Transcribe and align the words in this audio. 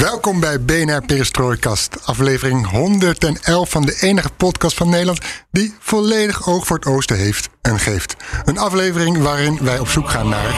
Welkom 0.00 0.40
bij 0.40 0.60
BNR 0.60 1.02
Perestrooikast, 1.06 1.96
aflevering 2.04 2.66
111 2.70 3.70
van 3.70 3.82
de 3.82 3.96
enige 4.00 4.30
podcast 4.36 4.76
van 4.76 4.88
Nederland 4.88 5.20
die 5.50 5.74
volledig 5.80 6.48
oog 6.48 6.66
voor 6.66 6.76
het 6.76 6.86
oosten 6.86 7.16
heeft 7.16 7.48
en 7.62 7.78
geeft. 7.78 8.16
Een 8.44 8.58
aflevering 8.58 9.18
waarin 9.18 9.58
wij 9.62 9.78
op 9.78 9.88
zoek 9.88 10.10
gaan 10.10 10.28
naar. 10.28 10.52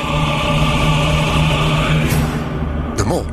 de 2.96 3.04
mol. 3.06 3.24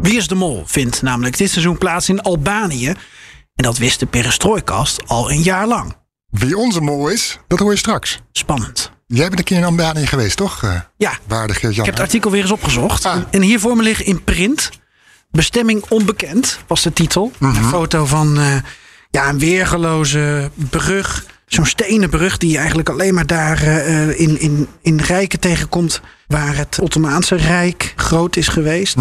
Wie 0.00 0.16
is 0.16 0.28
de 0.28 0.34
Mol 0.34 0.62
vindt 0.66 1.02
namelijk 1.02 1.36
dit 1.38 1.50
seizoen 1.50 1.78
plaats 1.78 2.08
in 2.08 2.20
Albanië. 2.22 2.88
En 3.54 3.62
dat 3.64 3.78
wist 3.78 4.00
de 4.00 4.06
Perestrooikast 4.06 5.08
al 5.08 5.30
een 5.30 5.42
jaar 5.42 5.66
lang. 5.66 5.96
Wie 6.30 6.56
onze 6.56 6.80
mol 6.80 7.08
is, 7.08 7.38
dat 7.48 7.58
hoor 7.58 7.70
je 7.72 7.78
straks. 7.78 8.20
Spannend. 8.32 8.90
Jij 9.06 9.26
bent 9.26 9.38
een 9.38 9.44
keer 9.44 9.56
in 9.58 9.64
Albanië 9.64 10.06
geweest, 10.06 10.36
toch? 10.36 10.62
eh, 10.62 10.80
Ja, 10.96 11.12
Waarde 11.26 11.52
Geert-Jan. 11.52 11.78
ik 11.80 11.84
heb 11.84 11.94
het 11.94 12.02
artikel 12.02 12.30
weer 12.30 12.42
eens 12.42 12.50
opgezocht. 12.50 13.04
Ah. 13.04 13.16
En 13.30 13.42
hier 13.42 13.60
voor 13.60 13.76
me 13.76 13.82
liggen 13.82 14.04
in 14.06 14.24
print. 14.24 14.70
Bestemming 15.30 15.84
onbekend 15.88 16.58
was 16.66 16.82
de 16.82 16.92
titel. 16.92 17.32
Een 17.40 17.54
foto 17.54 18.06
van 18.06 18.38
eh, 18.38 18.56
ja, 19.10 19.28
een 19.28 19.38
weergeloze 19.38 20.50
brug. 20.70 21.24
Zo'n 21.46 21.66
stenen 21.66 22.10
brug 22.10 22.38
die 22.38 22.50
je 22.50 22.58
eigenlijk 22.58 22.88
alleen 22.88 23.14
maar 23.14 23.26
daar 23.26 23.62
eh, 23.62 24.20
in, 24.20 24.40
in, 24.40 24.68
in 24.80 25.00
rijken 25.00 25.40
tegenkomt. 25.40 26.00
Waar 26.26 26.56
het 26.56 26.78
Ottomaanse 26.82 27.34
Rijk 27.34 27.92
groot 27.96 28.36
is 28.36 28.48
geweest. 28.48 28.96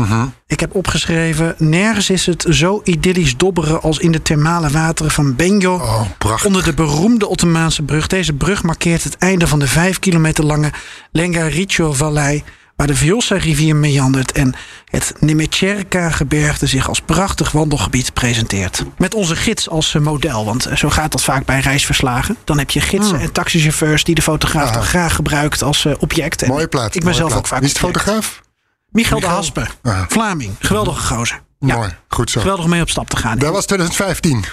Ik 0.47 0.59
heb 0.59 0.75
opgeschreven: 0.75 1.55
nergens 1.57 2.09
is 2.09 2.25
het 2.25 2.45
zo 2.49 2.81
idyllisch 2.83 3.37
dobberen 3.37 3.81
als 3.81 3.97
in 3.97 4.11
de 4.11 4.21
thermale 4.21 4.69
wateren 4.69 5.11
van 5.11 5.35
Benjo. 5.35 5.73
Oh. 5.73 6.01
Onder 6.45 6.63
de 6.63 6.73
beroemde 6.73 7.27
Ottomaanse 7.27 7.81
brug. 7.81 8.07
Deze 8.07 8.33
brug 8.33 8.63
markeert 8.63 9.03
het 9.03 9.17
einde 9.17 9.47
van 9.47 9.59
de 9.59 9.67
vijf 9.67 9.99
kilometer 9.99 10.43
lange 10.43 10.71
Lengaricho-vallei. 11.11 12.43
Waar 12.75 12.87
de 12.87 12.95
Vjosa-rivier 12.95 13.75
meandert 13.75 14.31
en 14.31 14.53
het 14.85 15.13
Nemecherka-gebergte 15.19 16.67
zich 16.67 16.87
als 16.87 16.99
prachtig 17.01 17.51
wandelgebied 17.51 18.13
presenteert. 18.13 18.83
Met 18.97 19.13
onze 19.13 19.35
gids 19.35 19.69
als 19.69 19.95
eh, 19.95 20.01
model, 20.01 20.45
want 20.45 20.65
eh, 20.65 20.75
zo 20.75 20.89
gaat 20.89 21.11
dat 21.11 21.23
vaak 21.23 21.45
bij 21.45 21.59
reisverslagen. 21.59 22.37
Dan 22.43 22.57
heb 22.57 22.69
je 22.69 22.81
gidsen 22.81 23.19
en 23.19 23.31
taxichauffeurs 23.31 24.03
die 24.03 24.15
de 24.15 24.21
fotograaf 24.21 24.71
dan 24.71 24.83
graag 24.83 25.15
gebruikt 25.15 25.61
als 25.63 25.85
eh, 25.85 25.93
object. 25.99 26.41
En 26.41 26.47
Mooie 26.47 26.67
plaat. 26.67 26.95
Ik 26.95 27.03
ben 27.03 27.13
zelf 27.15 27.35
ook 27.35 27.47
vaak 27.47 27.59
Wie 27.59 27.67
is 27.67 27.73
de 27.73 27.79
fotograaf? 27.79 28.41
Michael 28.89 29.19
de? 29.19 29.25
Haspe, 29.27 29.67
Ah. 29.83 30.01
Vlaming, 30.07 30.55
geweldige 30.59 31.13
gozer. 31.15 31.41
Ja, 31.59 31.75
Mooi, 31.75 31.89
goed 32.07 32.29
zo. 32.31 32.39
geweldig 32.39 32.63
om 32.65 32.69
mee 32.71 32.81
op 32.81 32.89
stap 32.89 33.09
te 33.09 33.17
gaan. 33.17 33.37
Dat 33.37 33.53
was 33.53 33.65
2015. 33.65 34.45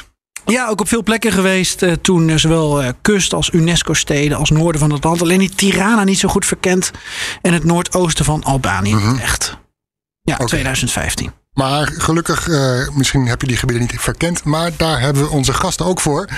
Ja, 0.47 0.69
ook 0.69 0.81
op 0.81 0.89
veel 0.89 1.03
plekken 1.03 1.33
geweest. 1.33 1.83
eh, 1.83 1.93
toen 1.93 2.29
eh, 2.29 2.37
zowel 2.37 2.83
eh, 2.83 2.89
kust 3.03 3.33
als 3.33 3.51
UNESCO-steden 3.51 4.37
als 4.39 4.51
noorden 4.51 4.81
van 4.81 4.91
het 4.93 5.05
land. 5.05 5.23
Alleen 5.23 5.39
die 5.39 5.55
Tirana 5.55 6.05
niet 6.05 6.19
zo 6.19 6.29
goed 6.29 6.47
verkend. 6.47 6.91
En 7.43 7.53
het 7.53 7.65
noordoosten 7.65 8.25
van 8.25 8.45
Albanië 8.45 8.95
Mhm. 8.95 9.19
echt. 9.19 9.57
Ja, 10.23 10.37
2015. 10.37 11.33
Maar 11.53 11.87
gelukkig, 11.87 12.49
misschien 12.95 13.27
heb 13.27 13.41
je 13.41 13.47
die 13.47 13.57
gebieden 13.57 13.87
niet 13.91 14.01
verkend, 14.01 14.45
maar 14.45 14.71
daar 14.77 15.01
hebben 15.01 15.23
we 15.23 15.29
onze 15.29 15.53
gasten 15.53 15.87
ook 15.87 16.01
voor. 16.01 16.29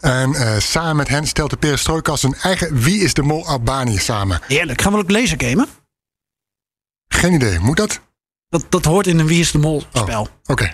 En 0.00 0.62
samen 0.62 0.96
met 0.96 1.08
hen 1.08 1.26
stelt 1.26 1.50
de 1.50 1.56
Perestrooikast 1.56 2.24
een 2.24 2.34
eigen 2.42 2.80
Wie 2.80 3.00
is 3.00 3.14
de 3.14 3.22
Mol 3.22 3.46
Albanië 3.46 3.98
samen. 3.98 4.40
Heerlijk. 4.46 4.82
Gaan 4.82 4.92
we 4.92 4.98
ook 4.98 5.10
laser 5.10 5.40
gamen? 5.44 5.68
Geen 7.08 7.32
idee, 7.32 7.58
moet 7.58 7.76
dat? 7.76 8.00
Dat, 8.54 8.64
dat 8.68 8.84
hoort 8.84 9.06
in 9.06 9.18
een 9.18 9.26
Wie 9.26 9.40
is 9.40 9.50
de 9.50 9.58
Mol 9.58 9.82
Oh. 9.92 10.02
spel. 10.02 10.28
Oké. 10.46 10.72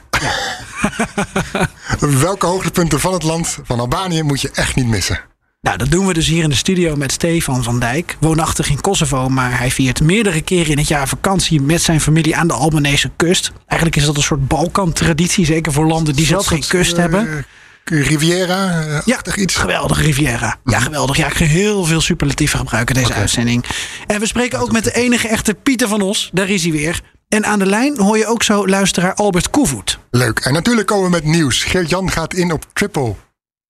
Welke 2.21 2.47
hoogtepunten 2.47 3.01
van 3.01 3.13
het 3.13 3.23
land 3.23 3.59
van 3.65 3.81
Albanië 3.81 4.23
moet 4.23 4.41
je 4.41 4.51
echt 4.55 4.75
niet 4.75 4.87
missen? 4.87 5.21
Nou, 5.61 5.77
dat 5.77 5.91
doen 5.91 6.07
we 6.07 6.13
dus 6.15 6.27
hier 6.27 6.43
in 6.43 6.49
de 6.49 6.57
studio 6.57 6.97
met 6.97 7.13
Stefan 7.13 7.63
van 7.63 7.79
Dijk. 7.81 8.17
Woonachtig 8.21 8.71
in 8.71 8.81
Kosovo, 8.81 9.29
maar 9.29 9.59
hij 9.59 9.71
viert 9.71 10.01
meerdere 10.01 10.41
keren 10.41 10.71
in 10.71 10.79
het 10.79 10.89
jaar 10.89 11.09
vakantie 11.09 11.61
met 11.61 11.83
zijn 11.83 12.01
familie 12.01 12.37
aan 12.37 12.47
de 12.49 12.53
Albanese 12.55 13.11
kust. 13.17 13.53
Eigenlijk 13.67 14.01
is 14.01 14.07
dat 14.07 14.17
een 14.17 14.23
soort 14.23 14.49
Balkan-traditie, 14.49 15.45
zeker 15.45 15.73
voor 15.73 15.87
landen 15.87 16.15
die 16.17 16.27
zelf 16.27 16.47
geen 16.47 16.65
kust 16.69 16.93
eh, 16.93 16.99
hebben. 16.99 17.47
Riviera, 17.85 18.81
eh, 18.81 18.99
Ja, 19.05 19.19
iets. 19.35 19.55
geweldige 19.57 20.03
Riviera. 20.03 20.57
Ja, 20.65 20.79
geweldig. 20.81 21.17
Ja, 21.17 21.27
ik 21.27 21.35
ga 21.35 21.45
heel 21.45 21.85
veel 21.85 22.01
superlatieven 22.01 22.59
gebruiken 22.59 22.95
deze 22.95 23.13
uitzending. 23.13 23.65
En 24.07 24.21
we 24.21 24.27
spreken 24.27 24.59
ook 24.59 24.73
met 24.73 24.85
de 24.85 24.93
enige 24.95 25.29
echte 25.29 25.55
Pieter 25.55 25.89
van 25.89 26.01
Os. 26.03 26.31
Daar 26.33 26.49
is 26.49 26.63
hij 26.63 26.73
weer. 26.73 27.01
En 27.35 27.45
aan 27.47 27.59
de 27.59 27.67
lijn 27.67 27.99
hoor 27.99 28.19
je 28.19 28.27
ook 28.27 28.43
zo 28.43 28.67
luisteraar 28.67 29.15
Albert 29.15 29.51
Koevoet. 29.51 29.99
Leuk. 30.11 30.39
En 30.39 30.53
natuurlijk 30.53 30.87
komen 30.87 31.05
we 31.05 31.11
met 31.11 31.25
nieuws. 31.25 31.63
Geert-Jan 31.63 32.11
gaat 32.11 32.35
in 32.35 32.53
op 32.53 32.67
Triple 32.73 33.15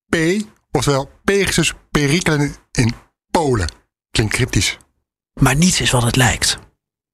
P, 0.09 0.17
oftewel 0.71 1.11
Pegasus 1.25 1.73
Perikelen 1.91 2.55
in 2.73 2.95
Polen. 3.31 3.73
Klinkt 4.11 4.35
cryptisch. 4.35 4.79
Maar 5.41 5.57
niets 5.57 5.81
is 5.81 5.91
wat 5.91 6.03
het 6.03 6.17
lijkt. 6.17 6.59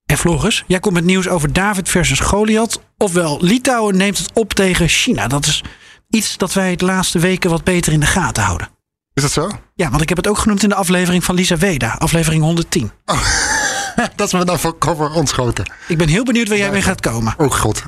En 0.04 0.18
Floris, 0.18 0.64
jij 0.66 0.80
komt 0.80 0.94
met 0.94 1.04
nieuws 1.04 1.28
over 1.28 1.52
David 1.52 1.88
versus 1.88 2.20
Goliath. 2.20 2.80
Ofwel, 2.96 3.38
Litouwen 3.40 3.96
neemt 3.96 4.18
het 4.18 4.30
op 4.34 4.52
tegen 4.52 4.88
China. 4.88 5.28
Dat 5.28 5.46
is 5.46 5.64
iets 6.08 6.36
dat 6.36 6.52
wij 6.52 6.76
de 6.76 6.84
laatste 6.84 7.18
weken 7.18 7.50
wat 7.50 7.64
beter 7.64 7.92
in 7.92 8.00
de 8.00 8.06
gaten 8.06 8.42
houden. 8.42 8.68
Is 9.14 9.22
dat 9.22 9.32
zo? 9.32 9.50
Ja, 9.74 9.90
want 9.90 10.02
ik 10.02 10.08
heb 10.08 10.18
het 10.18 10.28
ook 10.28 10.38
genoemd 10.38 10.62
in 10.62 10.68
de 10.68 10.74
aflevering 10.74 11.24
van 11.24 11.34
Lisa 11.34 11.56
Weda, 11.56 11.96
aflevering 11.98 12.42
110. 12.42 12.90
dat 14.16 14.26
is 14.26 14.32
me 14.32 14.44
dan 14.44 14.58
voor 14.58 14.78
cover 14.78 15.10
ontschoten. 15.10 15.72
Ik 15.88 15.98
ben 15.98 16.08
heel 16.08 16.24
benieuwd 16.24 16.48
waar 16.48 16.58
jij 16.58 16.70
mee 16.70 16.82
gaat 16.82 17.00
komen. 17.00 17.34
Oh 17.36 17.50
god. 17.50 17.82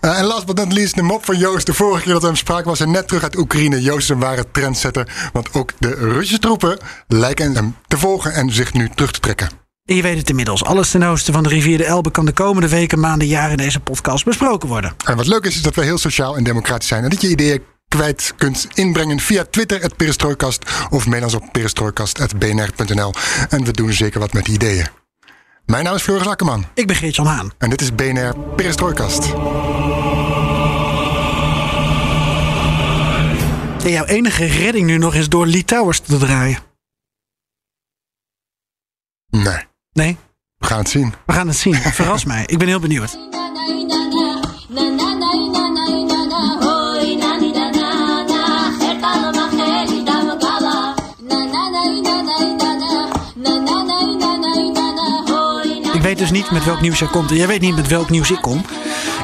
Eh, 0.00 0.18
en 0.18 0.24
last 0.24 0.46
but 0.46 0.56
not 0.56 0.72
least 0.72 0.94
de 0.94 1.02
mop 1.02 1.24
van 1.24 1.38
Joost. 1.38 1.66
De 1.66 1.74
vorige 1.74 2.02
keer 2.02 2.12
dat 2.12 2.20
we 2.20 2.26
hem 2.26 2.36
spraken 2.36 2.66
was 2.66 2.78
hij 2.78 2.88
net 2.88 3.08
terug 3.08 3.22
uit 3.22 3.36
Oekraïne. 3.36 3.82
Joost 3.82 4.02
is 4.02 4.08
een 4.08 4.18
ware 4.18 4.46
trendsetter. 4.52 5.30
Want 5.32 5.54
ook 5.54 5.72
de 5.78 5.94
Russische 5.94 6.38
troepen 6.38 6.78
lijken 7.08 7.54
hem 7.54 7.76
te 7.86 7.98
volgen 7.98 8.34
en 8.34 8.52
zich 8.52 8.72
nu 8.72 8.90
terug 8.94 9.12
te 9.12 9.20
trekken. 9.20 9.48
En 9.84 9.96
je 9.96 10.02
weet 10.02 10.18
het 10.18 10.30
inmiddels. 10.30 10.64
Alles 10.64 10.90
ten 10.90 11.02
oosten 11.02 11.32
van 11.32 11.42
de 11.42 11.48
rivier 11.48 11.78
de 11.78 11.84
Elbe 11.84 12.10
kan 12.10 12.24
de 12.24 12.32
komende 12.32 12.68
weken, 12.68 13.00
maanden, 13.00 13.28
jaren 13.28 13.50
in 13.50 13.56
deze 13.56 13.80
podcast 13.80 14.24
besproken 14.24 14.68
worden. 14.68 14.94
En 15.04 15.16
wat 15.16 15.26
leuk 15.26 15.44
is, 15.44 15.54
is 15.54 15.62
dat 15.62 15.74
we 15.74 15.84
heel 15.84 15.98
sociaal 15.98 16.36
en 16.36 16.44
democratisch 16.44 16.88
zijn. 16.88 17.04
En 17.04 17.10
dat 17.10 17.20
je 17.20 17.28
ideeën 17.28 17.62
kwijt 17.88 18.32
kunt 18.36 18.66
inbrengen 18.74 19.20
via 19.20 19.44
Twitter, 19.50 19.82
het 19.82 19.96
Perestrooikast. 19.96 20.70
Of 20.90 21.06
mail 21.06 21.22
ons 21.22 21.34
op 21.34 21.48
perestrooikast.bnr.nl. 21.52 23.12
En 23.48 23.64
we 23.64 23.72
doen 23.72 23.92
zeker 23.92 24.20
wat 24.20 24.32
met 24.32 24.44
die 24.44 24.54
ideeën. 24.54 25.01
Mijn 25.66 25.84
naam 25.84 25.94
is 25.94 26.02
Floris 26.02 26.26
Akkerman. 26.26 26.64
Ik 26.74 26.86
ben 26.86 26.96
Geert-Jan 26.96 27.26
Haan. 27.26 27.52
En 27.58 27.70
dit 27.70 27.80
is 27.80 27.94
BNR 27.94 28.36
Perestrooikast. 28.56 29.32
En 33.84 33.90
jouw 33.90 34.04
enige 34.04 34.44
redding 34.44 34.86
nu 34.86 34.98
nog 34.98 35.14
is 35.14 35.28
door 35.28 35.46
Litouwers 35.46 36.00
te 36.00 36.18
draaien. 36.18 36.58
Nee, 39.30 39.64
Nee, 39.92 40.16
we 40.56 40.66
gaan 40.66 40.78
het 40.78 40.88
zien. 40.88 41.14
we 41.26 41.32
gaan 41.32 41.46
het 41.48 41.56
zien. 41.56 41.74
Verras 41.74 42.24
mij. 42.24 42.42
Ik 42.46 42.58
ben 42.58 42.68
heel 42.68 42.80
benieuwd. 42.80 43.18
Weet 56.18 56.30
dus 56.30 56.40
niet 56.40 56.50
met 56.50 56.64
welk 56.64 56.80
nieuws 56.80 56.98
jij 56.98 57.08
komt. 57.08 57.30
En 57.30 57.36
jij 57.36 57.46
weet 57.46 57.60
niet 57.60 57.74
met 57.74 57.88
welk 57.88 58.10
nieuws 58.10 58.30
ik 58.30 58.40
kom. 58.40 58.64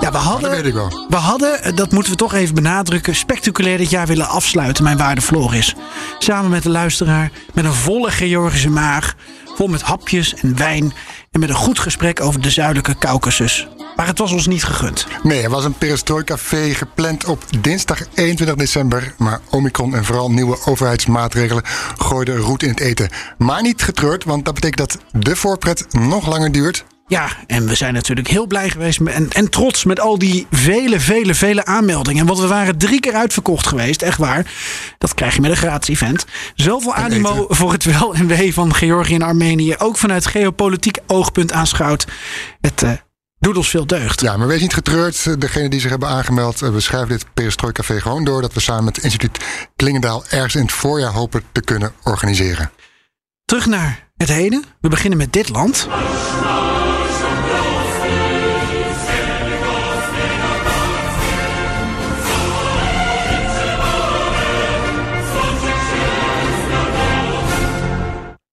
Ja, 0.01 0.11
we 0.11 0.17
hadden, 0.17 0.43
Dat 0.43 0.59
weet 0.59 0.67
ik 0.67 0.75
wel. 0.75 1.07
We 1.09 1.17
hadden, 1.17 1.63
eh, 1.63 1.77
dat 1.77 1.93
moeten 1.93 2.13
we 2.13 2.19
toch 2.19 2.35
even 2.35 2.55
benadrukken, 2.55 3.15
spectaculair 3.15 3.79
dit 3.79 3.91
jaar 3.91 4.07
willen 4.07 4.29
afsluiten, 4.29 4.85
mijn 4.85 4.97
waarde 4.97 5.21
Floris. 5.21 5.75
Samen 6.19 6.51
met 6.51 6.63
de 6.63 6.71
luisteraar, 6.71 7.31
met 7.55 7.65
een 7.65 7.73
volle 7.73 8.11
Georgische 8.11 8.71
maag, 8.71 9.15
vol 9.57 9.67
met 9.67 9.83
hapjes 9.83 10.35
en 10.35 10.57
wijn 10.57 10.93
en 11.31 11.41
met 11.41 11.49
een 11.49 11.55
goed 11.55 11.79
gesprek 11.79 12.21
over 12.21 12.41
de 12.41 12.51
zuidelijke 12.51 12.99
Caucasus. 12.99 13.69
Maar 13.99 14.07
het 14.07 14.19
was 14.19 14.33
ons 14.33 14.47
niet 14.47 14.65
gegund. 14.65 15.07
Nee, 15.23 15.43
er 15.43 15.51
was 15.51 15.65
een 15.65 15.79
perestrooikafé 15.79 16.75
gepland 16.75 17.25
op 17.25 17.45
dinsdag 17.61 18.01
21 18.15 18.57
december. 18.57 19.15
Maar 19.17 19.41
Omicron 19.51 19.95
en 19.95 20.05
vooral 20.05 20.31
nieuwe 20.31 20.59
overheidsmaatregelen 20.65 21.63
gooiden 21.97 22.37
roet 22.37 22.63
in 22.63 22.69
het 22.69 22.81
eten. 22.81 23.09
Maar 23.39 23.63
niet 23.63 23.83
getreurd, 23.83 24.25
want 24.25 24.45
dat 24.45 24.55
betekent 24.55 24.79
dat 24.79 25.23
de 25.25 25.37
voorpret 25.37 25.87
nog 25.93 26.27
langer 26.27 26.53
duurt. 26.53 26.85
Ja, 27.07 27.29
en 27.47 27.67
we 27.67 27.75
zijn 27.75 27.95
natuurlijk 27.95 28.29
heel 28.29 28.47
blij 28.47 28.71
geweest 28.71 29.01
en, 29.01 29.31
en 29.31 29.51
trots 29.51 29.85
met 29.85 30.01
al 30.01 30.19
die 30.19 30.47
vele, 30.51 31.01
vele, 31.01 31.35
vele 31.35 31.65
aanmeldingen. 31.65 32.27
Want 32.27 32.39
we 32.39 32.47
waren 32.47 32.79
drie 32.79 33.01
keer 33.01 33.15
uitverkocht 33.15 33.67
geweest, 33.67 34.03
echt 34.03 34.19
waar. 34.19 34.53
Dat 34.99 35.15
krijg 35.15 35.35
je 35.35 35.41
met 35.41 35.51
een 35.51 35.57
gratis 35.57 35.89
event. 35.89 36.27
Zoveel 36.55 36.95
animo 36.95 37.43
eten. 37.43 37.57
voor 37.57 37.73
het 37.73 37.85
wel 37.85 38.15
en 38.15 38.27
wee 38.27 38.55
van 38.55 38.75
Georgië 38.75 39.15
en 39.15 39.23
Armenië. 39.23 39.75
Ook 39.79 39.97
vanuit 39.99 40.27
geopolitiek 40.27 40.99
oogpunt 41.07 41.53
aanschouwd. 41.53 42.07
Het 42.61 42.83
eh, 42.83 42.93
doet 43.39 43.57
ons 43.57 43.69
veel 43.69 43.87
deugd. 43.87 44.21
Ja, 44.21 44.37
maar 44.37 44.47
wees 44.47 44.61
niet 44.61 44.75
getreurd. 44.75 45.41
Degene 45.41 45.69
die 45.69 45.81
zich 45.81 45.91
hebben 45.91 46.09
aangemeld, 46.09 46.63
eh, 46.63 46.71
we 46.71 46.81
schrijven 46.81 47.09
dit 47.09 47.35
Perestrooi 47.35 47.73
Café 47.73 48.01
gewoon 48.01 48.25
door. 48.25 48.43
Dat 48.43 48.53
we 48.53 48.61
samen 48.61 48.85
met 48.85 48.97
het 48.97 49.05
instituut 49.05 49.39
Klingendaal 49.77 50.25
ergens 50.29 50.55
in 50.55 50.63
het 50.63 50.73
voorjaar 50.73 51.13
hopen 51.13 51.43
te 51.53 51.61
kunnen 51.61 51.93
organiseren. 52.05 52.71
Terug 53.45 53.67
naar 53.67 54.09
het 54.17 54.29
heden. 54.29 54.65
We 54.81 54.89
beginnen 54.89 55.19
met 55.19 55.33
dit 55.33 55.49
land. 55.49 55.89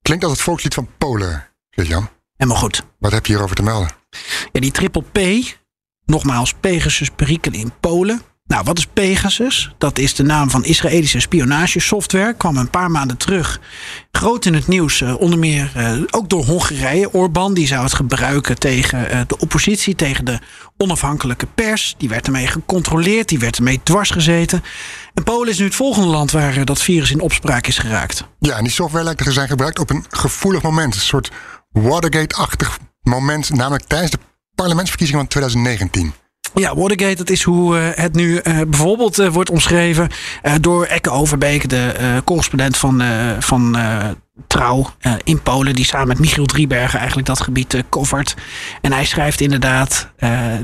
Klinkt 0.02 0.24
als 0.24 0.34
het 0.34 0.42
volkslied 0.42 0.74
van 0.74 0.90
Polen, 0.98 1.48
Jan. 1.70 2.10
Helemaal 2.36 2.62
goed. 2.62 2.84
Wat 3.00 3.12
heb 3.12 3.26
je 3.26 3.32
hierover 3.32 3.56
te 3.56 3.64
melden? 3.64 4.05
Ja, 4.51 4.59
die 4.59 4.71
triple 4.71 5.03
P, 5.12 5.19
nogmaals 6.06 6.53
Pegasus 6.53 7.09
perikelen 7.09 7.59
in 7.59 7.71
Polen. 7.79 8.21
Nou, 8.47 8.63
wat 8.63 8.77
is 8.77 8.85
Pegasus? 8.85 9.73
Dat 9.77 9.97
is 9.97 10.15
de 10.15 10.23
naam 10.23 10.50
van 10.50 10.65
Israëlische 10.65 11.19
spionagesoftware. 11.19 12.33
Kwam 12.33 12.57
een 12.57 12.69
paar 12.69 12.91
maanden 12.91 13.17
terug. 13.17 13.59
Groot 14.12 14.45
in 14.45 14.53
het 14.53 14.67
nieuws, 14.67 15.01
eh, 15.01 15.19
onder 15.19 15.39
meer 15.39 15.71
eh, 15.75 15.94
ook 16.09 16.29
door 16.29 16.45
Hongarije. 16.45 17.13
Orbán 17.13 17.53
die 17.53 17.67
zou 17.67 17.83
het 17.83 17.94
gebruiken 17.94 18.59
tegen 18.59 19.09
eh, 19.09 19.21
de 19.27 19.38
oppositie, 19.38 19.95
tegen 19.95 20.25
de 20.25 20.39
onafhankelijke 20.77 21.45
pers. 21.45 21.95
Die 21.97 22.09
werd 22.09 22.25
ermee 22.25 22.47
gecontroleerd, 22.47 23.29
die 23.29 23.39
werd 23.39 23.57
ermee 23.57 23.79
dwars 23.83 24.09
gezeten. 24.09 24.63
En 25.13 25.23
Polen 25.23 25.50
is 25.50 25.57
nu 25.57 25.65
het 25.65 25.75
volgende 25.75 26.07
land 26.07 26.31
waar 26.31 26.65
dat 26.65 26.81
virus 26.81 27.12
in 27.12 27.21
opspraak 27.21 27.67
is 27.67 27.77
geraakt. 27.77 28.23
Ja, 28.39 28.57
en 28.57 28.63
die 28.63 28.73
software 28.73 29.03
lijkt 29.03 29.23
te 29.23 29.31
zijn 29.31 29.47
gebruikt 29.47 29.79
op 29.79 29.89
een 29.89 30.06
gevoelig 30.09 30.62
moment. 30.62 30.95
Een 30.95 31.01
soort 31.01 31.31
Watergate-achtig 31.71 32.79
moment, 33.06 33.50
namelijk 33.54 33.84
tijdens 33.88 34.12
de 34.12 34.19
parlementsverkiezingen 34.56 35.22
van 35.22 35.30
2019. 35.30 36.13
Ja, 36.53 36.75
Watergate, 36.75 37.15
dat 37.15 37.30
is 37.30 37.44
hoe 37.44 37.77
eh, 37.77 38.03
het 38.03 38.15
nu 38.15 38.38
eh, 38.38 38.57
bijvoorbeeld 38.68 39.19
eh, 39.19 39.27
wordt 39.27 39.50
omschreven 39.50 40.09
door 40.62 40.86
Ekke 40.86 41.09
Overbeek, 41.09 41.69
de 41.69 41.94
correspondent 42.24 42.77
van, 42.77 43.03
van 43.39 43.77
Trouw 44.47 44.89
in 45.24 45.42
Polen, 45.42 45.75
die 45.75 45.86
samen 45.86 46.07
met 46.07 46.19
Michiel 46.19 46.45
Driebergen 46.45 46.97
eigenlijk 46.97 47.27
dat 47.27 47.42
gebied 47.42 47.83
covert. 47.89 48.36
En 48.81 48.92
hij 48.92 49.06
schrijft 49.06 49.42
inderdaad, 49.42 50.09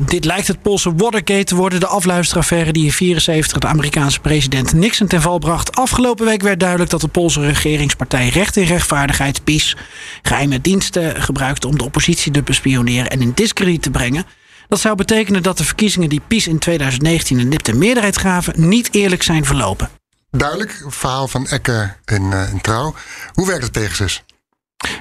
dit 0.06 0.26
lijkt 0.26 0.48
het 0.48 0.62
Poolse 0.62 0.96
Watergate 0.96 1.44
te 1.44 1.56
worden, 1.56 1.80
de 1.80 1.88
afluisteraffaire 1.88 2.72
die 2.72 2.86
in 2.86 2.92
74 2.92 3.58
de 3.58 3.68
Amerikaanse 3.68 4.20
president 4.20 4.74
Nixon 4.74 5.08
ten 5.08 5.22
val 5.22 5.40
bracht. 5.40 5.76
Afgelopen 5.76 6.26
week 6.26 6.42
werd 6.42 6.60
duidelijk 6.60 6.90
dat 6.90 7.02
de 7.02 7.08
Poolse 7.08 7.42
regeringspartij 7.42 8.30
Recht 8.30 8.58
en 8.58 8.66
Rechtvaardigheid, 8.66 9.44
PiS, 9.44 9.78
geheime 10.22 10.62
diensten 10.62 11.22
gebruikte 11.22 11.68
om 11.68 11.78
de 11.78 11.84
oppositie 11.84 12.32
te 12.32 12.44
bespioneren 12.44 13.10
en 13.10 13.22
in 13.22 13.32
discrediet 13.36 13.82
te 13.82 13.92
brengen. 13.92 14.26
Dat 14.72 14.80
zou 14.80 14.96
betekenen 14.96 15.44
dat 15.44 15.58
de 15.58 15.64
verkiezingen 15.64 16.10
die 16.10 16.22
PiS 16.28 16.48
in 16.48 16.60
2019 16.60 17.40
een 17.40 17.48
nipte 17.48 17.74
meerderheid 17.74 18.18
gaven, 18.18 18.70
niet 18.70 18.94
eerlijk 18.94 19.24
zijn 19.24 19.46
verlopen. 19.46 19.90
Duidelijk, 20.30 20.86
verhaal 20.88 21.28
van 21.28 21.48
Ekke 21.48 21.94
in, 22.06 22.34
eh, 22.34 22.50
in 22.52 22.62
Trouw. 22.62 22.96
Hoe 23.34 23.48
werkt 23.48 23.64
het 23.64 23.72
Pegasus? 23.72 24.24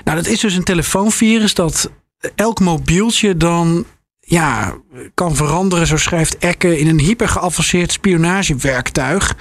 Nou, 0.04 0.16
dat 0.16 0.26
is 0.26 0.40
dus 0.40 0.54
een 0.54 0.64
telefoonvirus 0.64 1.54
dat 1.54 1.90
elk 2.34 2.60
mobieltje 2.60 3.36
dan 3.36 3.86
ja, 4.30 4.74
kan 5.14 5.36
veranderen, 5.36 5.86
zo 5.86 5.96
schrijft 5.96 6.38
Ekke, 6.38 6.78
in 6.78 6.88
een 6.88 6.98
hyper 7.00 7.28
geavanceerd 7.28 7.92
spionagewerktuig. 7.92 9.36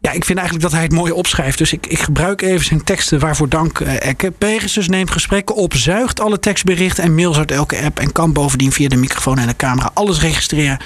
Ja, 0.00 0.10
ik 0.10 0.24
vind 0.24 0.38
eigenlijk 0.38 0.68
dat 0.68 0.72
hij 0.72 0.82
het 0.82 0.92
mooi 0.92 1.12
opschrijft. 1.12 1.58
Dus 1.58 1.72
ik, 1.72 1.86
ik 1.86 1.98
gebruik 1.98 2.42
even 2.42 2.64
zijn 2.64 2.84
teksten. 2.84 3.18
Waarvoor 3.18 3.48
dank, 3.48 3.80
eh, 3.80 4.08
Ekke. 4.08 4.30
Pegasus 4.30 4.88
neemt 4.88 5.10
gesprekken 5.10 5.54
op, 5.54 5.74
zuigt 5.74 6.20
alle 6.20 6.38
tekstberichten 6.38 7.04
en 7.04 7.14
mails 7.14 7.38
uit 7.38 7.50
elke 7.50 7.82
app. 7.82 7.98
En 7.98 8.12
kan 8.12 8.32
bovendien 8.32 8.72
via 8.72 8.88
de 8.88 8.96
microfoon 8.96 9.38
en 9.38 9.46
de 9.46 9.56
camera 9.56 9.90
alles 9.94 10.20
registreren. 10.20 10.78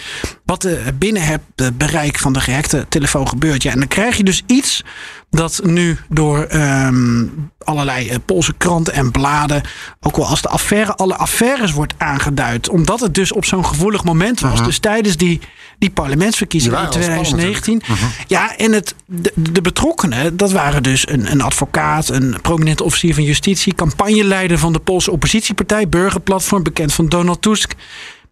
Wat 0.45 0.65
er 0.65 0.95
binnen 0.99 1.23
het 1.23 1.41
eh, 1.55 1.67
bereik 1.75 2.19
van 2.19 2.33
de 2.33 2.41
gehackte 2.41 2.87
telefoon 2.89 3.29
gebeurt. 3.29 3.63
Ja, 3.63 3.73
en 3.73 3.79
dan 3.79 3.89
krijg 3.89 4.17
je 4.17 4.25
dus 4.25 4.43
iets 4.47 4.85
dat 5.31 5.61
nu 5.65 5.99
door 6.09 6.43
ehm, 6.43 7.27
allerlei 7.59 8.09
eh, 8.09 8.17
Poolse 8.25 8.55
kranten 8.57 8.93
en 8.93 9.11
bladen, 9.11 9.63
ook 10.01 10.17
wel 10.17 10.27
als 10.27 10.43
de 10.43 10.49
affaire, 10.49 10.95
alle 10.95 11.17
affaires 11.17 11.73
wordt 11.73 11.95
aangeduid. 11.97 12.69
Omdat 12.69 13.01
het 13.01 13.15
dus 13.15 13.33
op 13.33 13.45
zo'n 13.45 13.65
gevoelig 13.65 14.05
moment 14.05 14.41
was. 14.41 14.65
Dus 14.65 14.79
tijdens 14.79 15.17
die, 15.17 15.41
die 15.79 15.91
parlementsverkiezingen 15.91 16.79
in 16.79 16.91
Die 16.91 17.01
waren 17.01 17.19
al 17.19 17.25
spannend 17.25 17.53
2019. 17.53 18.27
Ja, 18.27 18.57
en 18.57 18.73
het, 18.73 18.95
de, 19.07 19.33
de 19.35 19.61
betrokkenen, 19.61 20.37
dat 20.37 20.53
waren 20.53 20.83
dus 20.83 21.09
een, 21.09 21.31
een 21.31 21.41
advocaat, 21.41 22.09
een 22.09 22.37
prominente 22.43 22.85
officier 22.85 23.15
van 23.15 23.25
justitie, 23.25 23.75
campagneleider 23.75 24.59
van 24.59 24.73
de 24.73 24.79
Poolse 24.79 25.11
oppositiepartij, 25.11 25.89
Burgerplatform, 25.89 26.63
bekend 26.63 26.93
van 26.93 27.09
Donald 27.09 27.43
Tusk. 27.43 27.75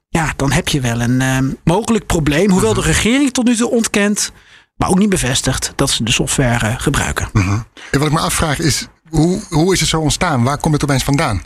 Ja, 0.08 0.32
dan 0.36 0.52
heb 0.52 0.68
je 0.68 0.80
wel 0.80 1.00
een 1.00 1.20
ehm, 1.20 1.48
mogelijk 1.64 2.06
probleem. 2.06 2.50
Hoewel 2.50 2.74
de 2.74 2.80
regering 2.80 3.32
tot 3.32 3.44
nu 3.44 3.56
toe 3.56 3.70
ontkent, 3.70 4.32
maar 4.76 4.88
ook 4.88 4.98
niet 4.98 5.08
bevestigt 5.08 5.72
dat 5.74 5.90
ze 5.90 6.04
de 6.04 6.12
software 6.12 6.66
eh, 6.66 6.74
gebruiken. 6.78 7.28
En 7.32 7.98
wat 7.98 8.06
ik 8.06 8.12
me 8.12 8.20
afvraag 8.20 8.58
is, 8.58 8.86
hoe, 9.08 9.40
hoe 9.48 9.72
is 9.72 9.80
het 9.80 9.88
zo 9.88 10.00
ontstaan? 10.00 10.42
Waar 10.42 10.58
komt 10.58 10.74
het 10.74 10.82
opeens 10.82 11.04
vandaan? 11.04 11.42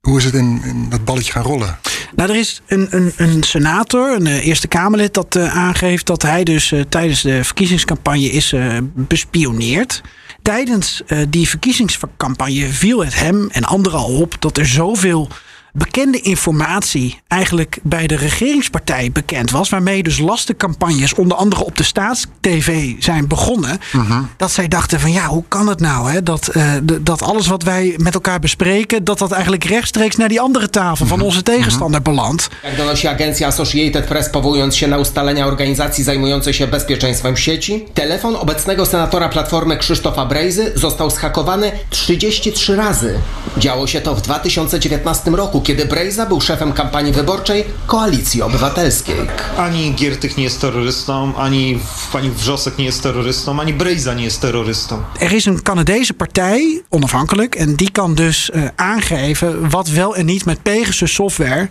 Hoe 0.00 0.18
is 0.18 0.24
het 0.24 0.34
in, 0.34 0.62
in 0.64 0.88
dat 0.88 1.04
balletje 1.04 1.32
gaan 1.32 1.42
rollen? 1.42 1.78
Nou, 2.16 2.30
er 2.30 2.36
is 2.36 2.62
een, 2.66 2.86
een, 2.90 3.12
een 3.16 3.42
senator, 3.42 4.14
een 4.14 4.26
eh, 4.26 4.46
Eerste 4.46 4.68
Kamerlid, 4.68 5.14
dat 5.14 5.36
eh, 5.36 5.56
aangeeft 5.56 6.06
dat 6.06 6.22
hij 6.22 6.44
dus 6.44 6.74
tijdens 6.88 7.22
de 7.22 7.44
verkiezingscampagne 7.44 8.30
is 8.30 8.54
bespioneerd. 8.94 10.02
Tijdens 10.42 11.02
die 11.28 11.48
verkiezingscampagne 11.48 12.68
viel 12.68 13.04
het 13.04 13.14
hem 13.14 13.48
en 13.50 13.64
anderen 13.64 13.98
al 13.98 14.20
op 14.20 14.36
dat 14.38 14.58
er 14.58 14.66
zoveel 14.66 15.28
bekende 15.78 16.20
informatie 16.20 17.18
eigenlijk 17.28 17.78
bij 17.82 18.06
de 18.06 18.16
regeringspartij 18.16 19.10
bekend 19.12 19.50
was. 19.50 19.68
Waarmee 19.68 20.02
dus 20.02 20.18
lastencampagnes 20.18 21.14
onder 21.14 21.36
andere 21.36 21.64
op 21.64 21.76
de 21.76 21.82
staatstv 21.82 22.92
zijn 22.98 23.28
begonnen. 23.28 23.78
Dat 24.36 24.50
zij 24.52 24.68
dachten 24.68 25.00
van 25.00 25.12
ja, 25.12 25.26
hoe 25.26 25.44
kan 25.48 25.68
het 25.68 25.80
nou 25.80 26.10
hè, 26.10 26.22
dat, 26.22 26.48
eh, 26.48 26.72
de- 26.82 27.02
dat 27.02 27.22
alles 27.22 27.46
wat 27.46 27.62
wij 27.62 27.94
met 27.98 28.14
elkaar 28.14 28.38
bespreken... 28.40 29.04
dat 29.04 29.18
dat 29.18 29.32
eigenlijk 29.32 29.64
rechtstreeks 29.64 30.16
naar 30.16 30.28
die 30.28 30.40
andere 30.40 30.70
tafel 30.70 31.06
van 31.06 31.20
onze 31.20 31.42
tegenstander 31.42 32.02
belandt. 32.02 32.48
Jak 32.62 32.76
donosi 32.76 33.06
agencja 33.06 33.46
Associated 33.46 34.06
Press 34.06 34.28
powołując 34.30 34.76
się 34.76 34.86
na 34.86 34.98
ustalenia 34.98 35.46
organizacji 35.46 36.04
zajmującej 36.04 36.54
się 36.54 36.66
bezpieczeństwem 36.66 37.36
sieci, 37.36 37.84
telefon 37.94 38.36
obecnego 38.36 38.86
senatora 38.86 39.28
Platformy 39.28 39.76
Krzysztofa 39.76 40.26
Brejzy 40.26 40.72
został 40.74 41.10
zhakowany 41.10 41.72
33 41.90 42.76
razy. 42.76 43.18
Działo 43.58 43.86
się 43.86 44.00
to 44.00 44.14
w 44.14 44.20
2019 44.22 45.30
roku, 45.30 45.60
kiedy 45.64 45.86
Brejza 45.86 46.26
był 46.26 46.40
szefem 46.40 46.72
kampanii 46.72 47.12
wyborczej 47.12 47.64
Koalicji 47.86 48.42
Obywatelskiej. 48.42 49.16
Ani 49.56 49.94
Giertych 49.94 50.36
nie 50.36 50.44
jest 50.44 50.60
terrorystą, 50.60 51.36
ani 51.36 51.78
pani 52.12 52.30
Wrzosek 52.30 52.78
nie 52.78 52.84
jest 52.84 53.02
terrorystą, 53.02 53.60
ani 53.60 53.72
Brejza 53.72 54.14
nie 54.14 54.24
jest 54.24 54.40
terrorystą. 54.40 55.02
Er 55.20 55.32
is 55.32 55.46
een 55.46 55.62
Canadese 55.62 56.14
partij, 56.14 56.82
onafhankelijk, 56.90 57.56
en 57.56 57.74
die 57.74 57.90
kan 57.90 58.14
dus 58.14 58.50
eh, 58.50 58.68
aangeven 58.76 59.70
wat 59.70 59.88
wel 59.88 60.16
en 60.16 60.26
niet 60.26 60.44
met 60.44 60.62
Pegasus 60.62 61.14
software 61.14 61.68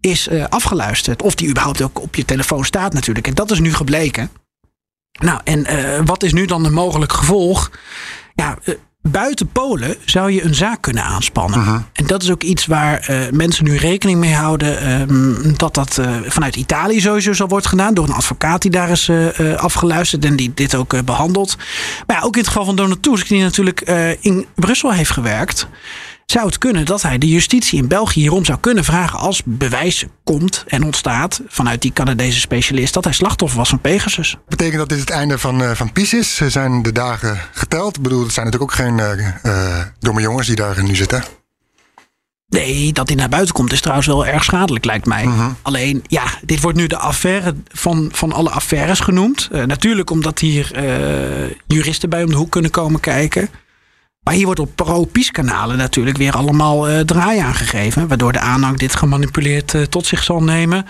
is 0.00 0.28
eh, 0.28 0.44
afgeluisterd. 0.48 1.22
Of 1.22 1.34
die 1.34 1.48
überhaupt 1.48 1.82
ook 1.82 2.02
op 2.02 2.14
je 2.14 2.24
telefoon 2.24 2.64
staat 2.64 2.92
natuurlijk. 2.92 3.26
En 3.26 3.34
dat 3.34 3.50
is 3.50 3.60
nu 3.60 3.74
gebleken. 3.74 4.30
Nou, 5.20 5.40
en 5.44 5.66
eh, 5.66 6.00
wat 6.04 6.22
is 6.22 6.32
nu 6.32 6.46
dan 6.46 6.64
een 6.64 6.72
mogelijk 6.72 7.12
gevolg? 7.12 7.70
Ja, 8.34 8.58
eh, 8.64 8.74
buiten 9.02 9.48
Polen 9.48 9.96
zou 10.04 10.30
je 10.30 10.44
een 10.44 10.54
zaak 10.54 10.82
kunnen 10.82 11.04
aanspannen. 11.04 11.86
En 11.92 12.06
dat 12.06 12.22
is 12.22 12.30
ook 12.30 12.42
iets 12.42 12.66
waar 12.66 12.98
eh, 12.98 13.30
mensen 13.30 13.64
nu 13.64 13.76
rekening 13.76 14.18
mee 14.18 14.34
houden. 14.34 14.80
ehm, 14.80 15.52
dat 15.56 15.74
dat 15.74 15.98
eh, 15.98 16.10
vanuit 16.26 16.56
Italië 16.56 17.00
sowieso 17.00 17.32
zal 17.32 17.48
wordt 17.48 17.66
gedaan. 17.66 17.94
Door 17.94 18.04
een 18.04 18.14
advocaat 18.14 18.62
die 18.62 18.70
daar 18.70 18.90
is 18.90 19.08
eh, 19.08 19.54
afgeluisterd. 19.54 20.24
En 20.24 20.36
die 20.36 20.52
dit 20.54 20.74
ook 20.74 20.92
eh, 20.92 21.02
behandelt. 21.02 21.56
Maar 22.06 22.16
ja, 22.16 22.22
ook 22.22 22.34
in 22.34 22.40
het 22.40 22.48
geval 22.48 22.64
van 22.64 22.76
Donald 22.76 23.02
Tusk. 23.02 23.28
Die 23.28 23.42
natuurlijk 23.42 23.80
in 24.20 24.46
Brussel 24.54 24.92
heeft 24.92 25.10
gewerkt. 25.10 25.68
Zou 26.26 26.46
het 26.46 26.58
kunnen 26.58 26.84
dat 26.84 27.02
hij 27.02 27.18
de 27.18 27.28
justitie 27.28 27.78
in 27.78 27.88
België 27.88 28.20
hierom 28.20 28.44
zou 28.44 28.58
kunnen 28.60 28.84
vragen. 28.84 29.18
Als 29.18 29.42
bewijs 29.44 30.04
komt 30.24 30.64
en 30.66 30.84
ontstaat 30.84 31.40
vanuit 31.46 31.82
die 31.82 31.92
Canadese 31.92 32.40
specialist. 32.40 32.94
Dat 32.94 33.04
hij 33.04 33.12
slachtoffer 33.12 33.58
was 33.58 33.68
van 33.68 33.80
Pegasus. 33.80 34.36
Betekent 34.48 34.78
dat 34.78 34.88
dit 34.88 35.00
het 35.00 35.10
einde 35.10 35.38
van, 35.38 35.62
eh, 35.62 35.70
van 35.70 35.92
PiS 35.92 36.14
is? 36.14 36.36
Zijn 36.36 36.82
de 36.82 36.92
dagen 36.92 37.40
geteld. 37.52 37.96
Ik 37.96 38.02
bedoel, 38.02 38.22
het 38.22 38.32
zijn 38.32 38.46
natuurlijk 38.46 38.72
ook 38.72 38.78
geen 38.78 38.98
eh, 38.98 39.28
eh, 39.42 39.86
domme 39.98 40.20
jongens 40.20 40.46
die 40.46 40.56
daar 40.56 40.82
nu 40.82 40.94
zitten. 40.94 41.24
Nee, 42.48 42.92
dat 42.92 43.08
hij 43.08 43.16
naar 43.16 43.28
buiten 43.28 43.54
komt 43.54 43.72
is 43.72 43.80
trouwens 43.80 44.06
wel 44.06 44.26
erg 44.26 44.44
schadelijk, 44.44 44.84
lijkt 44.84 45.06
mij. 45.06 45.28
Alleen, 45.62 46.04
ja, 46.06 46.24
dit 46.42 46.60
wordt 46.60 46.78
nu 46.78 46.86
de 46.86 46.96
affaire 46.96 47.54
van, 47.68 48.08
van 48.12 48.32
alle 48.32 48.50
affaires 48.50 49.00
genoemd. 49.00 49.48
Natuurlijk 49.66 50.10
omdat 50.10 50.38
hier 50.38 50.70
juristen 51.66 52.10
bij 52.10 52.22
om 52.22 52.30
de 52.30 52.36
hoek 52.36 52.50
kunnen 52.50 52.70
komen 52.70 53.00
kijken. 53.00 53.48
Maar 54.22 54.34
hier 54.34 54.44
wordt 54.44 54.60
op 54.60 54.76
pro-PiS-kanalen 54.76 55.76
natuurlijk 55.76 56.16
weer 56.16 56.36
allemaal 56.36 56.90
uh, 56.90 57.00
draai 57.00 57.38
aangegeven. 57.38 58.08
Waardoor 58.08 58.32
de 58.32 58.40
aanhang 58.40 58.78
dit 58.78 58.96
gemanipuleerd 58.96 59.74
uh, 59.74 59.82
tot 59.82 60.06
zich 60.06 60.22
zal 60.22 60.42
nemen. 60.42 60.86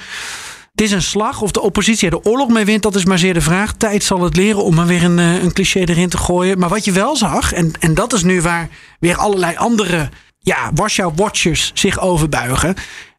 Het 0.70 0.80
is 0.80 0.90
een 0.90 1.02
slag. 1.02 1.42
Of 1.42 1.50
de 1.50 1.60
oppositie 1.60 2.10
er 2.10 2.22
de 2.22 2.30
oorlog 2.30 2.48
mee 2.48 2.64
wint, 2.64 2.82
dat 2.82 2.94
is 2.94 3.04
maar 3.04 3.18
zeer 3.18 3.34
de 3.34 3.40
vraag. 3.40 3.72
Tijd 3.72 4.04
zal 4.04 4.20
het 4.22 4.36
leren 4.36 4.64
om 4.64 4.78
er 4.78 4.86
weer 4.86 5.04
een, 5.04 5.18
uh, 5.18 5.42
een 5.42 5.52
cliché 5.52 5.80
erin 5.80 6.08
te 6.08 6.18
gooien. 6.18 6.58
Maar 6.58 6.68
wat 6.68 6.84
je 6.84 6.92
wel 6.92 7.16
zag, 7.16 7.52
en, 7.52 7.72
en 7.80 7.94
dat 7.94 8.12
is 8.12 8.22
nu 8.22 8.40
waar 8.40 8.68
weer 9.00 9.16
allerlei 9.16 9.56
andere 9.56 10.08
ja, 10.38 10.70
Warschau-watchers 10.74 11.70
zich 11.74 12.00
overbuigen. 12.00 12.74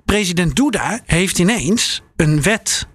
President 0.06 0.56
Duda 0.56 1.00
heeft 1.06 1.40
ineens 1.40 2.02
een 2.16 2.42
wet 2.42 2.88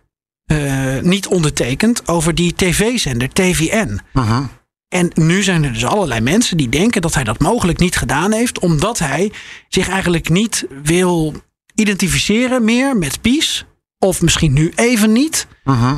niet 1.02 1.26
ondertekend 1.26 2.08
over 2.08 2.34
die 2.34 2.54
tv-zender 2.54 3.28
TVN. 3.28 4.00
Uh-huh. 4.14 4.44
En 4.88 5.10
nu 5.14 5.42
zijn 5.42 5.64
er 5.64 5.72
dus 5.72 5.84
allerlei 5.84 6.20
mensen 6.20 6.56
die 6.56 6.68
denken 6.68 7.02
dat 7.02 7.14
hij 7.14 7.24
dat 7.24 7.38
mogelijk 7.38 7.78
niet 7.78 7.96
gedaan 7.96 8.32
heeft, 8.32 8.58
omdat 8.58 8.98
hij 8.98 9.32
zich 9.68 9.88
eigenlijk 9.88 10.28
niet 10.28 10.66
wil 10.82 11.34
identificeren 11.74 12.64
meer 12.64 12.96
met 12.96 13.20
PiS. 13.20 13.64
Of 13.98 14.20
misschien 14.20 14.52
nu 14.52 14.72
even 14.74 15.12
niet. 15.12 15.46
Uh-huh. 15.64 15.94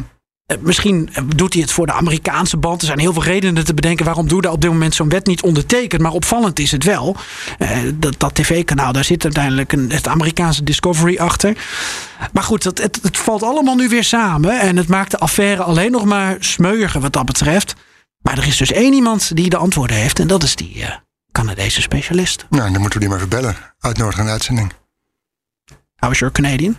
Misschien 0.60 1.08
doet 1.36 1.52
hij 1.52 1.62
het 1.62 1.72
voor 1.72 1.86
de 1.86 1.92
Amerikaanse 1.92 2.56
band. 2.56 2.80
Er 2.80 2.86
zijn 2.86 2.98
heel 2.98 3.12
veel 3.12 3.22
redenen 3.22 3.64
te 3.64 3.74
bedenken 3.74 4.04
waarom 4.04 4.28
Duda 4.28 4.50
op 4.50 4.60
dit 4.60 4.70
moment 4.70 4.94
zo'n 4.94 5.08
wet 5.08 5.26
niet 5.26 5.42
ondertekent. 5.42 6.02
Maar 6.02 6.12
opvallend 6.12 6.58
is 6.58 6.70
het 6.70 6.84
wel. 6.84 7.16
Uh, 7.58 7.68
dat, 7.94 8.14
dat 8.18 8.34
tv-kanaal, 8.34 8.92
daar 8.92 9.04
zit 9.04 9.24
uiteindelijk 9.24 9.72
een, 9.72 9.92
het 9.92 10.08
Amerikaanse 10.08 10.64
Discovery 10.64 11.16
achter. 11.16 11.56
Maar 12.32 12.42
goed, 12.42 12.64
het, 12.64 12.82
het, 12.82 12.98
het 13.02 13.18
valt 13.18 13.42
allemaal 13.42 13.76
nu 13.76 13.88
weer 13.88 14.04
samen. 14.04 14.60
En 14.60 14.76
het 14.76 14.88
maakt 14.88 15.10
de 15.10 15.18
affaire 15.18 15.62
alleen 15.62 15.90
nog 15.90 16.04
maar 16.04 16.36
smeuiger 16.40 17.00
wat 17.00 17.12
dat 17.12 17.24
betreft. 17.24 17.74
Maar 18.20 18.38
er 18.38 18.46
is 18.46 18.56
dus 18.56 18.72
één 18.72 18.92
iemand 18.92 19.36
die 19.36 19.50
de 19.50 19.56
antwoorden 19.56 19.96
heeft. 19.96 20.18
En 20.18 20.26
dat 20.26 20.42
is 20.42 20.56
die 20.56 20.76
uh, 20.76 20.94
Canadese 21.32 21.80
specialist. 21.80 22.46
Nou, 22.50 22.72
dan 22.72 22.80
moeten 22.80 22.92
we 22.92 22.98
die 22.98 23.08
maar 23.08 23.18
verbellen. 23.18 23.56
Uitnodigen 23.78 24.24
een 24.24 24.30
uitzending. 24.30 24.72
How 25.96 26.10
is 26.10 26.18
your 26.18 26.34
Canadian? 26.34 26.76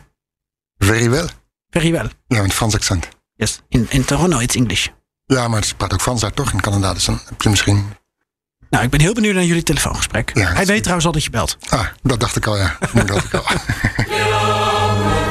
Very 0.78 1.10
well. 1.10 1.30
Very 1.70 1.92
well. 1.92 2.10
Ja, 2.28 2.42
met 2.42 2.54
Frans 2.54 2.76
accent. 2.76 3.08
Yes. 3.36 3.62
In, 3.70 3.88
in 3.90 4.06
Toronto, 4.06 4.40
it's 4.40 4.56
English. 4.56 4.88
Ja, 5.26 5.48
maar 5.48 5.64
ze 5.64 5.76
praat 5.76 5.94
ook 5.94 6.02
Frans 6.02 6.22
daar 6.22 6.34
toch 6.34 6.52
in 6.54 6.62
Canada. 6.62 6.94
Dus 6.94 7.06
dan 7.06 7.20
heb 7.26 7.42
je 7.42 7.50
misschien... 7.50 7.86
Nou, 8.70 8.84
ik 8.84 8.90
ben 8.90 9.00
heel 9.00 9.14
benieuwd 9.14 9.34
naar 9.36 9.44
jullie 9.44 9.64
telefoongesprek. 9.64 10.32
Ja, 10.34 10.54
Hij 10.54 10.66
weet 10.66 10.80
trouwens 10.80 11.06
al 11.06 11.12
dat 11.12 11.24
je 11.24 11.30
belt. 11.30 11.58
Ah, 11.70 11.86
dat 12.02 12.20
dacht 12.20 12.36
ik 12.36 12.46
al, 12.48 12.58
ja. 12.58 12.78
Dat 12.94 13.08
dacht 13.08 13.26
ik 13.26 13.34
al. 13.34 13.44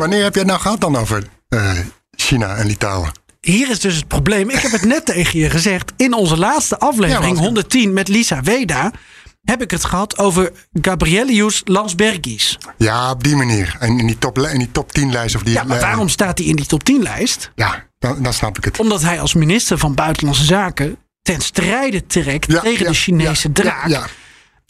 Wanneer 0.00 0.22
heb 0.22 0.32
je 0.32 0.38
het 0.38 0.48
nou 0.48 0.60
gehad 0.60 0.80
dan 0.80 0.96
over 0.96 1.24
uh, 1.48 1.72
China 2.16 2.56
en 2.56 2.66
Litouwen? 2.66 3.12
Hier 3.40 3.70
is 3.70 3.80
dus 3.80 3.96
het 3.96 4.08
probleem. 4.08 4.50
Ik 4.50 4.58
heb 4.58 4.72
het 4.72 4.84
net 4.84 5.06
tegen 5.06 5.38
je 5.38 5.50
gezegd. 5.50 5.92
In 5.96 6.12
onze 6.12 6.36
laatste 6.36 6.78
aflevering, 6.78 7.36
ja, 7.36 7.42
110 7.42 7.92
met 7.92 8.08
Lisa 8.08 8.42
Weda, 8.42 8.92
heb 9.44 9.62
ik 9.62 9.70
het 9.70 9.84
gehad 9.84 10.18
over 10.18 10.52
Gabrielius 10.72 11.62
Landsbergis. 11.64 12.58
Ja, 12.76 13.10
op 13.10 13.24
die 13.24 13.36
manier. 13.36 13.76
En 13.80 13.98
in 13.98 14.06
die 14.06 14.18
top, 14.18 14.38
in 14.38 14.58
die 14.58 14.70
top 14.70 14.92
10 14.92 15.12
lijst. 15.12 15.34
Of 15.34 15.42
die, 15.42 15.52
ja, 15.54 15.62
maar 15.64 15.80
waarom 15.80 16.08
staat 16.08 16.38
hij 16.38 16.46
in 16.46 16.56
die 16.56 16.66
top 16.66 16.84
10 16.84 17.02
lijst? 17.02 17.50
Ja, 17.54 17.86
dan, 17.98 18.22
dan 18.22 18.32
snap 18.32 18.58
ik 18.58 18.64
het. 18.64 18.80
Omdat 18.80 19.02
hij 19.02 19.20
als 19.20 19.34
minister 19.34 19.78
van 19.78 19.94
Buitenlandse 19.94 20.44
Zaken 20.44 20.96
ten 21.22 21.40
strijde 21.40 22.06
trekt 22.06 22.52
Ja, 22.52 22.60
tegen 22.60 22.84
ja, 22.84 22.90
de 22.90 22.96
Chinese 22.96 23.50
ja, 23.52 23.62
draak. 23.62 24.10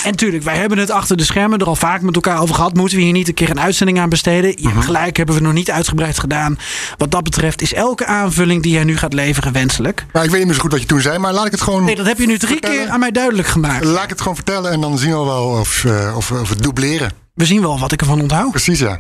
En 0.05 0.11
natuurlijk, 0.11 0.43
wij 0.43 0.57
hebben 0.57 0.79
het 0.79 0.91
achter 0.91 1.17
de 1.17 1.25
schermen 1.25 1.59
er 1.59 1.67
al 1.67 1.77
vaak 1.77 2.01
met 2.01 2.15
elkaar 2.15 2.41
over 2.41 2.55
gehad. 2.55 2.75
Moeten 2.75 2.97
we 2.97 3.03
hier 3.03 3.13
niet 3.13 3.29
een 3.29 3.35
keer 3.35 3.51
een 3.51 3.61
uitzending 3.61 3.99
aan 4.01 4.09
besteden? 4.09 4.51
Je 4.51 4.57
Mhm. 4.63 4.73
hebt 4.73 4.85
gelijk, 4.85 5.17
hebben 5.17 5.35
we 5.35 5.41
nog 5.41 5.53
niet 5.53 5.71
uitgebreid 5.71 6.19
gedaan. 6.19 6.59
Wat 6.99 7.11
dat 7.11 7.23
betreft 7.23 7.63
is 7.63 7.75
elke 7.75 8.07
aanvulling 8.07 8.63
die 8.63 8.73
jij 8.73 8.85
nu 8.85 8.97
gaat 8.97 9.13
leveren 9.13 9.53
wenselijk. 9.53 10.07
Maar 10.13 10.25
ik 10.25 10.29
weet 10.31 10.39
niet 10.39 10.47
meer 10.47 10.55
zo 10.57 10.61
goed 10.63 10.71
wat 10.73 10.81
je 10.81 10.87
toen 10.87 11.01
zei, 11.01 11.19
maar 11.19 11.33
laat 11.33 11.47
ik 11.47 11.53
het 11.53 11.61
gewoon, 11.61 11.85
Nee, 11.85 11.97
dat 11.97 12.07
heb 12.07 12.19
je 12.19 12.27
nu 12.27 12.39
drie 12.39 12.53
Vertellen. 12.53 12.77
keer 12.79 12.89
aan 12.89 13.01
mij 13.01 13.11
duidelijk 13.11 13.49
gemaakt. 13.49 13.85
laat 13.85 14.05
ik 14.05 14.11
het 14.11 14.21
gewoon 14.21 14.35
vertellen 14.35 14.73
en 14.73 14.81
dan 14.81 14.99
zien 14.99 15.11
we 15.19 15.25
wel 15.25 15.47
of, 15.49 15.85
eh, 15.85 16.13
of, 16.17 16.31
of 16.31 16.49
we 16.49 16.55
het 16.55 16.63
dubleren. 16.63 17.13
We 17.35 17.45
zien 17.47 17.61
wel 17.61 17.79
wat 17.79 17.93
ik 17.93 18.01
ervan 18.01 18.21
onthoud. 18.21 18.51
Precies, 18.51 18.79
ja. 18.79 18.99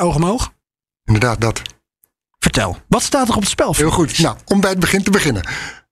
Oog 0.00 0.14
om 0.16 0.24
oog. 0.26 0.52
Inderdaad, 1.04 1.40
dat. 1.40 1.62
Vertel, 2.38 2.76
wat 2.88 3.02
staat 3.02 3.28
er 3.28 3.34
op 3.34 3.40
het 3.40 3.50
spel? 3.50 3.74
Heel 3.76 3.90
goed. 3.90 4.18
Nou, 4.18 4.36
om 4.44 4.60
bij 4.60 4.70
het 4.70 4.78
begin 4.78 5.02
te 5.02 5.10
beginnen. 5.10 5.42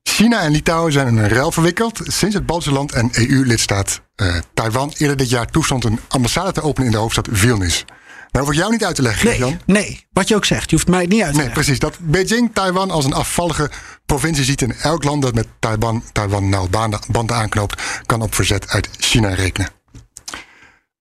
China 0.09 0.41
en 0.41 0.51
Litouwen 0.53 0.93
zijn 0.93 1.07
in 1.07 1.17
een 1.17 1.29
ruil 1.29 1.53
verwikkeld 1.53 2.01
sinds 2.05 2.35
het 2.35 2.47
Baltische 2.47 2.73
land 2.73 2.93
en 2.93 3.09
EU-lidstaat 3.13 4.01
eh, 4.15 4.35
Taiwan 4.55 4.93
eerder 4.97 5.17
dit 5.17 5.31
jaar 5.31 5.47
toestond 5.47 5.85
een 5.85 6.01
ambassade 6.09 6.53
te 6.53 6.63
openen 6.63 6.87
in 6.87 6.93
de 6.93 6.99
hoofdstad 6.99 7.29
Vilnius. 7.33 7.85
Nou 8.31 8.45
hoef 8.45 8.55
ik 8.55 8.61
jou 8.61 8.73
niet 8.73 8.85
uit 8.85 8.95
te 8.95 9.03
leggen, 9.03 9.27
Nee, 9.27 9.39
Jan. 9.39 9.61
nee, 9.67 10.07
wat 10.13 10.29
je 10.29 10.35
ook 10.35 10.45
zegt. 10.45 10.71
Je 10.71 10.77
hoeft 10.77 10.89
mij 10.89 11.01
het 11.01 11.09
niet 11.09 11.23
uit 11.23 11.31
te 11.31 11.37
Nee, 11.37 11.47
leggen. 11.47 11.65
precies. 11.65 11.79
Dat 11.81 11.97
Beijing 12.01 12.51
Taiwan 12.55 12.91
als 12.91 13.05
een 13.05 13.13
afvallige 13.13 13.71
provincie 14.07 14.45
ziet 14.45 14.63
in 14.63 14.73
elk 14.73 15.05
land 15.05 15.23
dat 15.23 15.35
met 15.35 15.47
Taiwan, 15.59 16.03
Taiwan 16.13 16.49
nauw 16.49 16.69
banden, 17.11 17.37
aanknoopt, 17.37 17.83
kan 18.07 18.23
op 18.23 18.35
verzet 18.35 18.69
uit 18.69 18.89
China 18.99 19.29
rekenen. 19.35 19.69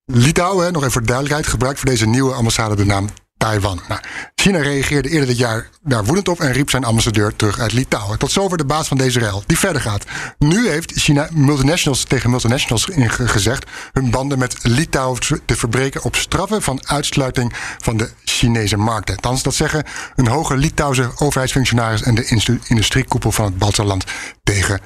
Litouwen, 0.05 0.71
nog 0.73 0.81
even 0.81 0.91
voor 0.91 1.01
de 1.01 1.07
duidelijkheid, 1.07 1.47
gebruikt 1.47 1.79
voor 1.79 1.89
deze 1.89 2.05
nieuwe 2.07 2.33
ambassade 2.33 2.75
de 2.75 2.85
naam 2.85 3.09
Taiwan. 3.37 3.81
Nou, 3.87 4.01
China 4.35 4.59
reageerde 4.61 5.09
eerder 5.09 5.27
dit 5.27 5.37
jaar 5.37 5.69
daar 5.81 6.05
woedend 6.05 6.27
op 6.27 6.39
en 6.39 6.51
riep 6.51 6.69
zijn 6.69 6.83
ambassadeur 6.83 7.35
terug 7.35 7.59
uit 7.59 7.71
Litouwen. 7.73 8.19
Tot 8.19 8.31
zover 8.31 8.57
de 8.57 8.65
baas 8.65 8.87
van 8.87 8.97
deze 8.97 9.19
ruil, 9.19 9.43
die 9.45 9.57
verder 9.59 9.81
gaat. 9.81 10.03
Nu 10.37 10.69
heeft 10.69 10.91
China 10.91 11.29
multinationals 11.31 12.03
tegen 12.03 12.29
multinationals 12.29 12.87
in 12.87 13.09
ge- 13.09 13.27
gezegd 13.27 13.69
hun 13.93 14.09
banden 14.09 14.39
met 14.39 14.55
Litouwen 14.63 15.19
te 15.45 15.55
verbreken 15.55 16.03
op 16.03 16.15
straffen 16.15 16.61
van 16.61 16.87
uitsluiting 16.87 17.53
van 17.77 17.97
de 17.97 18.09
Chinese 18.23 18.77
markten. 18.77 19.15
Althans, 19.15 19.43
dat 19.43 19.55
zeggen 19.55 19.83
een 20.15 20.27
hoge 20.27 20.57
Litouwse 20.57 21.11
overheidsfunctionaris 21.15 22.01
en 22.01 22.15
de 22.15 22.59
industriekoepel 22.67 23.31
van 23.31 23.45
het 23.45 23.57
Baltische 23.57 23.83
land 23.85 24.03
tegen 24.43 24.79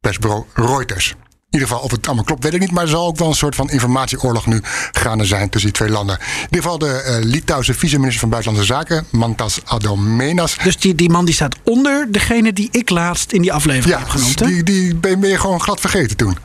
persbureau 0.00 0.44
Reuters. 0.54 1.14
In 1.56 1.62
ieder 1.62 1.74
geval, 1.76 1.90
of 1.90 1.96
het 1.96 2.06
allemaal 2.06 2.24
klopt, 2.24 2.42
weet 2.44 2.54
ik 2.54 2.60
niet. 2.60 2.70
Maar 2.70 2.82
er 2.82 2.88
zal 2.88 3.06
ook 3.06 3.16
wel 3.18 3.28
een 3.28 3.34
soort 3.34 3.54
van 3.54 3.70
informatieoorlog 3.70 4.46
nu 4.46 4.60
gaande 4.92 5.24
zijn 5.24 5.48
tussen 5.50 5.70
die 5.70 5.80
twee 5.80 5.90
landen. 5.90 6.18
In 6.18 6.42
ieder 6.42 6.62
geval 6.62 6.78
de 6.78 7.02
eh, 7.02 7.16
Litouwse 7.20 7.74
vice-minister 7.74 8.20
van 8.20 8.28
Buitenlandse 8.28 8.72
Zaken, 8.72 9.06
Mantas 9.10 9.60
Adomenas. 9.64 10.56
Dus 10.62 10.78
die, 10.78 10.94
die 10.94 11.10
man 11.10 11.24
die 11.24 11.34
staat 11.34 11.56
onder 11.64 12.06
degene 12.12 12.52
die 12.52 12.68
ik 12.70 12.90
laatst 12.90 13.32
in 13.32 13.42
die 13.42 13.52
aflevering 13.52 13.94
Ja, 13.94 13.98
heb 13.98 14.08
genoemd. 14.08 14.38
hè? 14.40 14.46
die, 14.46 14.62
die 14.62 14.94
ben 14.94 15.20
je 15.20 15.38
gewoon 15.38 15.60
glad 15.60 15.80
vergeten 15.80 16.16
toen. 16.16 16.36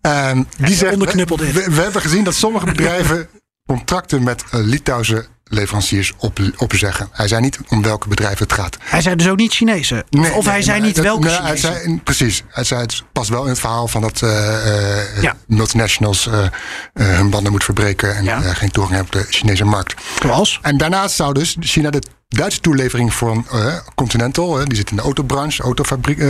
En 0.00 0.48
die 0.58 0.74
zegt, 0.74 0.96
we, 0.96 1.66
we 1.70 1.82
hebben 1.82 2.02
gezien 2.02 2.24
dat 2.24 2.34
sommige 2.34 2.64
bedrijven 2.66 3.28
contracten 3.66 4.22
met 4.22 4.44
eh, 4.50 4.60
Litouwse 4.60 5.26
leveranciers 5.52 6.12
op, 6.16 6.38
opzeggen. 6.56 7.08
Hij 7.12 7.28
zei 7.28 7.40
niet 7.40 7.58
om 7.68 7.82
welke 7.82 8.08
bedrijven 8.08 8.42
het 8.42 8.52
gaat. 8.52 8.76
Hij 8.80 9.00
zei 9.00 9.16
dus 9.16 9.28
ook 9.28 9.36
niet 9.36 9.52
Chinese. 9.52 10.04
Nee, 10.10 10.32
of 10.32 10.44
hij 10.44 10.54
nee, 10.54 10.62
zei 10.62 10.80
niet 10.80 10.94
dat- 10.94 11.04
welke 11.04 11.26
nee, 11.26 11.36
hij 11.40 11.56
Chinese. 11.56 11.80
zei, 11.84 12.00
precies. 12.04 12.42
Hij 12.48 12.64
zei 12.64 12.80
het 12.80 13.02
past 13.12 13.28
wel 13.28 13.42
in 13.42 13.48
het 13.48 13.58
verhaal 13.60 13.88
van 13.88 14.00
dat 14.00 14.22
eh, 14.22 15.06
eh, 15.16 15.22
Ja. 15.22 15.36
multinationals 15.46 16.26
eh, 16.26 16.46
hun 16.92 17.30
banden 17.30 17.52
moet 17.52 17.64
verbreken 17.64 18.16
en 18.16 18.24
Ja. 18.24 18.40
geen 18.54 18.70
toegang 18.70 18.96
hebben 18.96 19.20
op 19.20 19.26
de 19.26 19.32
Chinese 19.32 19.64
markt. 19.64 19.94
Zoals? 20.22 20.58
En 20.62 20.76
daarnaast 20.78 21.14
zou 21.14 21.32
dus 21.34 21.56
China 21.60 21.90
de 21.90 22.02
Duitse 22.28 22.60
toelevering 22.60 23.14
voor 23.14 23.44
eh, 23.52 23.76
Continental, 23.94 24.64
die 24.64 24.76
zit 24.76 24.90
in 24.90 24.96
de 24.96 25.02
autobranche, 25.02 25.62
autofabriek, 25.62 26.20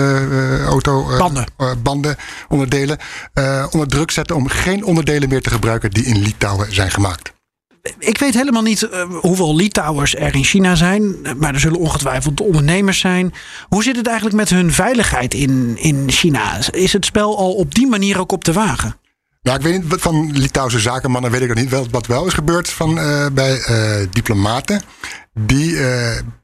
auto, 0.66 1.16
Banden. 1.18 1.46
banden, 1.82 2.16
onderdelen, 2.48 2.98
onder 3.70 3.88
druk 3.88 4.10
zetten 4.10 4.36
om 4.36 4.48
geen 4.48 4.84
onderdelen 4.84 5.28
meer 5.28 5.42
te 5.42 5.50
gebruiken 5.50 5.90
die 5.90 6.04
in 6.04 6.18
Litouwen 6.22 6.74
zijn 6.74 6.90
gemaakt. 6.90 7.32
Ik 7.98 8.18
weet 8.18 8.34
helemaal 8.34 8.62
niet 8.62 8.82
eh, 8.82 9.02
hoeveel 9.20 9.56
Litouwers 9.56 10.16
er 10.16 10.34
in 10.34 10.44
China 10.44 10.74
zijn. 10.74 11.16
eh, 11.22 11.32
Maar 11.34 11.54
er 11.54 11.60
zullen 11.60 11.78
ongetwijfeld 11.78 12.40
ondernemers 12.40 12.98
zijn. 12.98 13.32
Hoe 13.68 13.82
zit 13.82 13.96
het 13.96 14.06
eigenlijk 14.06 14.36
met 14.36 14.48
hun 14.50 14.72
veiligheid 14.72 15.34
in, 15.34 15.76
in 15.78 16.10
China? 16.10 16.58
Is 16.70 16.92
het 16.92 17.04
spel 17.04 17.38
al 17.38 17.52
op 17.54 17.74
die 17.74 17.86
manier 17.86 18.18
ook 18.20 18.32
op 18.32 18.44
te 18.44 18.52
wagen? 18.52 18.96
Nou, 19.42 19.58
ik 19.58 19.64
weet 19.64 19.82
niet, 19.82 20.00
van 20.00 20.30
Litouwse 20.32 20.78
zakenmannen 20.80 21.30
weet 21.30 21.40
ik 21.40 21.48
nog 21.48 21.56
niet. 21.56 21.90
Wat 21.90 22.06
wel 22.06 22.26
is 22.26 22.34
gebeurd 22.34 22.70
van, 22.70 22.98
eh, 22.98 23.26
bij 23.32 23.60
diplomaten. 24.10 24.82
Die, 25.34 25.72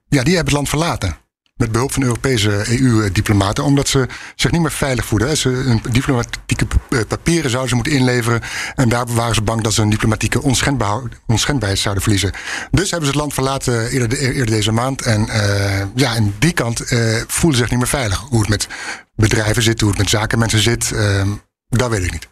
ja, 0.09 0.23
die 0.23 0.35
hebben 0.35 0.35
het 0.45 0.53
land 0.53 0.69
verlaten. 0.69 1.17
Met 1.57 1.73
behulp 1.73 1.93
van 1.93 2.03
Europese 2.03 2.65
EU-diplomaten. 2.81 3.65
Omdat 3.65 3.89
ze 3.89 4.07
zich 4.35 4.51
niet 4.51 4.61
meer 4.61 4.73
veilig 4.73 5.07
voelden. 5.07 5.37
Ze, 5.37 5.49
hun 5.49 5.81
diplomatieke 5.91 6.67
eh, 6.91 7.01
papieren 7.09 7.51
zouden 7.51 7.69
ze 7.69 7.75
moeten 7.75 7.93
inleveren. 7.93 8.41
En 8.75 8.89
daar 8.89 9.07
waren 9.07 9.35
ze 9.35 9.43
bang 9.43 9.63
dat 9.63 9.73
ze 9.75 9.81
hun 9.81 9.91
diplomatieke 9.91 10.43
onschendbaarheid 10.43 11.79
zouden 11.79 12.03
verliezen. 12.03 12.33
Dus 12.71 12.91
hebben 12.91 13.09
ze 13.09 13.13
het 13.13 13.21
land 13.23 13.35
verlaten 13.35 13.89
eerder, 13.91 14.09
de- 14.09 14.19
eerder 14.19 14.47
deze 14.47 14.73
maand. 14.73 15.03
En 15.03 15.29
eh, 15.29 15.87
ja, 15.95 16.15
aan 16.15 16.35
die 16.39 16.53
kant 16.53 16.81
eh, 16.81 16.99
voelen 17.27 17.59
ze 17.59 17.63
zich 17.63 17.71
niet 17.71 17.79
meer 17.79 17.89
veilig. 17.89 18.19
Hoe 18.19 18.41
het 18.41 18.49
met 18.49 18.69
bedrijven 19.15 19.63
zit, 19.63 19.81
hoe 19.81 19.89
het 19.91 19.99
met 19.99 20.09
zakenmensen 20.11 20.61
zit. 20.61 20.93
eh, 20.93 21.23
dat 21.69 21.91
weet 21.91 22.05
ik 22.05 22.13
niet. 22.13 22.29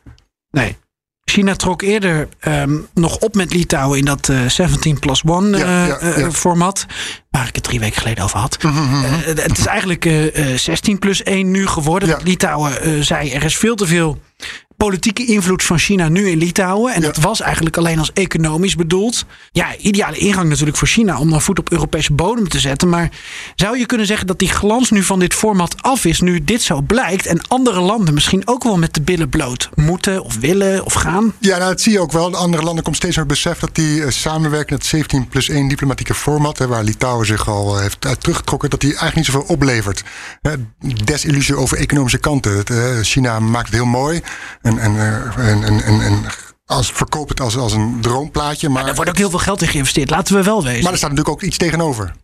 Nee. 0.50 0.76
China 1.24 1.54
trok 1.54 1.82
eerder 1.82 2.28
ehm, 2.40 2.76
nog 2.94 3.16
op 3.18 3.34
met 3.34 3.52
Litouwen 3.54 3.98
in 3.98 4.04
dat 4.04 4.28
eh 4.28 4.48
17 4.48 4.98
plus 4.98 5.22
1 5.22 5.48
Ja, 5.50 5.58
eh, 5.58 5.86
ja, 5.88 5.96
eh, 5.98 6.18
ja. 6.18 6.30
format. 6.30 6.86
Waar 7.30 7.48
ik 7.48 7.54
het 7.54 7.64
drie 7.64 7.80
weken 7.80 8.00
geleden 8.00 8.24
over 8.24 8.38
had. 8.38 8.56
Eh, 8.60 8.70
het 9.24 9.58
is 9.58 9.66
eigenlijk 9.66 10.04
eh, 10.04 10.52
eh, 10.52 10.58
16 10.58 10.98
plus 10.98 11.22
1 11.22 11.50
nu 11.50 11.66
geworden. 11.66 12.18
Litouwen 12.24 12.82
eh, 12.82 13.00
zei 13.00 13.30
er 13.32 13.44
is 13.44 13.56
veel 13.56 13.74
te 13.74 13.86
veel 13.86 14.18
politieke 14.88 15.24
invloed 15.26 15.62
van 15.62 15.78
China 15.78 16.08
nu 16.08 16.28
in 16.28 16.38
Litouwen. 16.38 16.94
En 16.94 17.00
Ja. 17.00 17.06
dat 17.06 17.16
was 17.16 17.40
eigenlijk 17.40 17.76
alleen 17.76 17.98
als 17.98 18.12
economisch 18.12 18.74
bedoeld. 18.76 19.24
Ja, 19.52 19.76
ideale 19.76 20.16
ingang 20.16 20.48
natuurlijk 20.48 20.76
voor 20.76 20.88
China 20.88 21.18
om 21.18 21.30
dan 21.30 21.42
voet 21.42 21.58
op 21.58 21.70
Europese 21.72 22.12
bodem 22.12 22.48
te 22.48 22.58
zetten. 22.60 22.88
Maar 22.88 23.10
zou 23.54 23.78
je 23.78 23.86
kunnen 23.86 24.06
zeggen 24.06 24.26
dat 24.26 24.38
die 24.38 24.48
glans 24.48 24.90
nu 24.90 25.02
van 25.02 25.18
dit 25.18 25.34
format 25.34 25.82
af 25.82 26.04
is, 26.04 26.20
nu 26.20 26.44
dit 26.44 26.62
zo 26.62 26.80
blijkt 26.80 27.26
en 27.26 27.40
andere 27.48 27.80
landen 27.80 28.14
misschien 28.14 28.42
ook 28.44 28.62
wel 28.64 28.78
met 28.78 28.94
de 28.94 29.00
billen 29.02 29.28
bloot 29.28 29.68
moeten 29.74 30.22
of 30.24 30.36
willen 30.38 30.84
of 30.84 30.92
gaan? 30.92 31.32
Ja, 31.38 31.56
nou, 31.58 31.70
dat 31.70 31.80
zie 31.80 31.92
je 31.92 32.00
ook 32.00 32.12
wel. 32.12 32.30
De 32.30 32.36
andere 32.36 32.62
landen 32.62 32.84
komt 32.84 32.96
steeds 32.96 33.16
meer 33.16 33.26
besef 33.26 33.58
dat 33.58 33.74
die 33.74 34.02
eh, 34.04 34.10
samenwerken, 34.10 34.76
het 34.76 34.86
17 34.86 35.28
plus 35.28 35.48
1 35.48 35.68
diplomatieke 35.68 36.14
format, 36.14 36.58
hè, 36.58 36.66
waar 36.66 36.84
Litouwen 36.84 37.26
zich 37.26 37.48
al 37.48 37.74
eh, 37.76 37.82
heeft 37.82 38.06
uit 38.06 38.20
teruggetrokken, 38.20 38.70
dat 38.70 38.80
die 38.80 38.88
eigenlijk 38.88 39.16
niet 39.16 39.26
zoveel 39.26 39.54
oplevert. 39.54 40.02
Desillusie 41.04 41.56
over 41.56 41.76
economische 41.78 42.18
kanten. 42.18 42.64
Eh, 42.64 42.98
China 43.02 43.40
maakt 43.40 43.66
het 43.66 43.74
heel 43.74 43.84
mooi 43.86 44.20
en, 44.62 44.73
en, 44.78 44.96
eh, 44.96 45.48
en, 45.48 45.64
en, 45.64 45.82
en, 45.82 46.00
en 46.00 46.24
als, 46.66 46.92
verkoopt 46.92 47.28
het 47.28 47.40
als, 47.40 47.56
als 47.56 47.72
een 47.72 47.98
droomplaatje, 48.00 48.68
maar, 48.68 48.86
Er 48.86 48.94
wordt 48.94 49.10
ook 49.10 49.16
heel 49.16 49.30
veel 49.30 49.38
geld 49.38 49.62
in 49.62 49.68
geïnvesteerd, 49.68 50.10
laten 50.10 50.34
we 50.34 50.42
wel 50.42 50.62
wezen. 50.62 50.82
maar 50.82 50.92
er 50.92 50.98
staat 50.98 51.10
natuurlijk 51.10 51.36
ook 51.36 51.42
iets 51.42 51.56
tegenover. 51.56 52.14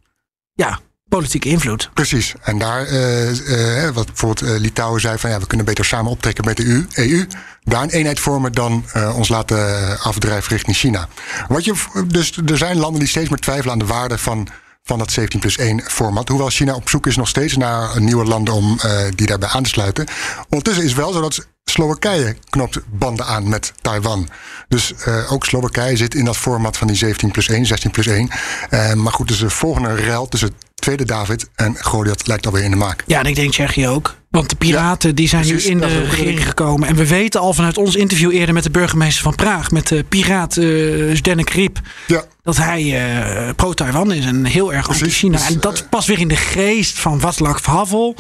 Ja, 0.55 0.79
politieke 1.09 1.49
invloed. 1.49 1.91
Precies. 1.95 2.35
En 2.43 2.59
daar, 2.59 2.87
eh, 2.87 3.85
eh, 3.87 3.95
wat 3.95 4.07
bijvoorbeeld 4.07 4.61
Litouwen 4.61 5.01
zei 5.01 5.19
van 5.19 5.31
ja, 5.31 5.39
we 5.39 5.47
kunnen 5.47 5.67
beter 5.67 5.85
samen 5.85 6.11
optrekken 6.11 6.45
met 6.45 6.57
de 6.57 6.67
EU, 6.67 6.87
EU 6.95 7.27
daar 7.63 7.83
een 7.83 7.91
eenheid 7.91 8.21
vormen 8.21 8.53
dan 8.53 8.85
ons 9.15 9.29
laten 9.29 10.01
afdrijven 10.01 10.53
richting 10.53 10.77
China. 10.77 11.09
Wat 11.49 11.65
je, 11.65 11.75
dus 12.07 12.37
er 12.37 12.59
zijn 12.59 12.79
landen 12.79 13.01
die 13.01 13.09
steeds 13.09 13.29
meer 13.29 13.39
twijfelen 13.39 13.73
aan 13.73 13.79
de 13.79 13.87
waarde 13.87 14.19
van, 14.19 14.49
van 14.83 14.99
dat 14.99 15.13
17 15.13 15.41
plus 15.41 15.57
1 15.57 15.83
format. 15.83 16.29
Hoewel 16.29 16.49
China 16.49 16.75
op 16.75 16.89
zoek 16.89 17.07
is 17.07 17.17
nog 17.17 17.29
steeds 17.29 17.57
naar 17.57 18.01
nieuwe 18.01 18.25
landen 18.25 18.55
om 18.55 18.79
eh, 18.79 19.03
die 19.15 19.27
daarbij 19.27 19.49
aan 19.49 19.63
te 19.63 19.69
sluiten. 19.69 20.07
Ondertussen 20.49 20.85
is 20.85 20.95
wel 20.95 21.13
zo 21.13 21.21
dat 21.21 21.47
Slowakije 21.65 22.37
knopt 22.51 22.81
banden 22.91 23.27
aan 23.27 23.49
met 23.49 23.73
Taiwan. 23.81 24.29
Dus 24.69 24.95
eh, 24.95 25.33
ook 25.33 25.45
Slowakije 25.45 25.97
zit 25.97 26.15
in 26.15 26.25
dat 26.25 26.37
format 26.37 26.77
van 26.77 26.87
die 26.87 26.97
17 26.97 27.31
plus 27.31 27.49
1, 27.49 27.67
16 27.67 27.91
plus 27.91 28.07
1. 28.07 28.31
Eh, 28.71 28.93
maar 28.93 29.13
goed, 29.13 29.29
dus 29.29 29.39
de 29.39 29.51
volgende 29.51 29.95
rel 29.95 30.29
tussen 30.29 30.55
tweede 30.81 31.05
David 31.05 31.49
en 31.55 31.77
Goliath 31.81 32.27
lijkt 32.27 32.47
alweer 32.47 32.65
in 32.65 32.71
de 32.71 32.77
maak. 32.77 33.05
Ja, 33.07 33.19
en 33.19 33.27
ik 33.27 33.35
denk 33.35 33.53
Tsjechië 33.53 33.89
ook. 33.89 34.19
Want 34.31 34.51
de 34.51 34.57
piraten 34.57 35.15
die 35.15 35.29
zijn 35.29 35.47
precies, 35.47 35.65
nu 35.65 35.71
in 35.71 35.79
de 35.79 36.01
regering 36.05 36.47
gekomen. 36.47 36.89
En 36.89 36.97
we 36.97 37.07
weten 37.07 37.41
al 37.41 37.53
vanuit 37.53 37.79
ons 37.79 37.97
interview 37.97 38.33
eerder 38.33 38.55
met 38.55 38.63
de 38.63 38.71
burgemeester 38.71 39.23
van 39.23 39.35
Praag... 39.35 39.71
met 39.71 39.89
de 39.89 40.05
piraat 40.09 40.57
uh, 40.57 41.17
Zdenek 41.17 41.51
Riep... 41.51 41.81
Ja. 42.07 42.25
dat 42.43 42.57
hij 42.57 42.83
uh, 42.83 43.55
pro-Taiwan 43.55 44.13
is 44.13 44.25
en 44.25 44.45
heel 44.45 44.73
erg 44.73 44.89
anti-China. 44.89 45.37
dus, 45.37 45.47
en 45.47 45.61
dat 45.61 45.87
past 45.89 46.09
weer 46.09 46.19
in 46.19 46.29
de 46.29 46.37
geest 46.37 46.99
van 46.99 47.21
Václav 47.21 47.65
Havel. 47.65 48.17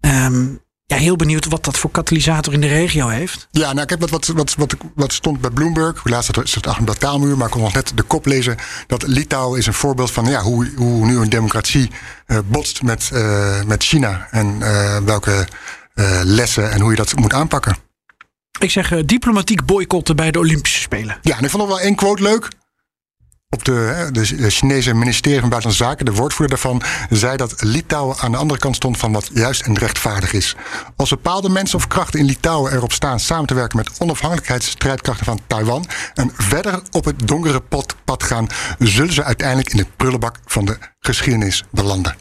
Um, 0.00 0.60
ja, 0.88 0.96
heel 0.96 1.16
benieuwd 1.16 1.44
wat 1.44 1.64
dat 1.64 1.78
voor 1.78 1.90
katalysator 1.90 2.52
in 2.52 2.60
de 2.60 2.66
regio 2.66 3.08
heeft. 3.08 3.48
Ja, 3.50 3.72
nou, 3.72 3.80
ik 3.80 3.90
heb 3.90 4.00
wat, 4.00 4.10
wat, 4.10 4.26
wat, 4.26 4.54
wat, 4.54 4.74
wat 4.94 5.12
stond 5.12 5.40
bij 5.40 5.50
Bloomberg. 5.50 6.04
Laatst 6.04 6.36
is 6.36 6.54
het 6.54 6.66
achter 6.66 6.88
een 6.88 6.98
taalmuur, 6.98 7.36
maar 7.36 7.46
ik 7.46 7.52
kon 7.52 7.62
nog 7.62 7.72
net 7.72 7.92
de 7.94 8.02
kop 8.02 8.26
lezen. 8.26 8.56
Dat 8.86 9.06
Litouwen 9.06 9.58
is 9.58 9.66
een 9.66 9.74
voorbeeld 9.74 10.10
van 10.10 10.24
ja, 10.24 10.40
hoe, 10.40 10.72
hoe 10.76 11.06
nu 11.06 11.16
een 11.16 11.28
democratie 11.28 11.90
uh, 12.26 12.38
botst 12.46 12.82
met, 12.82 13.10
uh, 13.12 13.62
met 13.62 13.84
China. 13.84 14.28
En 14.30 14.58
uh, 14.60 14.96
welke 15.04 15.48
lessen 16.22 16.70
en 16.70 16.80
hoe 16.80 16.90
je 16.90 16.96
dat 16.96 17.16
moet 17.16 17.32
aanpakken. 17.32 17.76
Ik 18.60 18.70
zeg 18.70 19.04
diplomatiek 19.04 19.64
boycotten 19.64 20.16
bij 20.16 20.30
de 20.30 20.38
Olympische 20.38 20.80
Spelen. 20.80 21.18
Ja, 21.22 21.36
en 21.36 21.44
ik 21.44 21.50
vond 21.50 21.62
nog 21.62 21.72
wel 21.72 21.80
één 21.80 21.94
quote 21.94 22.22
leuk. 22.22 22.48
Op 23.50 23.64
de, 23.64 24.08
de 24.12 24.50
Chinese 24.50 24.94
ministerie 24.94 25.40
van 25.40 25.48
Buitenlandse 25.48 25.84
Zaken, 25.84 26.04
de 26.04 26.12
woordvoerder 26.12 26.58
daarvan, 26.58 26.82
zei 27.10 27.36
dat 27.36 27.62
Litouwen 27.62 28.16
aan 28.18 28.30
de 28.30 28.36
andere 28.36 28.60
kant 28.60 28.76
stond 28.76 28.98
van 28.98 29.12
wat 29.12 29.30
juist 29.34 29.60
en 29.60 29.78
rechtvaardig 29.78 30.32
is. 30.32 30.56
Als 30.96 31.10
bepaalde 31.10 31.48
mensen 31.48 31.78
of 31.78 31.86
krachten 31.86 32.20
in 32.20 32.26
Litouwen 32.26 32.72
erop 32.72 32.92
staan 32.92 33.20
samen 33.20 33.46
te 33.46 33.54
werken 33.54 33.76
met 33.76 33.90
onafhankelijkheidsstrijdkrachten 33.98 35.24
van 35.24 35.40
Taiwan 35.46 35.84
en 36.14 36.30
verder 36.34 36.82
op 36.90 37.04
het 37.04 37.28
donkere 37.28 37.60
pad, 37.60 37.94
pad 38.04 38.22
gaan, 38.22 38.46
zullen 38.78 39.12
ze 39.12 39.24
uiteindelijk 39.24 39.70
in 39.70 39.76
de 39.76 39.86
prullenbak 39.96 40.36
van 40.44 40.64
de 40.64 40.78
geschiedenis 41.00 41.64
belanden. 41.70 42.16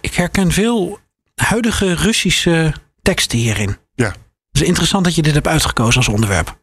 Ik 0.00 0.14
herken 0.14 0.52
veel 0.52 0.98
huidige 1.34 1.94
Russische 1.94 2.74
teksten 3.02 3.38
hierin. 3.38 3.76
Ja. 3.94 4.08
Het 4.52 4.60
is 4.60 4.68
interessant 4.68 5.04
dat 5.04 5.14
je 5.14 5.22
dit 5.22 5.34
hebt 5.34 5.46
uitgekozen 5.46 5.96
als 5.96 6.08
onderwerp. 6.08 6.58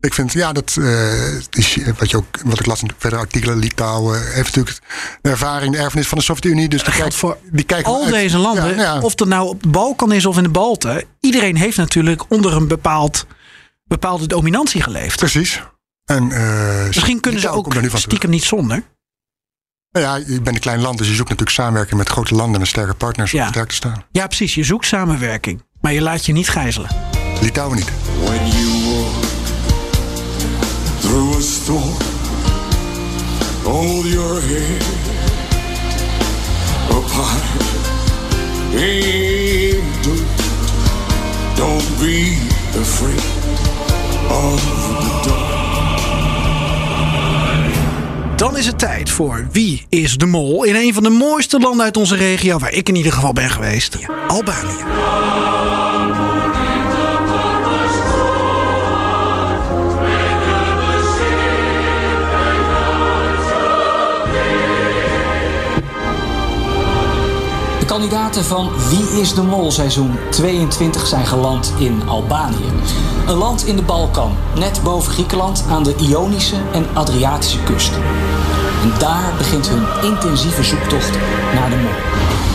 Ik 0.00 0.14
vind, 0.14 0.32
ja, 0.32 0.52
dat 0.52 0.76
uh, 0.78 1.36
is, 1.50 1.78
wat, 1.98 2.10
je 2.10 2.16
ook, 2.16 2.40
wat 2.44 2.60
ik 2.60 2.66
las 2.66 2.82
in 2.82 2.90
verder 2.98 3.18
artikelen, 3.18 3.58
Litouwen 3.58 4.32
heeft 4.32 4.56
natuurlijk 4.56 4.78
de 5.22 5.30
ervaring, 5.30 5.72
de 5.72 5.78
erfenis 5.78 6.08
van 6.08 6.18
de 6.18 6.24
Sovjet-Unie. 6.24 6.68
Dus 6.68 6.84
die 6.84 6.94
kijkt, 6.94 7.14
voor 7.14 7.38
die 7.52 7.64
kijken 7.64 7.92
al 7.92 8.02
uit, 8.02 8.12
deze 8.12 8.38
landen, 8.38 8.76
ja, 8.76 8.82
ja. 8.82 9.00
of 9.00 9.18
het 9.18 9.28
nou 9.28 9.48
op 9.48 9.62
de 9.62 9.68
Balkan 9.68 10.12
is 10.12 10.26
of 10.26 10.36
in 10.36 10.42
de 10.42 10.48
Balten. 10.48 11.04
Iedereen 11.20 11.56
heeft 11.56 11.76
natuurlijk 11.76 12.24
onder 12.28 12.52
een 12.52 12.68
bepaald, 12.68 13.26
bepaalde 13.84 14.26
dominantie 14.26 14.82
geleefd. 14.82 15.18
Precies. 15.18 15.62
En, 16.04 16.30
uh, 16.30 16.86
Misschien 16.86 17.20
kunnen 17.20 17.40
ze 17.40 17.48
ook 17.48 17.74
stiekem 17.94 18.30
niet 18.30 18.44
zonder. 18.44 18.82
Nou 19.90 20.06
ja, 20.06 20.16
je 20.34 20.40
bent 20.40 20.56
een 20.56 20.62
klein 20.62 20.80
land, 20.80 20.98
dus 20.98 21.08
je 21.08 21.14
zoekt 21.14 21.28
natuurlijk 21.28 21.56
samenwerking 21.56 21.98
met 21.98 22.08
grote 22.08 22.34
landen 22.34 22.60
en 22.60 22.66
sterke 22.66 22.94
partners 22.94 23.30
ja. 23.30 23.42
om 23.42 23.48
sterk 23.48 23.68
te 23.68 23.74
staan. 23.74 24.04
Ja, 24.10 24.26
precies. 24.26 24.54
Je 24.54 24.64
zoekt 24.64 24.86
samenwerking, 24.86 25.62
maar 25.80 25.92
je 25.92 26.00
laat 26.00 26.26
je 26.26 26.32
niet 26.32 26.48
gijzelen. 26.48 26.90
Litouwen 27.40 27.76
niet. 27.76 27.90
Your 34.04 34.40
Don't 41.54 41.98
be 41.98 42.36
afraid 42.80 43.20
the. 45.22 45.34
Dan 48.36 48.56
is 48.56 48.66
het 48.66 48.78
tijd 48.78 49.10
voor 49.10 49.46
Wie 49.52 49.86
is 49.88 50.16
de 50.16 50.26
Mol? 50.26 50.64
In 50.64 50.74
een 50.74 50.94
van 50.94 51.02
de 51.02 51.10
mooiste 51.10 51.58
landen 51.58 51.84
uit 51.84 51.96
onze 51.96 52.16
regio, 52.16 52.58
waar 52.58 52.72
ik 52.72 52.88
in 52.88 52.94
ieder 52.94 53.12
geval 53.12 53.32
ben 53.32 53.50
geweest, 53.50 53.96
Albanië. 54.28 54.84
Kandidaten 68.00 68.44
van 68.44 68.70
Wie 68.88 69.20
is 69.20 69.34
de 69.34 69.42
Mol 69.42 69.70
seizoen 69.70 70.18
22 70.30 71.06
zijn 71.06 71.26
geland 71.26 71.72
in 71.78 72.02
Albanië. 72.08 72.72
Een 73.26 73.36
land 73.36 73.66
in 73.66 73.76
de 73.76 73.82
Balkan, 73.82 74.36
net 74.54 74.80
boven 74.82 75.12
Griekenland 75.12 75.64
aan 75.68 75.82
de 75.82 75.94
Ionische 75.96 76.56
en 76.72 76.86
Adriatische 76.94 77.62
kust. 77.62 77.92
En 78.82 78.92
daar 78.98 79.32
begint 79.38 79.68
hun 79.68 80.10
intensieve 80.10 80.62
zoektocht 80.62 81.10
naar 81.54 81.70
de 81.70 81.76
mol. 81.76 82.45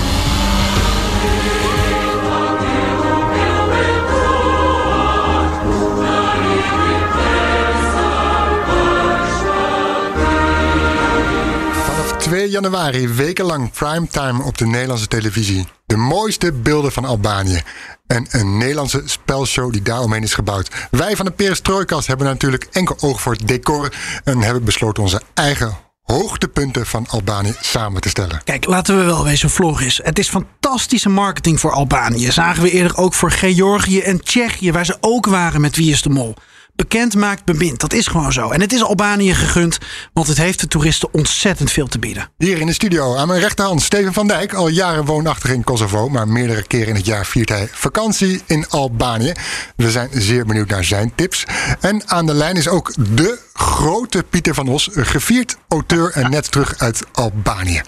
2 12.32 12.50
januari 12.50 13.08
wekenlang 13.08 13.72
primetime 13.72 14.44
op 14.44 14.58
de 14.58 14.66
Nederlandse 14.66 15.08
televisie. 15.08 15.68
De 15.86 15.98
mooiste 15.98 16.52
beelden 16.52 16.92
van 16.92 17.06
Albanië. 17.06 17.62
En 18.08 18.28
een 18.30 18.58
Nederlandse 18.58 19.02
spelshow 19.06 19.72
die 19.72 19.82
daaromheen 19.82 20.24
is 20.24 20.34
gebouwd. 20.34 20.88
Wij 20.92 21.16
van 21.16 21.26
de 21.26 21.32
Perestrooikast 21.32 22.08
hebben 22.08 22.26
natuurlijk 22.26 22.68
enkel 22.72 22.96
oog 23.00 23.22
voor 23.22 23.34
het 23.34 23.48
decor. 23.48 23.94
En 24.24 24.42
hebben 24.42 24.64
besloten 24.64 25.04
onze 25.04 25.22
eigen 25.34 25.78
hoogtepunten 26.02 26.86
van 26.86 27.06
Albanië 27.10 27.56
samen 27.62 28.02
te 28.02 28.10
stellen. 28.10 28.42
Kijk, 28.44 28.66
laten 28.66 28.98
we 28.98 29.04
wel 29.04 29.24
wezen, 29.24 29.50
Floris. 29.50 30.00
Het 30.04 30.20
is 30.20 30.30
fantastische 30.30 31.10
marketing 31.10 31.60
voor 31.60 31.72
Albanië. 31.72 32.32
Zagen 32.32 32.64
we 32.64 32.72
eerder 32.72 32.98
ook 32.98 33.14
voor 33.14 33.32
Georgië 33.32 34.00
en 34.00 34.24
Tsjechië, 34.24 34.72
waar 34.72 34.86
ze 34.86 34.98
ook 35.00 35.26
waren 35.26 35.62
met 35.62 35.76
Wie 35.76 35.92
is 35.92 36.02
de 36.02 36.10
Mol. 36.10 36.36
Bekend 36.82 37.16
maakt 37.16 37.46
bemind, 37.46 37.80
dat 37.80 37.94
is 37.94 38.08
gewoon 38.08 38.34
zo. 38.34 38.50
En 38.50 38.62
het 38.62 38.74
is 38.74 38.84
Albanië 38.84 39.34
gegund, 39.34 39.78
want 40.14 40.28
het 40.28 40.38
heeft 40.38 40.60
de 40.60 40.68
toeristen 40.68 41.14
ontzettend 41.14 41.72
veel 41.72 41.88
te 41.88 42.00
bieden. 42.00 42.30
Hier 42.38 42.58
in 42.58 42.66
de 42.66 42.74
studio 42.74 43.16
aan 43.16 43.28
mijn 43.28 43.40
rechterhand 43.40 43.82
Steven 43.82 44.14
van 44.14 44.28
Dijk. 44.28 44.54
Al 44.54 44.68
jaren 44.68 45.06
woonachtig 45.06 45.50
in 45.52 45.64
Kosovo, 45.64 46.10
maar 46.10 46.28
meerdere 46.28 46.64
keren 46.68 46.88
in 46.88 46.96
het 46.96 47.06
jaar 47.06 47.26
viert 47.26 47.50
hij 47.50 47.70
vakantie 47.72 48.42
in 48.46 48.70
Albanië. 48.70 49.32
We 49.76 49.92
zijn 49.92 50.10
zeer 50.14 50.46
benieuwd 50.46 50.70
naar 50.70 50.84
zijn 50.84 51.12
tips. 51.16 51.44
En 51.80 52.02
aan 52.10 52.26
de 52.26 52.34
lijn 52.34 52.56
is 52.56 52.68
ook 52.68 52.94
de 53.16 53.40
grote 53.54 54.24
Pieter 54.30 54.54
van 54.54 54.68
Os, 54.68 54.90
gevierd 54.94 55.58
auteur 55.68 56.12
en 56.12 56.30
net 56.32 56.52
terug 56.52 56.74
uit 56.78 57.04
Albanië. 57.12 57.82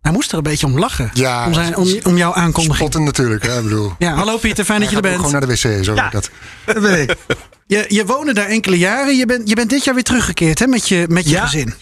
Hij 0.00 0.12
moest 0.12 0.30
er 0.30 0.36
een 0.36 0.42
beetje 0.42 0.66
om 0.66 0.78
lachen. 0.78 1.10
Ja, 1.14 1.46
om, 1.46 1.54
zijn, 1.54 1.76
om, 1.76 1.88
om 2.02 2.16
jouw 2.16 2.34
aankondiging. 2.34 2.76
Spotten 2.76 3.04
natuurlijk, 3.04 3.46
hè, 3.46 3.62
bedoel. 3.62 3.92
Ja, 3.98 4.14
hallo 4.14 4.36
Pieter, 4.36 4.64
fijn 4.64 4.80
dat 4.80 4.90
je 4.90 4.96
er 4.96 5.02
bent. 5.02 5.16
Gewoon 5.16 5.32
naar 5.32 5.40
de 5.40 5.46
wc, 5.46 5.84
zo 5.84 5.94
Ja. 5.94 6.08
dat. 6.10 6.30
Dat 6.64 6.80
ben 6.80 7.02
ik. 7.02 7.16
Je, 7.66 7.84
je 7.88 8.04
woonde 8.06 8.32
daar 8.34 8.46
enkele 8.46 8.78
jaren. 8.78 9.16
Je 9.16 9.26
bent, 9.26 9.48
je 9.48 9.54
bent 9.54 9.70
dit 9.70 9.84
jaar 9.84 9.94
weer 9.94 10.04
teruggekeerd 10.04 10.58
hè, 10.58 10.66
met 10.66 10.88
je, 10.88 11.06
met 11.08 11.24
je 11.24 11.30
Ja. 11.30 11.44
gezin. 11.44 11.74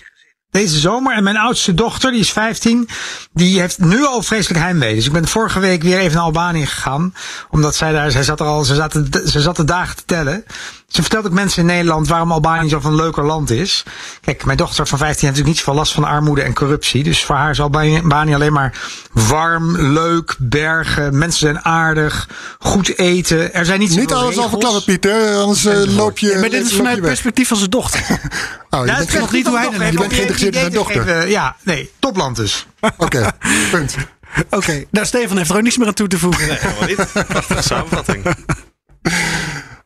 deze 0.50 0.78
zomer. 0.78 1.14
En 1.14 1.22
mijn 1.22 1.36
oudste 1.36 1.74
dochter, 1.74 2.10
die 2.10 2.20
is 2.20 2.30
15, 2.32 2.88
die 3.32 3.60
heeft 3.60 3.78
nu 3.78 4.04
al 4.06 4.22
vreselijk 4.22 4.60
heimwee. 4.60 4.94
Dus 4.94 5.06
ik 5.06 5.12
ben 5.12 5.28
vorige 5.28 5.60
week 5.60 5.82
weer 5.82 5.98
even 5.98 6.14
naar 6.14 6.22
Albanië 6.24 6.66
gegaan. 6.66 7.14
Omdat 7.50 7.74
zij 7.74 7.92
daar, 7.92 8.10
zij 8.10 8.22
zat 8.22 8.40
er 8.40 8.46
al, 8.46 8.64
ze 8.64 8.74
zat, 8.74 8.92
ze 9.26 9.40
zat 9.40 9.56
de 9.56 9.64
dagen 9.64 9.96
te 9.96 10.04
tellen. 10.06 10.44
Ze 10.92 11.00
vertelt 11.00 11.26
ook 11.26 11.32
mensen 11.32 11.60
in 11.60 11.66
Nederland 11.66 12.08
waarom 12.08 12.32
Albanië 12.32 12.68
zo'n 12.68 12.84
een 12.84 12.94
leuker 12.94 13.24
land 13.24 13.50
is. 13.50 13.82
Kijk, 14.20 14.44
mijn 14.44 14.56
dochter 14.56 14.86
van 14.86 14.98
15 14.98 15.06
heeft 15.08 15.20
natuurlijk 15.22 15.46
niet 15.46 15.58
zoveel 15.58 15.74
last 15.74 15.92
van 15.92 16.04
armoede 16.04 16.42
en 16.42 16.54
corruptie. 16.54 17.02
Dus 17.02 17.24
voor 17.24 17.34
haar 17.34 17.50
is 17.50 17.60
Albanië 17.60 18.34
alleen 18.34 18.52
maar 18.52 18.78
warm, 19.12 19.76
leuk, 19.76 20.36
bergen, 20.38 21.18
mensen 21.18 21.38
zijn 21.38 21.64
aardig, 21.64 22.28
goed 22.58 22.98
eten. 22.98 23.54
Er 23.54 23.64
zijn 23.64 23.78
niet 23.78 23.96
Niet 23.96 24.12
alles 24.12 24.38
al 24.38 24.48
verklappen, 24.48 24.84
Pieter, 24.84 25.36
anders 25.36 25.64
uh, 25.64 25.96
loop 25.96 26.18
je. 26.18 26.26
Ja, 26.26 26.38
maar 26.38 26.50
dit 26.50 26.66
is 26.66 26.74
vanuit 26.74 26.96
het 26.96 27.04
perspectief 27.04 27.48
van 27.48 27.56
zijn 27.56 27.70
dochter. 27.70 28.00
oh, 28.70 28.80
je 28.80 28.86
ja, 28.86 28.96
bent, 28.96 29.18
nog 29.18 29.32
niet 29.32 29.46
hoe 29.46 29.58
hij 29.58 29.70
je 29.70 29.78
bent 29.78 30.12
geïnteresseerd 30.12 30.54
in 30.54 30.60
zijn 30.60 30.72
dochter. 30.72 31.02
Geven, 31.02 31.28
ja, 31.28 31.56
nee, 31.62 31.90
topland 31.98 32.36
dus. 32.36 32.66
Oké, 32.80 33.04
okay, 33.04 33.30
punt. 33.70 33.96
Oké, 34.44 34.56
okay. 34.56 34.86
nou 34.90 35.06
Stefan 35.06 35.36
heeft 35.36 35.50
er 35.50 35.56
ook 35.56 35.62
niks 35.62 35.76
meer 35.76 35.86
aan 35.86 35.94
toe 35.94 36.08
te 36.08 36.18
voegen. 36.18 36.48
Nee, 36.48 36.58
helemaal 36.60 36.88
niet. 36.88 37.26
Prachtige 37.28 37.62
samenvatting. 37.62 38.24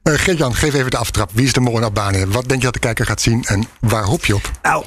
Uh, 0.07 0.15
Geert-Jan, 0.15 0.55
geef 0.55 0.75
even 0.75 0.91
de 0.91 0.97
aftrap. 0.97 1.31
Wie 1.33 1.45
is 1.45 1.53
de 1.53 1.61
mol 1.61 1.77
in 1.77 1.83
Albanië? 1.83 2.27
Wat 2.27 2.49
denk 2.49 2.61
je 2.61 2.65
dat 2.65 2.75
de 2.75 2.81
kijker 2.81 3.07
gaat 3.07 3.21
zien 3.21 3.45
en 3.45 3.65
waar 3.81 4.05
hoop 4.05 4.25
je 4.25 4.35
op? 4.35 4.51
Nou, 4.63 4.85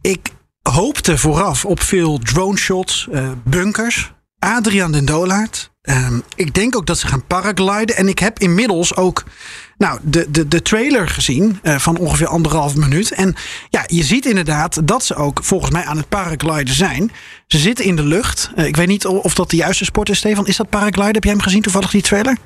ik 0.00 0.28
hoopte 0.62 1.18
vooraf 1.18 1.64
op 1.64 1.80
veel 1.80 2.18
drone 2.18 2.56
shots, 2.56 3.08
uh, 3.12 3.30
bunkers. 3.44 4.12
Adriaan 4.38 4.92
den 4.92 5.04
Dolaert. 5.04 5.70
Um, 5.82 6.22
ik 6.34 6.54
denk 6.54 6.76
ook 6.76 6.86
dat 6.86 6.98
ze 6.98 7.06
gaan 7.06 7.26
paragliden. 7.26 7.96
En 7.96 8.08
ik 8.08 8.18
heb 8.18 8.38
inmiddels 8.38 8.96
ook 8.96 9.24
nou, 9.78 9.98
de, 10.02 10.30
de, 10.30 10.48
de 10.48 10.62
trailer 10.62 11.08
gezien 11.08 11.60
uh, 11.62 11.78
van 11.78 11.96
ongeveer 11.96 12.26
anderhalf 12.26 12.76
minuut. 12.76 13.10
En 13.10 13.34
ja, 13.68 13.84
je 13.86 14.02
ziet 14.02 14.26
inderdaad 14.26 14.86
dat 14.86 15.04
ze 15.04 15.14
ook 15.14 15.44
volgens 15.44 15.70
mij 15.70 15.84
aan 15.84 15.96
het 15.96 16.08
paragliden 16.08 16.74
zijn. 16.74 17.12
Ze 17.46 17.58
zitten 17.58 17.84
in 17.84 17.96
de 17.96 18.04
lucht. 18.04 18.50
Ik 18.56 18.76
weet 18.76 18.88
niet 18.88 19.06
of 19.06 19.34
dat 19.34 19.50
de 19.50 19.56
juiste 19.56 19.84
sport 19.84 20.08
is, 20.08 20.18
Stefan. 20.18 20.46
Is 20.46 20.56
dat 20.56 20.68
paragliden? 20.68 21.14
Heb 21.14 21.24
jij 21.24 21.32
hem 21.32 21.42
gezien 21.42 21.62
toevallig, 21.62 21.90
die 21.90 22.02
trailer? 22.02 22.36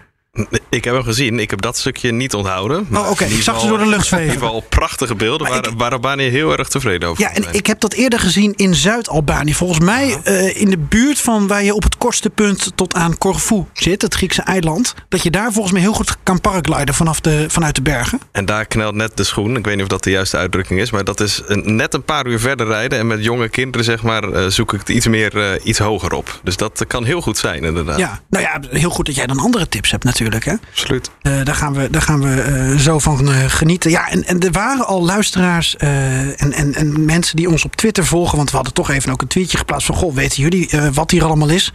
Ik 0.69 0.85
heb 0.85 0.95
hem 0.95 1.03
gezien. 1.03 1.39
Ik 1.39 1.51
heb 1.51 1.61
dat 1.61 1.79
stukje 1.79 2.13
niet 2.13 2.35
onthouden. 2.35 2.87
Oh, 2.93 2.99
oké. 2.99 3.11
Okay. 3.11 3.29
Ik 3.29 3.43
zag 3.43 3.61
ze 3.61 3.67
door 3.67 3.79
de 3.79 3.87
lucht 3.87 4.07
zweven. 4.07 4.27
In 4.27 4.33
ieder 4.33 4.47
geval 4.47 4.65
prachtige 4.69 5.15
beelden 5.15 5.49
waar, 5.49 5.67
ik, 5.67 5.73
waar 5.77 5.93
Albanië 5.93 6.29
heel 6.29 6.59
erg 6.59 6.69
tevreden 6.69 7.09
over 7.09 7.23
Ja, 7.23 7.35
en 7.35 7.45
ik 7.53 7.67
heb 7.67 7.81
dat 7.81 7.93
eerder 7.93 8.19
gezien 8.19 8.53
in 8.57 8.75
Zuid-Albanië. 8.75 9.55
Volgens 9.55 9.81
mij 9.81 10.17
uh, 10.25 10.61
in 10.61 10.71
de 10.71 10.79
buurt 10.79 11.21
van 11.21 11.47
waar 11.47 11.65
je 11.65 11.75
op 11.75 11.83
het 11.83 11.97
kortste 11.97 12.31
punt 12.31 12.73
tot 12.75 12.95
aan 12.95 13.19
Corfu 13.19 13.65
zit, 13.73 14.03
het 14.03 14.15
Griekse 14.15 14.43
eiland. 14.43 14.95
Dat 15.09 15.23
je 15.23 15.31
daar 15.31 15.53
volgens 15.53 15.73
mij 15.73 15.83
heel 15.83 15.93
goed 15.93 16.17
kan 16.23 16.41
paragliden 16.41 16.95
vanaf 16.95 17.21
de, 17.21 17.45
vanuit 17.49 17.75
de 17.75 17.83
bergen. 17.83 18.21
En 18.33 18.45
daar 18.45 18.67
knelt 18.67 18.95
net 18.95 19.17
de 19.17 19.25
schoen. 19.25 19.57
Ik 19.57 19.65
weet 19.65 19.75
niet 19.75 19.83
of 19.83 19.89
dat 19.89 20.05
de 20.05 20.11
juiste 20.11 20.37
uitdrukking 20.37 20.81
is. 20.81 20.91
Maar 20.91 21.05
dat 21.05 21.21
is 21.21 21.43
een, 21.47 21.77
net 21.77 21.95
een 21.95 22.05
paar 22.05 22.27
uur 22.27 22.41
verder 22.41 22.67
rijden. 22.67 22.99
En 22.99 23.07
met 23.07 23.25
jonge 23.25 23.49
kinderen, 23.49 23.85
zeg 23.85 24.03
maar, 24.03 24.29
uh, 24.29 24.47
zoek 24.47 24.73
ik 24.73 24.79
het 24.79 24.89
iets 24.89 25.07
meer 25.07 25.37
uh, 25.37 25.51
iets 25.63 25.79
hoger 25.79 26.13
op. 26.13 26.41
Dus 26.43 26.57
dat 26.57 26.85
kan 26.87 27.05
heel 27.05 27.21
goed 27.21 27.39
zijn, 27.39 27.65
inderdaad. 27.65 27.99
Ja, 27.99 28.21
nou 28.29 28.45
ja, 28.45 28.61
heel 28.79 28.91
goed 28.91 29.07
dat 29.07 29.15
jij 29.15 29.27
dan 29.27 29.39
andere 29.39 29.69
tips 29.69 29.91
hebt 29.91 30.05
natuurlijk. 30.05 30.24
Hè? 30.45 30.55
Absoluut. 30.71 31.11
Uh, 31.23 31.45
daar 31.45 31.55
gaan 31.55 31.75
we, 31.75 31.91
daar 31.91 32.03
gaan 32.03 32.21
we 32.21 32.69
uh, 32.73 32.79
zo 32.79 32.99
van 32.99 33.29
uh, 33.29 33.45
genieten. 33.47 33.91
Ja, 33.91 34.09
en, 34.09 34.25
en 34.25 34.41
er 34.41 34.53
waren 34.53 34.87
al 34.87 35.05
luisteraars 35.05 35.77
en, 35.77 36.53
en, 36.53 36.75
en 36.75 37.05
mensen 37.05 37.37
die 37.37 37.51
ons 37.51 37.65
op 37.65 37.77
Twitter 37.77 38.07
volgen. 38.07 38.37
Want 38.37 38.51
we 38.51 38.57
hadden 38.57 38.75
toch 38.75 38.91
even 38.91 39.13
ook 39.13 39.23
een 39.23 39.29
tweetje 39.29 39.57
geplaatst 39.57 39.87
van... 39.87 39.97
Goh, 39.97 40.15
weten 40.15 40.43
jullie 40.43 40.71
wat 40.93 41.11
hier 41.11 41.25
allemaal 41.25 41.49
is? 41.49 41.73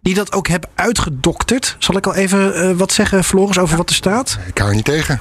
Die 0.00 0.14
dat 0.14 0.32
ook 0.32 0.48
hebben 0.48 0.70
uitgedokterd. 0.74 1.76
Zal 1.78 1.96
ik 1.96 2.06
al 2.06 2.14
even 2.14 2.76
wat 2.76 2.92
zeggen, 2.92 3.24
Floris, 3.24 3.58
over 3.58 3.70
ja. 3.70 3.76
wat 3.76 3.88
er 3.90 3.96
staat? 3.96 4.38
Ik 4.46 4.58
hou 4.58 4.70
er 4.70 4.76
niet 4.76 4.84
tegen. 4.84 5.20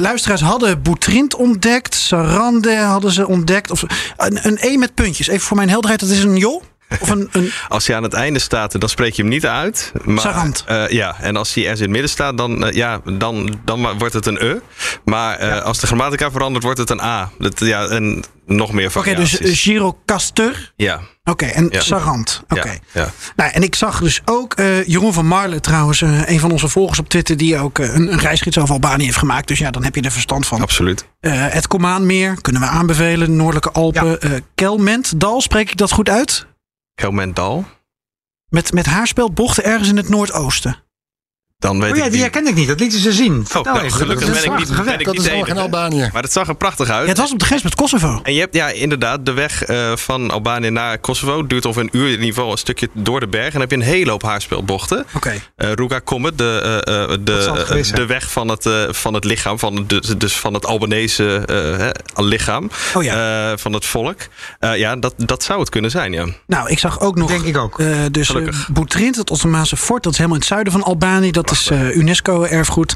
luisteraars 0.00 0.40
hadden 0.40 0.82
Boutrint 0.82 1.34
ontdekt. 1.34 1.94
Sarande 1.94 2.76
hadden 2.76 3.12
ze 3.12 3.26
ontdekt. 3.26 3.70
Of, 3.70 3.82
een, 4.16 4.38
een 4.42 4.58
E 4.60 4.76
met 4.76 4.94
puntjes. 4.94 5.28
Even 5.28 5.46
voor 5.46 5.56
mijn 5.56 5.68
helderheid, 5.68 6.00
dat 6.00 6.10
is 6.10 6.22
een 6.22 6.36
joh. 6.36 6.62
Of 7.00 7.10
een, 7.10 7.28
een... 7.32 7.52
Als 7.68 7.86
hij 7.86 7.96
aan 7.96 8.02
het 8.02 8.12
einde 8.12 8.38
staat, 8.38 8.80
dan 8.80 8.88
spreek 8.88 9.12
je 9.14 9.22
hem 9.22 9.30
niet 9.30 9.46
uit. 9.46 9.92
Maar, 10.04 10.20
Sarant. 10.20 10.64
Uh, 10.70 10.88
ja, 10.88 11.16
en 11.20 11.36
als 11.36 11.54
hij 11.54 11.62
ergens 11.62 11.80
in 11.80 11.86
het 11.86 11.94
midden 11.94 12.10
staat, 12.10 12.38
dan, 12.38 12.66
uh, 12.66 12.72
ja, 12.72 13.00
dan, 13.04 13.58
dan 13.64 13.98
wordt 13.98 14.14
het 14.14 14.26
een 14.26 14.36
E. 14.40 14.56
Maar 15.04 15.40
uh, 15.40 15.46
ja. 15.46 15.58
als 15.58 15.78
de 15.78 15.86
grammatica 15.86 16.30
verandert, 16.30 16.64
wordt 16.64 16.78
het 16.78 16.90
een 16.90 17.00
A. 17.00 17.30
Dat, 17.38 17.60
ja, 17.60 17.86
en 17.86 18.24
nog 18.46 18.72
meer 18.72 18.88
Oké, 18.88 18.98
okay, 18.98 19.14
dus 19.14 19.38
Girocaster. 19.40 20.72
Ja. 20.76 20.94
Oké, 20.94 21.30
okay, 21.30 21.50
en 21.50 21.68
ja. 21.70 21.80
Sarant. 21.80 22.42
Oké. 22.48 22.60
Okay. 22.60 22.80
Ja, 22.92 23.00
ja. 23.00 23.10
Nou, 23.36 23.50
en 23.50 23.62
ik 23.62 23.74
zag 23.74 24.00
dus 24.00 24.20
ook 24.24 24.54
Jeroen 24.86 25.12
van 25.12 25.26
Marle 25.26 25.60
trouwens, 25.60 26.00
een 26.00 26.40
van 26.40 26.50
onze 26.50 26.68
volgers 26.68 26.98
op 26.98 27.08
Twitter, 27.08 27.36
die 27.36 27.58
ook 27.58 27.78
een, 27.78 28.12
een 28.12 28.18
reisgids 28.18 28.58
over 28.58 28.74
Albanië 28.74 29.04
heeft 29.04 29.16
gemaakt. 29.16 29.48
Dus 29.48 29.58
ja, 29.58 29.70
dan 29.70 29.84
heb 29.84 29.94
je 29.94 30.00
er 30.00 30.10
verstand 30.10 30.46
van. 30.46 30.60
Absoluut. 30.60 31.06
het 31.20 31.66
Komaanmeer 31.66 32.40
kunnen 32.40 32.62
we 32.62 32.68
aanbevelen, 32.68 33.36
Noordelijke 33.36 33.70
Alpen. 33.70 34.18
Kelmentdal, 34.54 35.40
spreek 35.40 35.70
ik 35.70 35.76
dat 35.76 35.92
goed 35.92 36.08
uit? 36.08 36.46
Kelmendal. 36.98 37.64
Met, 38.48 38.72
met 38.72 38.86
haarspeldbochten 38.86 39.64
ergens 39.64 39.88
in 39.88 39.96
het 39.96 40.08
noordoosten. 40.08 40.84
Dan 41.58 41.80
weet 41.80 41.92
oh 41.92 41.96
ja, 41.96 42.04
ik 42.04 42.12
die 42.12 42.20
herken 42.20 42.46
ik 42.46 42.54
niet. 42.54 42.68
Dat 42.68 42.80
lieten 42.80 43.00
ze 43.00 43.12
zien. 43.12 43.46
Oh, 43.56 43.62
nou, 43.62 43.90
gelukkig 43.90 44.32
ben 44.32 44.44
ik 44.44 44.58
niet, 44.58 44.84
ben 44.84 44.98
ik 44.98 45.04
dat 45.04 45.14
niet 45.14 45.26
is 45.26 45.32
nog 45.32 45.48
in 45.48 45.58
Albanië. 45.58 46.10
Maar 46.12 46.22
het 46.22 46.32
zag 46.32 46.48
er 46.48 46.54
prachtig 46.54 46.88
uit. 46.88 47.02
Ja, 47.02 47.08
het 47.08 47.18
was 47.18 47.32
op 47.32 47.38
de 47.38 47.44
grens 47.44 47.62
met 47.62 47.74
Kosovo. 47.74 48.20
En 48.22 48.34
je 48.34 48.40
hebt 48.40 48.54
ja, 48.54 48.68
inderdaad 48.68 49.26
de 49.26 49.32
weg 49.32 49.68
uh, 49.68 49.96
van 49.96 50.30
Albanië 50.30 50.70
naar 50.70 50.98
Kosovo. 50.98 51.46
Duurt 51.46 51.66
over 51.66 51.82
een 51.82 51.88
uur 51.92 52.06
in 52.06 52.10
ieder 52.10 52.26
geval 52.26 52.50
een 52.50 52.58
stukje 52.58 52.88
door 52.92 53.20
de 53.20 53.28
berg. 53.28 53.46
En 53.46 53.52
dan 53.52 53.60
heb 53.60 53.70
je 53.70 53.76
een 53.76 53.82
hele 53.82 54.10
hoop 54.10 54.22
haarspeelbochten. 54.22 54.98
Oké. 54.98 55.16
Okay. 55.16 55.34
Uh, 55.56 55.72
Ruga 55.72 56.00
Comet, 56.04 56.38
de, 56.38 56.82
uh, 56.88 57.16
de, 57.24 57.92
de 57.94 58.06
weg 58.06 58.30
van 58.30 58.48
het, 58.48 58.68
van 58.90 59.14
het 59.14 59.24
lichaam. 59.24 59.58
Van 59.58 59.84
de, 59.86 60.16
dus 60.16 60.36
van 60.36 60.54
het 60.54 60.66
Albanese 60.66 61.42
lichaam. 62.14 62.70
Oh 62.94 63.02
ja. 63.02 63.56
van 63.56 63.72
het 63.72 63.86
volk. 63.86 64.18
ja, 64.60 64.96
dat, 64.96 65.14
dat 65.16 65.42
zou 65.42 65.60
het 65.60 65.68
kunnen 65.68 65.90
zijn, 65.90 66.12
ja. 66.12 66.26
Nou, 66.46 66.68
ik 66.68 66.78
zag 66.78 67.00
ook 67.00 67.16
nog... 67.16 67.28
Denk 67.28 67.44
ik 67.44 67.56
ook. 67.56 67.82
dus 68.10 68.32
Boetrint, 68.72 69.16
het 69.16 69.30
Ottomaanse 69.30 69.76
fort. 69.76 70.02
Dat 70.02 70.12
is 70.12 70.18
helemaal 70.18 70.38
in 70.38 70.44
het 70.44 70.52
zuiden 70.52 70.72
van 70.72 70.82
Albanië. 70.82 71.30
Dat 71.30 71.47
Prachtig. 71.48 71.90
is 71.90 71.96
UNESCO 71.96 72.42
erfgoed. 72.42 72.94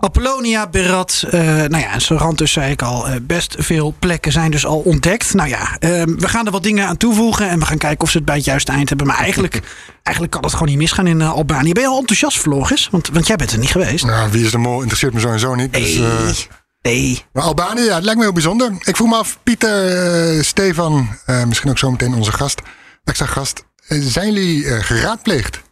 Apollonia, 0.00 0.66
Berat, 0.66 1.24
uh, 1.26 1.32
nou 1.40 1.76
ja, 1.76 1.92
en 1.92 2.00
Sorant 2.00 2.38
dus 2.38 2.52
zei 2.52 2.70
ik 2.70 2.82
al, 2.82 3.08
uh, 3.08 3.14
best 3.22 3.54
veel 3.58 3.94
plekken 3.98 4.32
zijn 4.32 4.50
dus 4.50 4.66
al 4.66 4.78
ontdekt. 4.78 5.34
Nou 5.34 5.48
ja, 5.48 5.60
uh, 5.60 6.02
we 6.02 6.28
gaan 6.28 6.46
er 6.46 6.52
wat 6.52 6.62
dingen 6.62 6.86
aan 6.86 6.96
toevoegen 6.96 7.48
en 7.48 7.58
we 7.58 7.66
gaan 7.66 7.78
kijken 7.78 8.00
of 8.04 8.10
ze 8.10 8.16
het 8.16 8.26
bij 8.26 8.36
het 8.36 8.44
juiste 8.44 8.72
eind 8.72 8.88
hebben. 8.88 9.06
Maar 9.06 9.18
eigenlijk, 9.18 9.62
eigenlijk 10.02 10.34
kan 10.34 10.42
het 10.42 10.52
gewoon 10.52 10.68
niet 10.68 10.78
misgaan 10.78 11.06
in 11.06 11.22
Albanië. 11.22 11.72
Ben 11.72 11.82
je 11.82 11.88
al 11.88 11.98
enthousiast, 11.98 12.38
Vlogis? 12.38 12.88
Want, 12.90 13.08
want 13.12 13.26
jij 13.26 13.36
bent 13.36 13.52
er 13.52 13.58
niet 13.58 13.70
geweest. 13.70 14.04
Nou, 14.04 14.30
wie 14.30 14.44
is 14.44 14.50
de 14.50 14.58
mol 14.58 14.80
interesseert 14.80 15.12
me 15.12 15.20
sowieso 15.20 15.54
niet. 15.54 15.72
Dus, 15.72 15.96
hey. 15.96 16.46
Nee. 16.82 17.24
Maar 17.32 17.42
Albanië, 17.42 17.82
ja, 17.82 17.94
het 17.94 18.04
lijkt 18.04 18.18
me 18.18 18.24
heel 18.24 18.34
bijzonder. 18.34 18.72
Ik 18.80 18.96
vroeg 18.96 19.08
me 19.08 19.16
af, 19.16 19.38
Pieter, 19.42 20.44
Stefan, 20.44 21.08
misschien 21.46 21.70
ook 21.70 21.78
zometeen 21.78 22.14
onze 22.14 22.32
gast, 22.32 22.60
extra 23.04 23.26
gast. 23.26 23.64
zijn 23.88 24.32
jullie 24.32 24.64
geraadpleegd? 24.64 25.62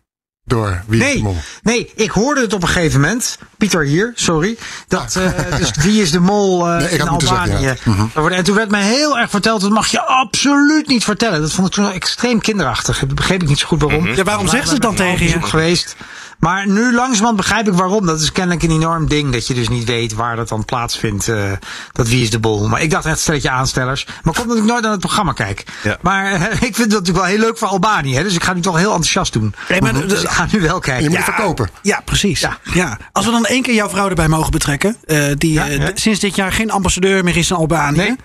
Door 0.45 0.83
Wie 0.87 1.01
nee, 1.01 1.11
is 1.11 1.17
de 1.17 1.23
Mol? 1.23 1.37
Nee, 1.63 1.93
ik 1.95 2.11
hoorde 2.11 2.41
het 2.41 2.53
op 2.53 2.63
een 2.63 2.69
gegeven 2.69 3.01
moment. 3.01 3.39
Pieter 3.59 3.85
hier, 3.85 4.13
sorry. 4.15 4.57
Dat, 4.89 5.17
uh, 5.19 5.57
dus 5.59 5.71
Wie 5.85 6.03
is 6.03 6.11
de 6.11 6.21
Mol 6.21 6.69
uh, 6.69 6.77
nee, 6.77 6.89
in 6.89 7.09
Albanië. 7.09 7.27
Zeggen, 7.27 7.61
ja. 7.61 7.75
mm 7.85 8.11
-hmm. 8.15 8.29
En 8.29 8.45
toen 8.45 8.55
werd 8.55 8.71
mij 8.71 8.83
heel 8.83 9.19
erg 9.19 9.31
verteld, 9.31 9.61
dat 9.61 9.71
mag 9.71 9.87
je 9.87 10.01
absoluut 10.07 10.87
niet 10.87 11.05
vertellen. 11.05 11.41
Dat 11.41 11.53
vond 11.53 11.67
ik 11.67 11.73
toen 11.73 11.93
extreem 11.93 12.41
kinderachtig. 12.41 12.99
Dat 12.99 13.15
begreep 13.15 13.43
ik 13.43 13.49
niet 13.49 13.59
zo 13.59 13.67
goed 13.67 13.81
waarom. 13.81 14.01
Mm 14.01 14.07
-hmm. 14.07 14.17
Ja, 14.17 14.23
waarom 14.23 14.49
zegt 14.49 14.67
ze 14.67 14.73
het 14.73 14.83
dan 14.83 14.95
tegen 14.95 15.27
je? 15.27 15.43
geweest. 15.43 15.97
Maar 16.43 16.69
nu 16.69 16.95
langzamerhand 16.95 17.37
begrijp 17.37 17.69
ik 17.69 17.75
waarom. 17.75 18.07
Dat 18.07 18.21
is 18.21 18.33
kennelijk 18.33 18.63
een 18.63 18.71
enorm 18.71 19.09
ding 19.09 19.33
dat 19.33 19.47
je 19.47 19.55
dus 19.55 19.69
niet 19.69 19.85
weet 19.85 20.15
waar 20.15 20.37
dat 20.37 20.49
dan 20.49 20.65
plaatsvindt. 20.65 21.29
Uh, 21.29 21.53
dat 21.93 22.09
wie 22.09 22.23
is 22.23 22.31
de 22.31 22.39
bol. 22.39 22.69
Maar 22.69 22.83
ik 22.83 22.91
dacht 22.91 23.07
echt 23.07 23.19
stelletje 23.19 23.51
aanstellers. 23.51 24.07
Maar 24.23 24.35
komt 24.35 24.49
dat 24.49 24.57
ik 24.57 24.65
nooit 24.65 24.83
naar 24.83 24.91
het 24.91 25.01
programma 25.01 25.33
kijk. 25.33 25.65
Ja. 25.83 25.97
Maar 26.01 26.33
uh, 26.33 26.43
ik 26.69 26.75
vind 26.75 26.77
dat 26.77 26.89
natuurlijk 26.89 27.17
wel 27.17 27.25
heel 27.25 27.39
leuk 27.39 27.59
voor 27.59 27.69
Albanië. 27.69 28.15
Hè? 28.15 28.23
Dus 28.23 28.35
ik 28.35 28.45
ga 28.45 28.53
nu 28.53 28.61
toch 28.61 28.77
heel 28.77 28.91
enthousiast 28.91 29.33
doen. 29.33 29.55
Nee, 29.69 29.81
maar, 29.81 30.07
dus 30.07 30.23
ik 30.23 30.29
ga 30.29 30.47
nu 30.53 30.61
wel 30.61 30.79
kijken. 30.79 31.03
Je 31.03 31.09
moet 31.09 31.19
ja. 31.19 31.25
het 31.25 31.35
verkopen. 31.35 31.71
Ja, 31.83 32.01
precies. 32.05 32.41
Ja. 32.41 32.59
ja. 32.73 32.99
Als 33.13 33.25
we 33.25 33.31
dan 33.31 33.45
één 33.45 33.63
keer 33.63 33.75
jouw 33.75 33.89
vrouw 33.89 34.09
erbij 34.09 34.29
mogen 34.29 34.51
betrekken. 34.51 34.97
Uh, 35.07 35.25
die 35.37 35.61
sinds 35.95 36.21
dit 36.21 36.37
jaar 36.37 36.53
geen 36.53 36.71
ambassadeur 36.71 37.25
meer 37.25 37.37
is 37.37 37.51
in 37.51 37.57
Albanië. 37.57 37.97
Nee. 37.97 38.17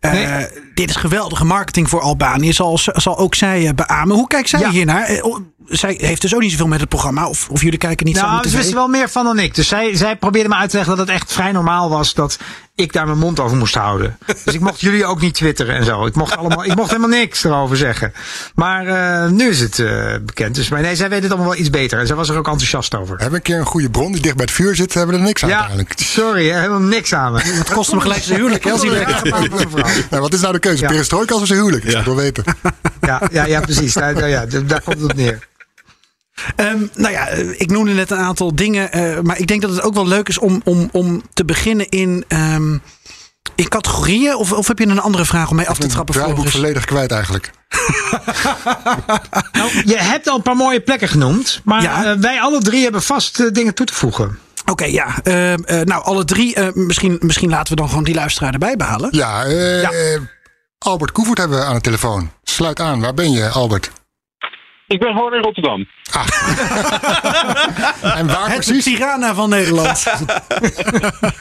nee. 0.00 0.48
Dit 0.74 0.90
is 0.90 0.96
geweldige 0.96 1.44
marketing 1.44 1.88
voor 1.88 2.00
Albanië. 2.00 2.52
Zal, 2.52 2.78
zal 2.78 3.18
ook 3.18 3.34
zij 3.34 3.74
beamen. 3.74 4.16
Hoe 4.16 4.26
kijkt 4.26 4.48
zij 4.48 4.68
hiernaar? 4.68 5.22
Zij 5.70 5.94
heeft 5.98 6.20
dus 6.20 6.34
ook 6.34 6.40
niet 6.40 6.50
zoveel 6.50 6.66
met 6.66 6.80
het 6.80 6.88
programma. 6.88 7.28
Of, 7.28 7.48
of 7.48 7.62
jullie 7.62 7.78
kijken 7.78 8.06
niet 8.06 8.14
nou, 8.14 8.26
samen 8.26 8.50
ze 8.50 8.56
wist 8.56 8.68
er 8.68 8.74
wel 8.74 8.88
meer 8.88 9.08
van 9.08 9.24
dan 9.24 9.38
ik. 9.38 9.54
Dus 9.54 9.68
zij, 9.68 9.96
zij 9.96 10.16
probeerde 10.16 10.48
me 10.48 10.54
uit 10.54 10.70
te 10.70 10.76
leggen 10.76 10.96
dat 10.96 11.06
het 11.06 11.16
echt 11.16 11.32
vrij 11.32 11.52
normaal 11.52 11.90
was 11.90 12.14
dat 12.14 12.38
ik 12.74 12.92
daar 12.92 13.06
mijn 13.06 13.18
mond 13.18 13.40
over 13.40 13.56
moest 13.56 13.74
houden. 13.74 14.18
Dus 14.44 14.54
ik 14.54 14.60
mocht 14.60 14.80
jullie 14.80 15.04
ook 15.04 15.20
niet 15.20 15.34
twitteren 15.34 15.74
en 15.74 15.84
zo. 15.84 16.06
Ik 16.06 16.14
mocht, 16.14 16.36
allemaal, 16.36 16.64
ik 16.64 16.74
mocht 16.74 16.90
helemaal 16.90 17.18
niks 17.18 17.44
erover 17.44 17.76
zeggen. 17.76 18.12
Maar 18.54 18.86
uh, 18.86 19.30
nu 19.30 19.48
is 19.48 19.60
het 19.60 19.78
uh, 19.78 20.14
bekend. 20.22 20.54
Dus 20.54 20.68
maar 20.68 20.80
nee, 20.80 20.96
zij 20.96 21.08
weet 21.08 21.22
het 21.22 21.32
allemaal 21.32 21.50
wel 21.50 21.60
iets 21.60 21.70
beter. 21.70 21.98
En 21.98 22.06
zij 22.06 22.16
was 22.16 22.28
er 22.28 22.36
ook 22.36 22.48
enthousiast 22.48 22.94
over. 22.94 23.10
Hebben 23.10 23.30
we 23.30 23.36
een 23.36 23.42
keer 23.42 23.58
een 23.58 23.64
goede 23.64 23.90
bron 23.90 24.12
die 24.12 24.20
dicht 24.20 24.36
bij 24.36 24.44
het 24.44 24.54
vuur 24.54 24.76
zit, 24.76 24.94
hebben 24.94 25.14
we 25.14 25.20
er 25.20 25.26
niks 25.26 25.42
aan 25.42 25.48
ja, 25.48 25.58
eigenlijk. 25.58 25.92
Sorry, 25.96 26.48
hè, 26.48 26.56
helemaal 26.56 26.80
niks 26.80 27.14
aan 27.14 27.32
me. 27.32 27.40
Het 27.60 27.72
kost 27.72 27.90
hem 27.90 28.00
gelijk 28.00 28.22
zijn 28.22 28.38
huwelijk. 28.38 28.66
Als 28.66 28.82
hij 28.82 28.90
nou, 30.10 30.22
wat 30.22 30.34
is 30.34 30.40
nou 30.40 30.52
de 30.52 30.58
keuze? 30.58 30.82
Ja. 30.82 30.88
Perestroika 30.88 31.34
of 31.34 31.46
zijn 31.46 31.58
huwelijk? 31.58 31.84
Ik 31.84 31.90
ja. 31.90 32.04
wil 32.04 32.16
weten. 32.16 32.44
Ja, 33.00 33.22
ja, 33.32 33.44
ja 33.44 33.60
precies. 33.60 33.94
Nou, 33.94 34.26
ja, 34.26 34.46
daar 34.46 34.82
komt 34.82 35.00
het 35.00 35.10
op 35.10 35.16
neer. 35.16 35.48
Um, 36.56 36.90
nou 36.94 37.12
ja, 37.12 37.26
ik 37.56 37.70
noemde 37.70 37.92
net 37.92 38.10
een 38.10 38.18
aantal 38.18 38.54
dingen. 38.54 38.98
Uh, 38.98 39.20
maar 39.20 39.38
ik 39.38 39.46
denk 39.46 39.62
dat 39.62 39.70
het 39.70 39.82
ook 39.82 39.94
wel 39.94 40.06
leuk 40.06 40.28
is 40.28 40.38
om, 40.38 40.60
om, 40.64 40.88
om 40.92 41.22
te 41.34 41.44
beginnen 41.44 41.88
in. 41.88 42.24
Um, 42.28 42.82
in 43.54 43.68
categorieën? 43.68 44.34
Of, 44.36 44.52
of 44.52 44.68
heb 44.68 44.78
je 44.78 44.86
een 44.86 45.00
andere 45.00 45.24
vraag 45.24 45.50
om 45.50 45.56
mee 45.56 45.68
af 45.68 45.76
te 45.76 45.82
Het 45.82 45.90
trappen? 45.92 46.14
draaiboek 46.14 46.36
Floris? 46.36 46.52
volledig 46.54 46.84
kwijt 46.84 47.12
eigenlijk. 47.12 47.50
Nou, 49.52 49.70
je 49.84 49.96
hebt 49.98 50.28
al 50.28 50.36
een 50.36 50.42
paar 50.42 50.56
mooie 50.56 50.80
plekken 50.80 51.08
genoemd. 51.08 51.60
Maar 51.64 51.82
Ja. 51.82 52.04
eh, 52.04 52.18
wij 52.18 52.40
alle 52.40 52.60
drie 52.60 52.82
hebben 52.82 53.02
vast 53.02 53.40
eh, 53.40 53.46
dingen 53.52 53.74
toe 53.74 53.86
te 53.86 53.94
voegen. 53.94 54.38
Oké, 54.66 54.84
ja. 54.84 55.18
Eh, 55.22 55.52
eh, 55.52 55.86
nou, 55.86 56.04
alle 56.04 56.24
drie. 56.24 56.54
eh, 56.54 56.68
misschien, 56.72 57.16
misschien 57.20 57.50
laten 57.50 57.72
we 57.74 57.80
dan 57.80 57.88
gewoon 57.88 58.04
die 58.04 58.14
luisteraar 58.14 58.52
erbij 58.52 58.76
behalen. 58.76 59.08
Ja, 59.12 59.44
eh, 59.44 60.14
eh, 60.14 60.20
Albert 60.78 61.12
Koevoet 61.12 61.38
hebben 61.38 61.58
we 61.58 61.64
aan 61.64 61.74
de 61.74 61.80
telefoon. 61.80 62.30
Sluit 62.42 62.80
aan, 62.80 63.00
waar 63.00 63.14
ben 63.14 63.30
je, 63.32 63.48
Albert? 63.48 63.90
Ik 64.90 64.98
ben 64.98 65.12
gewoon 65.12 65.34
in 65.34 65.42
Rotterdam. 65.42 65.86
En 68.18 68.26
waar 68.26 68.50
Het 68.50 68.64
precies? 68.64 68.84
Tirana 68.84 69.34
van 69.34 69.48
Nederland. 69.48 70.02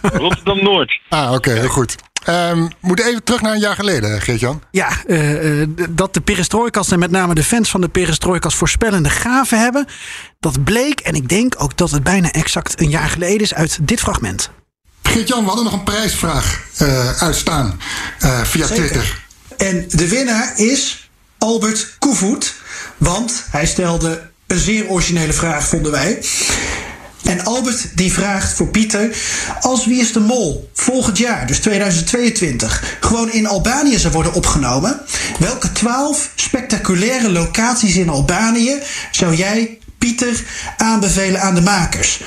Rotterdam 0.02 0.64
Noord. 0.64 1.00
Ah, 1.10 1.34
oké, 1.34 1.52
heel 1.52 1.70
goed. 1.70 1.96
Ehm 2.24 2.68
moet 2.80 3.00
even 3.00 3.24
terug 3.24 3.42
naar 3.42 3.54
een 3.54 3.60
jaar 3.60 3.76
geleden, 3.76 4.22
Geert-Jan. 4.22 4.62
Ja, 4.72 4.90
eh, 5.08 5.62
eh, 5.62 5.70
dat 5.90 6.14
de 6.14 6.22
perestrooikast 6.22 6.92
en 6.92 7.00
met 7.00 7.12
name 7.12 7.34
de 7.34 7.44
fans 7.44 7.70
van 7.70 7.82
de 7.82 7.88
perestrooikast 7.88 8.58
voorspellende 8.58 9.10
gaven 9.10 9.60
hebben. 9.60 9.86
Dat 10.40 10.64
bleek, 10.64 11.00
en 11.00 11.14
ik 11.14 11.30
denk 11.30 11.54
ook 11.58 11.78
dat 11.78 11.92
het 11.92 12.04
bijna 12.04 12.32
exact 12.32 12.82
een 12.82 12.90
jaar 12.90 13.10
geleden 13.10 13.40
is, 13.40 13.54
uit 13.54 13.88
dit 13.88 14.00
fragment. 14.00 14.50
Geert-Jan, 15.04 15.40
we 15.40 15.46
hadden 15.46 15.64
nog 15.64 15.74
een 15.74 15.84
prijsvraag 15.84 16.62
eh, 16.78 17.22
uitstaan 17.22 17.80
eh, 18.20 18.42
via 18.44 18.68
Zeker. 18.68 18.86
Twitter. 18.86 19.22
En 19.58 19.86
de 19.90 20.08
winnaar 20.08 20.54
is 20.56 21.10
Albert 21.38 21.96
Koevoet. 22.00 22.56
Want 23.00 23.46
hij 23.50 23.66
stelde 23.66 24.30
een 24.48 24.60
zeer 24.60 24.88
originele 24.88 25.34
vraag, 25.34 25.68
vonden 25.68 25.92
wij. 25.92 26.24
En 27.24 27.46
Albert 27.46 27.98
die 27.98 28.14
vraagt 28.14 28.54
voor 28.54 28.68
Pieter... 28.68 29.18
als 29.62 29.86
Wie 29.86 30.00
is 30.00 30.14
de 30.14 30.20
Mol 30.20 30.70
volgend 30.74 31.18
jaar, 31.18 31.48
dus 31.48 31.60
2022... 31.60 32.98
gewoon 33.00 33.32
in 33.32 33.48
Albanië 33.48 34.00
zou 34.00 34.14
worden 34.14 34.34
opgenomen... 34.34 35.02
welke 35.40 35.72
twaalf 35.72 36.32
spectaculaire 36.36 37.32
locaties 37.32 37.96
in 37.96 38.10
Albanië... 38.10 38.82
zou 39.12 39.36
jij, 39.36 39.80
Pieter, 39.98 40.44
aanbevelen 40.78 41.42
aan 41.42 41.56
de 41.56 41.62
makers? 41.62 42.22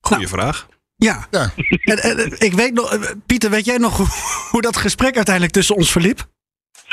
Goeie 0.00 0.28
vraag. 0.28 0.68
Ja. 0.96 1.26
Ja. 1.30 1.52
En, 1.84 2.34
ik 2.38 2.52
weet 2.52 2.72
nog, 2.72 2.92
eh, 2.92 3.10
Pieter, 3.26 3.50
weet 3.50 3.64
jij 3.64 3.78
nog 3.78 3.96
hoe, 3.96 4.06
hoe 4.50 4.62
dat 4.62 4.76
gesprek 4.76 5.16
uiteindelijk 5.16 5.54
tussen 5.54 5.76
ons 5.76 5.92
verliep? 5.92 6.28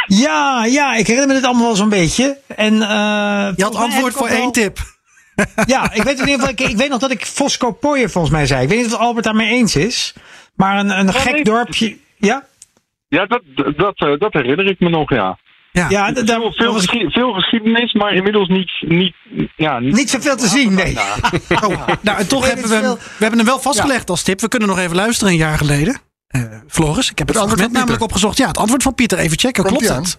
Ja, 0.07 0.65
ja, 0.65 0.95
ik 0.95 1.07
herinner 1.07 1.27
me 1.27 1.33
dit 1.33 1.43
allemaal 1.45 1.65
wel 1.65 1.75
zo'n 1.75 1.89
beetje. 1.89 2.37
En, 2.55 2.73
eh, 2.73 3.49
Je 3.55 3.63
had 3.63 3.75
antwoord 3.75 4.13
voor 4.13 4.27
één 4.27 4.51
tip. 4.51 4.77
Ja, 5.65 5.93
ik 5.93 6.03
weet 6.03 6.19
in 6.19 6.27
ieder 6.27 6.33
geval, 6.33 6.49
ik, 6.49 6.59
ik 6.59 6.77
weet 6.77 6.89
nog 6.89 6.99
dat 6.99 7.11
ik 7.11 7.25
Fosco 7.25 7.71
Pooijer 7.71 8.09
volgens 8.09 8.33
mij 8.33 8.45
zei. 8.45 8.61
Ik 8.63 8.69
weet 8.69 8.77
niet 8.77 8.93
of 8.93 8.99
Albert 8.99 9.25
daarmee 9.25 9.49
eens 9.49 9.75
is. 9.75 10.13
Maar 10.55 10.79
een, 10.79 10.99
een 10.99 11.13
gek 11.13 11.33
nee. 11.33 11.43
dorpje. 11.43 11.97
Ja? 12.17 12.45
Ja, 13.07 13.25
dat, 13.25 13.41
dat, 13.77 13.93
eh, 13.97 14.19
dat 14.19 14.33
herinner 14.33 14.65
ik 14.65 14.79
me 14.79 14.89
nog, 14.89 15.09
ja. 15.09 15.37
Ja, 15.71 15.89
Ja, 15.89 16.11
da- 16.11 16.21
daar 16.21 16.39
Veel, 16.39 16.51
veel, 17.09 17.33
geschiedenis, 17.33 17.93
maar 17.93 18.13
inmiddels 18.13 18.47
niet... 18.47 18.71
niet, 18.79 19.15
ja, 19.55 19.79
niet, 19.79 19.93
niet 19.95 20.09
zoveel 20.09 20.35
te 20.35 20.47
zien, 20.47 20.73
nee. 20.73 20.97
Oh, 21.63 21.87
nou, 22.01 22.17
en 22.17 22.27
toch 22.27 22.47
hebben 22.47 22.69
we, 22.69 22.79
we 22.97 22.97
hebben 23.17 23.37
hem 23.37 23.47
wel 23.47 23.59
vastgelegd 23.59 24.09
als 24.09 24.23
tip. 24.23 24.41
We 24.41 24.47
kunnen 24.47 24.67
nog 24.69 24.79
even 24.79 24.95
luisteren 24.95 25.33
een 25.33 25.39
jaar 25.39 25.57
geleden. 25.57 25.99
Eh, 26.27 26.41
Floris, 26.67 27.11
ik 27.11 27.17
heb 27.17 27.27
het, 27.27 27.37
Het 27.37 27.49
antwoord 27.49 27.71
namelijk 27.71 28.01
opgezocht. 28.01 28.37
Ja, 28.37 28.47
het 28.47 28.57
antwoord 28.57 28.83
van 28.83 28.95
Pieter. 28.95 29.17
Even 29.17 29.39
checken, 29.39 29.63
klopt 29.63 29.89
het? 29.89 30.17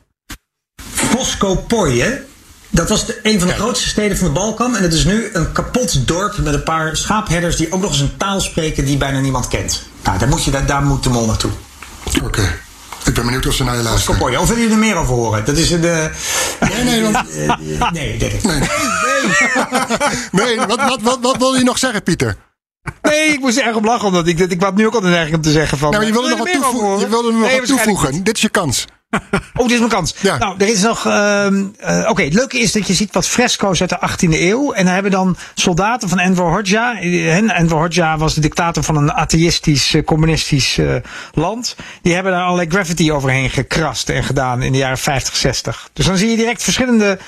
Fosco 0.93 1.55
Pooijen. 1.55 2.27
Dat 2.71 2.89
was 2.89 3.07
de, 3.07 3.21
een 3.23 3.39
van 3.39 3.49
de 3.49 3.55
grootste 3.55 3.89
steden 3.89 4.17
van 4.17 4.27
de 4.27 4.33
Balkan. 4.33 4.77
En 4.77 4.83
het 4.83 4.93
is 4.93 5.05
nu 5.05 5.29
een 5.33 5.53
kapot 5.53 6.07
dorp 6.07 6.39
met 6.39 6.55
een 6.55 6.63
paar 6.63 6.97
schaapherders... 6.97 7.57
die 7.57 7.73
ook 7.73 7.81
nog 7.81 7.91
eens 7.91 8.01
een 8.01 8.17
taal 8.17 8.41
spreken 8.41 8.85
die 8.85 8.97
bijna 8.97 9.21
niemand 9.21 9.49
kent. 9.49 9.83
Nou, 10.03 10.19
daar 10.19 10.29
moet, 10.29 10.45
je, 10.45 10.51
daar, 10.51 10.67
daar 10.67 10.83
moet 10.83 11.03
de 11.03 11.11
mol 11.11 11.27
naartoe. 11.27 11.51
Oké. 12.23 12.59
Ik 13.05 13.15
ben 13.15 13.25
benieuwd 13.25 13.47
of 13.47 13.55
ze 13.55 13.65
naar 13.65 13.77
je 13.77 13.83
luisteren. 13.83 14.41
Of 14.41 14.49
wil 14.49 14.57
je 14.57 14.69
er 14.69 14.79
meer 14.79 14.97
over 14.97 15.15
horen? 15.15 15.45
Dat 15.45 15.57
is 15.57 15.69
de... 15.69 16.11
Nee, 16.61 16.85
nee, 16.85 17.13
eh, 17.13 17.91
nee, 17.91 18.19
denk 18.19 18.33
ik. 18.33 18.43
Nee, 18.43 18.61
nee 20.47 20.57
wat, 20.57 20.81
wat, 20.89 21.01
wat, 21.03 21.19
wat 21.21 21.37
wil 21.37 21.55
je 21.55 21.65
nog 21.65 21.79
zeggen, 21.79 22.03
Pieter? 22.03 22.37
Nee, 23.03 23.29
ik 23.29 23.41
moest 23.41 23.59
er 23.59 23.67
erg 23.67 23.77
om 23.77 23.85
lachen. 23.85 24.07
Omdat 24.07 24.27
ik, 24.27 24.39
ik 24.39 24.63
had 24.63 24.75
nu 24.77 24.87
ook 24.87 24.95
al 24.95 25.01
de 25.01 25.09
neiging 25.09 25.37
om 25.37 25.43
te 25.43 25.51
zeggen 25.51 25.79
van... 25.79 25.91
Nou, 25.91 26.05
je 26.07 26.13
wilde 26.13 26.29
nog 26.29 26.39
wat 26.39 26.53
toevoegen. 26.53 26.99
Je 27.01 27.09
wilde 27.09 27.33
nog 27.33 27.41
Nee, 27.41 27.59
wat 27.59 27.67
toevoegen. 27.69 28.23
Dit 28.25 28.37
is 28.37 28.43
je 28.43 28.49
kans. 28.49 28.85
Oh, 29.57 29.63
dit 29.63 29.71
is 29.71 29.79
mijn 29.79 29.91
kans. 29.91 30.15
Ja. 30.21 30.39
Nou, 30.39 30.55
er 30.59 30.69
is 30.69 30.83
nog. 30.83 31.07
ehm, 31.07 31.65
eh, 31.79 32.07
Oké, 32.09 32.23
het 32.23 32.35
leuke 32.35 32.59
is 32.59 32.73
dat 32.73 32.87
je 32.87 32.95
ziet 32.95 33.13
wat 33.15 33.27
fresco's 33.27 33.81
uit 33.81 33.91
de 33.91 33.99
18e 34.01 34.41
eeuw. 34.41 34.73
En 34.73 34.85
daar 34.85 34.95
hebben 34.95 35.13
dan 35.13 35.37
soldaten 35.55 36.09
van 36.09 36.19
Enver 36.19 36.45
Hoxha. 36.45 37.01
eh, 37.01 37.37
en 37.37 37.51
Enver 37.51 37.77
Hoxha 37.79 38.17
was 38.19 38.35
de 38.35 38.41
dictator 38.41 38.83
van 38.83 38.97
een 38.97 39.13
atheïstisch, 39.13 39.95
eh, 39.95 40.05
communistisch 40.05 40.79
land. 41.33 41.77
Die 42.03 42.15
hebben 42.15 42.33
daar 42.33 42.43
allerlei 42.43 42.69
graffiti 42.71 43.13
overheen 43.13 43.51
gekrast 43.51 44.09
en 44.09 44.25
gedaan 44.25 44.63
in 44.63 44.73
de 44.73 44.79
jaren 44.79 44.99
50, 44.99 45.37
60. 45.37 45.91
Dus 45.93 46.07
dan 46.07 46.17
zie 46.17 46.31
je 46.31 46.37
direct 46.37 46.63
verschillende. 46.63 47.19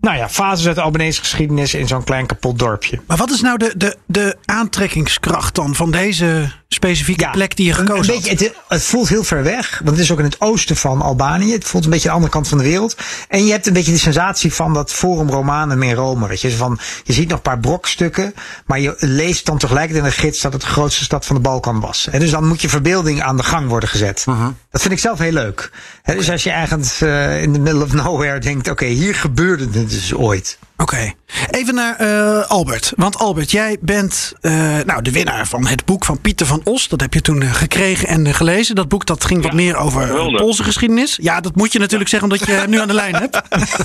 Nou 0.00 0.16
ja, 0.16 0.28
fases 0.28 0.66
uit 0.66 0.74
de 0.74 0.82
Albanese 0.82 1.20
geschiedenis 1.20 1.74
in 1.74 1.88
zo'n 1.88 2.04
klein 2.04 2.26
kapot 2.26 2.58
dorpje. 2.58 3.00
Maar 3.06 3.16
wat 3.16 3.30
is 3.30 3.40
nou 3.40 3.58
de, 3.58 3.72
de, 3.76 3.96
de 4.06 4.36
aantrekkingskracht 4.44 5.54
dan 5.54 5.74
van 5.74 5.90
deze 5.90 6.52
specifieke 6.74 7.28
plek 7.30 7.56
die 7.56 7.66
je 7.66 7.72
gekozen 7.72 8.14
een 8.14 8.20
beetje, 8.20 8.44
het, 8.44 8.54
het 8.68 8.82
voelt 8.82 9.08
heel 9.08 9.24
ver 9.24 9.42
weg. 9.42 9.80
Want 9.84 9.90
het 9.96 10.04
is 10.04 10.12
ook 10.12 10.18
in 10.18 10.24
het 10.24 10.40
oosten 10.40 10.76
van 10.76 11.02
Albanië. 11.02 11.52
Het 11.52 11.64
voelt 11.64 11.84
een 11.84 11.90
beetje 11.90 12.10
aan 12.10 12.14
de 12.14 12.20
andere 12.20 12.32
kant 12.32 12.48
van 12.48 12.58
de 12.58 12.64
wereld. 12.64 12.96
En 13.28 13.44
je 13.44 13.52
hebt 13.52 13.66
een 13.66 13.72
beetje 13.72 13.92
de 13.92 13.98
sensatie 13.98 14.54
van 14.54 14.74
dat 14.74 14.92
Forum 14.92 15.30
Romanum 15.30 15.82
in 15.82 15.94
Rome. 15.94 16.28
Weet 16.28 16.40
je, 16.40 16.50
van, 16.50 16.78
je 17.04 17.12
ziet 17.12 17.28
nog 17.28 17.36
een 17.36 17.42
paar 17.42 17.58
brokstukken. 17.58 18.34
Maar 18.66 18.80
je 18.80 18.94
leest 18.98 19.46
dan 19.46 19.58
tegelijkertijd 19.58 20.04
in 20.04 20.10
de 20.10 20.16
gids 20.16 20.40
dat 20.40 20.52
het 20.52 20.62
de 20.62 20.66
grootste 20.66 21.04
stad 21.04 21.26
van 21.26 21.36
de 21.36 21.42
Balkan 21.42 21.80
was. 21.80 22.08
En 22.10 22.20
dus 22.20 22.30
dan 22.30 22.46
moet 22.46 22.60
je 22.60 22.68
verbeelding 22.68 23.22
aan 23.22 23.36
de 23.36 23.42
gang 23.42 23.68
worden 23.68 23.88
gezet. 23.88 24.24
Dat 24.70 24.80
vind 24.80 24.92
ik 24.92 24.98
zelf 24.98 25.18
heel 25.18 25.32
leuk. 25.32 25.70
Dus 26.04 26.30
als 26.30 26.42
je 26.42 26.50
ergens 26.50 27.00
eh, 27.00 27.42
in 27.42 27.52
the 27.52 27.58
middle 27.58 27.82
of 27.84 27.92
nowhere 27.92 28.38
denkt. 28.38 28.70
Oké, 28.70 28.84
hier 28.84 29.14
gebeurde 29.14 29.68
het 29.72 29.90
dus 29.90 30.14
ooit. 30.14 30.58
Oké. 30.80 31.12
Even 31.50 31.74
naar 31.74 31.96
eh, 31.96 32.50
Albert. 32.50 32.92
Want 32.96 33.18
Albert, 33.18 33.50
jij 33.50 33.76
bent 33.80 34.34
eh, 34.40 34.52
nou, 34.84 35.02
de 35.02 35.12
winnaar 35.12 35.46
van 35.46 35.66
het 35.66 35.84
boek 35.84 36.04
van 36.04 36.20
Pieter 36.20 36.46
van 36.46 36.60
Os. 36.64 36.88
Dat 36.88 37.00
heb 37.00 37.14
je 37.14 37.20
toen 37.20 37.42
eh, 37.42 37.54
gekregen 37.54 38.08
en 38.08 38.34
gelezen. 38.34 38.74
Dat 38.74 38.88
boek 38.88 39.06
dat 39.06 39.24
ging 39.24 39.42
wat 39.42 39.52
meer 39.52 39.76
over 39.76 40.06
geweldig. 40.06 40.40
Poolse 40.40 40.64
geschiedenis. 40.64 41.18
Ja, 41.22 41.40
dat 41.40 41.56
moet 41.56 41.72
je 41.72 41.78
natuurlijk 41.78 42.10
zeggen 42.10 42.30
omdat 42.32 42.46
je 42.46 42.52
hem 42.52 42.70
nu 42.70 42.80
aan 42.80 42.88
de 42.88 42.94
lijn 42.94 43.14
hebt. 43.14 43.42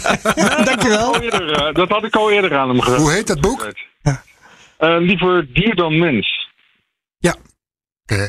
Dankjewel. 0.65 1.13
Al 1.13 1.21
eerder, 1.21 1.51
eh, 1.51 1.73
dat 1.73 1.89
had 1.89 2.03
ik 2.03 2.15
al 2.15 2.31
eerder 2.31 2.57
aan 2.57 2.69
hem 2.69 2.81
gezegd. 2.81 3.01
Hoe 3.01 3.11
heet 3.11 3.27
dat 3.27 3.41
boek? 3.41 3.67
Liever 4.79 5.53
dier 5.53 5.75
dan 5.75 5.99
mens. 5.99 6.49
Ja. 7.17 7.35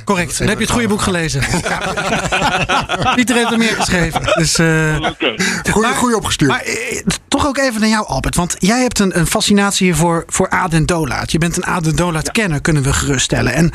Correct. 0.04 0.38
Dan 0.38 0.48
heb 0.48 0.58
je 0.58 0.64
het 0.64 0.72
goede 0.72 0.88
boek 0.88 1.00
gelezen. 1.00 1.40
Pieter 3.14 3.36
heeft 3.36 3.50
er 3.50 3.58
meer 3.58 3.74
geschreven. 3.76 4.22
Dus, 4.34 4.58
eh, 4.58 4.96
Goeie, 5.70 5.94
goeie 5.94 6.16
opgestuurd. 6.16 6.50
Maar 6.50 6.60
eh, 6.60 7.02
toch 7.28 7.46
ook 7.46 7.58
even 7.58 7.80
naar 7.80 7.88
jou, 7.88 8.06
Albert. 8.06 8.34
Want 8.36 8.56
jij 8.58 8.80
hebt 8.80 8.98
een, 8.98 9.18
een 9.18 9.26
fascinatie 9.26 9.94
voor, 9.94 10.24
voor 10.26 10.50
Aden 10.50 10.86
Dolaat. 10.86 11.32
Je 11.32 11.38
bent 11.38 11.56
een 11.56 11.66
Aden 11.66 11.96
Dolaat-kenner, 11.96 12.60
kunnen 12.60 12.82
we 12.82 12.92
geruststellen. 12.92 13.52
En 13.52 13.72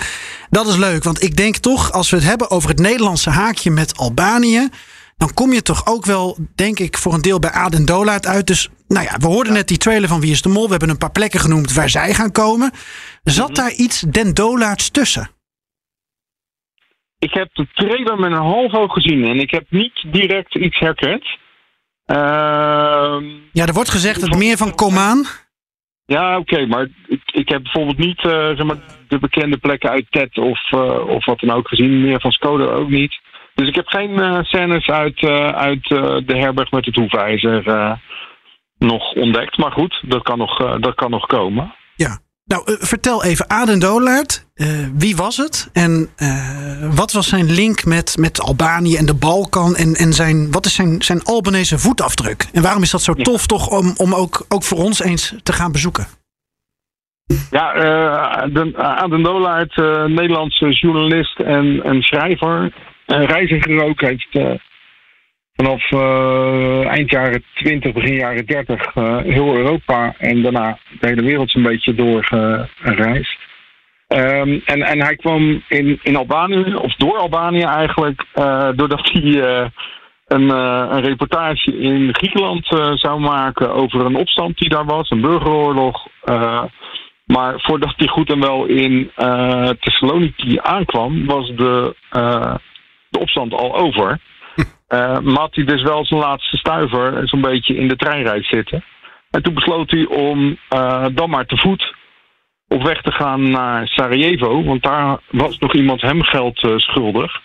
dat 0.50 0.68
is 0.68 0.76
leuk, 0.76 1.04
want 1.04 1.24
ik 1.24 1.38
denk 1.38 1.58
toch, 1.58 1.92
als 1.92 2.10
we 2.10 2.16
het 2.16 2.26
hebben 2.26 2.50
over 2.50 2.70
het 2.70 2.80
Nederlandse 2.80 3.30
haakje 3.30 3.72
met 3.72 3.98
Albanië. 3.98 4.70
dan 5.18 5.34
kom 5.34 5.54
je 5.54 5.62
toch 5.62 5.86
ook 5.86 6.06
wel, 6.06 6.38
denk 6.56 6.80
ik, 6.80 6.98
voor 6.98 7.14
een 7.14 7.22
deel 7.22 7.40
bij 7.40 7.52
Aden 7.52 7.86
Dolaat 7.86 8.28
uit. 8.28 8.48
Dus, 8.48 8.70
nou 8.88 9.06
ja, 9.06 9.18
we 9.18 9.28
hoorden 9.28 9.54
net 9.54 9.68
die 9.68 9.78
trailer 9.78 10.10
van 10.10 10.20
Wie 10.20 10.32
is 10.32 10.42
de 10.42 10.50
Mol. 10.50 10.64
We 10.64 10.70
hebben 10.72 10.90
een 10.90 10.98
paar 10.98 11.12
plekken 11.12 11.40
genoemd 11.40 11.74
waar 11.74 11.90
zij 11.90 12.14
gaan 12.14 12.32
komen. 12.32 12.72
Zat 13.24 13.56
daar 13.56 13.72
iets 13.72 14.04
Den 14.08 14.34
Dolaats 14.34 14.90
tussen? 14.90 15.30
Ik 17.28 17.34
heb 17.34 17.50
de 17.54 17.68
trailer 17.74 18.20
met 18.20 18.32
een 18.32 18.38
half 18.38 18.74
oog 18.74 18.94
gezien 18.94 19.26
en 19.26 19.40
ik 19.40 19.52
heb 19.52 19.66
niet 19.70 20.04
direct 20.12 20.56
iets 20.56 20.80
herkend. 20.80 21.26
Ehm, 22.06 23.26
Ja, 23.52 23.66
er 23.66 23.74
wordt 23.74 23.90
gezegd 23.90 24.22
het 24.22 24.38
meer 24.38 24.58
van 24.58 24.76
Komaan. 24.76 25.26
ja, 26.06 26.38
oké, 26.38 26.66
maar 26.66 26.88
ik, 27.08 27.22
ik 27.26 27.50
heb 27.50 27.64
bijvoorbeeld 27.64 27.98
niet 27.98 28.26
eh, 28.26 28.48
zeg 28.48 28.64
maar, 28.64 28.78
de 29.08 29.20
bekende 29.20 29.58
plekken 29.58 29.90
uit 29.90 30.06
TED 30.10 30.38
of, 30.38 30.72
eh, 30.72 31.08
of 31.08 31.26
wat 31.26 31.40
dan 31.40 31.52
ook 31.56 31.68
gezien. 31.68 32.02
Meer 32.02 32.22
van 32.22 32.32
Skoda 32.32 32.64
ook 32.64 32.90
niet. 32.90 33.20
Dus 33.56 33.68
ik 33.68 33.76
heb 33.76 33.88
geen 33.88 34.20
eh, 34.20 34.44
scènes 34.44 34.88
uit, 34.88 35.24
uit 35.54 35.88
de 36.28 36.38
herberg 36.38 36.72
met 36.72 36.86
het 36.86 36.96
hoefijzer 36.96 37.64
nog 38.78 39.14
ontdekt. 39.14 39.58
Maar 39.58 39.72
goed, 39.72 40.02
dat 40.06 40.24
kan 40.24 40.38
nog, 40.38 40.80
dat 40.80 40.96
kan 40.96 41.10
nog 41.12 41.26
komen. 41.26 41.76
Ja. 41.96 42.20
Nou, 42.52 42.64
eh, 42.66 42.74
vertel 42.80 43.24
even, 43.24 43.50
Aden 43.50 43.80
Dolaert, 43.80 44.46
eh, 44.56 44.68
wie 44.94 45.16
was 45.16 45.38
het? 45.38 45.70
En 45.74 46.10
eh, 46.16 46.96
wat 46.96 47.12
was 47.12 47.30
zijn 47.30 47.52
link 47.52 47.86
met, 47.86 48.18
met 48.20 48.42
Albanië 48.42 48.96
en 48.96 49.06
de 49.06 49.16
Balkan? 49.16 49.76
En, 49.76 49.94
en 49.94 50.14
zijn, 50.14 50.52
wat 50.52 50.66
is 50.66 50.76
zijn, 50.76 51.02
zijn 51.02 51.24
Albanese 51.24 51.78
voetafdruk? 51.78 52.50
En 52.54 52.62
waarom 52.62 52.82
is 52.82 52.92
dat 52.92 53.02
zo 53.02 53.14
tof 53.14 53.48
toch 53.48 53.68
om, 53.68 53.94
om 53.98 54.14
ook, 54.14 54.46
ook 54.50 54.64
voor 54.64 54.78
ons 54.78 55.04
eens 55.04 55.36
te 55.44 55.54
gaan 55.54 55.72
bezoeken? 55.72 56.06
Ja, 57.52 57.74
de, 58.48 58.78
Aden 58.78 59.24
Dolaert, 59.24 59.76
Nederlandse 60.08 60.70
journalist 60.70 61.40
en, 61.40 61.84
en 61.84 62.02
schrijver. 62.02 62.74
En 63.06 63.26
reiziger 63.26 63.84
ook. 63.84 64.02
Heeft 64.02 64.38
vanaf 65.62 65.92
eh, 65.92 66.88
eind 66.88 67.12
jaren 67.12 67.44
20, 67.54 67.94
begin 67.94 68.14
jaren 68.14 68.46
30 68.46 68.96
eh, 68.96 69.18
heel 69.18 69.56
Europa 69.56 70.16
en 70.18 70.42
daarna 70.42 70.78
de 71.00 71.08
hele 71.08 71.22
wereld 71.22 71.52
zo'n 71.52 71.64
beetje 71.64 71.96
doorgereisd. 71.96 73.38
Ehm, 74.08 74.60
en, 74.66 74.82
en 74.82 75.02
hij 75.02 75.16
kwam 75.16 75.64
in, 75.68 76.00
in 76.04 76.16
Albanië, 76.16 76.76
of 76.76 76.96
door 76.96 77.18
Albanië 77.18 77.62
eigenlijk, 77.62 78.26
eh, 78.34 78.70
doordat 78.76 79.10
hij 79.12 79.70
een, 80.28 80.50
een 80.50 81.02
reportage 81.02 81.78
in 81.78 82.16
Griekenland 82.16 82.66
zou 82.94 83.20
maken 83.20 83.74
over 83.74 84.06
een 84.06 84.16
opstand 84.16 84.58
die 84.58 84.70
daar 84.70 84.86
was, 84.86 85.10
een 85.10 85.22
burgeroorlog. 85.22 86.08
Maar 87.26 87.54
voordat 87.58 87.94
hij 87.98 88.08
goed 88.08 88.32
en 88.32 88.40
wel 88.40 88.66
in 88.66 89.12
Thessaloniki 89.80 90.60
aankwam, 90.62 91.26
was 91.26 91.48
de, 91.56 91.96
de 93.10 93.20
opstand 93.20 93.54
al 93.54 93.76
over. 93.76 94.20
Maar 94.92 95.40
had 95.40 95.56
hij 95.56 95.64
dus 95.64 95.82
wel 95.82 96.06
zijn 96.06 96.20
laatste 96.20 96.58
stuiver 96.58 97.28
zo'n 97.28 97.42
beetje 97.42 97.76
in 97.76 97.88
de 97.88 97.96
treinreis 97.96 98.48
zitten. 98.48 98.84
En 99.32 99.42
toen 99.44 99.54
besloot 99.54 99.92
hij 99.92 100.06
om 100.06 100.58
eh, 100.70 101.06
dan 101.14 101.30
maar 101.30 101.46
te 101.46 101.58
voet 101.58 101.96
op 102.68 102.84
weg 102.84 103.02
te 103.02 103.12
gaan 103.12 103.50
naar 103.50 103.88
Sarajevo. 103.88 104.64
Want 104.64 104.84
daar 104.84 105.20
was 105.30 105.58
nog 105.58 105.74
iemand 105.74 106.02
hem 106.02 106.24
geld 106.24 106.64
eh, 106.64 106.78
schuldig. 106.78 107.42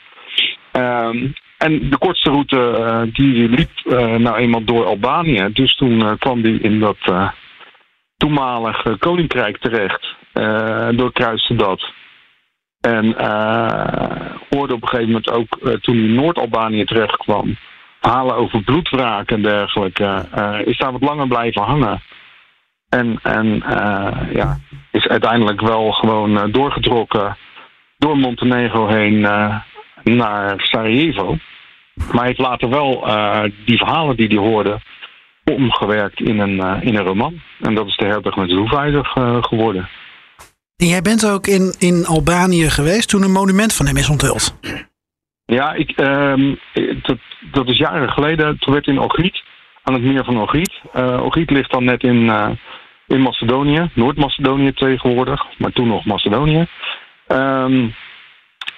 Ehm, 0.72 1.26
en 1.58 1.90
de 1.90 1.98
kortste 1.98 2.30
route 2.30 2.70
eh, 2.70 3.02
die 3.12 3.48
liep 3.48 3.70
nou 4.18 4.36
eenmaal 4.36 4.64
door 4.64 4.84
Albanië. 4.84 5.48
Dus 5.52 5.76
toen 5.76 6.18
kwam 6.18 6.42
hij 6.42 6.52
in 6.52 6.80
dat 6.80 7.32
toenmalige 8.16 8.96
koninkrijk 8.98 9.58
terecht. 9.58 10.14
Doorkruiste 10.96 11.54
dat. 11.54 11.92
En 12.86 13.18
eh, 13.18 14.36
hoorde 14.50 14.74
op 14.74 14.82
een 14.82 14.88
gegeven 14.88 15.06
moment 15.06 15.30
ook, 15.30 15.56
eh, 15.56 15.72
toen 15.72 15.96
hij 15.96 16.04
in 16.04 16.14
Noord-Albanië 16.14 16.84
terecht 16.84 17.16
kwam, 17.16 17.56
verhalen 18.00 18.36
over 18.36 18.62
bloedwraak 18.62 19.30
en 19.30 19.42
dergelijke, 19.42 20.26
eh, 20.30 20.58
is 20.64 20.78
daar 20.78 20.92
wat 20.92 21.02
langer 21.02 21.28
blijven 21.28 21.62
hangen. 21.62 22.02
En, 22.88 23.18
en 23.22 23.62
ja, 24.32 24.58
is 24.90 25.06
uiteindelijk 25.06 25.60
wel 25.60 25.92
gewoon 25.92 26.50
doorgetrokken 26.50 27.36
door 27.98 28.18
Montenegro 28.18 28.86
heen 28.86 29.20
naar 30.02 30.54
Sarajevo. 30.56 31.36
Maar 31.94 32.16
hij 32.16 32.26
heeft 32.26 32.38
later 32.38 32.68
wel 32.68 33.08
die 33.64 33.76
verhalen 33.76 34.16
die 34.16 34.26
hij 34.26 34.36
hoorde 34.36 34.78
omgewerkt 35.44 36.20
in 36.20 36.38
een, 36.38 36.82
in 36.82 36.96
een 36.96 37.04
roman. 37.04 37.40
En 37.60 37.74
dat 37.74 37.86
is 37.86 37.96
de 37.96 38.06
herberg 38.06 38.36
met 38.36 38.48
de 38.48 39.02
eh, 39.14 39.42
geworden. 39.42 39.88
En 40.76 40.86
jij 40.86 41.02
bent 41.02 41.30
ook 41.30 41.46
in, 41.46 41.74
in 41.78 42.06
Albanië 42.06 42.70
geweest 42.70 43.08
toen 43.08 43.22
een 43.22 43.32
monument 43.32 43.74
van 43.74 43.86
hem 43.86 43.96
is 43.96 44.08
onthuld. 44.08 44.58
Ja, 45.44 45.72
ik, 45.72 45.90
ehm, 45.90 46.54
dat, 47.02 47.18
dat 47.52 47.68
is 47.68 47.78
jaren 47.78 48.10
geleden. 48.10 48.58
Toen 48.58 48.72
werd 48.72 48.86
in 48.86 49.00
Ogriet, 49.00 49.42
aan 49.82 49.94
het 49.94 50.02
meer 50.02 50.24
van 50.24 50.40
Ogriet. 50.40 50.80
Uh, 50.96 51.24
Ogriet 51.24 51.50
ligt 51.50 51.70
dan 51.70 51.84
net 51.84 52.02
in, 52.02 52.28
eh, 52.28 52.50
in 53.06 53.20
Macedonië, 53.20 53.90
Noord-Macedonië 53.94 54.72
tegenwoordig, 54.72 55.44
maar 55.58 55.72
toen 55.72 55.88
nog 55.88 56.04
Macedonië. 56.04 56.66
Ehm, 57.26 57.88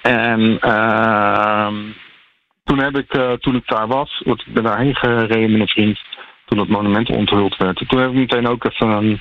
en 0.03 0.61
ehm, 0.61 1.75
toen 2.65 2.79
heb 2.79 2.97
ik, 2.97 3.15
eh, 3.15 3.33
toen 3.33 3.57
ik 3.57 3.67
daar 3.67 3.87
was, 3.87 4.23
want 4.25 4.41
ik 4.47 4.53
ben 4.53 4.63
daarheen 4.63 4.95
gereden 4.95 5.53
met 5.53 5.61
een 5.61 5.69
vriend, 5.69 6.01
toen 6.45 6.59
het 6.59 6.69
monument 6.69 7.11
onthuld 7.11 7.57
werd. 7.57 7.85
Toen 7.89 8.01
heb 8.01 8.11
ik 8.11 8.17
meteen 8.17 8.49
ook 8.49 8.65
even 8.65 8.89
een, 8.89 9.21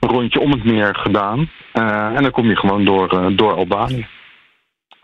een 0.00 0.08
rondje 0.08 0.40
om 0.40 0.50
het 0.50 0.64
meer 0.64 0.94
gedaan. 0.96 1.50
Eh, 1.72 2.14
en 2.16 2.22
dan 2.22 2.30
kom 2.30 2.48
je 2.48 2.56
gewoon 2.56 2.84
door, 2.84 3.08
eh, 3.08 3.26
door 3.36 3.54
Albanië. 3.54 4.06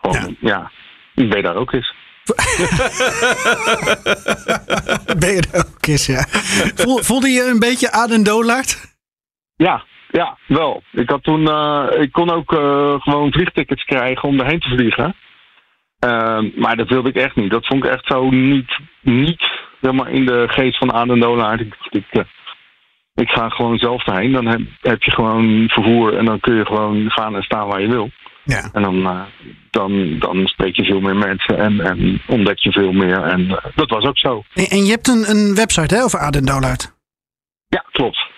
Gewoon, 0.01 0.35
ja. 0.39 0.71
ik 1.15 1.29
ben 1.29 1.43
daar 1.43 1.55
ook 1.55 1.71
eens. 1.71 1.93
ben 5.19 5.33
je 5.33 5.43
er 5.51 5.65
ook 5.65 5.87
eens, 5.87 6.05
ja. 6.05 6.25
Voel- 6.75 7.03
voelde 7.03 7.29
je 7.29 7.49
een 7.51 7.59
beetje 7.59 7.91
Aden 7.91 8.23
Dolaert? 8.23 8.95
Ja, 9.55 9.83
ja, 10.11 10.37
wel. 10.47 10.83
Ik, 10.91 11.09
had 11.09 11.23
toen, 11.23 11.47
eh, 11.49 11.87
ik 11.99 12.11
kon 12.11 12.29
ook 12.29 12.51
gewoon 13.03 13.31
vliegtickets 13.31 13.83
krijgen 13.83 14.29
om 14.29 14.39
erheen 14.39 14.59
te 14.59 14.69
vliegen. 14.69 15.15
Maar 16.55 16.75
dat 16.75 16.89
wilde 16.89 17.09
ik 17.09 17.15
echt 17.15 17.35
niet. 17.35 17.51
Dat 17.51 17.65
vond 17.65 17.83
ik 17.85 17.91
echt 17.91 18.05
zo 18.05 18.29
niet, 18.29 18.79
niet 19.01 19.43
zeg 19.81 19.91
maar, 19.91 20.09
in 20.09 20.25
de 20.25 20.43
geest 20.47 20.77
van 20.77 20.93
Aden 20.93 21.19
Dolaert. 21.19 21.59
Ik, 21.59 21.75
ik, 21.89 22.25
ik 23.13 23.29
ga 23.29 23.49
gewoon 23.49 23.77
zelf 23.77 24.07
erheen. 24.07 24.31
Dan 24.31 24.45
heb, 24.45 24.61
heb 24.81 25.03
je 25.03 25.11
gewoon 25.11 25.69
vervoer 25.69 26.17
en 26.17 26.25
dan 26.25 26.39
kun 26.39 26.55
je 26.55 26.65
gewoon 26.65 27.09
gaan 27.09 27.35
en 27.35 27.43
staan 27.43 27.67
waar 27.67 27.81
je 27.81 27.87
wil. 27.87 28.09
Ja. 28.43 28.69
En 28.73 28.81
dan, 28.81 29.05
eh, 29.05 29.21
dan, 29.69 30.19
dan 30.19 30.47
spreek 30.47 30.75
je 30.75 30.83
veel 30.83 30.99
meer 30.99 31.15
mensen 31.15 31.57
en, 31.57 31.79
en 31.79 32.21
ontdek 32.27 32.59
je 32.59 32.71
veel 32.71 32.91
meer. 32.91 33.21
En 33.21 33.49
eh, 33.49 33.65
dat 33.75 33.89
was 33.89 34.03
ook 34.03 34.17
zo. 34.17 34.43
En, 34.53 34.65
en 34.65 34.85
je 34.85 34.91
hebt 34.91 35.07
een, 35.07 35.29
een 35.29 35.55
website 35.55 35.95
hè, 35.95 36.03
over 36.03 36.19
Aden 36.19 36.45
Dolaert. 36.45 36.95
Ja, 37.67 37.85
klopt. 37.91 38.31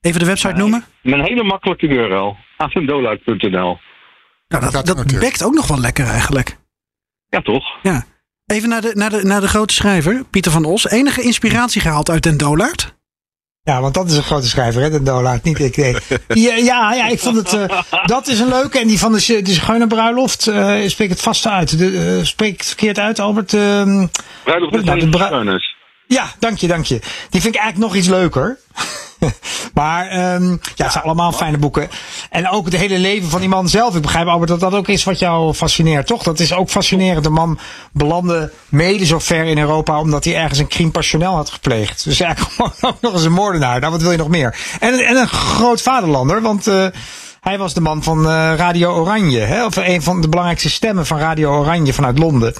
Even 0.00 0.20
de 0.20 0.26
website 0.26 0.54
noemen? 0.54 0.84
Met 1.02 1.14
een 1.14 1.24
hele 1.24 1.44
makkelijke 1.44 1.86
URL. 1.86 2.36
adendolaert.nl 2.56 3.78
Nou, 4.48 4.70
dat, 4.70 4.86
dat 4.86 5.18
bekt 5.20 5.44
ook 5.44 5.54
nog 5.54 5.66
wel 5.66 5.80
lekker 5.80 6.06
eigenlijk. 6.06 6.58
Ja, 7.28 7.40
toch? 7.40 7.64
Ja. 7.82 8.04
Even 8.46 8.68
naar 8.68 8.80
de, 8.80 8.92
naar, 8.94 9.10
de, 9.10 9.22
naar 9.22 9.40
de 9.40 9.48
grote 9.48 9.74
schrijver, 9.74 10.24
Pieter 10.30 10.52
van 10.52 10.64
Os. 10.64 10.88
Enige 10.88 11.22
inspiratie 11.22 11.80
gehaald 11.80 12.10
uit 12.10 12.22
Den 12.22 12.36
Dolaert? 12.36 12.94
Ja, 13.64 13.80
want 13.80 13.94
dat 13.94 14.10
is 14.10 14.16
een 14.16 14.22
grote 14.22 14.48
schrijver, 14.48 14.82
hè, 14.82 14.90
de 14.90 15.02
Dolaert, 15.02 15.42
niet 15.42 15.58
ik. 15.58 15.76
Nee. 15.76 15.96
Ja, 16.44 16.54
ja, 16.56 16.94
ja, 16.94 17.06
ik 17.08 17.18
vond 17.18 17.36
het. 17.36 17.52
eh, 17.52 17.80
dat 18.06 18.26
is 18.28 18.38
een 18.38 18.48
leuke. 18.48 18.78
En 18.78 18.86
die 18.86 18.98
van 18.98 19.12
de, 19.12 19.42
de 19.42 19.52
Schöne 19.52 19.86
Bruiloft, 19.86 20.46
eh 20.46 20.88
spreek 20.88 21.08
het 21.08 21.20
vast 21.20 21.46
uit. 21.46 21.78
De, 21.78 22.16
eh, 22.18 22.24
spreek 22.24 22.52
ik 22.52 22.58
het 22.58 22.66
verkeerd 22.66 22.98
uit, 22.98 23.18
Albert? 23.18 23.54
ehm, 23.54 24.06
Bruiloft 24.44 24.84
nou, 24.84 25.10
de 25.10 25.60
ja, 26.06 26.26
dank 26.38 26.58
je, 26.58 26.66
dank 26.66 26.84
je. 26.84 26.98
Die 27.30 27.40
vind 27.40 27.54
ik 27.54 27.60
eigenlijk 27.60 27.92
nog 27.92 27.94
iets 28.02 28.08
leuker. 28.08 28.58
maar 29.74 30.06
ehm, 30.06 30.50
ja, 30.50 30.84
het 30.84 30.92
zijn 30.92 31.04
allemaal 31.04 31.32
fijne 31.32 31.58
boeken. 31.58 31.88
En 32.30 32.48
ook 32.48 32.64
het 32.64 32.76
hele 32.76 32.98
leven 32.98 33.28
van 33.28 33.40
die 33.40 33.48
man 33.48 33.68
zelf. 33.68 33.96
Ik 33.96 34.02
begrijp, 34.02 34.26
Albert, 34.26 34.50
dat 34.50 34.60
dat 34.60 34.74
ook 34.74 34.88
is 34.88 35.04
wat 35.04 35.18
jou 35.18 35.54
fascineert, 35.54 36.06
toch? 36.06 36.22
Dat 36.22 36.40
is 36.40 36.54
ook 36.54 36.70
fascinerend. 36.70 37.24
De 37.24 37.30
man 37.30 37.58
belandde 37.92 38.52
mede 38.68 39.06
zo 39.06 39.18
ver 39.18 39.44
in 39.44 39.58
Europa 39.58 40.00
omdat 40.00 40.24
hij 40.24 40.36
ergens 40.36 40.58
een 40.58 40.68
crime 40.68 40.90
passionnel 40.90 41.34
had 41.34 41.50
gepleegd. 41.50 42.04
Dus 42.04 42.20
eigenlijk 42.20 42.54
ook 42.80 43.00
nog 43.00 43.12
eens 43.12 43.24
een 43.24 43.32
moordenaar. 43.32 43.80
Nou, 43.80 43.92
wat 43.92 44.02
wil 44.02 44.10
je 44.10 44.16
nog 44.16 44.28
meer? 44.28 44.56
En, 44.80 44.94
en 44.94 45.16
een 45.16 45.28
groot 45.28 45.82
vaderlander, 45.82 46.42
want 46.42 46.66
eh, 46.66 46.86
hij 47.40 47.58
was 47.58 47.74
de 47.74 47.80
man 47.80 48.02
van 48.02 48.28
eh, 48.28 48.52
Radio 48.56 48.92
Oranje. 48.94 49.40
Hè? 49.40 49.64
Of 49.64 49.76
een 49.76 50.02
van 50.02 50.20
de 50.20 50.28
belangrijkste 50.28 50.70
stemmen 50.70 51.06
van 51.06 51.18
Radio 51.18 51.58
Oranje 51.58 51.92
vanuit 51.92 52.18
Londen. 52.18 52.54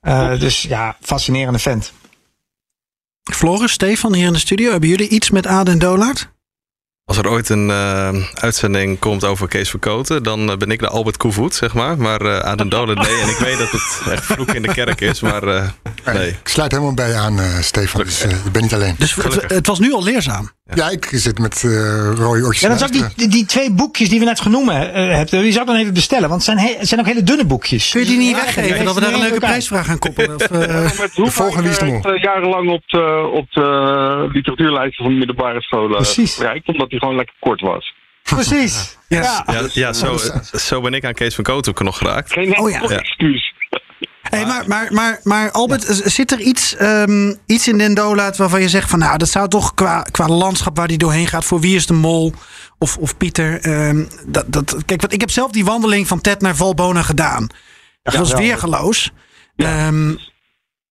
Eh, 0.00 0.38
dus 0.38 0.62
ja, 0.62 0.96
fascinerende 1.00 1.58
vent. 1.58 1.92
Floris, 3.22 3.72
Stefan 3.72 4.14
hier 4.14 4.26
in 4.26 4.32
de 4.32 4.38
studio. 4.38 4.70
Hebben 4.70 4.88
jullie 4.88 5.08
iets 5.08 5.30
met 5.30 5.46
Aden 5.46 5.78
Dolaert? 5.78 6.28
Als 7.04 7.18
er 7.18 7.28
ooit 7.28 7.48
een 7.48 7.70
eh, 7.70 8.14
uitzending 8.34 8.98
komt 8.98 9.24
over 9.24 9.48
Kees 9.48 9.70
Verkoten, 9.70 10.22
dan 10.22 10.50
eh, 10.50 10.56
ben 10.56 10.70
ik 10.70 10.78
de 10.78 10.88
Albert 10.88 11.16
Koevoet, 11.16 11.54
zeg 11.54 11.74
maar. 11.74 11.98
Maar 11.98 12.20
eh 12.20 12.38
Aden 12.38 12.68
Dolan, 12.68 12.94
nee. 12.96 13.20
En 13.20 13.28
ik 13.28 13.36
weet 13.36 13.58
dat 13.58 13.70
het 13.70 14.00
echt 14.10 14.24
vloek 14.24 14.54
in 14.54 14.62
de 14.62 14.72
kerk 14.72 15.00
is, 15.00 15.20
maar 15.20 15.42
eh, 15.42 15.68
nee. 16.04 16.28
Ik 16.28 16.48
sluit 16.48 16.70
helemaal 16.70 16.94
bij 16.94 17.08
je 17.08 17.14
aan, 17.14 17.40
Stefan. 17.62 18.04
Dus 18.04 18.22
eh, 18.22 18.30
je 18.30 18.50
bent 18.50 18.64
niet 18.64 18.74
alleen. 18.74 18.94
Dus 18.98 19.14
het, 19.14 19.50
het 19.50 19.66
was 19.66 19.78
nu 19.78 19.92
al 19.92 20.02
leerzaam. 20.02 20.50
Ja, 20.74 20.88
ik 20.90 21.08
zit 21.12 21.38
met 21.38 21.64
eh 21.64 21.70
rode 22.14 22.42
oortjes. 22.44 22.60
Ja, 22.60 22.68
is 22.68 22.74
ook 22.74 22.78
luisteren. 22.80 23.12
die, 23.16 23.28
die 23.28 23.46
twee 23.46 23.70
boekjes 23.72 24.08
die 24.08 24.18
we 24.18 24.24
net 24.24 24.40
genoemd 24.40 24.68
eh, 24.70 24.76
hebben. 24.92 25.42
Die 25.42 25.52
zou 25.52 25.60
ik 25.60 25.66
dan 25.70 25.76
even 25.76 25.94
bestellen, 25.94 26.28
want 26.28 26.46
het 26.46 26.58
zijn, 26.58 26.58
he- 26.76 26.84
zijn 26.86 27.00
ook 27.00 27.06
hele 27.06 27.22
dunne 27.22 27.44
boekjes. 27.44 27.90
Kun 27.90 28.00
je 28.00 28.06
die 28.06 28.18
niet 28.18 28.30
Ja, 28.36 28.36
weggeven? 28.44 28.76
ja, 28.78 28.84
dat 28.84 28.94
we 28.94 29.00
daar 29.00 29.12
een 29.12 29.20
leuke 29.20 29.38
prijsvraag 29.38 29.88
aan 29.88 29.98
koppelen? 29.98 30.34
Of, 30.34 30.42
eh, 30.50 30.98
Met 31.00 31.10
Hoefijzer 31.14 31.60
Wie 31.62 31.70
is 31.70 31.78
de 31.78 31.84
Mol? 31.84 31.94
heeft, 31.94 32.06
eh, 32.06 32.22
jarenlang 32.22 32.70
op 32.70 32.82
de, 32.86 33.30
op 33.32 33.50
de 33.52 34.28
literatuurlijsten 34.32 35.04
van 35.04 35.12
de 35.12 35.18
middelbare 35.18 35.60
scholen. 35.62 35.96
Precies. 35.96 36.36
Ja, 36.36 36.52
ik 36.52 36.62
vond 36.64 36.78
dat 36.78 36.90
hij 36.90 36.98
gewoon 36.98 37.16
lekker 37.16 37.34
kort 37.40 37.60
was. 37.60 37.94
Precies. 38.22 38.98
Ja. 39.08 39.42
Ja, 39.46 39.62
ja 39.72 39.92
zo, 39.92 40.16
zo 40.52 40.80
ben 40.80 40.92
ik 40.94 41.04
aan 41.04 41.14
Kees 41.14 41.34
van 41.34 41.44
Koten 41.44 41.84
nog 41.84 41.98
geraakt. 41.98 42.32
Geen 42.32 42.58
Oh 42.58 42.70
ja. 42.70 42.80
enkel 42.80 42.90
excuus. 42.98 43.54
Hey, 44.22 44.46
maar, 44.46 44.64
maar, 44.66 44.92
maar, 44.92 45.20
maar 45.22 45.50
Albert, 45.50 45.84
zit 46.04 46.32
er 46.32 46.40
iets, 46.40 46.76
ehm, 46.76 47.34
iets 47.46 47.68
in 47.68 47.78
Den 47.78 47.94
Dolaert 47.94 48.36
waarvan 48.36 48.60
je 48.60 48.68
zegt 48.68 48.90
van 48.90 48.98
nou, 48.98 49.18
dat 49.18 49.28
zou 49.28 49.48
toch 49.48 49.74
qua, 49.74 50.02
qua 50.02 50.28
landschap 50.28 50.76
waar 50.76 50.88
die 50.88 50.98
doorheen 50.98 51.26
gaat, 51.26 51.44
voor 51.44 51.60
wie 51.60 51.76
is 51.76 51.86
de 51.86 51.92
mol 51.92 52.32
of, 52.78 52.96
of 52.96 53.16
Pieter. 53.16 53.60
ehm, 53.60 54.04
dat, 54.26 54.44
dat, 54.48 54.76
kijk, 54.84 55.00
want 55.00 55.12
ik 55.12 55.20
heb 55.20 55.30
zelf 55.30 55.50
die 55.50 55.64
wandeling 55.64 56.06
van 56.06 56.20
Ted 56.20 56.40
naar 56.40 56.56
Valbona 56.56 57.02
gedaan. 57.02 57.46
Dat 58.02 58.14
was 58.14 58.32
weergeloos. 58.32 59.12
Ehm, 59.56 60.14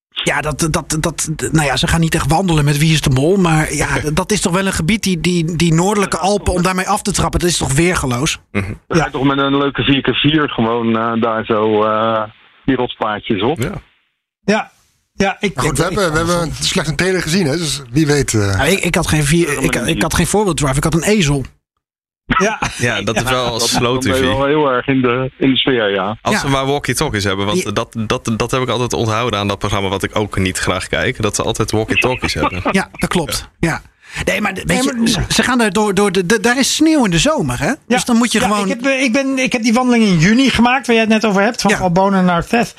ja, 0.09 0.41
dat, 0.41 0.67
dat, 0.71 0.97
dat, 0.99 1.29
nou 1.51 1.65
ja, 1.65 1.77
ze 1.77 1.87
gaan 1.87 1.99
niet 1.99 2.15
echt 2.15 2.29
wandelen 2.29 2.65
met 2.65 2.77
wie 2.77 2.93
is 2.93 3.01
de 3.01 3.09
mol. 3.09 3.37
Maar 3.37 3.73
ja, 3.73 3.87
dat 4.13 4.31
is 4.31 4.41
toch 4.41 4.53
wel 4.53 4.65
een 4.65 4.73
gebied, 4.73 5.03
die, 5.03 5.19
die, 5.19 5.55
die 5.55 5.73
noordelijke 5.73 6.17
Alpen, 6.17 6.53
om 6.53 6.61
daarmee 6.61 6.87
af 6.87 7.01
te 7.01 7.11
trappen. 7.11 7.39
Dat 7.39 7.49
is 7.49 7.57
toch 7.57 7.73
weergeloos? 7.73 8.39
Dan 8.51 8.77
ga 8.87 9.05
je 9.05 9.11
toch 9.11 9.23
met 9.23 9.37
een 9.37 9.57
leuke 9.57 9.83
4x4 9.83 10.53
gewoon 10.53 10.97
eh, 10.97 11.21
daar 11.21 11.45
zo 11.45 11.83
eh, 11.83 12.23
die 12.69 12.77
rotspaadjes 12.77 13.41
op. 13.41 13.59
Ja. 13.59 13.71
Ja. 14.43 14.71
Ja, 15.13 15.37
ik 15.39 15.55
Maar 15.55 15.65
goed, 15.65 15.77
we 15.77 15.83
dat 15.83 15.93
hebben, 15.93 16.11
we 16.11 16.17
hebben 16.17 16.41
een 16.41 16.53
slecht 16.63 16.87
een 16.87 16.95
trailer 16.95 17.21
gezien, 17.21 17.45
hè? 17.45 17.57
dus 17.57 17.81
wie 17.91 18.07
weet. 18.07 18.33
eh, 18.33 18.71
ik, 18.71 18.79
ik 18.79 18.95
had 18.95 19.07
geen, 19.07 19.23
vier, 19.23 19.63
ik, 19.63 19.75
ik 19.75 20.01
had 20.01 20.13
geen 20.13 20.27
four-wheel 20.27 20.53
drive, 20.55 20.75
ik 20.77 20.83
had 20.83 20.93
een 20.93 21.03
ezel. 21.03 21.43
Ja, 22.25 22.59
Ja, 22.77 23.01
dat 23.01 23.15
is 23.15 23.23
wel 23.23 23.59
slow 23.59 24.01
ben 24.03 24.13
je 24.13 24.19
TV. 24.19 24.25
wel 24.25 24.45
heel 24.45 24.71
erg 24.71 24.87
in 24.87 25.01
de, 25.01 25.31
in 25.37 25.49
de 25.49 25.57
sfeer, 25.57 25.89
ja. 25.93 26.17
Als 26.21 26.35
Ja. 26.35 26.39
ze 26.41 26.47
maar 26.47 26.65
walkie-talkies 26.65 27.23
hebben. 27.23 27.45
Want 27.45 27.61
Ja. 27.63 27.71
dat, 27.71 27.95
dat, 28.07 28.31
dat 28.37 28.51
heb 28.51 28.61
ik 28.61 28.69
altijd 28.69 28.93
onthouden 28.93 29.39
aan 29.39 29.47
dat 29.47 29.59
programma 29.59 29.89
wat 29.89 30.03
ik 30.03 30.15
ook 30.15 30.37
niet 30.37 30.57
graag 30.57 30.87
kijk. 30.87 31.21
Dat 31.21 31.35
ze 31.35 31.43
altijd 31.43 31.71
walkie-talkies 31.71 32.33
hebben. 32.33 32.61
Ja, 32.71 32.89
dat 32.91 33.09
klopt. 33.09 33.49
Ja. 33.59 33.81
Nee, 34.25 34.41
maar 34.41 34.53
weet 34.65 34.83
je, 34.83 35.23
ze- 35.29 35.43
gaan 35.43 35.57
daar 35.57 35.71
door, 35.71 35.93
door 35.93 36.11
de, 36.11 36.25
de- 36.25 36.39
daar 36.39 36.57
is 36.59 36.75
sneeuw 36.75 37.05
in 37.05 37.11
de 37.11 37.17
zomer, 37.19 37.59
hè? 37.59 37.71
Dus 37.87 38.05
dan 38.05 38.17
moet 38.17 38.31
je 38.31 38.39
Ja, 38.39 38.45
gewoon... 38.47 38.61
Ik 38.63 38.69
heb, 38.69 38.85
eh, 38.85 39.03
ik, 39.03 39.13
ben, 39.13 39.37
ik 39.39 39.51
heb 39.53 39.63
die 39.63 39.73
wandeling 39.73 40.03
in 40.05 40.17
juni 40.17 40.49
gemaakt, 40.49 40.87
waar 40.87 40.95
jij 40.95 41.05
het 41.05 41.13
net 41.13 41.25
over 41.25 41.41
hebt, 41.41 41.61
van 41.61 41.75
Albona 41.79 42.21
naar 42.21 42.45
Theth. 42.45 42.73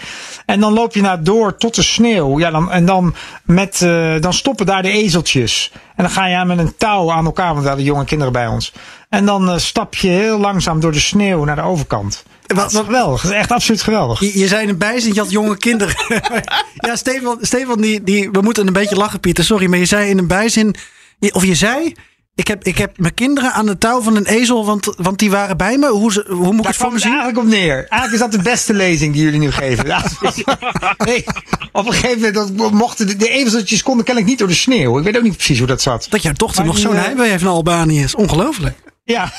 En 0.46 0.60
dan 0.60 0.72
loop 0.72 0.94
je 0.94 1.00
naar 1.00 1.22
door 1.22 1.56
tot 1.56 1.74
de 1.74 1.82
sneeuw. 1.82 2.38
Ja, 2.38 2.50
dan, 2.50 2.70
en 2.70 2.84
dan, 2.86 3.14
met, 3.44 3.82
eh, 3.82 4.14
dan 4.20 4.32
stoppen 4.32 4.66
daar 4.66 4.82
de 4.82 4.90
ezeltjes. 4.90 5.70
En 5.96 6.04
dan 6.04 6.10
ga 6.12 6.26
je 6.26 6.44
met 6.44 6.58
een 6.58 6.74
touw 6.76 7.12
aan 7.12 7.24
elkaar, 7.24 7.48
want 7.50 7.60
we 7.62 7.66
hadden 7.68 7.86
jonge 7.86 8.04
kinderen 8.04 8.32
bij 8.32 8.46
ons. 8.46 8.72
En 9.08 9.24
dan 9.26 9.50
eh, 9.50 9.56
stap 9.58 9.94
je 9.94 10.08
heel 10.08 10.38
langzaam 10.38 10.80
door 10.80 10.92
de 10.92 11.00
sneeuw 11.00 11.44
naar 11.44 11.56
de 11.56 11.62
overkant. 11.62 12.22
Wat, 12.46 12.72
wat 12.72 12.84
geweldig. 12.84 13.22
Dat 13.22 13.30
is 13.30 13.36
echt 13.36 13.52
absoluut 13.52 13.82
geweldig. 13.82 14.20
Je, 14.20 14.38
je 14.38 14.46
zei 14.48 14.62
in 14.62 14.68
een 14.68 14.78
bijzin, 14.78 15.14
je 15.14 15.20
had 15.20 15.30
jonge 15.30 15.56
kinderen. 15.56 15.94
ja, 16.86 16.96
Stefan, 16.96 17.38
Stefan 17.40 17.80
die, 17.80 18.02
die, 18.04 18.30
we 18.30 18.40
moeten 18.40 18.66
een 18.66 18.72
beetje 18.72 18.96
lachen, 18.96 19.20
Pieter. 19.20 19.44
Sorry, 19.44 19.66
maar 19.68 19.78
je 19.78 19.84
zei 19.84 20.08
in 20.10 20.18
een 20.18 20.26
bijzin... 20.26 20.74
Of 21.20 21.44
je 21.44 21.54
zei... 21.54 21.94
Ik 22.34 22.48
heb, 22.48 22.64
ik 22.64 22.78
heb 22.78 22.98
mijn 22.98 23.14
kinderen 23.14 23.52
aan 23.52 23.66
de 23.66 23.78
touw 23.78 24.00
van 24.00 24.16
een 24.16 24.26
ezel, 24.26 24.64
want, 24.66 24.92
want 24.96 25.18
die 25.18 25.30
waren 25.30 25.56
bij 25.56 25.78
me. 25.78 25.88
Hoe, 25.88 26.12
ze- 26.12 26.24
hoe 26.28 26.52
moet 26.52 26.60
ik 26.60 26.66
het 26.66 26.76
voor 26.76 26.92
me 26.92 26.98
zien? 26.98 27.10
eigenlijk 27.10 27.38
op 27.38 27.46
neer. 27.52 27.74
Eigenlijk 27.76 28.12
is 28.12 28.18
dat 28.18 28.32
de 28.32 28.50
beste 28.50 28.74
lezing 28.74 29.12
die 29.12 29.22
jullie 29.22 29.38
nu 29.38 29.50
geven. 29.50 29.86
Ja, 29.86 30.02
nee, 31.06 31.24
op 31.72 31.86
een 31.86 31.92
gegeven 31.92 32.32
moment 32.56 32.72
mochten 32.74 33.06
de, 33.06 33.16
de 33.16 33.28
ezeltjes 33.28 33.82
konden 33.82 34.04
kennelijk 34.04 34.30
niet 34.32 34.38
door 34.40 34.48
de 34.48 34.54
sneeuw. 34.54 34.98
Ik 34.98 35.04
weet 35.04 35.16
ook 35.16 35.22
niet 35.22 35.36
precies 35.36 35.58
hoe 35.58 35.66
dat 35.66 35.82
zat. 35.82 36.06
Dat 36.10 36.22
jouw 36.22 36.32
dochter 36.32 36.64
Maar 36.64 36.72
nog 36.74 36.82
zo'n 36.82 36.94
eh, 36.94 37.02
heimwee 37.02 37.30
heeft 37.30 37.42
naar 37.42 37.52
Albanië 37.52 38.02
is 38.02 38.14
ongelooflijk. 38.14 38.76
Ja, 39.04 39.32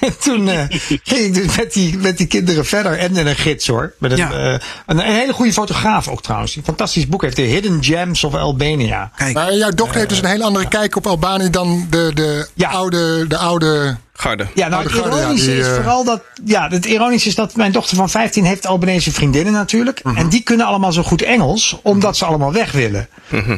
en 0.00 0.18
toen 0.24 0.48
eh, 0.48 0.64
ging 1.02 1.20
ik 1.20 1.34
dus 1.34 1.56
met 1.56 1.72
die, 1.72 1.96
met 1.96 2.18
die 2.18 2.26
kinderen 2.26 2.64
verder. 2.64 2.98
En 2.98 3.12
met 3.12 3.26
een 3.26 3.36
gids 3.36 3.66
hoor. 3.66 3.92
Met 3.98 4.10
een, 4.10 4.32
eh, 4.32 4.52
een, 4.52 4.60
een 4.86 5.00
hele 5.00 5.32
goede 5.32 5.52
fotograaf 5.52 6.08
ook 6.08 6.22
trouwens. 6.22 6.56
Een 6.56 6.64
fantastisch 6.64 7.08
boek 7.08 7.22
heeft. 7.22 7.36
The 7.36 7.42
Hidden 7.42 7.84
Gems 7.84 8.24
of 8.24 8.34
Albania. 8.34 9.10
Maar 9.32 9.54
jouw 9.54 9.70
dochter 9.70 9.96
heeft 9.96 10.08
dus 10.08 10.18
een 10.18 10.24
hele 10.24 10.44
andere 10.44 10.68
kijk 10.68 10.96
op 10.96 11.06
Albanië 11.06 11.50
dan 11.50 11.86
de, 11.90 12.10
de, 12.54 12.66
oude, 12.66 13.26
de 13.26 13.36
oude 13.36 13.96
Garde. 14.20 14.46
Ja, 14.54 14.68
nou, 14.68 14.82
het 14.82 14.92
garde, 14.92 15.16
ja, 15.16 15.22
ironische 15.22 15.50
die, 15.50 15.58
is 15.58 15.66
eh, 15.66 15.74
vooral 15.74 16.04
dat. 16.04 16.22
Ja, 16.44 16.68
het 16.68 16.86
ironische 16.86 17.28
is 17.28 17.34
dat 17.34 17.56
mijn 17.56 17.72
dochter 17.72 17.96
van 17.96 18.10
15 18.10 18.44
heeft 18.44 18.66
Albanese 18.66 19.12
vriendinnen 19.12 19.52
natuurlijk. 19.52 20.04
Mhm. 20.04 20.16
En 20.16 20.28
die 20.28 20.42
kunnen 20.42 20.66
allemaal 20.66 20.92
zo 20.92 21.02
goed 21.02 21.22
Engels, 21.22 21.78
omdat 21.82 22.16
ze 22.16 22.24
allemaal 22.24 22.52
weg 22.52 22.72
willen. 22.72 23.08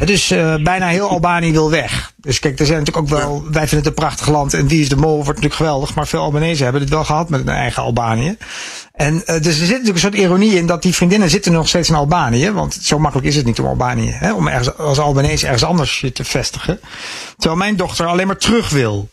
Dus 0.05 0.31
eh, 0.31 0.55
bijna 0.55 0.89
heel 0.89 1.09
Albanië 1.09 1.53
wil 1.53 1.71
weg. 1.71 2.13
Dus 2.17 2.39
kijk, 2.39 2.59
er 2.59 2.67
zijn 2.67 2.79
natuurlijk 2.79 3.13
ook 3.13 3.19
wel. 3.19 3.43
Wij 3.43 3.69
vinden 3.69 3.79
het 3.79 3.87
een 3.87 3.95
prachtig 3.95 4.29
land. 4.29 4.55
En 4.55 4.69
Wie 4.69 4.81
is 4.81 4.89
de 4.89 4.97
Mol 4.97 5.15
wordt 5.15 5.27
natuurlijk 5.27 5.55
geweldig. 5.55 5.95
Maar 5.95 6.07
veel 6.07 6.21
Albanese 6.21 6.63
hebben 6.63 6.81
het 6.81 6.91
wel 6.91 7.05
gehad 7.05 7.29
met 7.29 7.41
hun 7.41 7.55
eigen 7.55 7.83
Albanië. 7.83 8.37
En 8.93 9.27
eh, 9.27 9.35
dus 9.35 9.47
er 9.47 9.53
zit 9.53 9.69
natuurlijk 9.69 9.95
een 9.95 10.01
soort 10.01 10.15
ironie 10.15 10.55
in 10.55 10.67
dat 10.67 10.83
die 10.83 10.95
vriendinnen 10.95 11.31
zitten 11.31 11.53
nog 11.53 11.69
steeds 11.69 11.89
in 11.89 11.95
Albanië. 11.95 12.51
Want 12.51 12.79
zo 12.81 12.99
makkelijk 12.99 13.29
is 13.29 13.37
het 13.37 13.45
niet 13.45 13.61
om 13.61 13.67
Albanië. 13.67 14.11
Hè, 14.11 14.33
om 14.33 14.49
ergens, 14.49 14.77
als 14.77 14.99
Albanese 14.99 15.45
ergens 15.45 15.65
anders 15.65 16.01
je 16.01 16.13
te 16.13 16.25
vestigen. 16.25 16.81
Terwijl 17.37 17.61
mijn 17.61 17.77
dochter 17.77 18.07
alleen 18.07 18.27
maar 18.27 18.37
terug 18.37 18.71
wil. 18.71 19.09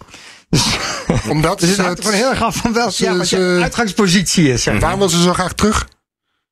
Dus, 0.49 0.77
Omdat 1.29 1.59
dus 1.59 1.67
het 1.69 1.77
ze 1.77 1.83
hangt 1.83 1.97
het- 1.97 2.07
er 2.07 2.13
gewoon 2.13 2.25
heel 2.25 2.29
erg 2.35 2.43
af 2.43 2.55
van 2.55 2.73
welke 2.73 2.91
ze- 2.93 3.03
ja, 3.03 3.17
wat 3.17 3.29
je 3.29 3.35
ze- 3.35 3.59
uitgangspositie 3.63 4.51
is. 4.51 4.63
Zeg. 4.63 4.79
Waarom 4.79 4.99
wil 4.99 5.09
ze 5.09 5.21
zo 5.21 5.33
graag 5.33 5.53
terug? 5.53 5.87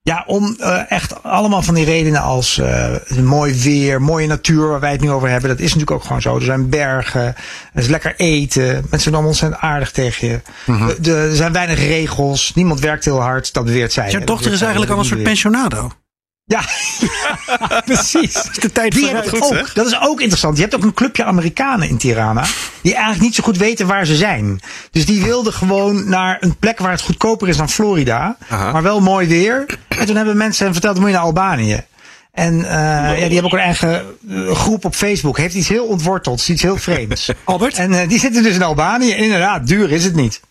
Ja, 0.02 0.24
om 0.28 0.56
eh, 0.60 0.91
echt 0.91 1.24
allemaal 1.24 1.62
van 1.62 1.74
die 1.76 1.86
redenen 1.86 2.22
als 2.22 2.58
eh, 2.58 2.96
mooi 3.24 3.54
weer, 3.62 4.02
mooie 4.02 4.28
natuur 4.28 4.68
waar 4.68 4.80
wij 4.80 4.91
het 4.91 5.02
nu 5.02 5.12
over 5.12 5.30
hebben. 5.30 5.50
Dat 5.50 5.60
is 5.60 5.66
natuurlijk 5.66 5.91
ook 5.91 6.04
gewoon 6.04 6.22
zo. 6.22 6.36
Er 6.36 6.41
zijn 6.41 6.70
bergen, 6.70 7.22
er 7.22 7.36
is 7.74 7.88
lekker 7.88 8.14
eten. 8.18 8.64
Mensen 8.74 9.00
zijn 9.00 9.14
allemaal 9.14 9.30
ontzettend 9.32 9.62
aardig 9.62 9.91
tegen 9.91 10.28
je. 10.28 10.41
Mhm. 10.66 11.10
Er 11.10 11.36
zijn 11.36 11.52
weinig 11.54 11.80
regels. 11.80 12.52
Niemand 12.56 12.80
werkt 12.80 13.06
heel 13.06 13.22
hard. 13.22 13.54
Dat 13.54 13.66
beweert 13.66 13.93
zij. 13.93 14.10
Jouw 14.10 14.20
Dat 14.20 14.28
dochter 14.28 14.52
is 14.52 14.62
eigenlijk 14.62 14.91
al 14.91 15.00
een 15.00 15.06
soort 15.06 15.24
pensionado. 15.24 15.91
Ja, 16.48 16.62
precies. 17.86 18.34
de 18.34 18.72
tijd 18.72 18.91
Die 18.91 19.06
hebben 19.06 19.24
het 19.24 19.41
ook. 19.41 19.74
Dat 19.74 19.86
is 19.86 20.00
ook 20.00 20.20
interessant. 20.20 20.56
Je 20.56 20.62
hebt 20.62 20.76
ook 20.76 20.84
een 20.84 20.93
clubje 20.93 21.24
Amerikanen 21.24 21.89
in 21.89 21.98
Tirana. 21.98 22.46
Die 22.82 22.93
eigenlijk 22.93 23.24
niet 23.24 23.36
zo 23.36 23.43
goed 23.43 23.58
weten 23.58 23.88
waar 23.88 24.06
ze 24.06 24.16
zijn. 24.16 24.60
Dus 24.91 25.06
die 25.06 25.24
wilden 25.24 25.54
gewoon 25.54 26.10
naar 26.10 26.38
een 26.39 26.58
plek 26.58 26.80
waar 26.80 26.91
het 26.91 27.02
goedkoper 27.02 27.48
is 27.48 27.58
dan 27.58 27.70
Florida. 27.70 28.38
Aha. 28.50 28.72
Maar 28.72 28.84
wel 28.84 29.02
mooi 29.02 29.28
weer. 29.28 29.66
En 29.88 30.06
toen 30.06 30.16
hebben 30.16 30.38
mensen 30.38 30.64
hen 30.66 30.74
verteld, 30.74 30.98
moet 30.98 31.08
je 31.08 31.14
naar 31.14 31.24
Albanië. 31.24 31.84
En 32.32 32.64
eh, 32.64 32.72
ja, 32.72 33.14
die 33.14 33.34
hebben 33.34 33.43
ook 33.43 33.54
een 33.54 33.60
eigen 33.60 34.18
eh, 34.30 34.52
groep 34.52 34.86
op 34.86 34.96
Facebook. 34.96 35.38
Heeft 35.38 35.56
iets 35.56 35.68
heel 35.68 35.86
ontworteld, 35.86 36.48
iets 36.48 36.62
heel 36.62 36.78
vreemds. 36.78 37.32
Albert? 37.43 37.78
En 37.78 37.93
eh, 37.93 38.08
die 38.08 38.20
zitten 38.20 38.43
dus 38.43 38.56
in 38.56 38.64
Albanië. 38.64 39.12
En 39.12 39.24
inderdaad, 39.24 39.68
duur 39.68 39.91
is 39.91 40.04
het 40.04 40.16
niet. 40.16 40.41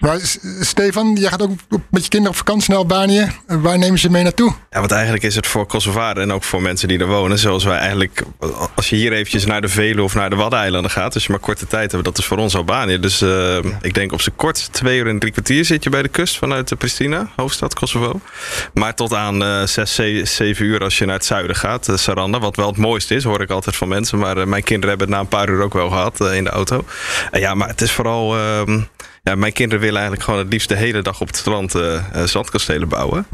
Maar 0.00 0.18
Stefan, 0.60 1.16
jij 1.20 1.30
gaat 1.30 1.42
ook 1.42 1.50
met 1.90 2.02
je 2.02 2.08
kinderen 2.08 2.28
op 2.28 2.36
vakantie 2.46 2.70
naar 2.70 2.78
Albanië. 2.78 3.30
Waar 3.46 3.78
nemen 3.78 3.98
ze 3.98 4.10
mee 4.10 4.22
naartoe? 4.22 4.54
Ja, 4.70 4.78
want 4.78 4.90
eigenlijk 4.92 5.22
is 5.22 5.34
het 5.34 5.46
voor 5.46 5.66
Kosovaren 5.66 6.22
en 6.22 6.32
ook 6.32 6.44
voor 6.44 6.62
mensen 6.62 6.88
die 6.88 6.98
er 6.98 7.06
wonen, 7.06 7.38
zoals 7.38 7.64
wij 7.64 7.78
eigenlijk, 7.78 8.22
als 8.74 8.88
je 8.90 8.96
hier 8.96 9.12
eventjes 9.12 9.46
naar 9.46 9.60
de 9.60 9.68
Veluwe 9.68 10.02
of 10.02 10.14
naar 10.14 10.30
de 10.30 10.36
Waddeneilanden 10.36 10.90
gaat, 10.90 11.14
als 11.14 11.24
je 11.24 11.30
maar 11.30 11.40
korte 11.40 11.66
tijd 11.66 11.92
hebt, 11.92 12.04
dat 12.04 12.18
is 12.18 12.24
voor 12.24 12.36
ons 12.38 12.54
Albanië. 12.56 12.98
Dus 12.98 13.20
eh, 13.22 13.56
ik 13.80 13.94
denk 13.94 14.12
op 14.12 14.20
z'n 14.20 14.32
kort 14.36 14.72
twee 14.72 14.98
uur 14.98 15.06
en 15.08 15.18
drie 15.18 15.32
kwartier 15.32 15.64
zit 15.64 15.84
je 15.84 15.90
bij 15.90 16.02
de 16.02 16.08
kust 16.08 16.38
vanuit 16.38 16.78
Pristina, 16.78 17.28
hoofdstad 17.36 17.74
Kosovo. 17.74 18.20
Maar 18.74 18.94
tot 18.94 19.14
aan 19.14 19.42
eh, 19.44 19.62
zes, 19.62 19.94
ze- 19.94 20.22
zeven 20.24 20.64
uur 20.64 20.80
als 20.82 20.98
je 20.98 21.04
naar 21.04 21.14
het 21.14 21.24
zuiden 21.24 21.56
gaat, 21.56 21.88
eh, 21.88 21.96
Saranda, 21.96 22.38
wat 22.38 22.56
wel 22.56 22.66
het 22.68 22.76
mooiste 22.76 23.14
is, 23.14 23.24
hoor 23.24 23.40
ik 23.40 23.50
altijd 23.50 23.76
van 23.76 23.88
mensen. 23.88 24.18
Maar 24.18 24.48
mijn 24.48 24.62
kinderen 24.64 24.88
hebben 24.98 25.06
het 25.06 25.16
na 25.16 25.22
een 25.22 25.38
paar 25.38 25.48
uur 25.48 25.62
ook 25.62 25.72
wel 25.74 25.88
gehad 25.88 26.20
eh, 26.20 26.36
in 26.36 26.44
de 26.44 26.50
auto. 26.50 26.84
Ja, 27.32 27.54
maar 27.54 27.68
het 27.68 27.80
is 27.80 27.92
vooral... 27.92 28.36
mijn 29.34 29.52
kinderen 29.52 29.80
willen 29.80 29.98
eigenlijk 30.00 30.24
gewoon 30.24 30.40
het 30.40 30.52
liefst 30.52 30.68
de 30.68 30.76
hele 30.76 31.02
dag 31.02 31.20
op 31.20 31.26
het 31.26 31.36
strand 31.36 31.74
eh, 31.74 31.96
eh, 31.96 32.26
zandkastelen 32.26 32.88
bouwen. 32.88 33.26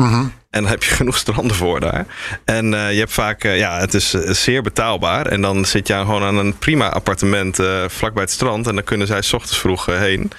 En 0.56 0.62
dan 0.62 0.70
heb 0.70 0.82
je 0.82 0.90
genoeg 1.00 1.16
stranden 1.16 1.56
voor 1.56 1.80
daar. 1.80 2.06
En 2.44 2.74
eh, 2.74 2.92
je 2.92 2.98
hebt 2.98 3.12
vaak, 3.12 3.44
eh, 3.44 3.58
ja, 3.58 3.78
het 3.78 3.94
is 3.94 4.14
eh, 4.14 4.30
zeer 4.32 4.62
betaalbaar. 4.62 5.26
En 5.26 5.40
dan 5.40 5.64
zit 5.64 5.86
je 5.86 5.94
aan- 5.94 6.04
gewoon 6.04 6.22
aan 6.22 6.36
een 6.36 6.58
prima 6.58 6.88
appartement 6.88 7.58
vlakbij 7.86 8.22
het 8.22 8.32
strand. 8.32 8.66
En 8.66 8.74
dan 8.74 8.84
kunnen 8.84 9.06
zij 9.06 9.22
s 9.22 9.32
ochtends 9.32 9.58
vroeg 9.58 9.86
heen 9.86 10.30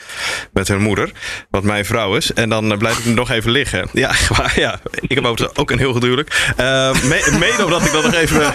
met 0.54 0.68
hun 0.68 0.82
moeder, 0.82 1.12
wat 1.50 1.64
mijn 1.64 1.86
vrouw 1.86 2.16
is. 2.16 2.34
En 2.34 2.50
dan 2.50 2.78
blijf 2.78 2.98
ik 3.06 3.16
nog 3.16 3.30
even 3.30 3.52
liggen. 3.52 3.90
Ja, 3.98 4.12
waar, 4.38 4.60
ja. 4.60 4.80
Ik 5.02 5.10
heb 5.16 5.26
ook, 5.54 5.72
een 5.72 5.78
heel. 5.78 5.96
Uh, 5.98 6.24
me- 7.04 7.38
mede 7.40 7.64
omdat 7.66 7.86
ik 7.86 7.92
dat 7.92 8.04
nog 8.04 8.14
even, 8.14 8.54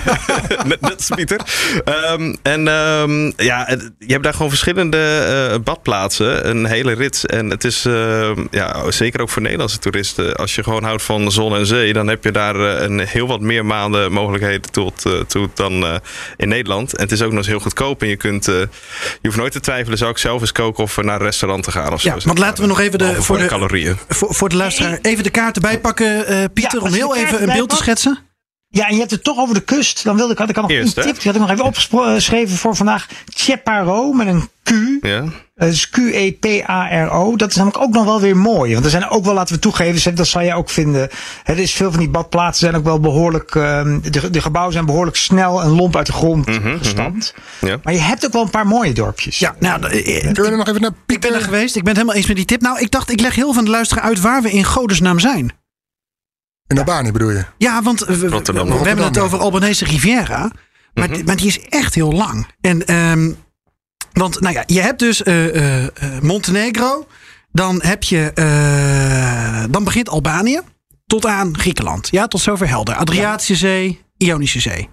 net, 0.64 0.80
net 0.80 0.94
als 0.96 1.08
Pieter. 1.14 1.40
Ehm, 1.84 2.34
en 2.42 2.68
ehm, 2.68 3.24
ja, 3.36 3.68
je 3.98 4.12
hebt 4.12 4.22
daar 4.22 4.32
gewoon 4.32 4.48
verschillende 4.48 5.60
badplaatsen. 5.64 6.48
Een 6.48 6.66
hele 6.66 6.92
rits. 6.92 7.26
En 7.26 7.50
het 7.50 7.64
is 7.64 7.84
ehm, 7.84 8.44
ja, 8.50 8.90
zeker 8.90 9.20
ook 9.20 9.28
voor 9.30 9.42
Nederlandse 9.42 9.78
toeristen. 9.78 10.36
Als 10.36 10.54
je 10.54 10.62
gewoon 10.62 10.84
houdt 10.84 11.02
van 11.02 11.30
zon 11.32 11.51
en 11.56 11.66
zee, 11.66 11.92
dan 11.92 12.06
heb 12.06 12.24
je 12.24 12.30
daar 12.30 12.56
eh, 12.56 12.82
een 12.82 12.98
heel 12.98 13.26
wat 13.26 13.40
meer 13.40 13.66
maanden 13.66 14.12
mogelijkheden 14.12 14.70
tot, 14.70 15.06
eh, 15.06 15.20
toe 15.20 15.48
dan 15.54 15.86
eh, 15.86 15.94
in 16.36 16.48
Nederland. 16.48 16.96
En 16.96 17.02
het 17.02 17.12
is 17.12 17.22
ook 17.22 17.28
nog 17.28 17.38
eens 17.38 17.46
heel 17.46 17.60
goedkoop. 17.60 18.02
En 18.02 18.08
je 18.08 18.16
kunt, 18.16 18.44
je 18.44 18.68
hoeft 19.22 19.36
nooit 19.36 19.52
te 19.52 19.60
twijfelen, 19.60 19.98
zou 19.98 20.10
ik 20.10 20.18
zelf 20.18 20.40
eens 20.40 20.52
koken 20.52 20.84
of 20.84 20.96
naar 20.96 21.20
een 21.20 21.26
restaurant 21.26 21.64
te 21.64 21.70
gaan 21.70 21.92
of 21.92 22.00
zo. 22.00 22.08
Ja, 22.08 22.16
want 22.24 22.38
laten 22.38 22.62
we 22.62 22.68
nog 22.68 22.80
even 22.80 22.98
de, 22.98 23.22
voor, 23.22 23.36
de 23.36 23.42
de, 23.42 23.48
calorieën. 23.48 23.96
voor, 24.08 24.34
voor 24.34 24.48
de 24.48 24.56
luisteraar 24.56 24.98
even 25.02 25.24
de 25.24 25.30
kaarten 25.30 25.62
bijpakken, 25.62 26.26
eh, 26.26 26.44
Pieter, 26.54 26.82
om 26.82 26.92
heel 26.92 27.16
even 27.16 27.42
een 27.42 27.52
beeld 27.52 27.68
te 27.68 27.76
schetsen. 27.76 28.31
Ja, 28.74 28.86
en 28.86 28.92
je 28.92 28.98
hebt 28.98 29.10
het 29.10 29.24
toch 29.24 29.38
over 29.38 29.54
de 29.54 29.60
kust. 29.60 30.04
Dan 30.04 30.16
wilde 30.16 30.32
ik, 30.32 30.38
had 30.38 30.48
ik 30.48 30.54
had 30.54 30.68
nog 30.68 30.76
Eerst, 30.76 30.96
een 30.96 31.02
tip. 31.02 31.14
Die 31.14 31.24
had 31.24 31.34
ik 31.34 31.40
nog 31.40 31.50
even 31.50 31.64
opgeschreven 31.64 32.56
voor 32.56 32.76
vandaag. 32.76 33.06
Cheparo 33.26 34.12
met 34.12 34.26
een 34.26 34.48
Q. 34.62 34.72
Ja. 35.06 35.24
Dat 35.54 35.68
is 35.68 35.88
Q-E-P-A-R-O. 35.90 37.36
Dat 37.36 37.50
is 37.50 37.56
namelijk 37.56 37.82
ook 37.82 37.92
nog 37.92 38.04
wel 38.04 38.20
weer 38.20 38.36
mooi. 38.36 38.72
Want 38.72 38.84
er 38.84 38.90
zijn 38.90 39.08
ook 39.08 39.24
wel, 39.24 39.34
laten 39.34 39.54
we 39.54 39.60
toegeven, 39.60 40.14
dat 40.14 40.26
zal 40.26 40.42
jij 40.42 40.54
ook 40.54 40.70
vinden. 40.70 41.08
Er 41.44 41.58
is 41.58 41.72
veel 41.72 41.90
van 41.90 42.00
die 42.00 42.08
badplaatsen 42.08 42.66
zijn 42.66 42.80
ook 42.80 42.84
wel 42.84 43.00
behoorlijk. 43.00 43.54
ehm, 43.54 44.00
de, 44.00 44.30
de 44.30 44.40
gebouwen 44.40 44.72
zijn 44.72 44.86
behoorlijk 44.86 45.16
snel 45.16 45.62
en 45.62 45.68
lomp 45.68 45.96
uit 45.96 46.06
de 46.06 46.12
grond 46.12 46.48
gestampt. 46.78 47.34
Ja. 47.60 47.76
Maar 47.82 47.92
je 47.92 48.00
hebt 48.00 48.26
ook 48.26 48.32
wel 48.32 48.42
een 48.42 48.50
paar 48.50 48.66
mooie 48.66 48.92
dorpjes. 48.92 49.38
Ja, 49.38 49.54
nou, 49.58 49.86
eh, 49.86 50.16
eh, 50.16 50.20
Kunnen 50.22 50.42
we 50.42 50.50
er 50.50 50.56
nog 50.56 50.68
even 50.68 50.80
naar 50.80 50.90
ik 51.06 51.20
ben 51.20 51.34
er 51.34 51.40
geweest. 51.40 51.76
Ik 51.76 51.82
ben 51.82 51.88
het 51.92 51.96
helemaal 51.96 52.16
eens 52.16 52.26
met 52.26 52.36
die 52.36 52.44
tip. 52.46 52.60
Nou, 52.60 52.80
ik 52.80 52.90
dacht, 52.90 53.10
ik 53.10 53.20
leg 53.20 53.34
heel 53.34 53.52
van 53.52 53.64
de 53.64 53.70
luisteraar 53.70 54.04
uit 54.04 54.20
waar 54.20 54.42
we 54.42 54.50
in 54.50 54.64
godesnaam 54.64 55.18
zijn. 55.18 55.52
In 56.72 56.78
Albanië 56.78 57.12
bedoel 57.12 57.30
je? 57.30 57.44
Ja, 57.58 57.82
want 57.82 58.00
we, 58.00 58.18
we- 58.18 58.28
Rotterdam. 58.28 58.68
we 58.68 58.86
hebben 58.88 59.04
het 59.04 59.18
over 59.18 59.38
Albanese 59.38 59.84
Riviera. 59.84 60.50
Maar, 60.94 61.10
Mhm. 61.10 61.24
maar 61.24 61.36
die 61.36 61.46
is 61.46 61.60
echt 61.68 61.94
heel 61.94 62.12
lang. 62.12 62.46
En, 62.60 62.86
ehm, 62.86 63.30
want 64.12 64.40
nou 64.40 64.54
ja, 64.54 64.62
je 64.66 64.80
hebt 64.80 64.98
dus 64.98 65.22
eh, 65.22 65.56
eh, 65.56 65.84
eh, 65.84 66.22
Montenegro. 66.22 67.06
Dan 67.52 67.80
heb 67.82 68.02
je. 68.02 68.30
eh, 68.34 69.64
dan 69.70 69.84
begint 69.84 70.08
Albanië. 70.08 70.60
Tot 71.06 71.26
aan 71.26 71.58
Griekenland. 71.58 72.08
Ja, 72.10 72.26
tot 72.28 72.40
zover 72.40 72.68
helder. 72.68 72.94
Adriatische 72.94 73.54
Zee, 73.56 74.00
Ionische 74.16 74.60
Zee. 74.60 74.88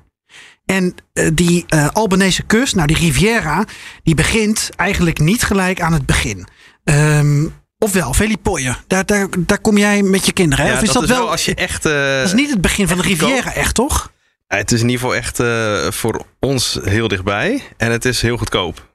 En 0.65 0.95
die 1.33 1.65
eh, 1.67 1.87
Albanese 1.93 2.43
kust, 2.43 2.75
nou 2.75 2.87
die 2.87 2.97
Riviera, 2.97 3.63
die 4.03 4.15
begint 4.15 4.69
eigenlijk 4.75 5.19
niet 5.19 5.43
gelijk 5.43 5.81
aan 5.81 5.93
het 5.93 6.05
begin. 6.05 6.47
Ehm, 6.83 7.45
ofwel, 7.79 8.13
Velipooie. 8.13 8.75
Daar, 8.87 9.05
daar, 9.05 9.27
daar 9.39 9.59
kom 9.59 9.77
jij 9.77 10.01
met 10.01 10.25
je 10.25 10.31
kinderen. 10.31 10.65
Hè? 10.65 10.71
Ja, 10.71 10.77
of 10.77 10.83
is 10.83 10.91
dat, 10.91 11.03
is 11.03 11.09
wel. 11.09 11.29
als 11.31 11.45
je 11.45 11.55
echt. 11.55 11.85
eh, 11.85 11.93
dat 12.17 12.25
is 12.25 12.33
niet 12.33 12.49
het 12.49 12.61
begin 12.61 12.87
van 12.87 12.97
de. 12.97 13.03
Riviera, 13.03 13.53
echt 13.53 13.75
toch? 13.75 14.11
Ja, 14.47 14.57
Het 14.57 14.71
is 14.71 14.81
in 14.81 14.89
ieder 14.89 15.01
geval 15.01 15.15
echt 15.15 15.39
eh, 15.39 15.91
voor 15.91 16.25
ons 16.39 16.79
heel 16.83 17.07
dichtbij. 17.07 17.63
En 17.77 17.91
het 17.91 18.05
is 18.05 18.21
heel 18.21 18.37
goedkoop. 18.37 18.87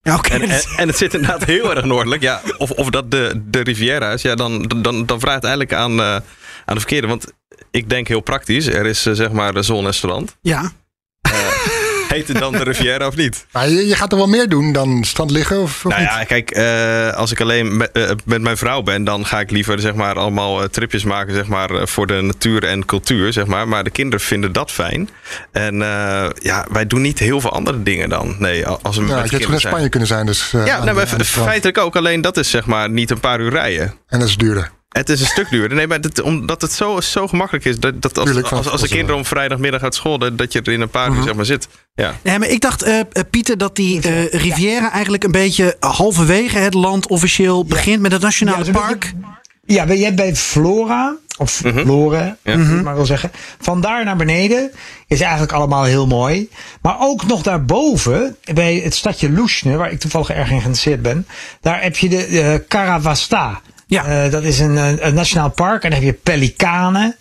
Ja, 0.00 0.14
oké. 0.16 0.28
En, 0.32 0.42
en, 0.42 0.60
en 0.76 0.88
het 0.88 0.96
zit 0.96 1.14
inderdaad 1.14 1.44
heel 1.44 1.74
erg 1.76 1.84
noordelijk. 1.84 2.22
Ja, 2.22 2.40
of, 2.58 2.70
of 2.70 2.90
dat 2.90 3.10
de, 3.10 3.42
de 3.44 3.60
Riviera 3.60 4.10
is, 4.12 4.22
ja, 4.22 4.34
dan, 4.34 4.62
dan, 4.62 5.06
dan 5.06 5.20
vraagt 5.20 5.42
het 5.42 5.44
eigenlijk 5.44 5.72
aan, 5.72 6.00
eh, 6.00 6.14
aan 6.64 6.74
de 6.74 6.80
verkeerde. 6.80 7.06
Want 7.06 7.26
ik 7.70 7.88
denk 7.88 8.08
heel 8.08 8.20
praktisch. 8.20 8.66
Er 8.66 8.86
is 8.86 9.02
zeg 9.02 9.30
maar 9.32 9.64
zon 9.64 9.86
en 9.86 9.94
strand. 9.94 10.36
Ja. 10.40 10.72
Beter 12.16 12.40
dan 12.40 12.52
de 12.52 12.62
Riviera 12.62 13.06
of 13.06 13.16
niet? 13.16 13.46
Maar 13.52 13.68
je, 13.68 13.86
je 13.86 13.94
gaat 13.94 14.12
er 14.12 14.18
wel 14.18 14.26
meer 14.26 14.48
doen 14.48 14.72
dan 14.72 15.04
strand 15.04 15.30
liggen 15.30 15.60
of, 15.62 15.84
of 15.84 15.90
Nou 15.92 16.00
niet? 16.02 16.10
ja, 16.10 16.24
kijk, 16.24 16.50
eh, 16.50 17.12
als 17.16 17.32
ik 17.32 17.40
alleen 17.40 17.76
met, 17.76 17.90
eh, 17.92 18.10
met 18.24 18.42
mijn 18.42 18.56
vrouw 18.56 18.82
ben, 18.82 19.04
dan 19.04 19.26
ga 19.26 19.40
ik 19.40 19.50
liever 19.50 19.80
zeg 19.80 19.94
maar, 19.94 20.14
allemaal 20.18 20.62
eh, 20.62 20.68
tripjes 20.68 21.04
maken 21.04 21.34
zeg 21.34 21.46
maar, 21.46 21.88
voor 21.88 22.06
de 22.06 22.20
natuur 22.20 22.64
en 22.64 22.84
cultuur. 22.84 23.32
Zeg 23.32 23.46
maar. 23.46 23.68
maar 23.68 23.84
de 23.84 23.90
kinderen 23.90 24.20
vinden 24.26 24.52
dat 24.52 24.70
fijn. 24.70 25.08
En 25.52 25.74
ja, 26.40 26.66
wij 26.70 26.86
doen 26.86 27.00
niet 27.00 27.18
heel 27.18 27.40
veel 27.40 27.52
andere 27.52 27.82
dingen 27.82 28.08
dan. 28.08 28.36
Nee, 28.38 28.66
als 28.66 28.96
we 28.96 29.06
Ja, 29.06 29.20
met 29.20 29.30
je 29.30 29.36
had 29.36 29.46
zijn. 29.46 29.60
Spanje 29.60 29.88
kunnen 29.88 30.08
zijn. 30.08 30.26
Dus, 30.26 30.50
Ja, 30.50 30.84
nou, 30.84 31.04
de- 31.16 31.24
feitelijk 31.24 31.78
ook. 31.78 31.96
Alleen 31.96 32.20
dat 32.20 32.36
is 32.36 32.50
zeg 32.50 32.66
maar 32.66 32.90
niet 32.90 33.10
een 33.10 33.20
paar 33.20 33.40
uur 33.40 33.50
rijden. 33.50 33.94
En 34.08 34.18
dat 34.18 34.28
is 34.28 34.36
duurder. 34.36 34.70
Het 34.96 35.08
is 35.08 35.20
een 35.20 35.26
stuk 35.26 35.50
duurder. 35.50 35.76
Nee, 35.76 35.86
maar 35.86 36.00
dat, 36.00 36.20
omdat 36.22 36.62
het 36.62 36.72
zo, 36.72 37.00
zo 37.00 37.26
gemakkelijk 37.26 37.64
is. 37.64 37.78
Dat, 37.78 38.02
dat 38.02 38.16
als, 38.18 38.24
Tuurlijk, 38.26 38.46
van- 38.48 38.58
als, 38.58 38.68
als 38.68 38.80
de 38.80 38.86
van- 38.86 38.96
kinderen 38.96 39.20
om 39.20 39.26
vrijdagmiddag 39.26 39.82
uit 39.82 39.94
school... 39.94 40.18
dat, 40.18 40.38
dat 40.38 40.52
je 40.52 40.62
er 40.62 40.72
in 40.72 40.80
een 40.80 40.88
paar 40.88 41.10
uur 41.12 41.22
zeg 41.22 41.34
maar, 41.34 41.44
zit. 41.44 41.68
Ja. 41.94 42.14
Nee, 42.22 42.38
maar 42.38 42.48
ik 42.48 42.60
dacht, 42.60 42.82
eh, 42.82 42.98
eh, 42.98 43.04
Pieter, 43.30 43.58
dat 43.58 43.76
die 43.76 44.00
eh, 44.00 44.26
Riviera 44.32 44.92
eigenlijk 44.92 45.24
een 45.24 45.30
beetje 45.32 45.76
halverwege 45.80 46.58
het 46.58 46.74
land 46.74 47.08
officieel 47.08 47.64
begint 47.64 48.00
met 48.02 48.12
het 48.12 48.22
Nationale 48.22 48.64
Ja, 48.64 48.72
Park. 48.72 49.12
Ja, 49.64 49.92
je 49.92 50.04
hebt 50.04 50.16
bij 50.16 50.36
Flora, 50.36 51.14
of 51.38 51.64
Mhm. 51.64 51.76
Het 52.42 52.82
maar 52.82 52.94
wil 52.94 53.06
zeggen. 53.06 53.30
Vandaar 53.60 54.04
naar 54.04 54.16
beneden 54.16 54.70
is 55.06 55.20
eigenlijk 55.20 55.52
allemaal 55.52 55.84
heel 55.84 56.06
mooi. 56.06 56.48
Maar 56.82 56.96
ook 56.98 57.26
nog 57.26 57.42
daarboven, 57.42 58.36
bij 58.54 58.74
het 58.84 58.94
stadje 58.94 59.30
Lusne, 59.30 59.76
waar 59.76 59.90
ik 59.90 60.00
toevallig 60.00 60.30
erg 60.30 60.38
in 60.50 60.60
geïnteresseerd 60.60 61.02
ben. 61.02 61.26
Daar 61.60 61.82
heb 61.82 61.96
je 61.96 62.08
de 62.08 62.24
eh 62.26 62.54
Caravasta. 62.68 63.60
Ja. 63.86 64.04
Eh, 64.04 64.30
dat 64.30 64.42
is 64.42 64.58
een, 64.58 64.76
een, 64.76 65.06
een 65.06 65.14
nationaal 65.14 65.50
park. 65.50 65.82
En 65.82 65.90
dan 65.90 65.98
heb 65.98 66.08
je 66.08 66.20
pelikanen. 66.22 67.16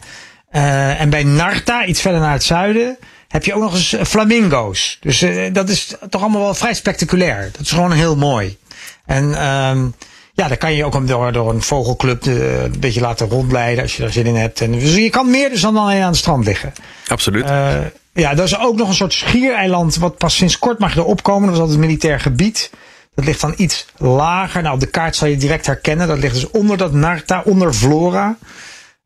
Eh, 0.49 1.01
en 1.01 1.09
bij 1.09 1.23
Narta, 1.23 1.85
iets 1.85 2.01
verder 2.01 2.19
naar 2.19 2.31
het 2.31 2.43
zuiden, 2.43 2.97
heb 3.27 3.45
je 3.45 3.53
ook 3.53 3.61
nog 3.61 3.73
eens 3.73 3.93
eh, 3.93 4.05
flamingo's. 4.05 4.97
Dus 5.01 5.21
eh, 5.21 5.53
dat 5.53 5.69
is 5.69 5.95
toch 6.09 6.21
allemaal 6.21 6.41
wel 6.41 6.53
vrij 6.53 6.73
spectaculair. 6.73 7.49
Dat 7.51 7.61
is 7.61 7.71
gewoon 7.71 7.91
heel 7.91 8.15
mooi. 8.15 8.57
En 9.05 9.33
ehm, 9.33 9.87
ja, 10.33 10.47
dan 10.47 10.57
kan 10.57 10.73
je 10.73 10.85
ook 10.85 11.07
door, 11.07 11.31
door 11.31 11.49
een 11.49 11.61
vogelclub 11.61 12.25
een 12.25 12.79
beetje 12.79 13.01
laten 13.01 13.29
rondleiden 13.29 13.83
als 13.83 13.95
je 13.95 14.01
daar 14.01 14.11
zin 14.11 14.25
in 14.25 14.35
hebt. 14.35 14.61
En, 14.61 14.71
dus 14.71 14.95
je 14.95 15.09
kan 15.09 15.29
meer 15.29 15.49
dus 15.49 15.61
dan 15.61 15.77
alleen 15.77 16.01
aan 16.01 16.07
het 16.07 16.17
strand 16.17 16.45
liggen. 16.45 16.73
Absoluut. 17.07 17.45
Eh, 17.45 17.75
ja, 18.13 18.31
er 18.31 18.43
is 18.43 18.59
ook 18.59 18.75
nog 18.75 18.87
een 18.87 18.93
soort 18.93 19.13
schiereiland 19.13 19.95
wat 19.95 20.17
pas 20.17 20.35
sinds 20.35 20.59
kort 20.59 20.79
mag 20.79 20.95
erop 20.95 21.23
komen. 21.23 21.41
Dat 21.41 21.57
was 21.57 21.59
altijd 21.59 21.79
militair 21.79 22.19
gebied. 22.19 22.69
Dat 23.15 23.25
ligt 23.25 23.41
dan 23.41 23.53
iets 23.57 23.85
lager. 23.97 24.61
Nou, 24.61 24.73
op 24.73 24.79
de 24.79 24.87
kaart 24.87 25.15
zal 25.15 25.27
je 25.27 25.37
direct 25.37 25.65
herkennen. 25.65 26.07
Dat 26.07 26.17
ligt 26.17 26.33
dus 26.33 26.51
onder 26.51 26.77
dat 26.77 26.93
Narta, 26.93 27.41
onder 27.45 27.73
Flora. 27.73 28.37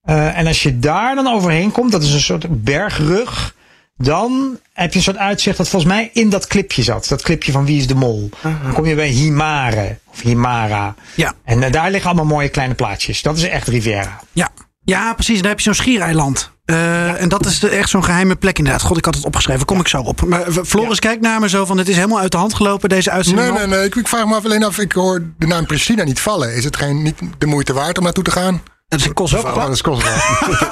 Eh, 0.02 0.38
en 0.38 0.48
als 0.48 0.64
je 0.64 0.80
daar 0.80 1.16
dan 1.16 1.28
overheen 1.28 1.72
komt, 1.72 1.92
dat 1.92 2.04
is 2.04 2.14
een 2.14 2.20
soort 2.20 2.64
bergrug. 2.64 3.56
Dan 3.98 4.60
heb 4.74 4.92
je 4.92 4.98
een 4.98 5.04
soort 5.04 5.18
uitzicht 5.18 5.58
dat 5.58 5.70
volgens 5.70 5.92
mij 5.92 6.10
in 6.14 6.30
dat 6.30 6.48
clipje 6.48 6.84
zat. 6.84 7.08
Dat 7.08 7.22
clipje 7.22 7.52
van 7.52 7.66
Wie 7.66 7.78
is 7.78 7.88
de 7.88 7.96
Mol. 7.96 8.30
Dan 8.42 8.74
kom 8.74 8.86
je 8.86 8.96
bij 8.96 9.08
Himare. 9.08 9.98
Of 10.06 10.22
Himara. 10.22 10.96
Ja. 11.16 11.34
En 11.44 11.64
eh, 11.64 11.72
daar 11.72 11.92
liggen 11.92 12.10
allemaal 12.10 12.36
mooie 12.36 12.50
kleine 12.50 12.74
plaatsjes. 12.74 13.22
Dat 13.22 13.38
is 13.38 13.44
echt 13.44 13.68
Riviera. 13.68 14.20
Ja. 14.32 14.50
ja, 14.84 15.14
precies. 15.14 15.40
Daar 15.40 15.50
heb 15.50 15.58
je 15.58 15.64
zo'n 15.64 15.74
schiereiland. 15.74 16.52
Eh, 16.70 17.22
En 17.22 17.30
dat 17.30 17.46
is 17.46 17.64
echt 17.64 17.90
zo'n 17.90 18.04
geheime 18.04 18.36
plek 18.36 18.58
inderdaad. 18.58 18.82
God, 18.82 18.98
ik 18.98 19.06
had 19.06 19.16
het 19.16 19.26
opgeschreven. 19.26 19.66
Kom 19.66 19.80
ik 19.80 19.88
zo 19.88 20.02
op. 20.02 20.26
Maar 20.26 20.48
eh, 20.48 20.58
Floris 20.66 21.00
kijkt 21.00 21.22
naar 21.22 21.40
me 21.40 21.50
zo 21.50 21.66
van... 21.66 21.78
het 21.78 21.88
is 21.90 21.96
helemaal 21.96 22.20
uit 22.20 22.32
de 22.32 22.38
hand 22.38 22.54
gelopen, 22.54 22.90
deze 22.90 23.12
uitzending. 23.12 23.50
Nee, 23.50 23.58
nee, 23.58 23.78
nee. 23.78 23.86
Ik, 23.86 23.96
ik 23.96 24.08
vraag 24.08 24.26
me 24.26 24.36
af 24.36 24.46
alleen 24.46 24.64
af. 24.64 24.78
Ik 24.80 24.92
hoor 24.92 25.24
de 25.38 25.48
naam 25.48 25.66
Pristina 25.66 26.04
niet 26.04 26.20
vallen. 26.20 26.54
Is 26.56 26.64
het 26.64 26.78
geen, 26.78 27.02
niet 27.02 27.16
de 27.38 27.46
moeite 27.46 27.74
waard 27.74 27.98
om 27.98 28.04
naartoe 28.04 28.24
te 28.24 28.32
gaan? 28.32 28.62
Dat 28.90 29.00
is 29.00 29.06
een 29.06 29.14
Kosovo. 29.14 29.48
Oh, 29.60 29.66
dat 29.66 29.70
is 29.70 29.82
Kosovo. 29.82 30.08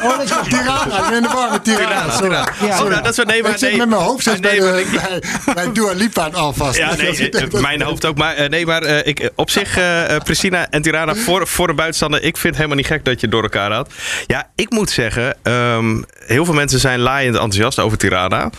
Oh, 0.04 0.18
dat 0.18 0.22
is 0.22 0.50
Tirana. 0.50 0.98
Ik 0.98 1.10
ben 1.10 1.14
in 1.14 1.22
de 1.22 1.30
war 1.34 1.52
met 1.52 1.64
Tirana. 1.64 2.12
Sorry. 2.12 2.32
Ja, 2.32 2.76
Sorry. 2.78 2.96
Oh, 2.96 3.04
dat 3.04 3.18
is 3.18 3.26
nee, 3.26 3.42
maar 3.42 3.52
ik 3.52 3.58
zit 3.58 3.70
nee. 3.70 3.78
met 3.78 3.90
mijn 3.90 4.02
hoofd 4.02 4.28
Ah, 4.28 4.40
nee, 4.40 4.60
bij, 4.60 4.84
de, 4.84 5.22
bij, 5.46 5.54
bij 5.54 5.72
Dua 5.72 5.92
Lipa 5.94 6.30
alvast. 6.34 6.78
Ja, 6.78 6.96
nee, 6.96 7.30
eh, 7.30 7.62
mijn 7.62 7.82
hoofd 7.82 8.06
ook. 8.06 8.18
Maar 8.18 8.36
eh, 8.36 8.50
nee, 8.50 8.66
maar 8.66 8.82
eh, 8.82 9.08
ik, 9.08 9.20
eh, 9.20 9.30
op 9.36 9.50
zich, 9.50 9.78
eh 9.78 10.16
eh, 10.16 10.22
Pristina 10.24 10.70
en 10.70 10.82
Tirana 10.82 11.16
voor, 11.16 11.48
voor 11.48 11.70
een 11.70 11.76
buitenstander. 11.76 12.20
Ik 12.24 12.38
vind 12.38 12.44
het 12.44 12.56
helemaal 12.56 12.76
niet 12.78 12.86
gek 12.88 13.06
dat 13.06 13.14
je 13.14 13.22
het 13.22 13.32
door 13.32 13.44
elkaar 13.44 13.72
had. 13.72 13.92
Ja, 14.28 14.50
ik 14.56 14.70
moet 14.70 14.90
zeggen, 14.90 15.36
ehm, 15.44 16.02
heel 16.26 16.46
veel 16.46 16.54
mensen 16.54 16.80
zijn 16.80 17.00
laaiend 17.00 17.34
enthousiast 17.36 17.80
over 17.80 17.98
Tirana. 17.98 18.50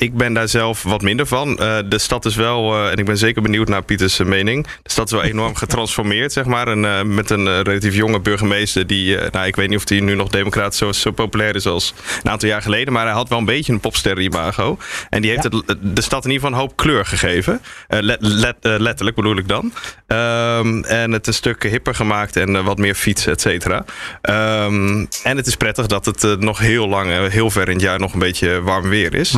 Ik 0.00 0.16
ben 0.16 0.32
daar 0.32 0.48
zelf 0.48 0.82
wat 0.82 1.02
minder 1.02 1.26
van. 1.26 1.58
Eh, 1.58 1.78
de 1.86 1.98
stad 1.98 2.24
is 2.24 2.34
wel, 2.36 2.74
eh, 2.74 2.90
en 2.90 2.96
ik 2.96 3.04
ben 3.04 3.18
zeker 3.18 3.42
benieuwd 3.42 3.68
naar 3.68 3.82
Pieters 3.82 4.18
eh, 4.18 4.26
mening. 4.26 4.66
De 4.82 4.90
stad 4.90 5.06
is 5.06 5.12
wel 5.12 5.22
enorm 5.22 5.54
getransformeerd, 5.64 6.32
zeg 6.32 6.44
maar. 6.44 6.68
En, 6.68 7.14
met 7.14 7.30
een 7.30 7.62
relatief 7.62 7.94
jonge 7.94 8.20
burgemeester 8.20 8.86
die, 8.86 9.16
nou, 9.30 9.46
ik 9.46 9.56
weet 9.56 9.68
niet 9.68 9.78
of 9.78 9.88
hij 9.88 10.00
nu 10.00 10.14
nog 10.14 10.28
democratisch 10.28 10.78
zo, 10.78 10.92
zo 10.92 11.10
populair 11.10 11.54
is 11.54 11.66
als 11.66 11.94
een 12.22 12.30
aantal 12.30 12.48
jaar 12.48 12.62
geleden. 12.62 12.92
Maar 12.92 13.04
hij 13.04 13.12
had 13.14 13.28
wel 13.28 13.38
een 13.38 13.44
beetje 13.44 13.72
een 13.72 13.80
popsterren-imago. 13.80 14.78
En 15.10 15.22
die 15.22 15.30
heeft 15.30 15.42
het, 15.42 15.52
de 15.80 16.00
stad 16.00 16.24
in 16.24 16.30
ieder 16.30 16.46
geval 16.46 16.60
een 16.60 16.66
hoop 16.66 16.76
kleur 16.76 17.06
gegeven. 17.06 17.60
Let- 17.88 18.20
let- 18.20 18.56
letterlijk 18.60 19.16
bedoel 19.16 19.36
ik 19.36 19.48
dan. 19.48 19.72
Ehm, 20.06 20.82
en 20.82 21.12
het 21.12 21.26
een 21.26 21.34
stuk 21.34 21.62
hipper 21.62 21.94
gemaakt 21.94 22.36
en 22.36 22.64
wat 22.64 22.78
meer 22.78 22.94
fietsen, 22.94 23.32
et 23.32 23.40
cetera. 23.40 23.84
Ehm, 24.22 25.06
en 25.22 25.36
het 25.36 25.46
is 25.46 25.56
prettig 25.56 25.86
dat 25.86 26.04
het 26.04 26.40
nog 26.40 26.58
heel 26.58 26.88
lang, 26.88 27.28
heel 27.30 27.50
ver 27.50 27.68
in 27.68 27.74
het 27.74 27.82
jaar 27.82 27.98
nog 27.98 28.12
een 28.12 28.18
beetje 28.18 28.60
warm 28.62 28.88
weer 28.88 29.14
is. 29.14 29.34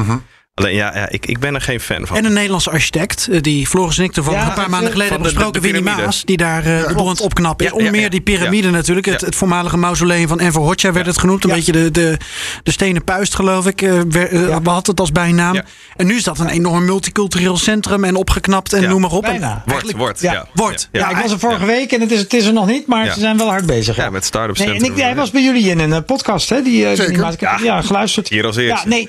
Alleen 0.61 0.75
ja, 0.75 0.93
ja 0.95 1.09
ik, 1.09 1.27
ik 1.27 1.39
ben 1.39 1.55
er 1.55 1.61
geen 1.61 1.81
fan 1.81 2.07
van. 2.07 2.17
En 2.17 2.25
een 2.25 2.33
Nederlandse 2.33 2.71
architect, 2.71 3.29
eh, 3.31 3.41
die 3.41 3.67
Floris 3.67 3.99
en 3.99 4.05
ik 4.05 4.13
toevallig 4.13 4.41
Ja, 4.41 4.47
een 4.49 4.55
paar 4.55 4.71
maanden 4.71 4.85
de- 4.89 4.93
geleden 4.93 5.13
hebben 5.13 5.33
besproken. 5.33 5.63
Winnie. 5.63 5.83
Maas, 5.83 6.23
die 6.25 6.37
daar 6.37 6.65
eh 6.67 6.87
de 6.89 6.95
boel 6.95 7.05
aan 7.05 7.11
het 7.11 7.21
opknappen 7.21 7.65
is. 7.67 7.71
Ja, 7.73 7.77
Onder 7.77 7.91
ja, 7.93 7.97
meer 7.97 8.07
ja. 8.07 8.11
die 8.13 8.21
piramide 8.21 8.71
natuurlijk. 8.71 9.07
Het, 9.07 9.21
Ja. 9.21 9.27
het 9.27 9.35
voormalige 9.37 9.77
mausoleum 9.77 10.29
van 10.29 10.41
Enver 10.41 10.61
Hoxha 10.61 10.93
werd 10.93 11.07
het 11.07 11.19
genoemd. 11.19 11.43
Een 11.45 11.49
Ja. 11.51 11.57
beetje 11.57 11.73
de, 11.73 11.91
de, 11.91 12.17
de 12.63 12.71
stenen 12.71 13.05
puist 13.05 13.35
geloof 13.35 13.67
ik. 13.67 13.83
eh. 13.83 14.01
We 14.11 14.51
hadden 14.65 14.85
het 14.91 15.01
als 15.01 15.13
bijnaam. 15.13 15.55
Ja. 15.55 15.65
En 15.97 16.07
nu 16.07 16.17
is 16.17 16.23
dat 16.25 16.39
een 16.39 16.49
enorm 16.49 16.85
multicultureel 16.85 17.57
centrum 17.57 18.05
en 18.05 18.15
opgeknapt 18.17 18.73
en 18.73 18.81
Ja. 18.83 18.89
noem 18.89 19.01
maar 19.01 19.11
op. 19.11 19.23
Bijna. 19.23 19.63
Wordt, 19.67 19.93
wordt. 19.93 20.21
Ja. 20.21 20.47
Wordt. 20.55 20.89
Ja, 20.93 21.01
Ja, 21.01 21.11
ja. 21.11 21.17
ik 21.17 21.23
was 21.23 21.33
er 21.33 21.39
vorige 21.39 21.67
week 21.67 21.93
en 21.93 22.01
het 22.01 22.11
is, 22.11 22.19
het 22.21 22.35
is 22.35 22.45
er 22.47 22.53
nog 22.53 22.67
niet, 22.67 22.87
maar 22.87 23.05
Ja. 23.05 23.13
ze 23.13 23.21
zijn 23.21 23.37
wel 23.37 23.49
hard 23.49 23.67
bezig. 23.67 23.97
Ja, 23.97 24.11
met 24.11 24.25
Startup 24.25 24.57
Nee, 24.59 24.67
en 24.67 24.73
Centrum. 24.75 24.97
ik, 24.97 25.03
hij 25.03 25.15
was 25.15 25.31
bij 25.31 25.43
jullie 25.43 25.69
in 25.71 25.79
een 25.79 26.05
podcast, 26.05 26.49
hè? 26.49 26.63
Die, 26.63 26.97
Zeker. 26.97 27.35
ja. 27.63 27.83
geluisterd. 27.83 28.29
Hier 28.29 28.47
als 28.47 28.57
eerste. 28.57 28.89
Ja, 28.89 28.95
nee. 28.95 29.09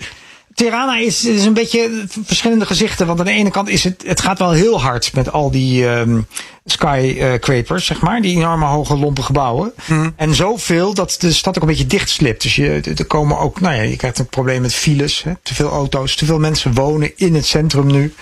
Tirana 0.61 0.97
is, 0.97 1.25
is 1.25 1.45
een 1.45 1.53
beetje 1.53 2.05
verschillende 2.25 2.65
gezichten. 2.65 3.07
Want 3.07 3.19
aan 3.19 3.25
de 3.25 3.31
ene 3.31 3.51
kant 3.51 3.69
is 3.69 3.83
het, 3.83 4.03
het 4.05 4.21
gaat 4.21 4.39
wel 4.39 4.51
heel 4.51 4.81
hard 4.81 5.13
met 5.13 5.31
al 5.31 5.51
die 5.51 5.85
skyscrapers, 6.65 7.85
zeg 7.85 8.01
maar. 8.01 8.21
Die 8.21 8.35
enorme 8.35 8.65
hoge 8.65 8.97
lompe 8.97 9.21
gebouwen. 9.21 9.73
En 10.15 10.35
zoveel 10.35 10.93
dat 10.93 11.15
de 11.19 11.33
stad 11.33 11.55
ook 11.55 11.61
een 11.61 11.67
beetje 11.69 11.87
dicht 11.87 12.09
slipt. 12.09 12.41
Dus 12.41 12.55
je, 12.55 12.81
er 12.95 13.05
komen 13.05 13.37
ook, 13.37 13.59
nou 13.61 13.75
ja, 13.75 13.81
je 13.81 13.95
krijgt 13.95 14.19
een 14.19 14.27
probleem 14.27 14.61
met 14.61 14.73
files. 14.73 15.23
Hè? 15.23 15.31
Te 15.43 15.53
veel 15.53 15.69
auto's, 15.69 16.15
te 16.15 16.25
veel 16.25 16.39
mensen 16.39 16.73
wonen 16.73 17.11
in 17.15 17.35
het 17.35 17.45
centrum 17.45 17.91
nu. 17.91 18.13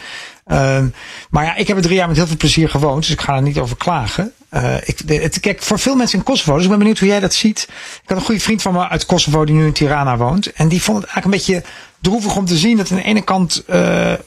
Ehm, 0.46 0.88
maar 1.30 1.46
ja, 1.46 1.56
ik 1.56 1.68
heb 1.68 1.78
er 1.78 1.84
drie 1.84 1.96
jaar 1.96 2.08
met 2.08 2.18
heel 2.18 2.28
veel 2.28 2.38
plezier 2.38 2.70
gewoond, 2.70 3.02
dus 3.02 3.12
ik 3.12 3.22
ga 3.22 3.36
er 3.36 3.42
niet 3.42 3.60
over 3.60 3.78
klagen. 3.78 4.34
Eh, 4.50 4.76
ik, 4.86 5.00
het, 5.06 5.40
kijk, 5.40 5.62
voor 5.64 5.80
veel 5.80 5.96
mensen 5.96 6.18
in 6.18 6.24
Kosovo, 6.24 6.54
dus 6.54 6.64
ik 6.64 6.70
ben 6.70 6.78
benieuwd 6.80 7.00
hoe 7.00 7.08
jij 7.08 7.20
dat 7.20 7.34
ziet. 7.34 7.68
Ik 8.04 8.10
had 8.10 8.18
een 8.18 8.24
goede 8.24 8.42
vriend 8.42 8.62
van 8.62 8.74
me 8.74 8.88
uit 8.88 9.06
Kosovo 9.06 9.46
die 9.46 9.56
nu 9.56 9.66
in 9.66 9.74
Tirana 9.74 10.18
woont. 10.18 10.54
En 10.54 10.68
die 10.68 10.82
vond 10.84 10.98
het 11.02 11.12
eigenlijk 11.12 11.26
een 11.46 11.54
beetje 11.54 11.70
droevig 12.02 12.36
om 12.36 12.46
te 12.46 12.58
zien 12.58 12.78
dat 12.78 12.92
aan 12.92 12.98
de 12.98 13.04
ene 13.04 13.22
kant 13.22 13.64
eh, 13.68 14.12
eh, 14.14 14.18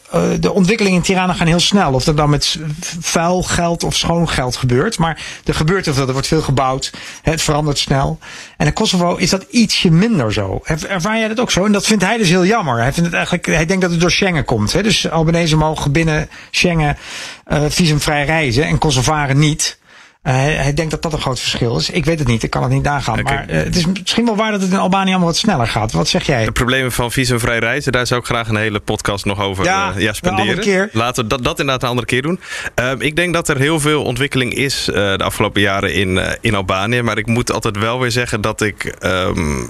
de 0.41 0.53
ontwikkelingen 0.53 0.99
in 0.99 1.05
Tirana 1.05 1.33
gaan 1.33 1.47
heel 1.47 1.61
snel. 1.61 1.93
Of 1.93 2.05
dat 2.05 2.17
dan 2.17 2.31
met 2.31 2.59
vuil 3.01 3.43
geld 3.43 3.83
of 3.85 3.97
schoon 3.97 4.29
geld 4.29 4.57
gebeurt. 4.57 4.99
Maar 4.99 5.23
er 5.45 5.55
gebeurt 5.55 5.85
heel 5.85 5.95
veel, 5.95 6.07
er 6.07 6.13
wordt 6.13 6.27
veel 6.27 6.41
gebouwd. 6.43 6.93
Het 7.23 7.43
verandert 7.43 7.79
snel. 7.79 8.19
En 8.57 8.67
in 8.67 8.73
Kosovo 8.73 9.17
is 9.17 9.31
dat 9.31 9.47
ietsje 9.51 9.91
minder 9.91 10.33
zo. 10.33 10.61
Er- 10.65 10.87
Ervaar 10.89 11.19
jij 11.19 11.29
dat 11.29 11.41
ook 11.41 11.51
zo? 11.51 11.65
En 11.65 11.73
dat 11.73 11.87
vindt 11.87 12.05
hij 12.05 12.17
dus 12.17 12.29
heel 12.29 12.47
jammer. 12.47 12.75
Hij, 12.81 12.93
vindt 12.93 13.05
het 13.09 13.15
eigenlijk, 13.15 13.47
hij 13.47 13.67
denkt 13.67 13.83
dat 13.83 13.91
het 13.91 14.01
door 14.01 14.11
Schengen 14.11 14.45
komt. 14.45 14.73
Hè? 14.73 14.83
Dus 14.83 15.11
Albanese 15.11 15.57
mogen 15.57 15.93
binnen 15.93 16.29
Schengen 16.51 16.97
visumvrij 17.69 18.25
reizen 18.25 18.65
en 18.65 18.79
Kosovaren 18.79 19.39
niet. 19.39 19.81
Eh, 20.23 20.35
hij, 20.35 20.75
denkt 20.75 20.91
dat 20.91 21.03
dat 21.03 21.13
een 21.13 21.21
groot 21.21 21.41
verschil 21.41 21.77
is. 21.77 21.91
Ik 21.91 22.05
weet 22.05 22.19
het 22.19 22.29
niet, 22.29 22.43
ik 22.43 22.51
kan 22.51 22.63
het 22.63 22.71
niet 22.73 22.83
nagaan. 22.83 23.23
Maar 23.23 23.49
eh, 23.49 23.63
het 23.65 23.77
is 23.77 23.87
misschien 23.87 24.25
wel 24.25 24.37
waar 24.37 24.51
dat 24.53 24.61
het 24.61 24.71
in 24.71 24.79
Albanië 24.79 25.11
allemaal 25.11 25.27
wat 25.29 25.37
sneller 25.37 25.67
gaat. 25.69 25.93
Wat 25.93 26.09
zeg 26.09 26.27
jij? 26.27 26.45
De 26.45 26.53
problemen 26.53 26.93
van 26.93 27.13
visumvrij 27.13 27.59
reizen, 27.59 27.93
daar 27.93 28.07
zou 28.07 28.21
ik 28.21 28.27
graag 28.27 28.49
een 28.49 28.57
hele 28.57 28.81
podcast 28.81 29.25
nog 29.25 29.41
over 29.41 29.65
Ja, 29.65 29.93
eh, 29.95 30.01
ja, 30.01 30.09
een 30.09 30.15
spenderen. 30.15 30.49
andere 30.49 30.67
keer. 30.67 30.89
Laten 30.93 31.23
we 31.23 31.29
dat, 31.29 31.45
dat 31.45 31.59
inderdaad 31.59 31.83
een 31.83 31.89
andere 31.89 32.07
keer 32.07 32.23
doen. 32.23 32.41
Ehm, 32.75 33.01
ik 33.01 33.17
denk 33.17 33.35
dat 33.35 33.49
er 33.49 33.59
heel 33.59 33.81
veel 33.81 34.03
ontwikkeling 34.05 34.55
is 34.55 34.85
de 34.85 35.19
afgelopen 35.25 35.61
jaren 35.61 35.95
in, 35.95 36.21
in 36.41 36.55
Albanië. 36.55 37.03
Maar 37.03 37.19
ik 37.19 37.27
moet 37.27 37.53
altijd 37.53 37.77
wel 37.79 38.01
weer 38.01 38.11
zeggen 38.11 38.41
dat 38.41 38.61
ik 38.61 38.85
ehm, 38.85 39.63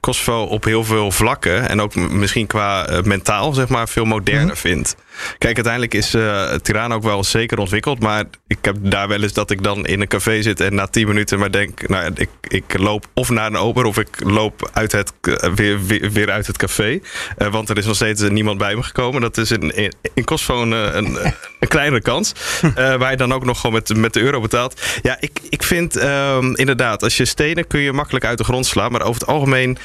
Kosovo 0.00 0.42
op 0.42 0.64
heel 0.64 0.84
veel 0.84 1.10
vlakken 1.10 1.68
en 1.68 1.80
ook 1.80 1.94
misschien 1.94 2.46
qua 2.46 2.86
mentaal 3.04 3.52
zeg 3.52 3.68
maar 3.68 3.88
veel 3.88 4.04
moderner 4.04 4.44
Mhm. 4.46 4.56
vind. 4.56 4.96
Kijk, 5.38 5.54
uiteindelijk 5.54 5.94
is 5.94 6.14
eh 6.14 6.54
Tirana 6.54 6.94
ook 6.94 7.02
wel 7.02 7.24
zeker 7.24 7.58
ontwikkeld, 7.58 8.00
maar 8.00 8.24
ik 8.46 8.58
heb 8.60 8.76
daar 8.80 9.08
wel 9.08 9.22
eens 9.22 9.32
dat 9.32 9.50
ik 9.50 9.62
dan 9.62 9.86
in 9.86 10.00
een 10.00 10.08
café 10.08 10.42
zit 10.42 10.60
en 10.60 10.74
na 10.74 10.86
10 10.86 11.06
minuten 11.06 11.38
maar 11.38 11.50
denk, 11.50 11.88
nou, 11.88 12.12
ik, 12.14 12.28
ik 12.48 12.78
loop 12.78 13.06
of 13.14 13.30
naar 13.30 13.46
een 13.46 13.56
ober 13.56 13.84
of 13.84 13.98
ik 13.98 14.08
loop 14.24 14.70
uit 14.72 14.92
het, 14.92 15.12
eh, 15.20 15.52
weer, 15.54 15.86
weer, 15.86 16.10
weer 16.10 16.30
uit 16.30 16.46
het 16.46 16.56
café, 16.56 17.00
Eh, 17.36 17.48
want 17.48 17.68
er 17.68 17.78
is 17.78 17.86
nog 17.86 17.94
steeds 17.94 18.22
niemand 18.28 18.58
bij 18.58 18.74
me 18.74 18.82
gekomen. 18.82 19.20
Dat 19.20 19.36
is 19.36 19.50
in, 19.50 19.76
in, 19.76 19.92
in 20.14 20.24
Kosovo 20.24 20.62
een, 20.62 20.72
eh, 20.72 20.94
een, 20.94 21.16
een 21.60 21.68
kleinere 21.68 22.02
kans, 22.02 22.32
eh, 22.62 22.72
waar 22.74 23.10
je 23.10 23.16
dan 23.16 23.32
ook 23.32 23.44
nog 23.44 23.60
gewoon 23.60 23.74
met, 23.74 23.96
met 23.96 24.12
de 24.12 24.20
euro 24.20 24.40
betaalt. 24.40 24.80
Ja, 25.02 25.16
ik, 25.20 25.40
ik 25.48 25.62
vind 25.62 25.96
ehm, 25.96 26.52
inderdaad, 26.54 27.02
als 27.02 27.16
je 27.16 27.24
stenen 27.24 27.66
kun 27.66 27.80
je 27.80 27.92
makkelijk 27.92 28.24
uit 28.24 28.38
de 28.38 28.44
grond 28.44 28.66
slaan, 28.66 28.92
maar 28.92 29.02
over 29.02 29.20
het 29.20 29.30
algemeen 29.30 29.78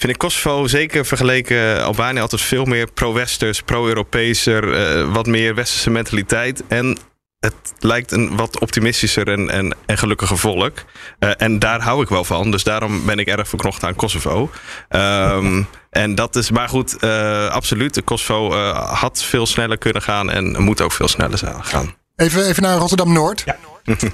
Vind 0.00 0.12
ik 0.12 0.18
Kosovo 0.18 0.66
zeker 0.66 1.06
vergeleken 1.06 1.84
Albanië 1.84 2.20
altijd 2.20 2.40
veel 2.40 2.64
meer 2.64 2.92
pro-westers, 2.92 3.62
pro-Europeeser, 3.62 4.72
eh, 4.72 5.12
wat 5.12 5.26
meer 5.26 5.54
westerse 5.54 5.90
mentaliteit. 5.90 6.62
En 6.68 6.98
het 7.40 7.54
lijkt 7.78 8.12
een 8.12 8.36
wat 8.36 8.60
optimistischer 8.60 9.28
en, 9.28 9.50
en, 9.50 9.76
en 9.86 9.98
gelukkiger 9.98 10.38
volk. 10.38 10.84
Eh, 11.18 11.30
en 11.36 11.58
daar 11.58 11.80
hou 11.80 12.02
ik 12.02 12.08
wel 12.08 12.24
van. 12.24 12.50
Dus 12.50 12.64
daarom 12.64 13.04
ben 13.06 13.18
ik 13.18 13.26
erg 13.26 13.48
verknocht 13.48 13.84
aan 13.84 13.94
Kosovo. 13.94 14.50
Ehm, 14.88 15.62
en 15.90 16.14
dat 16.14 16.36
is, 16.36 16.50
maar 16.50 16.68
goed, 16.68 16.96
eh, 16.98 17.48
absoluut. 17.48 18.04
Kosovo 18.04 18.52
eh, 18.52 18.92
had 19.00 19.22
veel 19.22 19.46
sneller 19.46 19.78
kunnen 19.78 20.02
gaan 20.02 20.30
en 20.30 20.62
moet 20.62 20.80
ook 20.80 20.92
veel 20.92 21.08
sneller 21.08 21.38
zijn- 21.38 21.64
gaan. 21.64 21.94
Even, 22.16 22.46
even 22.46 22.62
naar 22.62 22.76
Rotterdam 22.76 23.12
Noord. 23.12 23.44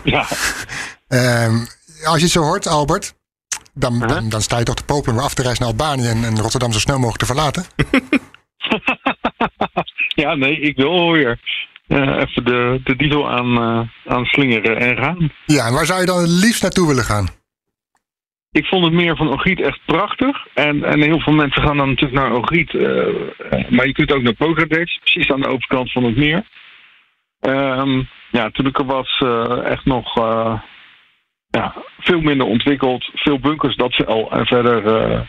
Ja. 0.03 0.27
Ehm, 1.09 1.57
als 2.05 2.17
je 2.17 2.23
het 2.23 2.31
zo 2.33 2.43
hoort, 2.43 2.67
Albert, 2.67 3.15
dan, 3.79 3.99
dan, 3.99 4.29
dan 4.29 4.43
sta 4.43 4.59
je 4.59 4.65
toch 4.65 4.75
te 4.75 4.85
popelen 4.85 5.19
om 5.19 5.25
af 5.25 5.35
te 5.35 5.43
reizen 5.43 5.65
naar 5.65 5.73
Albanië 5.73 6.09
en, 6.09 6.25
en 6.25 6.41
Rotterdam 6.41 6.73
zo 6.73 6.79
snel 6.79 6.99
mogelijk 6.99 7.19
te 7.19 7.27
verlaten. 7.27 7.65
ja, 10.23 10.35
nee, 10.35 10.61
ik 10.61 10.77
wil 10.77 11.13
weer 11.13 11.41
eh, 11.87 11.99
even 11.99 12.45
de, 12.45 12.81
de 12.85 12.97
diesel 12.97 13.31
aan, 13.31 13.57
eh, 13.57 14.13
aan 14.13 14.25
slingeren 14.25 14.77
en 14.77 14.97
gaan. 14.97 15.31
Ja, 15.47 15.67
en 15.67 15.73
waar 15.73 15.87
zou 15.87 16.01
je 16.01 16.07
dan 16.07 16.21
het 16.21 16.29
liefst 16.29 16.63
naartoe 16.63 16.87
willen 16.87 17.05
gaan? 17.05 17.29
Ik 18.53 18.67
vond 18.67 18.85
het 18.85 18.93
meer 18.93 19.17
van 19.17 19.33
Ogiet 19.33 19.61
echt 19.61 19.81
prachtig. 19.85 20.47
En, 20.55 20.85
en 20.85 21.01
heel 21.01 21.21
veel 21.21 21.33
mensen 21.33 21.63
gaan 21.63 21.77
dan 21.77 21.89
natuurlijk 21.89 22.21
naar 22.21 22.33
Ogiet. 22.33 22.75
eh, 22.75 23.71
maar 23.71 23.87
je 23.87 23.93
kunt 23.93 24.13
ook 24.13 24.23
naar 24.23 24.35
Pogradec, 24.35 24.99
precies 25.01 25.31
aan 25.31 25.41
de 25.41 25.49
overkant 25.49 25.93
van 25.93 26.05
het 26.05 26.17
meer. 26.17 26.45
Ehm, 27.41 28.03
ja, 28.31 28.51
toen 28.51 28.67
ik 28.67 28.79
er 28.79 28.85
was, 28.85 29.23
echt 29.65 29.85
nog 29.85 30.15
ja, 31.57 31.75
veel 31.99 32.21
minder 32.21 32.47
ontwikkeld. 32.47 33.11
Veel 33.15 33.39
bunkers, 33.39 33.77
dat 33.77 33.97
wel. 33.97 34.31
En 34.31 34.47
verder 34.47 34.87
eh, 34.87 35.21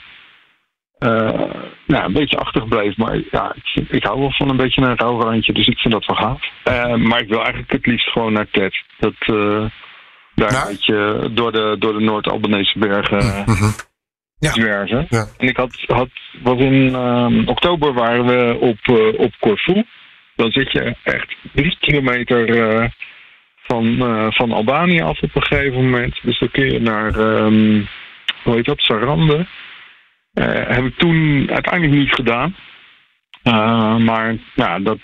eh, 0.97 1.51
nou, 1.87 2.05
een 2.05 2.13
beetje 2.13 2.37
achtergebleven. 2.37 2.93
Maar 2.97 3.21
ja, 3.31 3.55
ik, 3.55 3.89
ik 3.89 4.03
hou 4.03 4.19
wel 4.19 4.31
van 4.31 4.49
een 4.49 4.57
beetje 4.57 4.81
een 4.81 4.97
rauw 4.97 5.21
randje. 5.21 5.53
Dus 5.53 5.67
ik 5.67 5.77
vind 5.77 5.93
dat 5.93 6.05
wel 6.05 6.15
gaaf. 6.15 6.41
Eh, 6.63 6.95
maar 6.95 7.21
ik 7.21 7.29
wil 7.29 7.39
eigenlijk 7.39 7.71
het 7.71 7.85
liefst 7.85 8.09
gewoon 8.09 8.33
naar 8.33 8.49
Ted. 8.51 8.83
Dat, 8.97 9.13
eh, 9.19 9.65
daar 10.35 10.53
een 10.53 10.67
beetje 10.67 11.29
door 11.33 11.51
de, 11.51 11.75
door 11.79 11.93
de 11.93 11.99
Noord-Albanese 11.99 12.79
bergen 12.79 13.19
eh, 13.19 13.67
zwerven. 14.39 15.07
En 15.37 15.47
ik 15.47 15.57
had, 15.57 15.83
had 15.85 16.09
was 16.43 16.59
in 16.59 16.95
ehm, 16.95 17.47
oktober 17.47 17.93
waren 17.93 18.25
we 18.25 18.57
op, 18.59 18.79
eh, 18.83 19.19
op 19.19 19.33
Corfu. 19.39 19.85
Dan 20.35 20.51
zit 20.51 20.71
je 20.71 20.95
echt 21.03 21.35
drie 21.53 21.77
kilometer 21.79 22.69
eh, 22.69 22.89
van, 23.67 23.99
eh, 23.99 24.25
van 24.29 24.51
Albanië 24.51 25.01
af 25.01 25.21
op 25.21 25.35
een 25.35 25.43
gegeven 25.43 25.83
moment. 25.83 26.19
Dus 26.23 26.39
dan 26.39 26.51
kun 26.51 26.71
je 26.71 26.79
naar, 26.79 27.07
ehm, 27.07 27.81
hoe 28.43 28.55
heet 28.55 28.65
dat, 28.65 28.79
Sarande. 28.79 29.47
Eh 30.33 30.67
heb 30.67 30.85
ik 30.85 30.97
toen 30.97 31.47
uiteindelijk 31.51 31.99
niet 31.99 32.13
gedaan. 32.13 32.55
Eh, 33.43 33.97
maar 33.97 34.35
ja, 34.55 34.79
dat, 34.79 34.99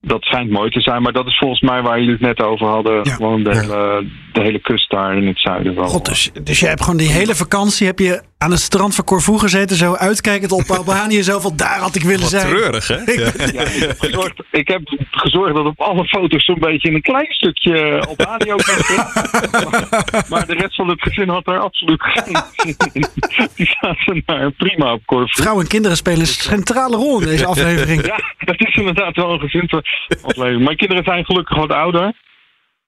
dat 0.00 0.24
schijnt 0.24 0.50
mooi 0.50 0.70
te 0.70 0.80
zijn. 0.80 1.02
Maar 1.02 1.12
dat 1.12 1.26
is 1.26 1.38
volgens 1.38 1.60
mij 1.60 1.82
waar 1.82 1.98
jullie 1.98 2.12
het 2.12 2.20
net 2.20 2.42
over 2.42 2.66
hadden. 2.66 3.06
Gewoon 3.06 3.42
de, 3.42 3.58
hele, 3.58 4.06
de 4.32 4.40
hele 4.40 4.60
kust 4.60 4.90
daar 4.90 5.16
in 5.16 5.26
het 5.26 5.40
zuiden. 5.40 5.76
God, 5.76 6.04
dus, 6.04 6.30
dus 6.42 6.60
je 6.60 6.66
hebt 6.66 6.82
gewoon 6.82 6.98
die 6.98 7.10
hele 7.10 7.34
vakantie 7.34 7.86
heb 7.86 7.98
je 7.98 8.22
aan 8.38 8.50
het 8.50 8.60
strand 8.60 8.94
van 8.94 9.04
Corfu 9.04 9.38
gezeten, 9.38 9.76
zo 9.76 9.94
uitkijkend 9.94 10.52
op 10.52 10.70
Albanië, 10.70 11.22
zo 11.22 11.40
van 11.40 11.56
daar 11.56 11.78
had 11.78 11.94
ik 11.94 12.02
willen 12.02 12.20
Wat 12.20 12.30
zijn. 12.30 12.48
treurig, 12.48 12.88
hè? 12.88 12.96
Ja. 13.12 13.30
Ja, 13.52 13.62
ik, 13.62 13.78
heb 13.78 13.98
gezorgd, 13.98 14.42
ik 14.50 14.68
heb 14.68 14.80
gezorgd 15.10 15.54
dat 15.54 15.66
op 15.66 15.80
alle 15.80 16.04
foto's 16.04 16.44
zo'n 16.44 16.58
beetje 16.58 16.88
in 16.88 16.94
een 16.94 17.02
klein 17.02 17.32
stukje 17.32 18.06
Albanië 18.08 18.52
ook 18.52 18.66
maar, 18.66 20.24
maar 20.30 20.46
de 20.46 20.54
rest 20.54 20.74
van 20.74 20.88
het 20.88 21.02
gezin 21.02 21.28
had 21.28 21.44
daar 21.44 21.58
absoluut 21.58 22.02
geen 22.02 22.36
zin 22.56 22.76
in. 22.92 23.06
Die 23.54 23.76
zaten 23.80 24.22
daar 24.26 24.50
prima 24.50 24.92
op 24.92 25.02
Corfu. 25.04 25.42
Vrouwen 25.42 25.62
en 25.62 25.70
kinderen 25.70 25.96
spelen 25.96 26.20
een 26.20 26.26
centrale 26.26 26.96
rol 26.96 27.20
in 27.20 27.26
deze 27.26 27.46
aflevering. 27.46 28.06
Ja, 28.06 28.20
dat 28.38 28.60
is 28.60 28.74
inderdaad 28.74 29.16
wel 29.16 29.32
een 29.32 29.40
gezinsaflevering. 29.48 30.64
Mijn 30.64 30.76
kinderen 30.76 31.04
zijn 31.04 31.24
gelukkig 31.24 31.56
wat 31.56 31.70
ouder. 31.72 32.12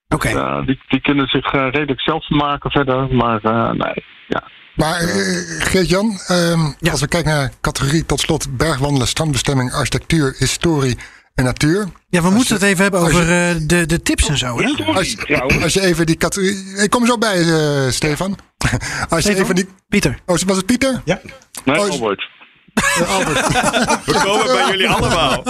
Oké. 0.09 0.29
Ja, 0.29 0.61
die, 0.63 0.81
die 0.89 1.01
kunnen 1.01 1.27
zich 1.27 1.53
eh, 1.53 1.67
redelijk 1.71 2.01
zelf 2.01 2.29
maken 2.29 2.71
verder. 2.71 3.15
Maar 3.15 3.41
eh, 3.43 3.71
nee, 3.71 4.05
ja. 4.29 4.43
Maar 4.79 5.01
eh, 5.01 5.37
Geert-Jan, 5.59 6.21
ehm, 6.27 6.61
als 6.91 7.01
we 7.01 7.09
kijken 7.09 7.31
naar 7.33 7.53
categorie 7.61 8.07
tot 8.07 8.21
slot 8.21 8.57
bergwandelen, 8.57 9.09
strandbestemming, 9.09 9.73
architectuur, 9.73 10.35
historie 10.39 10.99
en 11.35 11.45
natuur. 11.45 11.89
Ja, 12.09 12.23
we 12.23 12.31
moeten 12.31 12.55
het 12.55 12.63
even 12.63 12.83
hebben 12.83 13.01
je- 13.01 13.07
over 13.07 13.23
eh, 13.23 13.55
de, 13.63 13.87
de 13.87 14.03
tips 14.03 14.29
en 14.29 14.39
zo. 14.39 14.61
Hè? 14.61 14.85
Als, 14.95 15.17
als 15.63 15.73
je 15.73 15.81
even 15.81 16.07
die 16.07 16.17
categorie. 16.17 16.77
Ik 16.77 16.91
kom 16.91 17.07
zo 17.07 17.19
bij, 17.19 17.41
eh, 17.41 17.91
Stefan. 17.91 18.39
Als 19.09 19.25
je 19.25 19.37
even 19.37 19.55
die. 19.55 19.69
Pieter. 19.89 20.19
Oh, 20.27 20.37
was 20.47 20.57
het 20.57 20.67
Pieter? 20.67 21.03
Ja. 21.05 21.21
Nee, 21.65 21.81
Oh, 21.81 21.89
Albert. 21.91 22.27
We 24.07 24.21
komen 24.25 24.47
bij 24.47 24.67
jullie 24.71 24.89
allemaal. 24.89 25.43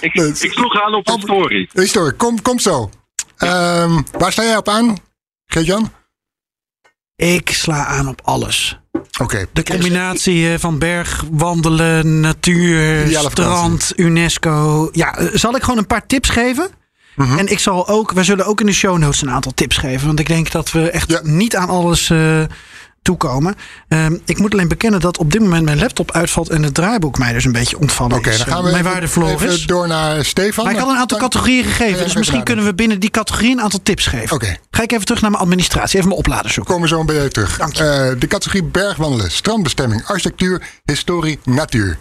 Ik, 0.00 0.14
ik 0.14 0.52
sloeg 0.52 0.82
aan 0.82 0.94
op 0.94 1.08
een 1.08 1.20
story. 1.20 1.68
Historie, 1.72 2.12
kom, 2.12 2.42
kom 2.42 2.58
zo. 2.58 2.90
Ehm, 3.36 4.00
waar 4.18 4.32
sta 4.32 4.42
jij 4.42 4.56
op 4.56 4.68
aan, 4.68 4.96
Geert-Jan? 5.46 5.92
Ik 7.16 7.50
sla 7.50 7.86
aan 7.86 8.08
op 8.08 8.20
alles. 8.24 8.78
Oké. 9.20 9.46
De 9.52 9.62
combinatie 9.62 10.52
eh, 10.52 10.58
van 10.58 10.78
bergwandelen, 10.78 12.20
natuur, 12.20 13.04
Ideale 13.06 13.30
strand, 13.30 13.92
UNESCO. 13.96 14.88
Ja, 14.92 15.16
eh, 15.16 15.26
zal 15.32 15.56
ik 15.56 15.62
gewoon 15.62 15.78
een 15.78 15.86
paar 15.86 16.06
tips 16.06 16.28
geven? 16.28 16.70
Mhm. 17.14 17.38
En 17.38 17.46
ik 17.46 17.58
zal 17.58 17.88
ook, 17.88 18.12
we 18.12 18.24
zullen 18.24 18.46
ook 18.46 18.60
in 18.60 18.66
de 18.66 18.72
show 18.72 18.98
notes 18.98 19.22
een 19.22 19.30
aantal 19.30 19.52
tips 19.54 19.76
geven. 19.76 20.06
Want 20.06 20.20
ik 20.20 20.26
denk 20.26 20.50
dat 20.50 20.72
we 20.72 20.90
echt 20.90 21.22
niet 21.22 21.56
aan 21.56 21.68
alles 21.68 22.10
eh, 22.10 22.42
toekomen. 23.06 23.54
Ehm, 23.88 24.16
ik 24.24 24.38
moet 24.38 24.52
alleen 24.52 24.68
bekennen 24.68 25.00
dat 25.00 25.18
op 25.18 25.32
dit 25.32 25.40
moment 25.40 25.64
mijn 25.64 25.78
laptop 25.78 26.10
uitvalt 26.12 26.48
en 26.50 26.62
het 26.62 26.74
draaiboek 26.74 27.18
mij 27.18 27.32
dus 27.32 27.44
een 27.44 27.52
beetje 27.52 27.78
ontvallen 27.78 28.16
Oké, 28.16 28.28
is. 28.30 28.36
dan 28.38 28.46
gaan 28.46 28.56
we 28.56 28.62
mijn 28.62 28.74
even, 28.76 28.90
waarde 28.90 29.08
Floris. 29.08 29.42
even 29.54 29.66
door 29.66 29.88
naar 29.88 30.24
Stefan. 30.24 30.64
Maar 30.64 30.72
ik 30.74 30.78
had 30.80 30.88
een 30.88 30.96
aantal 30.96 31.18
categorieën 31.18 31.64
gegeven, 31.64 32.04
dus 32.04 32.14
misschien 32.16 32.42
kunnen 32.42 32.64
we 32.64 32.74
binnen 32.74 33.00
die 33.00 33.10
categorie 33.10 33.52
een 33.52 33.60
aantal 33.60 33.80
tips 33.82 34.06
geven. 34.06 34.34
Oké. 34.36 34.56
Ga 34.70 34.82
ik 34.82 34.92
even 34.92 35.04
terug 35.06 35.20
naar 35.20 35.30
mijn 35.30 35.42
administratie, 35.42 35.96
even 35.96 36.08
mijn 36.08 36.20
oplader 36.20 36.50
zoeken. 36.50 36.72
komen 36.72 36.88
zo 36.88 37.04
bij 37.04 37.22
je 37.22 37.28
terug. 37.28 37.56
Dank 37.58 37.74
je. 37.76 37.84
Eh, 37.84 38.20
de 38.20 38.26
categorie 38.26 38.64
bergwandelen, 38.64 39.30
strandbestemming, 39.30 40.04
architectuur, 40.06 40.62
historie, 40.84 41.38
natuur. 41.44 41.96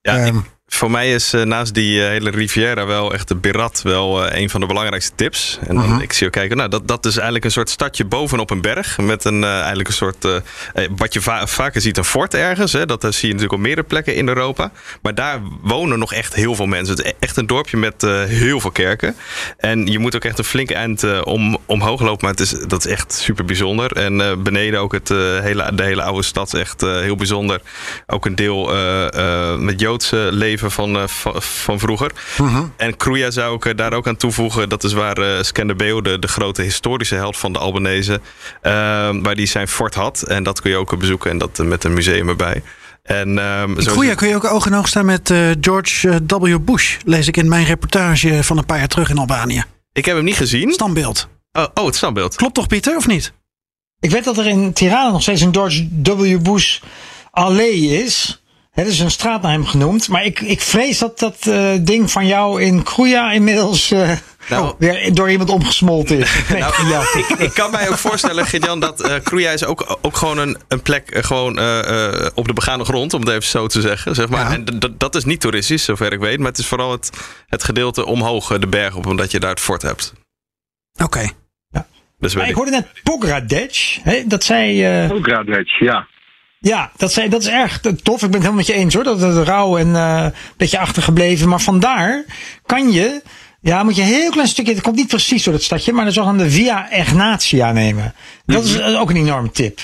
Ja, 0.00 0.16
Ehm, 0.16 0.36
ik- 0.36 0.42
voor 0.68 0.90
mij 0.90 1.12
is 1.12 1.32
eh, 1.32 1.42
naast 1.42 1.74
die 1.74 2.02
eh, 2.02 2.08
hele 2.08 2.30
Riviera 2.30 2.86
wel 2.86 3.12
echt 3.12 3.28
de 3.28 3.34
Berat 3.34 3.80
wel 3.82 4.24
eh, 4.26 4.40
een 4.40 4.50
van 4.50 4.60
de 4.60 4.66
belangrijkste 4.66 5.12
tips. 5.14 5.58
En 5.66 5.74
dan, 5.74 5.88
Mhm. 5.88 6.00
ik 6.00 6.12
zie 6.12 6.26
ook 6.26 6.32
kijken, 6.32 6.56
nou, 6.56 6.68
dat, 6.68 6.88
dat 6.88 7.04
is 7.06 7.14
eigenlijk 7.14 7.44
een 7.44 7.50
soort 7.50 7.70
stadje 7.70 8.04
bovenop 8.04 8.50
een 8.50 8.60
berg. 8.60 8.98
Met 8.98 9.24
een, 9.24 9.44
eigenlijk 9.44 9.88
een 9.88 9.94
soort, 9.94 10.26
wat 10.96 11.12
je 11.12 11.20
va- 11.20 11.46
vaker 11.46 11.80
ziet, 11.80 11.96
een 11.96 12.04
fort 12.04 12.34
ergens. 12.34 12.72
Hè, 12.72 12.86
dat 12.86 13.00
zie 13.02 13.10
je 13.20 13.26
natuurlijk 13.26 13.52
op 13.52 13.58
meerdere 13.58 13.86
plekken 13.86 14.14
in 14.14 14.28
Europa. 14.28 14.70
Maar 15.02 15.14
daar 15.14 15.40
wonen 15.62 15.98
nog 15.98 16.12
echt 16.12 16.34
heel 16.34 16.54
veel 16.54 16.66
mensen. 16.66 16.96
Het 16.96 17.04
is 17.06 17.12
echt 17.18 17.36
een 17.36 17.46
dorpje 17.46 17.76
met 17.76 18.02
heel 18.26 18.60
veel 18.60 18.70
kerken. 18.70 19.16
En 19.58 19.86
je 19.86 19.98
moet 19.98 20.14
ook 20.16 20.24
echt 20.24 20.38
een 20.38 20.44
flinke 20.44 20.74
eind 20.74 21.22
om, 21.24 21.58
omhoog 21.66 22.00
lopen. 22.00 22.18
Maar 22.20 22.30
het 22.30 22.40
is, 22.40 22.50
dat 22.50 22.86
is 22.86 22.92
echt 22.92 23.12
super 23.12 23.44
bijzonder. 23.44 23.92
En 23.92 24.42
beneden 24.42 24.80
ook 24.80 24.92
het, 24.92 25.08
hele, 25.42 25.74
de 25.74 25.82
hele 25.82 26.02
oude 26.02 26.22
stad 26.22 26.54
is 26.54 26.60
echt 26.60 26.80
heel 26.80 27.16
bijzonder. 27.16 27.60
Ook 28.06 28.26
een 28.26 28.34
deel 28.34 28.74
met 29.58 29.80
Joodse 29.80 30.28
leven 30.32 30.55
van, 30.58 30.96
eh, 30.96 31.06
van, 31.06 31.42
van 31.42 31.78
vroeger. 31.78 32.10
En 32.76 32.96
Kruja 32.96 33.30
zou 33.30 33.56
ik 33.56 33.64
eh, 33.64 33.76
daar 33.76 33.92
ook 33.92 34.06
aan 34.06 34.16
toevoegen. 34.16 34.68
Dat 34.68 34.84
is 34.84 34.92
waar 34.92 35.16
eh 35.18 35.42
Skanderbeu, 35.42 36.00
de, 36.02 36.18
de 36.18 36.28
grote 36.28 36.62
historische 36.62 37.14
held 37.14 37.36
van 37.36 37.52
de 37.52 37.58
Albanese, 37.58 38.20
eh, 38.60 38.72
waar 39.22 39.34
die 39.34 39.46
zijn 39.46 39.68
fort 39.68 39.94
had. 39.94 40.22
En 40.22 40.42
dat 40.42 40.60
kun 40.60 40.70
je 40.70 40.76
ook 40.76 40.98
bezoeken 40.98 41.30
en 41.30 41.38
dat 41.38 41.58
met 41.58 41.84
een 41.84 41.94
museum 41.94 42.28
erbij. 42.28 42.62
En, 43.02 43.38
ehm, 43.38 43.70
In 43.76 43.82
zo- 43.82 44.14
kun 44.14 44.28
je 44.28 44.34
ook 44.34 44.44
oog 44.44 44.66
in 44.66 44.74
oog 44.74 44.88
staan 44.88 45.04
met 45.06 45.30
eh, 45.30 45.50
George 45.60 46.20
W. 46.26 46.58
Bush. 46.60 46.96
Lees 47.04 47.28
ik 47.28 47.36
in 47.36 47.48
mijn 47.48 47.64
reportage 47.64 48.42
van 48.44 48.58
een 48.58 48.66
paar 48.66 48.78
jaar 48.78 48.88
terug 48.88 49.10
in 49.10 49.18
Albanië. 49.18 49.64
Ik 49.92 50.04
heb 50.04 50.16
hem 50.16 50.24
niet 50.24 50.36
gezien. 50.36 50.72
Standbeeld. 50.72 51.28
Oh, 51.52 51.64
oh, 51.74 51.84
het 51.86 51.96
standbeeld. 51.96 52.34
Klopt 52.36 52.54
toch, 52.54 52.66
Pieter, 52.66 52.96
of 52.96 53.06
niet? 53.06 53.32
Ik 54.00 54.10
weet 54.10 54.24
dat 54.24 54.38
er 54.38 54.46
in 54.46 54.72
Tirana 54.72 55.10
nog 55.10 55.22
steeds 55.22 55.40
een 55.40 55.54
George 55.54 55.88
W. 56.02 56.38
Bush 56.42 56.78
allee 57.30 58.02
is. 58.04 58.42
Hè, 58.76 58.82
Er 58.82 58.88
is 58.88 59.00
een 59.00 59.10
straat 59.10 59.42
naar 59.42 59.52
hem 59.52 59.66
genoemd. 59.66 60.08
Maar 60.08 60.24
ik, 60.24 60.40
ik 60.40 60.60
vrees 60.60 60.98
dat 60.98 61.18
dat 61.18 61.46
eh, 61.46 61.72
ding 61.80 62.10
van 62.10 62.26
jou 62.26 62.62
in 62.62 62.82
Kruja 62.82 63.32
inmiddels 63.32 63.90
eh, 63.90 64.10
Nou. 64.48 64.74
weer 64.78 65.14
door 65.14 65.30
iemand 65.30 65.50
omgesmolten 65.50 66.18
is. 66.18 66.32
Nee, 66.50 66.60
Nou, 66.60 66.86
ja. 66.92 67.00
ik, 67.00 67.28
ik 67.38 67.54
kan 67.54 67.70
mij 67.70 67.88
ook 67.88 67.96
voorstellen, 67.98 68.46
Gert-Jan, 68.46 68.80
dat 68.80 69.00
eh 69.02 69.14
Kruja 69.22 69.50
is 69.50 69.64
ook, 69.64 69.98
ook 70.02 70.16
gewoon 70.16 70.38
een, 70.38 70.56
een 70.68 70.82
plek 70.82 71.18
gewoon, 71.26 71.58
eh, 71.58 72.14
eh, 72.24 72.26
op 72.34 72.46
de 72.46 72.52
begane 72.52 72.84
grond, 72.84 73.14
om 73.14 73.20
het 73.20 73.28
even 73.30 73.42
zo 73.42 73.66
te 73.66 73.80
zeggen. 73.80 74.14
Zeg 74.14 74.28
maar. 74.28 74.50
En 74.52 74.64
d- 74.64 74.80
d- 74.80 75.00
dat 75.00 75.14
is 75.14 75.24
niet 75.24 75.40
toeristisch, 75.40 75.84
zover 75.84 76.12
ik 76.12 76.18
weet. 76.20 76.38
Maar 76.38 76.48
het 76.48 76.58
is 76.58 76.66
vooral 76.66 76.90
het, 76.92 77.10
het 77.46 77.64
gedeelte 77.64 78.06
omhoog 78.06 78.58
de 78.58 78.66
berg 78.66 78.94
op, 78.96 79.06
omdat 79.06 79.30
je 79.30 79.40
daar 79.40 79.50
het 79.50 79.60
fort 79.60 79.82
hebt. 79.82 80.12
Oké. 81.02 81.28
Dus 82.18 82.34
Maar 82.34 82.42
weet 82.46 82.52
ik 82.56 82.58
ik. 82.58 82.62
hoorde 82.62 82.70
net 82.70 83.02
Pogradec. 83.02 83.98
Hè, 84.02 84.22
dat 84.26 84.44
zei... 84.44 84.84
eh, 84.84 85.08
Pogradec, 85.08 85.68
ja. 85.78 86.06
Ja, 86.58 86.90
dat, 86.96 87.12
zei, 87.12 87.28
dat 87.28 87.40
is 87.40 87.48
erg 87.48 87.80
tof. 87.80 87.92
Ik 87.94 88.02
ben 88.02 88.20
het 88.20 88.32
helemaal 88.32 88.52
met 88.52 88.66
je 88.66 88.72
eens 88.72 88.94
hoor. 88.94 89.04
Dat 89.04 89.20
het 89.20 89.46
rauw 89.46 89.76
en 89.76 89.96
eh, 89.96 90.22
een 90.24 90.32
beetje 90.56 90.78
achtergebleven. 90.78 91.48
Maar 91.48 91.60
vandaar 91.60 92.24
kan 92.66 92.92
je... 92.92 93.22
Ja, 93.60 93.82
moet 93.82 93.96
je 93.96 94.02
een 94.02 94.08
heel 94.08 94.30
klein 94.30 94.48
stukje... 94.48 94.72
Het 94.72 94.82
komt 94.82 94.96
niet 94.96 95.08
precies 95.08 95.44
door 95.44 95.54
het 95.54 95.62
stadje. 95.62 95.92
Maar 95.92 96.12
de 96.12 96.50
Via 96.50 96.90
Egnatia 96.90 97.72
nemen. 97.72 98.14
Dat 98.46 98.64
is 98.64 98.78
eh, 98.78 99.00
ook 99.00 99.10
een 99.10 99.16
enorme 99.16 99.50
tip. 99.50 99.80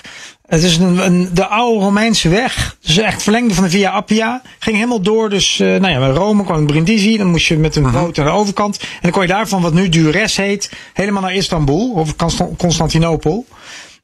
Het 0.47 0.63
is 0.63 0.77
een, 0.77 1.07
een, 1.07 1.29
de 1.33 1.47
oude 1.47 1.85
Romeinse 1.85 2.29
weg. 2.29 2.77
Dus 2.81 2.97
echt 2.97 3.23
verlengde 3.23 3.55
van 3.55 3.65
de 3.65 3.71
Via 3.71 3.91
Appia. 3.91 4.43
Ging 4.59 4.77
helemaal 4.77 5.03
door. 5.03 5.31
Dus 5.31 5.59
uh, 5.59 5.69
nou 5.69 5.93
ja, 5.93 5.99
bij 5.99 6.09
Rome 6.09 6.45
kwam 6.45 6.67
Brindisi. 6.67 7.17
Dan 7.17 7.27
moest 7.27 7.47
je 7.47 7.57
met 7.57 7.77
een 7.77 7.91
boot 7.91 8.17
naar 8.17 8.27
de 8.27 8.33
overkant. 8.33 8.79
En 8.81 8.99
dan 9.01 9.11
kon 9.11 9.23
je 9.23 9.29
daarvan, 9.29 9.63
wat 9.63 9.73
nu 9.73 9.89
Dures 9.89 10.37
heet, 10.37 10.71
helemaal 10.93 11.23
naar 11.23 11.35
Istanbul. 11.35 11.91
Of 11.91 12.17
Constantinopel. 12.57 13.47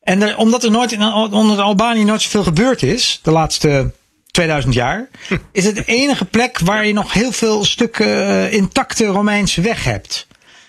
En 0.08 0.22
er, 0.22 0.36
omdat 0.36 0.64
er 0.64 0.70
nooit 0.70 0.92
in, 0.92 1.02
onder 1.12 1.60
Albanië 1.60 2.04
nooit 2.04 2.22
zoveel 2.22 2.42
gebeurd 2.42 2.82
is. 2.82 3.20
De 3.22 3.30
laatste 3.30 3.92
2000 4.30 4.74
jaar. 4.74 5.08
Is 5.52 5.64
het 5.64 5.76
de 5.76 5.84
enige 5.84 6.24
plek 6.24 6.58
waar 6.58 6.86
je 6.86 6.92
nog 6.92 7.12
heel 7.12 7.32
veel 7.32 7.64
stukken 7.64 8.06
uh, 8.06 8.52
intacte 8.52 9.06
Romeinse 9.06 9.60
weg 9.60 9.84
hebt. 9.84 10.26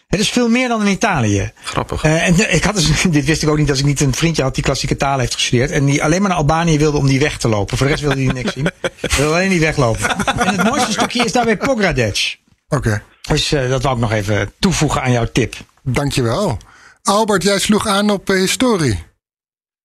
Het 0.08 0.20
is 0.20 0.30
veel 0.30 0.50
meer 0.50 0.68
dan 0.68 0.82
in 0.82 0.92
Italië. 0.92 1.52
Grappig. 1.64 2.04
Uh, 2.04 2.28
en 2.28 2.54
ik 2.54 2.64
had 2.64 2.76
dus, 2.76 3.02
dit 3.10 3.26
wist 3.26 3.42
ik 3.42 3.50
ook 3.50 3.58
niet 3.58 3.70
als 3.70 3.80
ik 3.80 3.86
niet 3.86 4.02
een 4.02 4.14
vriendje 4.14 4.44
had 4.44 4.56
die 4.56 4.64
klassieke 4.64 4.98
talen 4.98 5.20
heeft 5.20 5.34
gestudeerd. 5.34 5.72
En 5.72 5.86
die 5.86 6.04
alleen 6.04 6.20
maar 6.22 6.30
naar 6.30 6.40
Albanië 6.40 6.78
wilde 6.78 6.98
om 6.98 7.08
die 7.08 7.20
weg 7.20 7.38
te 7.38 7.48
lopen. 7.48 7.78
Voor 7.78 7.86
de 7.86 7.92
rest 7.92 8.06
wilde 8.06 8.24
hij 8.24 8.34
niks 8.34 8.54
zien. 8.54 8.64
Hij 8.82 9.10
wilde 9.18 9.34
alleen 9.34 9.50
die 9.50 9.60
weglopen. 9.60 10.10
En 10.38 10.48
het 10.48 10.64
mooiste 10.64 10.92
stukje 10.92 11.26
is 11.26 11.32
daarbij 11.32 11.58
Pogradec. 11.58 12.38
Oké. 12.70 12.88
Okay. 12.88 13.02
Dus 13.22 13.54
uh, 13.54 13.70
dat 13.70 13.84
wou 13.84 13.96
ik 13.96 14.02
nog 14.02 14.12
even 14.12 14.52
toevoegen 14.60 15.02
aan 15.02 15.12
jouw 15.12 15.28
tip. 15.32 15.56
Dankjewel. 15.84 16.58
Albert, 17.04 17.44
jij 17.44 17.60
sloeg 17.60 17.88
aan 17.88 18.10
op 18.10 18.30
uh, 18.30 18.40
historie. 18.40 19.08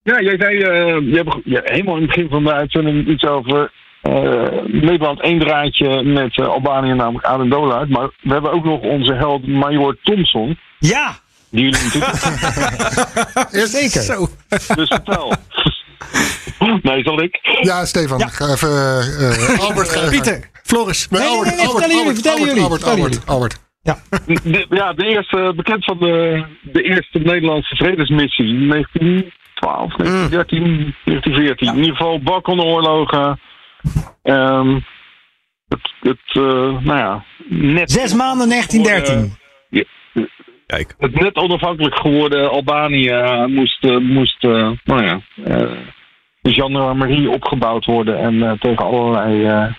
Ja, 0.05 0.20
jij 0.20 0.36
zei 0.38 0.57
uh, 0.57 1.12
je 1.12 1.16
hebt, 1.16 1.36
ja, 1.44 1.61
helemaal 1.64 1.94
in 1.96 2.02
het 2.02 2.11
begin 2.11 2.28
van 2.28 2.44
de 2.44 2.52
uitzending 2.52 3.09
iets 3.09 3.24
over 3.24 3.72
uh, 4.02 4.48
Nederland 4.66 5.20
één 5.20 5.38
draadje 5.38 6.02
met 6.02 6.36
uh, 6.36 6.46
Albanië, 6.46 6.92
namelijk 6.92 7.24
Adendola. 7.26 7.84
Maar 7.88 8.11
we 8.20 8.32
hebben 8.32 8.52
ook 8.52 8.64
nog 8.64 8.80
onze 8.80 9.14
held 9.14 9.46
Major 9.46 9.96
Thompson. 10.02 10.59
Ja! 10.78 11.16
Die 11.50 11.64
jullie 11.64 11.82
natuurlijk. 11.84 12.16
Zeker. 13.80 14.00
Zo. 14.00 14.28
Dus 14.74 14.88
vertel. 14.88 15.32
nee, 16.82 17.02
zal 17.02 17.22
ik? 17.22 17.38
Ja, 17.61 17.84
Stefan. 17.84 18.18
Ja. 18.18 18.26
Ga 18.26 18.48
even. 18.48 18.68
Uh, 18.68 19.61
Albert, 19.61 19.88
ga 19.88 20.09
Pieter, 20.09 20.50
Floris. 20.62 21.09
Nee, 21.09 21.20
nee, 21.20 21.30
nee 21.30 21.40
Albert, 21.44 21.70
vertellen 21.70 21.96
jullie, 21.96 22.12
vertellen 22.12 22.44
jullie. 22.44 22.62
Albert, 22.62 22.84
Albert, 22.84 23.26
Albert, 23.26 23.26
Albert. 23.26 23.62
Ja. 23.82 23.98
De, 24.26 24.66
ja, 24.70 24.92
de 24.92 25.05
eerste, 25.05 25.52
bekend 25.57 25.84
van 25.84 25.98
de, 25.98 26.44
de 26.62 26.82
eerste 26.82 27.18
Nederlandse 27.18 27.76
vredesmissie. 27.76 28.55
1912, 29.61 29.96
1913, 29.96 30.94
1914. 31.05 31.66
Ja. 31.66 31.72
In 31.72 31.78
ieder 31.78 31.96
geval 31.96 32.20
Balkanoorlogen. 32.20 33.40
Um, 34.22 34.84
het, 35.68 35.92
het 36.00 36.34
uh, 36.34 36.44
nou 36.80 36.98
ja, 36.98 37.24
net. 37.48 37.90
Zes 37.90 38.14
maanden 38.14 38.48
1913. 38.48 39.36
Ja, 39.68 39.84
Kijk. 40.66 40.94
Het 40.98 41.20
net 41.20 41.36
onafhankelijk 41.36 41.94
geworden 41.94 42.50
Albanië 42.50 43.44
moest, 43.46 43.84
uh, 43.84 43.98
moest 43.98 44.44
uh, 44.44 44.70
nou 44.84 45.05
ja, 45.05 45.20
de 46.40 46.52
gendarmerie 46.52 47.30
opgebouwd 47.30 47.84
worden 47.84 48.18
en 48.18 48.59
tegen 48.59 48.84
allerlei 48.84 49.74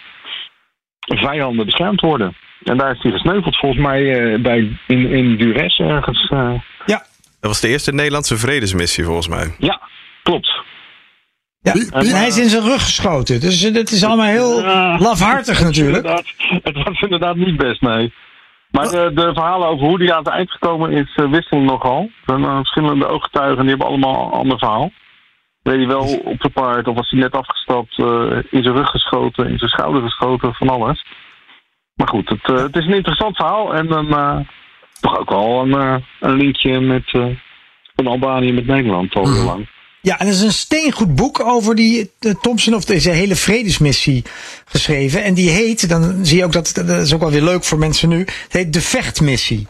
vijanden 0.99 1.65
beschermd 1.65 2.01
worden. 2.01 2.35
En 2.63 2.77
daar 2.77 2.91
is 2.91 3.01
hij 3.01 3.11
gesneuveld, 3.11 3.57
volgens 3.57 3.81
mij 3.81 4.41
bij, 4.41 4.77
in, 4.87 5.09
in 5.09 5.37
Dures 5.37 5.77
ergens. 5.79 6.27
ja. 6.85 7.05
Dat 7.45 7.53
was 7.53 7.63
de 7.63 7.69
eerste 7.69 7.93
Nederlandse 7.93 8.37
vredesmissie, 8.37 9.03
volgens 9.03 9.27
mij. 9.27 9.55
Ja, 9.57 9.81
klopt. 10.23 10.63
Ja, 11.59 11.73
en 11.73 12.05
hij 12.05 12.27
is 12.27 12.37
in 12.37 12.49
zijn 12.49 12.63
rug 12.63 12.83
geschoten. 12.83 13.39
Dus 13.39 13.61
het 13.61 13.91
is 13.91 14.03
allemaal 14.03 14.25
heel 14.25 14.61
lafhartig 14.99 15.61
natuurlijk. 15.61 16.23
Het 16.63 16.83
was 16.83 17.01
inderdaad 17.01 17.35
niet 17.35 17.57
best, 17.57 17.81
nee. 17.81 18.13
Maar 18.71 18.87
de, 18.87 19.11
de, 19.13 19.33
verhalen 19.33 19.67
over 19.67 19.87
hoe 19.87 19.97
die 19.97 20.13
aan 20.13 20.23
het 20.23 20.33
eind 20.33 20.51
gekomen 20.51 20.91
is, 20.91 21.15
uh, 21.15 21.31
wisselen 21.31 21.63
nogal. 21.63 22.01
Er 22.01 22.09
zijn 22.25 22.41
uh, 22.41 22.55
verschillende 22.55 23.07
ooggetuigen 23.07 23.59
die 23.59 23.69
hebben 23.69 23.87
allemaal 23.87 24.25
een 24.25 24.39
ander 24.39 24.57
verhaal. 24.57 24.91
Weet 25.61 25.75
hij 25.75 25.87
wel 25.87 26.19
op 26.23 26.35
zijn 26.39 26.53
paard 26.53 26.87
of 26.87 26.95
was 26.95 27.09
hij 27.09 27.19
net 27.19 27.35
afgestapt, 27.35 27.97
uh, 27.97 28.37
in 28.49 28.63
zijn 28.63 28.75
rug 28.75 28.89
geschoten, 28.89 29.49
in 29.49 29.57
zijn 29.57 29.69
schouder 29.69 30.01
geschoten, 30.01 30.53
van 30.53 30.69
alles. 30.69 31.05
Maar 31.93 32.07
goed, 32.07 32.29
het, 32.29 32.47
het 32.47 32.75
is 32.75 32.85
een 32.85 32.93
interessant 32.93 33.35
verhaal 33.35 33.73
en 33.73 33.87
dan 33.87 34.13
toch 34.99 35.19
ook 35.19 35.29
wel 35.29 35.61
een, 35.61 36.03
een 36.19 36.35
linkje 36.35 36.79
met 36.79 37.11
van 37.95 38.07
Albanië 38.07 38.53
met 38.53 38.67
Nederland 38.67 39.15
al 39.15 39.33
heel 39.33 39.43
lang. 39.43 39.67
Ja, 40.01 40.19
en 40.19 40.27
er 40.27 40.33
is 40.33 40.41
een 40.41 40.51
steengoed 40.51 41.15
boek 41.15 41.39
over 41.39 41.75
die 41.75 42.11
uh, 42.19 42.33
Thompson 42.41 42.73
of 42.73 42.85
deze 42.85 43.09
hele 43.09 43.35
vredesmissie 43.35 44.23
geschreven. 44.65 45.23
En 45.23 45.33
die 45.33 45.49
heet, 45.49 45.89
dan 45.89 46.25
zie 46.25 46.37
je 46.37 46.43
ook 46.45 46.51
dat, 46.51 46.71
dat 46.73 46.89
is 46.89 47.13
ook 47.13 47.19
wel 47.19 47.31
weer 47.31 47.41
leuk 47.41 47.63
voor 47.63 47.77
mensen 47.77 48.09
nu, 48.09 48.19
het 48.19 48.53
heet 48.53 48.73
De 48.73 48.81
Vechtmissie. 48.81 49.67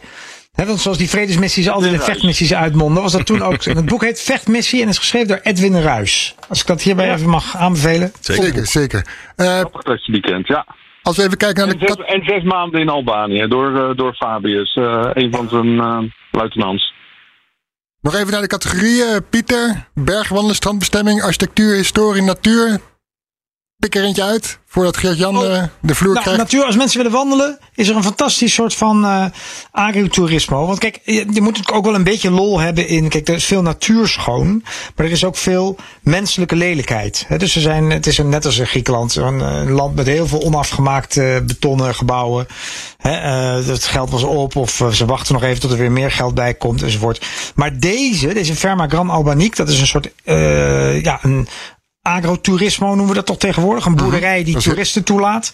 He, 0.52 0.66
want 0.66 0.80
zoals 0.80 0.98
die 0.98 1.08
vredesmissies 1.08 1.68
altijd 1.68 1.92
de 1.92 2.00
vechtmissies 2.00 2.54
uitmonden, 2.54 3.02
was 3.02 3.12
dat 3.12 3.26
toen 3.26 3.42
ook. 3.42 3.64
En 3.64 3.76
het 3.76 3.86
boek 3.86 4.04
heet 4.04 4.20
Vechtmissie 4.20 4.82
en 4.82 4.88
is 4.88 4.98
geschreven 4.98 5.28
door 5.28 5.40
Edwin 5.42 5.80
Ruis. 5.80 6.34
Als 6.48 6.60
ik 6.60 6.66
dat 6.66 6.82
hierbij 6.82 7.12
even 7.12 7.28
mag 7.28 7.56
aanbevelen. 7.56 8.12
Zeker, 8.20 8.66
zeker. 8.66 9.06
Uh, 9.36 9.64
dat 9.72 10.04
je 10.04 10.12
die 10.12 10.20
kent, 10.20 10.46
ja. 10.46 10.66
Als 11.06 11.16
we 11.16 11.22
even 11.22 11.36
kijken 11.36 11.66
naar 11.66 11.78
de... 11.78 11.86
En 11.86 11.94
zes, 11.96 12.06
en 12.06 12.24
zes 12.24 12.42
maanden 12.42 12.80
in 12.80 12.88
Albanië 12.88 13.46
door, 13.48 13.70
uh, 13.70 13.96
door 13.96 14.14
Fabius, 14.14 14.74
uh, 14.74 15.10
een 15.12 15.32
van 15.32 15.48
zijn 15.48 16.12
luitenants. 16.30 16.94
Nog 18.00 18.14
even 18.14 18.32
naar 18.32 18.40
de 18.40 18.46
categorieën. 18.46 19.24
Pieter, 19.30 19.88
bergwandelen, 19.94 20.54
strandbestemming, 20.54 21.22
architectuur, 21.22 21.74
historie, 21.74 22.22
natuur. 22.22 22.80
Pik 23.78 23.94
er 23.94 24.04
eentje 24.04 24.22
uit 24.22 24.58
voordat 24.66 24.96
Geert-Jan 24.96 25.38
oh, 25.38 25.62
de 25.80 25.94
vloer 25.94 26.12
nou, 26.12 26.24
krijgt. 26.24 26.40
Natuur, 26.40 26.64
als 26.64 26.76
mensen 26.76 26.96
willen 26.96 27.12
wandelen, 27.12 27.58
is 27.74 27.88
er 27.88 27.96
een 27.96 28.02
fantastisch 28.02 28.54
soort 28.54 28.74
van 28.74 29.04
uh, 29.04 29.24
agrotourismo. 29.70 30.66
Want 30.66 30.78
kijk, 30.78 31.00
je, 31.04 31.26
je 31.32 31.40
moet 31.40 31.72
ook 31.72 31.84
wel 31.84 31.94
een 31.94 32.04
beetje 32.04 32.30
lol 32.30 32.60
hebben 32.60 32.88
in. 32.88 33.08
Kijk, 33.08 33.28
er 33.28 33.34
is 33.34 33.44
veel 33.44 33.62
natuur 33.62 34.08
schoon, 34.08 34.62
maar 34.94 35.06
er 35.06 35.12
is 35.12 35.24
ook 35.24 35.36
veel 35.36 35.76
menselijke 36.02 36.56
lelijkheid. 36.56 37.24
He, 37.28 37.38
dus 37.38 37.54
er 37.54 37.60
zijn, 37.60 37.90
het 37.90 38.06
is 38.06 38.18
een, 38.18 38.28
net 38.28 38.44
als 38.44 38.58
in 38.58 38.66
Griekenland, 38.66 39.14
een, 39.14 39.40
een 39.40 39.70
land 39.70 39.94
met 39.94 40.06
heel 40.06 40.26
veel 40.26 40.42
onafgemaakte 40.42 41.42
betonnen 41.46 41.94
gebouwen. 41.94 42.46
He, 42.96 43.10
uh, 43.10 43.66
het 43.66 43.84
geld 43.84 44.10
was 44.10 44.22
op, 44.22 44.56
of 44.56 44.82
ze 44.92 45.04
wachten 45.06 45.34
nog 45.34 45.42
even 45.42 45.60
tot 45.60 45.70
er 45.70 45.78
weer 45.78 45.92
meer 45.92 46.10
geld 46.10 46.34
bij 46.34 46.54
komt, 46.54 46.82
enzovoort. 46.82 47.26
Maar 47.54 47.78
deze, 47.78 48.32
deze 48.32 48.54
Ferma 48.54 48.88
Gran 48.88 49.10
Albanique, 49.10 49.56
dat 49.56 49.68
is 49.68 49.80
een 49.80 49.86
soort, 49.86 50.08
ja, 51.04 51.18
een 51.22 51.48
agrotourismo 52.06 52.86
noemen 52.86 53.08
we 53.08 53.14
dat 53.14 53.26
toch 53.26 53.38
tegenwoordig. 53.38 53.84
Een 53.84 53.96
boerderij 53.96 54.44
die 54.44 54.56
toeristen 54.56 55.04
toelaat. 55.04 55.52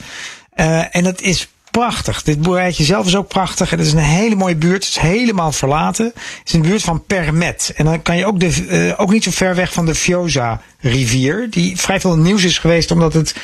Uh, 0.57 0.96
en 0.96 1.05
dat 1.05 1.20
is 1.20 1.48
prachtig. 1.70 2.22
Dit 2.22 2.42
boerderijtje 2.42 2.84
zelf 2.84 3.07
is 3.07 3.16
ook 3.16 3.28
prachtig. 3.28 3.70
Het 3.70 3.80
is 3.80 3.92
een 3.92 3.98
hele 3.98 4.34
mooie 4.34 4.57
buurt. 4.57 4.84
Het 4.84 4.94
is 4.94 5.03
helemaal 5.03 5.53
verlaten. 5.53 6.05
Het 6.05 6.40
is 6.44 6.53
de 6.53 6.61
buurt 6.61 6.82
van 6.82 7.05
Permet. 7.05 7.72
En 7.76 7.84
dan 7.84 8.03
kan 8.03 8.16
je 8.16 8.26
ook, 8.26 8.40
de, 8.40 8.66
uh, 8.70 9.00
ook 9.00 9.11
niet 9.11 9.24
zo 9.24 9.30
ver 9.30 9.55
weg 9.55 9.72
van 9.72 9.86
de 9.86 9.94
Fioza 9.94 10.61
rivier. 10.80 11.50
Die 11.50 11.76
vrij 11.76 12.00
veel 12.00 12.16
nieuws 12.16 12.44
is 12.44 12.59
geweest 12.59 12.90
omdat 12.90 13.12
het... 13.12 13.34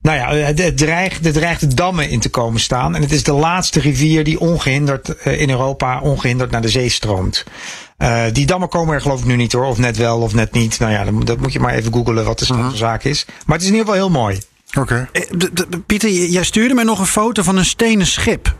Nou 0.00 0.16
ja, 0.16 0.52
het 0.54 0.76
dreigt, 0.76 1.26
er 1.26 1.32
dreigt 1.32 1.76
dammen 1.76 2.10
in 2.10 2.20
te 2.20 2.28
komen 2.28 2.60
staan. 2.60 2.94
En 2.94 3.02
het 3.02 3.12
is 3.12 3.22
de 3.22 3.32
laatste 3.32 3.80
rivier 3.80 4.24
die 4.24 4.40
ongehinderd 4.40 5.14
uh, 5.24 5.40
in 5.40 5.50
Europa 5.50 6.00
ongehinderd 6.00 6.50
naar 6.50 6.62
de 6.62 6.68
zee 6.68 6.88
stroomt. 6.88 7.44
Uh, 7.98 8.24
die 8.32 8.46
dammen 8.46 8.68
komen 8.68 8.94
er 8.94 9.00
geloof 9.00 9.20
ik 9.20 9.26
nu 9.26 9.36
niet 9.36 9.52
hoor. 9.52 9.64
Of 9.64 9.78
net 9.78 9.96
wel 9.96 10.18
of 10.18 10.34
net 10.34 10.52
niet. 10.52 10.78
Nou 10.78 10.92
ja, 10.92 11.04
dat, 11.04 11.26
dat 11.26 11.40
moet 11.40 11.52
je 11.52 11.60
maar 11.60 11.74
even 11.74 11.92
googelen 11.92 12.24
wat 12.24 12.38
de 12.38 12.44
stand 12.44 12.62
van 12.62 12.76
zaak 12.76 13.04
is. 13.04 13.24
Maar 13.46 13.56
het 13.56 13.64
is 13.64 13.72
in 13.72 13.76
ieder 13.76 13.92
geval 13.92 14.08
heel 14.08 14.20
mooi. 14.20 14.40
Oké. 14.78 15.08
Okay. 15.10 15.80
Pieter, 15.86 16.10
jij 16.10 16.44
stuurde 16.44 16.74
mij 16.74 16.84
nog 16.84 16.98
een 16.98 17.06
foto 17.06 17.42
van 17.42 17.56
een 17.56 17.64
stenen 17.64 18.06
schip. 18.06 18.56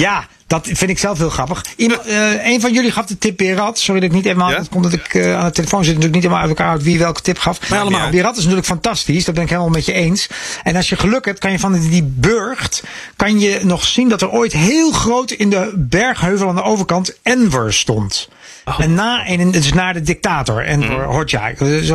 Ja, 0.00 0.26
dat 0.46 0.68
vind 0.72 0.90
ik 0.90 0.98
zelf 0.98 1.18
heel 1.18 1.30
grappig. 1.30 1.64
Iemand, 1.76 2.06
uh, 2.06 2.46
een 2.46 2.60
van 2.60 2.72
jullie 2.72 2.90
gaf 2.90 3.06
de 3.06 3.18
tip 3.18 3.36
Berat. 3.36 3.78
Sorry 3.78 4.00
dat 4.00 4.08
ik 4.08 4.14
niet 4.14 4.24
helemaal. 4.24 4.50
Ja? 4.50 4.56
Dat 4.56 4.68
komt 4.68 4.84
dat 4.84 4.92
ik 4.92 5.14
uh, 5.14 5.38
aan 5.38 5.46
de 5.46 5.52
telefoon 5.52 5.84
zit. 5.84 5.94
Natuurlijk 5.94 6.14
niet 6.14 6.22
helemaal 6.22 6.42
uit 6.48 6.58
elkaar 6.58 6.70
uit 6.70 6.82
wie 6.82 6.98
welke 6.98 7.20
tip 7.20 7.38
gaf. 7.38 7.70
Maar 7.70 7.80
allemaal. 7.80 8.10
Berat 8.10 8.36
is 8.36 8.42
natuurlijk 8.42 8.66
fantastisch. 8.66 9.24
Dat 9.24 9.34
ben 9.34 9.42
ik 9.42 9.48
helemaal 9.48 9.70
met 9.70 9.84
je 9.84 9.92
eens. 9.92 10.28
En 10.62 10.76
als 10.76 10.88
je 10.88 10.96
geluk 10.96 11.24
hebt, 11.24 11.38
kan 11.38 11.52
je 11.52 11.58
van 11.58 11.80
die 11.80 12.02
burgt. 12.02 12.82
kan 13.16 13.40
je 13.40 13.60
nog 13.62 13.84
zien 13.84 14.08
dat 14.08 14.22
er 14.22 14.30
ooit 14.30 14.52
heel 14.52 14.92
groot 14.92 15.30
in 15.30 15.50
de 15.50 15.72
bergheuvel 15.76 16.48
aan 16.48 16.54
de 16.54 16.62
overkant 16.62 17.18
Enver 17.22 17.74
stond. 17.74 18.28
Oh. 18.68 18.80
En 18.80 18.94
na, 18.94 19.26
en 19.26 19.50
dus 19.50 19.72
na 19.72 19.92
de 19.92 20.02
dictator, 20.02 20.64
Enver 20.64 21.06
mm. 21.06 21.14
Hoxha. 21.14 21.52
Dus 21.58 21.90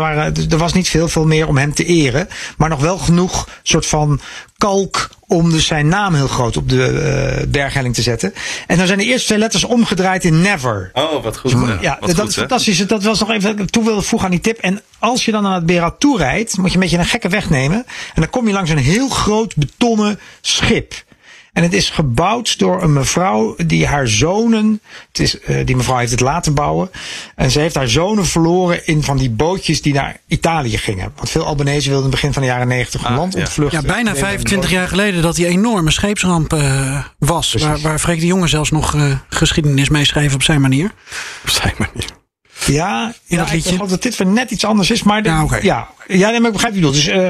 er 0.50 0.58
was 0.58 0.74
niet 0.74 0.90
veel, 0.90 1.08
veel 1.08 1.26
meer 1.26 1.48
om 1.48 1.58
hem 1.58 1.74
te 1.74 1.86
eren. 1.86 2.28
Maar 2.58 2.70
nog 2.70 2.80
wel 2.80 2.98
genoeg 2.98 3.48
soort 3.64 3.86
van 3.86 4.20
kalk 4.58 5.10
om 5.28 5.52
dus 5.52 5.66
zijn 5.66 5.88
naam 5.88 6.14
heel 6.14 6.28
groot 6.28 6.58
op 6.58 6.70
de 6.70 7.38
uh, 7.44 7.48
berghelling 7.48 7.94
te 7.94 8.02
zetten. 8.02 8.34
En 8.68 8.78
dan 8.78 8.88
zijn 8.88 9.00
de 9.00 9.06
eerste 9.06 9.26
twee 9.26 9.38
letters 9.38 9.64
omgedraaid 9.64 10.24
in 10.24 10.42
never. 10.42 10.90
Oh, 10.94 11.24
wat 11.24 11.38
goed. 11.38 11.52
Ja, 11.52 11.78
ja 11.82 11.98
wat 12.00 12.10
dat 12.10 12.20
goed, 12.20 12.30
is 12.30 12.36
fantastisch. 12.36 12.88
Dat 12.88 13.04
was 13.04 13.20
nog 13.20 13.32
even 13.32 13.60
ik 13.60 13.70
toe 13.70 13.84
wilde 13.84 14.02
voegen 14.02 14.28
aan 14.28 14.34
die 14.34 14.44
tip. 14.44 14.58
En 14.58 14.82
als 15.00 15.26
je 15.26 15.32
dan 15.32 15.44
naar 15.44 15.54
het 15.54 15.66
Berat 15.66 16.00
toe 16.00 16.18
rijdt, 16.18 16.58
moet 16.58 16.68
je 16.68 16.74
een 16.74 16.82
beetje 16.82 16.98
een 16.98 17.06
gekke 17.06 17.30
weg 17.30 17.50
nemen. 17.50 17.78
En 18.14 18.22
dan 18.22 18.30
kom 18.30 18.48
je 18.48 18.54
langs 18.54 18.70
een 18.70 18.78
heel 18.78 19.10
groot 19.10 19.56
betonnen 19.56 20.20
schip. 20.42 20.94
En 21.54 21.64
het 21.64 21.74
is 21.74 21.90
gebouwd 21.90 22.60
door 22.60 22.84
een 22.84 22.94
mevrouw 22.94 23.56
die 23.66 23.88
haar 23.88 24.08
zonen. 24.08 24.82
Het 25.08 25.20
is, 25.20 25.38
uh, 25.48 25.66
die 25.66 25.76
mevrouw 25.76 25.98
heeft 25.98 26.12
het 26.12 26.20
laten 26.20 26.54
bouwen. 26.54 26.92
En 27.36 27.52
ze 27.52 27.60
heeft 27.60 27.76
haar 27.76 27.90
zonen 27.90 28.26
verloren 28.26 28.88
in 28.88 29.04
van 29.04 29.18
die 29.18 29.30
bootjes 29.30 29.82
die 29.82 29.94
naar 29.94 30.18
Italië 30.28 30.78
gingen. 30.78 31.12
Want 31.16 31.30
veel 31.30 31.46
Albanese 31.46 31.90
wilden 31.90 32.06
in 32.06 32.12
het 32.12 32.22
begin 32.22 32.34
van 32.34 32.42
de 32.42 32.48
jaren 32.48 32.68
negentig 32.68 33.02
een 33.02 33.08
ah, 33.08 33.18
land 33.18 33.34
ja. 33.34 33.40
ontvluchten. 33.40 33.82
Ja, 33.82 33.88
bijna 33.88 34.16
25 34.16 34.70
jaar 34.70 34.88
geleden 34.88 35.22
dat 35.22 35.36
die 35.36 35.48
enorme 35.48 35.92
scheepsramp 35.92 36.54
uh, 36.54 37.06
was. 37.18 37.54
Waar, 37.54 37.80
waar 37.80 38.00
Freek 38.00 38.20
de 38.20 38.26
Jonge 38.26 38.48
zelfs 38.48 38.72
nog 38.72 38.96
uh, 38.96 39.16
geschiedenis 39.30 39.90
mee 39.90 40.06
schreef 40.06 40.34
op 40.34 40.44
zijn 40.44 40.62
manier. 40.62 40.92
Op 41.44 41.50
zijn 41.50 41.74
manier. 41.78 42.21
Ja, 42.66 43.06
in 43.08 43.14
ja, 43.26 43.38
dat 43.38 43.48
ik 43.48 43.54
liedje? 43.54 43.72
geloof 43.72 43.90
dat 43.90 44.02
dit 44.02 44.16
weer 44.18 44.28
net 44.28 44.52
iets 44.52 44.66
anders 44.66 44.92
is. 44.92 45.04
Maar 45.04 45.24
de- 45.24 45.30
Ja, 45.30 45.44
oké. 45.44 45.60
ja, 45.62 45.88
ja 46.08 46.30
nee, 46.30 46.40
maar 46.40 46.48
ik 46.52 46.54
begrijp 46.62 46.74
wat 46.74 46.84
je 46.84 46.88
bedoelt. 46.88 46.94
Dus 46.94 47.08
eh, 47.08 47.30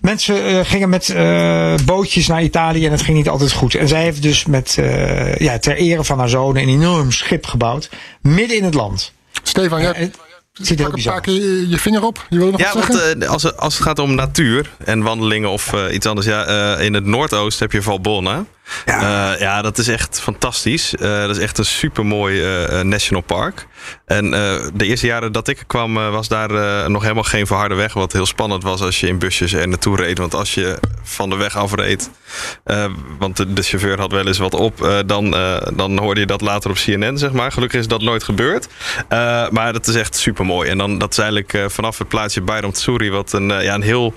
mensen 0.00 0.44
eh, 0.44 0.60
gingen 0.64 0.88
met 0.88 1.08
eh, 1.08 1.74
bootjes 1.84 2.26
naar 2.26 2.42
Italië 2.42 2.86
en 2.86 2.92
het 2.92 3.02
ging 3.02 3.16
niet 3.16 3.28
altijd 3.28 3.52
goed. 3.52 3.74
En 3.74 3.88
zij 3.88 4.02
heeft 4.02 4.22
dus 4.22 4.44
met, 4.46 4.76
eh, 4.78 5.36
ja, 5.36 5.58
ter 5.58 5.76
ere 5.76 6.04
van 6.04 6.18
haar 6.18 6.28
zoon 6.28 6.56
een 6.56 6.68
enorm 6.68 7.12
schip 7.12 7.46
gebouwd. 7.46 7.90
Midden 8.20 8.56
in 8.56 8.64
het 8.64 8.74
land. 8.74 9.12
Stefan, 9.42 9.80
jij 9.80 10.10
Het 10.52 10.66
ziet 10.66 10.80
er 10.80 10.86
een 10.94 11.02
paar 11.02 11.20
keer 11.20 11.66
je 11.68 11.78
vinger 11.78 12.04
op. 12.04 12.26
Je 12.28 12.36
wilde 12.36 12.50
nog 12.52 12.60
Ja, 12.60 12.66
wat 12.74 12.86
want 12.86 12.98
zeggen? 12.98 13.22
eh, 13.22 13.28
als, 13.28 13.42
het- 13.42 13.56
als 13.56 13.74
het 13.74 13.82
gaat 13.82 13.98
om 13.98 14.14
natuur 14.14 14.70
en 14.84 15.02
wandelingen 15.02 15.50
of 15.50 15.72
eh, 15.72 15.94
iets 15.94 16.06
anders. 16.06 16.26
Ja, 16.26 16.44
eh, 16.76 16.84
in 16.84 16.94
het 16.94 17.04
Noordoosten 17.04 17.62
heb 17.62 17.72
je 17.72 17.82
Valbonne. 17.82 18.44
Ja. 18.86 19.36
ja, 19.38 19.62
dat 19.62 19.78
is 19.78 19.88
echt 19.88 20.20
fantastisch. 20.20 20.94
Eh, 20.94 21.20
dat 21.20 21.36
is 21.36 21.42
echt 21.42 21.58
een 21.58 21.64
supermooi 21.64 22.40
eh 22.40 22.78
eh, 22.80 22.84
national 22.84 23.22
park. 23.22 23.66
En 24.06 24.34
eh, 24.34 24.66
de 24.74 24.86
eerste 24.86 25.06
jaren 25.06 25.32
dat 25.32 25.48
ik 25.48 25.64
kwam, 25.66 25.96
eh, 25.96 26.10
was 26.10 26.28
daar 26.28 26.50
eh, 26.50 26.88
nog 26.88 27.02
helemaal 27.02 27.22
geen 27.22 27.46
verharde 27.46 27.74
weg. 27.74 27.92
Wat 27.92 28.12
heel 28.12 28.26
spannend 28.26 28.62
was 28.62 28.80
als 28.80 29.00
je 29.00 29.06
in 29.06 29.18
busjes 29.18 29.52
er 29.52 29.68
naartoe 29.68 29.96
reed. 29.96 30.18
Want 30.18 30.34
als 30.34 30.54
je 30.54 30.78
van 31.02 31.30
de 31.30 31.36
weg 31.36 31.56
afreed, 31.56 32.10
eh, 32.64 32.84
want 33.18 33.56
de, 33.56 33.62
chauffeur 33.62 33.98
had 33.98 34.12
wel 34.12 34.26
eens 34.26 34.38
wat 34.38 34.54
op, 34.54 34.82
eh, 34.84 34.98
dan, 35.06 35.34
eh, 35.34 35.56
dan 35.74 35.98
hoorde 35.98 36.20
je 36.20 36.26
dat 36.26 36.40
later 36.40 36.70
op 36.70 36.76
CNN, 36.76 37.18
zeg 37.18 37.32
maar. 37.32 37.52
Gelukkig 37.52 37.80
is 37.80 37.88
dat 37.88 38.02
nooit 38.02 38.24
gebeurd. 38.24 38.68
Eh, 39.08 39.48
maar 39.48 39.72
dat 39.72 39.86
is 39.86 39.94
echt 39.94 40.16
super 40.16 40.44
mooi. 40.44 40.68
En 40.70 40.78
dan 40.78 40.98
dat 40.98 41.12
is 41.12 41.18
eigenlijk 41.18 41.54
eh, 41.54 41.64
vanaf 41.68 41.98
het 41.98 42.08
plaatsje 42.08 42.40
Bayram 42.40 42.72
Tsuri, 42.72 43.10
wat 43.10 43.32
een, 43.32 43.50
eh, 43.50 43.64
ja, 43.64 43.74
een 43.74 43.82
heel 43.82 44.14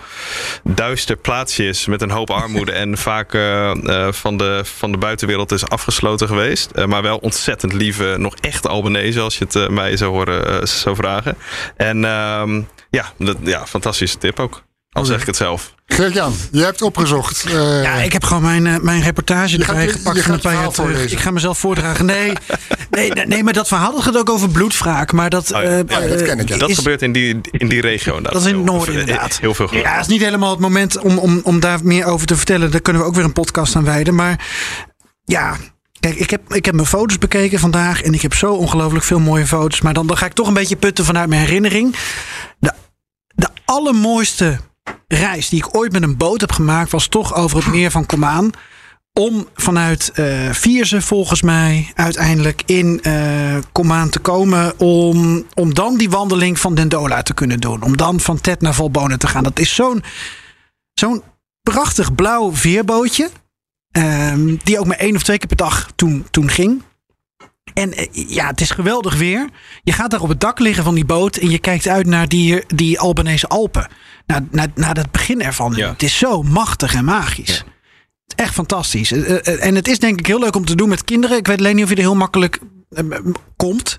duister 0.64 1.16
plaatsje 1.16 1.68
is 1.68 1.86
met 1.86 2.02
een 2.02 2.12
hoop 2.12 2.30
armoede. 2.30 2.72
en 2.72 2.98
vaak 2.98 3.34
eh, 3.34 3.72
eh, 3.72 4.14
van, 4.14 4.38
de, 4.38 4.43
van 4.64 4.92
de 4.92 4.98
buitenwereld 4.98 5.52
is 5.52 5.68
afgesloten 5.68 6.28
geweest. 6.28 6.72
Eh, 6.72 6.86
maar 6.86 7.02
wel 7.02 7.18
ontzettend 7.18 7.74
lieve, 7.74 8.16
nog 8.18 8.36
echt 8.36 8.68
Albanese, 8.68 9.20
als 9.20 9.38
je 9.38 9.44
het 9.44 9.56
eh, 9.56 9.68
mij 9.68 9.98
zou 9.98 10.12
horen 10.12 10.48
eh, 10.48 10.66
zou 10.66 10.96
vragen. 10.96 11.38
En 11.76 12.06
ehm, 12.06 12.62
ja, 12.90 13.14
dat, 13.18 13.38
ja, 13.44 13.66
fantastische 13.66 14.18
tip 14.18 14.40
ook. 14.40 14.64
Al 14.94 15.06
zeg 15.06 15.20
ik 15.22 15.26
het 15.28 15.36
zelf. 15.36 15.74
Geert-Jan, 15.86 16.34
je 16.52 16.64
hebt 16.64 16.82
opgezocht. 16.82 17.46
eh, 17.46 17.84
Ja, 17.84 17.94
ik 17.94 18.14
heb 18.14 18.24
gewoon 18.24 18.44
mijn, 18.44 18.68
eh, 18.68 18.80
mijn 18.82 19.02
reportage 19.02 19.58
Je 19.58 19.66
erbij 19.66 19.88
gepakt 19.88 20.22
van 20.22 20.34
een 20.34 20.40
paar 20.40 20.54
jaar 20.54 20.70
terug. 20.72 21.12
Ik 21.12 21.20
ga 21.20 21.32
mezelf 21.32 21.58
voordragen. 21.60 22.06
Nee, 22.06 22.34
nee, 22.90 23.12
nee, 23.12 23.26
nee, 23.26 23.44
maar 23.44 23.54
dat 23.54 23.68
verhaal 23.68 23.92
dat 23.94 24.04
gaat 24.04 24.18
ook 24.18 24.30
over 24.30 24.50
bloedwraak. 24.50 25.12
Maar 25.12 25.30
dat, 25.30 25.54
Oh 25.54 25.62
ja. 25.64 25.70
Ja, 25.70 25.84
dat 25.84 26.22
ken 26.24 26.40
ik, 26.40 26.50
ja. 26.50 26.58
Dat 26.58 26.70
is- 26.70 26.76
gebeurt 26.78 27.02
in 27.02 27.12
die, 27.12 27.40
in 27.52 27.68
die 27.68 27.82
regio. 27.82 28.22
Dat 28.22 28.36
is 28.36 28.46
in 28.46 28.56
het 28.56 28.64
noorden 28.66 29.00
inderdaad. 29.00 29.38
Heel 29.40 29.54
veel 29.54 29.68
gebeurt. 29.68 29.86
Ja, 29.86 29.92
het 29.92 30.02
is 30.02 30.08
niet 30.08 30.22
helemaal 30.22 30.52
het 30.52 30.60
moment 30.60 30.98
om, 31.00 31.18
om, 31.18 31.42
om 31.44 31.60
daar 31.60 31.80
meer 31.84 32.06
over 32.06 32.28
te 32.28 32.36
vertellen. 32.36 32.72
Daar 32.72 32.82
kunnen 32.82 33.02
we 33.02 33.08
ook 33.08 33.16
weer 33.16 33.24
een 33.24 33.34
podcast 33.34 33.76
aan 33.76 33.84
wijden. 33.86 34.16
Maar 34.16 34.48
ja, 35.24 35.58
kijk, 36.00 36.16
ik 36.16 36.30
heb, 36.30 36.54
ik 36.54 36.66
heb 36.66 36.76
mijn 36.76 36.88
foto's 36.88 37.18
bekeken 37.18 37.60
vandaag. 37.60 38.02
En 38.02 38.14
ik 38.14 38.22
heb 38.22 38.34
zo 38.34 38.54
ongelooflijk 38.54 39.06
veel 39.06 39.20
mooie 39.20 39.48
foto's. 39.48 39.82
Maar 39.82 39.94
dan, 39.94 40.08
dan 40.08 40.18
ga 40.18 40.26
ik 40.26 40.34
toch 40.34 40.48
een 40.48 40.54
beetje 40.54 40.76
putten 40.76 41.06
vanuit 41.06 41.30
mijn 41.30 41.42
herinnering. 41.42 41.96
De, 42.60 42.72
de 43.36 43.48
allermooiste 43.66 44.60
reis 45.08 45.50
die 45.50 45.66
ik 45.66 45.76
ooit 45.76 45.92
met 45.92 46.04
een 46.04 46.18
boot 46.18 46.42
heb 46.42 46.52
gemaakt... 46.52 46.92
was 46.92 47.08
toch 47.08 47.36
over 47.36 47.58
het 47.58 47.68
meer 47.68 47.92
van 47.92 48.06
Komaan. 48.06 48.52
Om 49.20 49.48
vanuit 49.56 50.12
Vierze 50.52 51.02
volgens 51.02 51.42
mij 51.42 51.92
uiteindelijk 51.96 52.62
in 52.66 53.02
Komaan 53.72 54.10
te 54.10 54.20
komen. 54.20 54.80
Om, 54.80 55.46
om 55.54 55.74
dan 55.74 55.98
die 55.98 56.10
wandeling 56.10 56.60
van 56.60 56.76
Dendola 56.76 57.22
te 57.22 57.34
kunnen 57.34 57.60
doen. 57.60 57.82
Om 57.82 57.98
dan 57.98 58.20
van 58.20 58.42
Ted 58.42 58.62
naar 58.62 58.74
Valbona 58.74 59.18
te 59.18 59.28
gaan. 59.28 59.44
Dat 59.44 59.60
is 59.60 59.76
zo'n 59.76 60.04
zo'n 60.94 61.24
prachtig 61.62 62.16
blauw 62.16 62.54
veerbootje. 62.56 63.30
ehm, 63.92 64.56
die 64.64 64.80
ook 64.80 64.86
maar 64.86 64.98
één 64.98 65.16
of 65.16 65.24
twee 65.24 65.38
keer 65.38 65.48
per 65.48 65.58
dag 65.58 65.92
toen, 65.96 66.28
toen 66.32 66.50
ging. 66.50 66.84
En 67.74 67.94
eh, 67.94 68.08
ja, 68.12 68.48
het 68.48 68.62
is 68.62 68.72
geweldig 68.72 69.16
weer. 69.18 69.50
Je 69.84 69.92
gaat 69.92 70.12
daar 70.12 70.22
op 70.22 70.30
het 70.30 70.40
dak 70.40 70.60
liggen 70.60 70.84
van 70.84 70.96
die 70.96 71.06
boot. 71.06 71.36
En 71.36 71.50
je 71.50 71.60
kijkt 71.60 71.88
uit 71.88 72.06
naar 72.06 72.28
die, 72.28 72.64
die 72.68 73.00
Albanese 73.00 73.48
Alpen. 73.48 73.88
Naar, 74.26 74.42
naar, 74.52 74.68
naar 74.76 74.96
het 74.96 75.12
begin 75.12 75.42
ervan. 75.42 75.76
Het 75.88 76.04
is 76.04 76.18
zo 76.18 76.44
machtig 76.44 76.94
en 76.96 77.06
magisch. 77.06 77.58
Het 77.58 78.34
is 78.38 78.46
echt 78.46 78.54
fantastisch. 78.54 79.12
Eh, 79.12 79.48
eh, 79.48 79.66
En 79.66 79.76
het 79.76 79.88
is 79.88 80.00
denk 80.00 80.20
ik 80.20 80.28
heel 80.28 80.40
leuk 80.40 80.56
om 80.56 80.66
te 80.66 80.76
doen 80.76 80.90
met 80.90 81.04
kinderen. 81.04 81.38
Ik 81.38 81.48
weet 81.48 81.58
alleen 81.60 81.76
niet 81.76 81.84
of 81.84 81.90
je 81.90 81.96
er 81.96 82.02
heel 82.02 82.16
makkelijk 82.16 82.60
eh, 82.90 83.04
komt. 83.56 83.98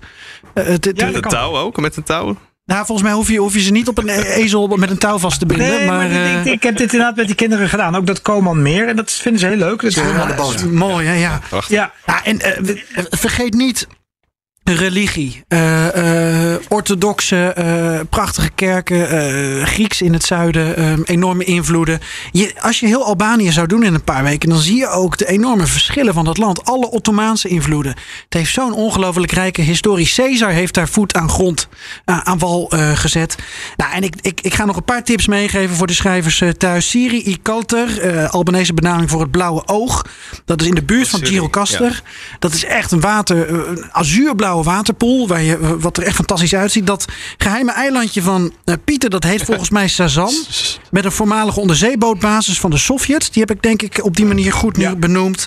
Eh, 0.53 0.65
het- 0.65 0.85
Met 0.85 1.15
een 1.15 1.21
touw 1.21 1.57
ook? 1.57 1.77
Met 1.79 1.95
een 1.95 2.03
touw? 2.03 2.37
Nou, 2.65 2.85
volgens 2.85 3.07
mij 3.07 3.15
hoef 3.17 3.27
je, 3.29 3.37
hoef 3.39 3.53
je 3.53 3.61
ze 3.61 3.71
niet 3.71 3.87
op 3.87 3.97
een 3.97 4.09
e- 4.09 4.21
ezel 4.21 4.67
met 4.67 4.89
een 4.89 4.97
touw 4.97 5.17
vast 5.17 5.39
te 5.39 5.45
binden. 5.45 5.67
Nee, 5.67 5.85
maar, 5.87 5.97
maar, 5.97 6.05
ik, 6.39 6.45
eh, 6.45 6.51
ik 6.51 6.63
heb 6.63 6.77
dit 6.77 6.91
inderdaad 6.93 7.15
met 7.15 7.25
die 7.27 7.35
kinderen 7.35 7.69
gedaan. 7.69 7.95
Ook 7.95 8.07
dat 8.07 8.21
Koman 8.21 8.61
meer. 8.61 8.87
En 8.87 8.95
dat 8.95 9.11
vinden 9.11 9.39
ze 9.41 9.47
heel 9.47 9.57
leuk. 9.57 9.81
Dat 9.81 9.89
is 9.89 9.95
helemaal 9.95 10.53
Ja, 10.53 10.65
mooi, 10.65 11.07
hè? 11.07 11.13
Ja. 11.13 11.41
Ja. 11.67 11.91
Ja, 12.05 12.23
en 12.23 12.39
eh, 12.39 12.57
we- 12.61 12.83
eh, 12.95 13.03
vergeet 13.09 13.53
niet 13.53 13.87
religie, 14.73 15.43
eh, 15.47 16.53
eh, 16.53 16.61
orthodoxe, 16.69 17.53
eh, 17.53 17.99
prachtige 18.09 18.49
kerken, 18.49 19.67
Grieks 19.67 20.01
in 20.01 20.13
het 20.13 20.23
zuiden, 20.23 21.03
enorme 21.03 21.43
invloeden. 21.43 21.99
Je, 22.31 22.53
als 22.61 22.79
je 22.79 22.85
heel 22.85 23.05
Albanië 23.05 23.51
zou 23.51 23.67
doen 23.67 23.83
in 23.83 23.93
een 23.93 24.03
paar 24.03 24.23
weken, 24.23 24.49
dan 24.49 24.57
zie 24.57 24.77
je 24.77 24.87
ook 24.87 25.17
de 25.17 25.27
enorme 25.27 25.65
verschillen 25.65 26.13
van 26.13 26.25
dat 26.25 26.37
land. 26.37 26.65
Alle 26.65 26.91
Ottomaanse 26.91 27.47
invloeden. 27.47 27.91
Het 28.23 28.33
heeft 28.33 28.53
zo'n 28.53 28.73
ongelooflijk 28.73 29.31
rijke 29.31 29.61
historie. 29.61 30.11
Caesar 30.15 30.51
heeft 30.51 30.73
daar 30.73 30.89
voet 30.89 31.15
aan 31.15 31.29
grond, 31.29 31.67
aan 32.05 32.37
wal 32.37 32.71
gezet. 32.93 33.35
Nou, 33.77 33.91
en 33.93 34.03
ik, 34.03 34.15
ik, 34.21 34.41
ik 34.41 34.53
ga 34.53 34.65
nog 34.65 34.75
een 34.75 34.83
paar 34.83 35.03
tips 35.03 35.27
meegeven 35.27 35.75
voor 35.75 35.87
de 35.87 35.93
schrijvers 35.93 36.43
thuis. 36.57 36.89
Siri 36.89 37.23
i 37.27 37.41
Kalter, 37.41 38.01
eh, 38.01 38.29
Albanese 38.29 38.73
benaming 38.73 39.09
voor 39.09 39.21
het 39.21 39.31
blauwe 39.31 39.67
oog. 39.67 40.05
Dat 40.45 40.61
is 40.61 40.67
in 40.67 40.75
de 40.75 40.83
buurt 40.83 41.07
van 41.07 41.19
Siri, 41.19 41.31
Girocaster. 41.31 42.01
Dat 42.39 42.53
is 42.53 42.63
echt 42.63 42.91
een 42.91 42.99
water, 42.99 43.47
eh, 43.47 43.83
waterpool. 44.63 45.27
Waar 45.27 45.41
je, 45.41 45.57
eh, 45.57 45.71
wat 45.79 45.97
er 45.97 46.03
echt 46.03 46.15
fantastisch 46.15 46.55
uitziet. 46.55 46.87
Dat 46.87 47.05
geheime 47.37 47.71
eilandje 47.71 48.21
van 48.21 48.53
eh, 48.65 48.75
Pieter, 48.83 49.09
dat 49.09 49.23
heet 49.23 49.43
volgens 49.43 49.69
mij 49.69 49.87
Sazan. 49.87 50.33
Met 50.91 51.05
een 51.05 51.11
voormalige 51.11 51.59
onderzeebootbasis 51.59 52.59
van 52.59 52.69
de 52.69 52.77
Sovjet. 52.77 53.33
Die 53.33 53.43
heb 53.45 53.55
ik 53.55 53.61
denk 53.61 53.81
ik 53.81 54.03
op 54.03 54.15
die 54.15 54.25
manier 54.25 54.53
goed 54.53 54.77
nu 54.77 54.95
benoemd. 54.95 55.45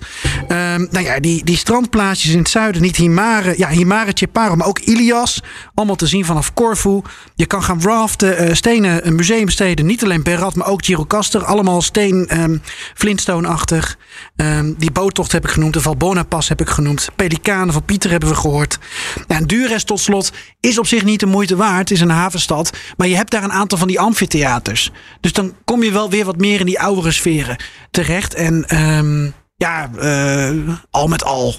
Ehm, 0.48 0.86
nou 0.90 1.04
ja, 1.04 1.20
die, 1.20 1.44
die 1.44 1.56
strandplaatsjes 1.56 2.32
in 2.32 2.38
het 2.38 2.48
zuiden. 2.48 2.82
Niet 2.82 2.96
Himare, 2.96 3.54
ja, 3.56 3.68
Himare, 3.68 4.12
Tjeparo, 4.12 4.56
maar 4.56 4.66
ook 4.66 4.78
Ilias. 4.78 5.42
Allemaal 5.74 5.96
te 5.96 6.06
zien 6.06 6.24
vanaf 6.24 6.54
Corfu. 6.54 7.00
Je 7.34 7.46
kan 7.46 7.62
gaan 7.62 7.82
raften, 7.82 8.36
eh, 8.36 8.54
stenen, 8.54 9.06
een 9.06 9.14
museumsteden. 9.14 9.86
Niet 9.86 10.04
alleen 10.04 10.22
Berat, 10.22 10.54
maar 10.54 10.66
ook 10.66 10.84
Girocaster. 10.84 11.44
Allemaal 11.44 11.82
steen, 11.82 12.26
ehm 12.28 12.56
Flintstone-achtig. 12.94 13.98
Ehm, 14.36 14.72
die 14.76 14.90
boottocht 14.90 15.32
heb 15.32 15.44
ik 15.44 15.50
genoemd. 15.50 15.72
De 15.72 15.80
Valbona-pas 15.80 16.48
heb 16.48 16.60
ik 16.60 16.68
genoemd. 16.68 17.08
Pelikanen 17.16 17.72
van 17.72 17.84
Pieter 17.84 18.10
hebben 18.10 18.28
we 18.28 18.34
gehoord. 18.34 18.78
En 19.26 19.46
Dures 19.46 19.84
tot 19.84 20.00
slot 20.00 20.32
is 20.60 20.78
op 20.78 20.86
zich 20.86 21.04
niet 21.04 21.20
de 21.20 21.26
moeite 21.26 21.56
waard. 21.56 21.78
Het 21.78 21.90
is 21.90 22.00
een 22.00 22.10
havenstad. 22.10 22.70
Maar 22.96 23.08
je 23.08 23.16
hebt 23.16 23.30
daar 23.30 23.42
een 23.44 23.52
aantal 23.52 23.78
van 23.78 23.88
die 23.88 24.00
amfitheaters. 24.00 24.90
Dus 25.20 25.32
dan 25.32 25.54
kom 25.64 25.82
je 25.82 25.92
wel 25.92 26.10
weer 26.10 26.24
wat 26.24 26.36
meer 26.38 26.60
in 26.60 26.66
die 26.66 26.80
oudere 26.80 27.12
sferen 27.12 27.56
terecht. 27.90 28.34
En 28.34 28.64
ehm, 28.68 29.24
ja, 29.56 29.90
eh, 29.98 30.50
al 30.90 31.06
met 31.08 31.24
al. 31.24 31.54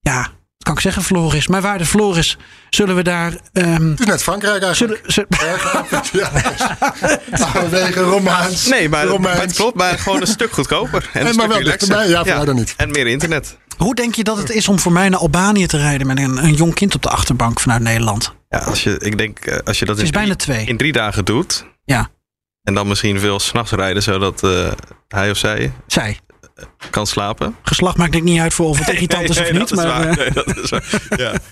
Ja, 0.00 0.20
wat 0.20 0.62
kan 0.62 0.74
ik 0.74 0.80
zeggen, 0.80 1.02
Floris. 1.02 1.46
Maar 1.48 1.62
waar 1.62 1.78
de 1.78 1.86
Floris 1.86 2.36
zullen 2.70 2.96
we 2.96 3.02
daar... 3.02 3.32
ehm, 3.52 3.90
Het 3.90 4.00
is 4.00 4.06
net 4.06 4.22
Frankrijk 4.22 4.62
eigenlijk. 4.62 5.00
Zullen, 5.06 5.26
ja, 6.12 6.28
Vanwege 7.46 8.00
Romaans. 8.00 8.66
Nee, 8.66 8.88
maar, 8.88 9.20
maar 9.20 9.40
het 9.40 9.52
klopt. 9.52 9.76
Maar 9.76 9.98
gewoon 9.98 10.20
een 10.20 10.26
stuk 10.26 10.52
goedkoper. 10.52 11.10
En, 11.12 11.20
En 11.20 11.26
een 11.26 11.34
maar 11.36 11.44
stuk 11.44 11.56
wel 11.56 11.64
dichterbij. 11.64 12.08
Ja, 12.08 12.44
dan 12.44 12.54
niet. 12.54 12.74
En 12.76 12.90
meer 12.90 13.06
internet. 13.06 13.58
Hoe 13.76 13.94
denk 13.94 14.14
je 14.14 14.24
dat 14.24 14.36
het 14.38 14.50
is 14.50 14.68
om 14.68 14.78
voor 14.78 14.92
mij 14.92 15.08
naar 15.08 15.20
Albanië 15.20 15.66
te 15.66 15.76
rijden 15.78 16.06
met 16.06 16.18
een, 16.18 16.44
een 16.44 16.54
jong 16.54 16.74
kind 16.74 16.94
op 16.94 17.02
de 17.02 17.08
achterbank 17.08 17.60
vanuit 17.60 17.82
Nederland? 17.82 18.34
Ja, 18.48 18.58
als 18.58 18.82
je, 18.82 18.98
ik 18.98 19.18
denk, 19.18 19.38
eh, 19.38 19.58
als 19.64 19.78
je 19.78 19.84
dat 19.84 19.94
Het 19.96 20.04
is 20.04 20.10
in, 20.12 20.18
bijna 20.18 20.34
drie, 20.36 20.56
twee. 20.56 20.66
in 20.66 20.76
drie 20.76 20.92
dagen 20.92 21.24
doet. 21.24 21.64
Ja. 21.84 22.08
En 22.62 22.74
dan 22.74 22.88
misschien 22.88 23.18
veel 23.20 23.40
s'nachts 23.40 23.70
rijden, 23.72 24.02
zodat 24.02 24.42
eh, 24.42 24.70
hij 25.08 25.30
of 25.30 25.36
zij 25.36 25.72
Zij. 25.86 26.18
kan 26.90 27.06
slapen. 27.06 27.56
Geslacht 27.62 27.96
maakt 27.96 28.14
ik 28.14 28.22
niet 28.22 28.40
uit 28.40 28.54
voor 28.54 28.68
of 28.68 28.78
het 28.78 28.88
irritant 28.94 29.28
is 29.28 29.38
of 29.40 29.50
niet. 29.52 29.74
Maar, 29.74 30.08
eh. 30.18 30.34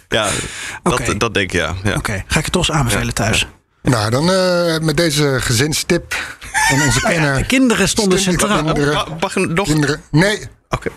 Ja, 0.09 0.29
dat, 0.83 1.15
dat 1.21 1.35
denk 1.35 1.53
ik 1.53 1.59
ja. 1.61 1.75
ja. 1.85 1.95
Oké, 1.95 2.25
ga 2.27 2.39
ik 2.39 2.45
het 2.45 2.53
toch 2.53 2.69
eens 2.69 2.77
aanbevelen 2.77 3.15
thuis. 3.15 3.47
Nou, 3.83 4.11
dan 4.11 4.31
eh, 4.31 4.79
met 4.79 4.97
deze 4.97 5.37
gezinstip 5.41 6.37
van 6.69 6.83
onze 6.83 7.01
ja, 7.07 7.09
kenner. 7.09 7.37
de 7.37 7.47
kinderen 7.47 7.89
stonden 7.89 8.19
centraal. 8.19 8.65
Kinderen. 8.65 8.95
Ma- 8.95 9.07
Mag 9.21 9.37
ik 9.37 9.49
nog? 9.49 9.67
kinderen. 9.67 10.03
Nee, 10.11 10.43
Oké. 10.69 10.89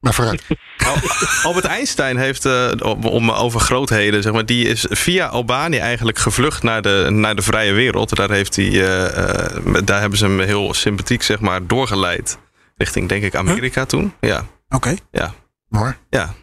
Maar 0.00 0.14
vooruit. 0.14 0.42
Al- 0.86 0.96
Albert 1.42 1.64
Einstein 1.64 2.16
heeft, 2.16 2.44
eh, 2.44 2.70
om, 2.82 3.04
om 3.04 3.30
over 3.30 3.60
grootheden, 3.60 4.22
zeg 4.22 4.32
maar, 4.32 4.46
die 4.46 4.68
is 4.68 4.86
via 4.88 5.26
Albanië 5.26 5.78
eigenlijk 5.78 6.18
gevlucht 6.18 6.62
naar 6.62 6.82
de, 6.82 7.06
naar 7.10 7.34
de 7.34 7.42
vrije 7.42 7.72
wereld. 7.72 8.16
Daar, 8.16 8.30
heeft 8.30 8.56
hij, 8.56 8.66
eh, 8.66 9.06
eh, 9.06 9.62
daar 9.84 10.00
hebben 10.00 10.18
ze 10.18 10.24
hem 10.24 10.40
heel 10.40 10.74
sympathiek 10.74 11.22
zeg 11.22 11.40
maar, 11.40 11.66
doorgeleid. 11.66 12.38
Richting, 12.76 13.08
denk 13.08 13.22
ik, 13.22 13.34
Amerika 13.34 13.84
toen. 13.84 14.12
Ja, 14.20 14.44
Oké, 14.68 14.94
ja, 15.10 15.34
Mooi. 15.68 15.94
ja. 16.10 16.34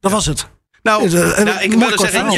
dat 0.00 0.12
was 0.12 0.26
het. 0.26 0.48
Nou, 0.82 1.10
nou, 1.10 1.60
ik 1.60 1.72
wilde 1.72 1.98
zeggen, 1.98 2.32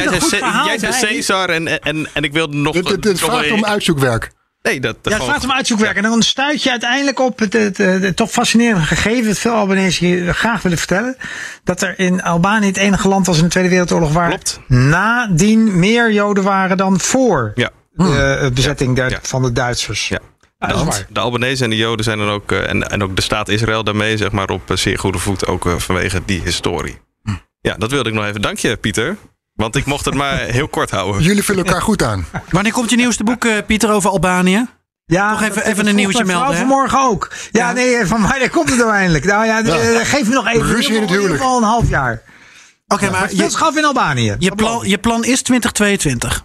jij 0.65 0.79
zei. 0.79 0.93
Caesar 1.01 1.49
en, 1.49 1.81
en, 1.83 2.09
en 2.15 2.23
ik 2.23 2.33
wilde 2.33 2.57
nog... 2.57 2.75
Nog 2.75 3.19
vraagt 3.19 3.51
om 3.51 3.65
uitzoekwerk. 3.65 4.31
Nee, 4.63 4.81
dat, 4.81 4.97
Ja, 5.03 5.11
het 5.13 5.23
gaat 5.23 5.45
om 5.45 5.53
uitzoekwerk. 5.53 5.97
En 5.97 6.03
dan 6.03 6.23
stuit 6.23 6.63
je 6.63 6.71
uiteindelijk 6.71 7.19
op 7.21 7.39
het, 7.39 7.53
het, 7.53 7.77
het, 7.77 8.03
het 8.03 8.17
toch 8.17 8.31
fascinerende 8.31 8.87
gegeven, 8.87 9.25
dat 9.27 9.39
veel 9.39 9.53
Albanese 9.53 10.05
hier 10.05 10.35
graag 10.35 10.63
willen 10.63 10.79
vertellen, 10.79 11.17
dat 11.65 11.83
er 11.83 11.99
in 11.99 12.23
Albanië 12.23 12.67
het 12.67 12.77
enige 12.77 13.09
land 13.09 13.27
was 13.27 13.37
in 13.37 13.43
de 13.45 13.49
Tweede 13.49 13.69
Wereldoorlog 13.71 14.13
waar 14.13 14.29
Klopt. 14.29 14.61
nadien 14.67 15.79
meer 15.79 16.13
Joden 16.13 16.45
waren 16.45 16.77
dan 16.77 17.01
voor 17.01 17.53
Ja. 17.55 17.71
de 17.93 18.39
eh, 18.43 18.51
bezetting 18.51 18.97
der- 18.97 19.19
van 19.23 19.43
de 19.43 19.53
Duitsers. 19.53 20.09
Ja. 20.09 20.19
dat 20.59 21.05
de, 21.09 21.21
Albanese 21.21 21.65
en 21.65 21.71
de 21.71 21.77
Joden 21.77 22.05
zijn 22.05 22.19
dan 22.19 22.29
ook, 22.29 22.53
eh, 22.53 22.69
en, 22.69 22.91
en 22.91 23.03
ook 23.03 23.17
de 23.17 23.23
staat 23.23 23.49
Israël 23.49 23.85
daarmee, 23.85 24.17
zeg 24.17 24.33
maar, 24.33 24.49
op 24.49 24.71
eh, 24.71 24.77
zeer 24.77 24.99
goede 24.99 25.19
voet, 25.19 25.47
ook 25.47 25.75
vanwege 25.77 26.23
die 26.25 26.41
historie. 26.43 26.99
Hm. 27.23 27.31
Ja, 27.61 27.75
dat 27.75 27.91
wilde 27.91 28.09
ik 28.09 28.15
nog 28.15 28.25
even. 28.25 28.43
Dank 28.43 28.59
je, 28.59 28.77
Pieter. 28.77 29.17
Want 29.59 29.77
ik 29.77 29.85
mocht 29.87 30.05
het 30.05 30.15
maar 30.15 30.39
heel 30.39 30.69
kort 30.69 30.91
houden. 30.91 31.23
Jullie 31.23 31.43
vullen 31.45 31.65
elkaar 31.65 31.83
goed 31.83 32.03
aan. 32.03 32.27
Wanneer 32.51 32.73
komt 32.73 32.91
je 32.91 32.97
nieuwste 32.97 33.25
boek, 33.25 33.45
eh, 33.45 33.53
Pieter, 33.67 33.91
over 33.91 34.11
Albanië? 34.11 34.67
Ja, 35.05 35.31
Nog 35.31 35.43
even, 35.43 35.65
even 35.67 35.87
een 35.87 35.95
nieuwtje 35.95 36.25
melden. 36.25 36.57
vanmorgen 36.57 37.01
ook. 37.01 37.33
Ja, 37.51 37.73
nee, 37.73 38.07
van 38.07 38.21
mij 38.21 38.39
daar 38.39 38.51
komt 38.51 38.71
het 38.71 38.81
uiteindelijk. 38.81 39.25
Nou 39.25 39.47
ja, 39.47 39.59
Ja. 39.59 39.77
eh, 39.79 40.01
geef 40.07 40.29
me 40.29 40.35
nog 40.35 40.47
even. 40.49 40.67
Ruzie 40.67 40.95
in 40.95 41.01
het 41.01 41.11
huwelijk. 41.11 41.37
Geval 41.41 41.57
een 41.57 41.63
half 41.63 41.89
jaar. 41.89 42.23
Oké, 42.89 43.03
Maar 43.11 43.21
maar 43.21 43.31
je 43.31 43.37
je, 43.37 43.51
schaf 43.51 43.77
in 43.77 43.85
Albanië. 43.85 44.37
je, 44.39 44.55
plan, 44.55 44.89
je 44.89 44.99
plan 44.99 45.25
is 45.25 45.43
2022. 45.43 46.45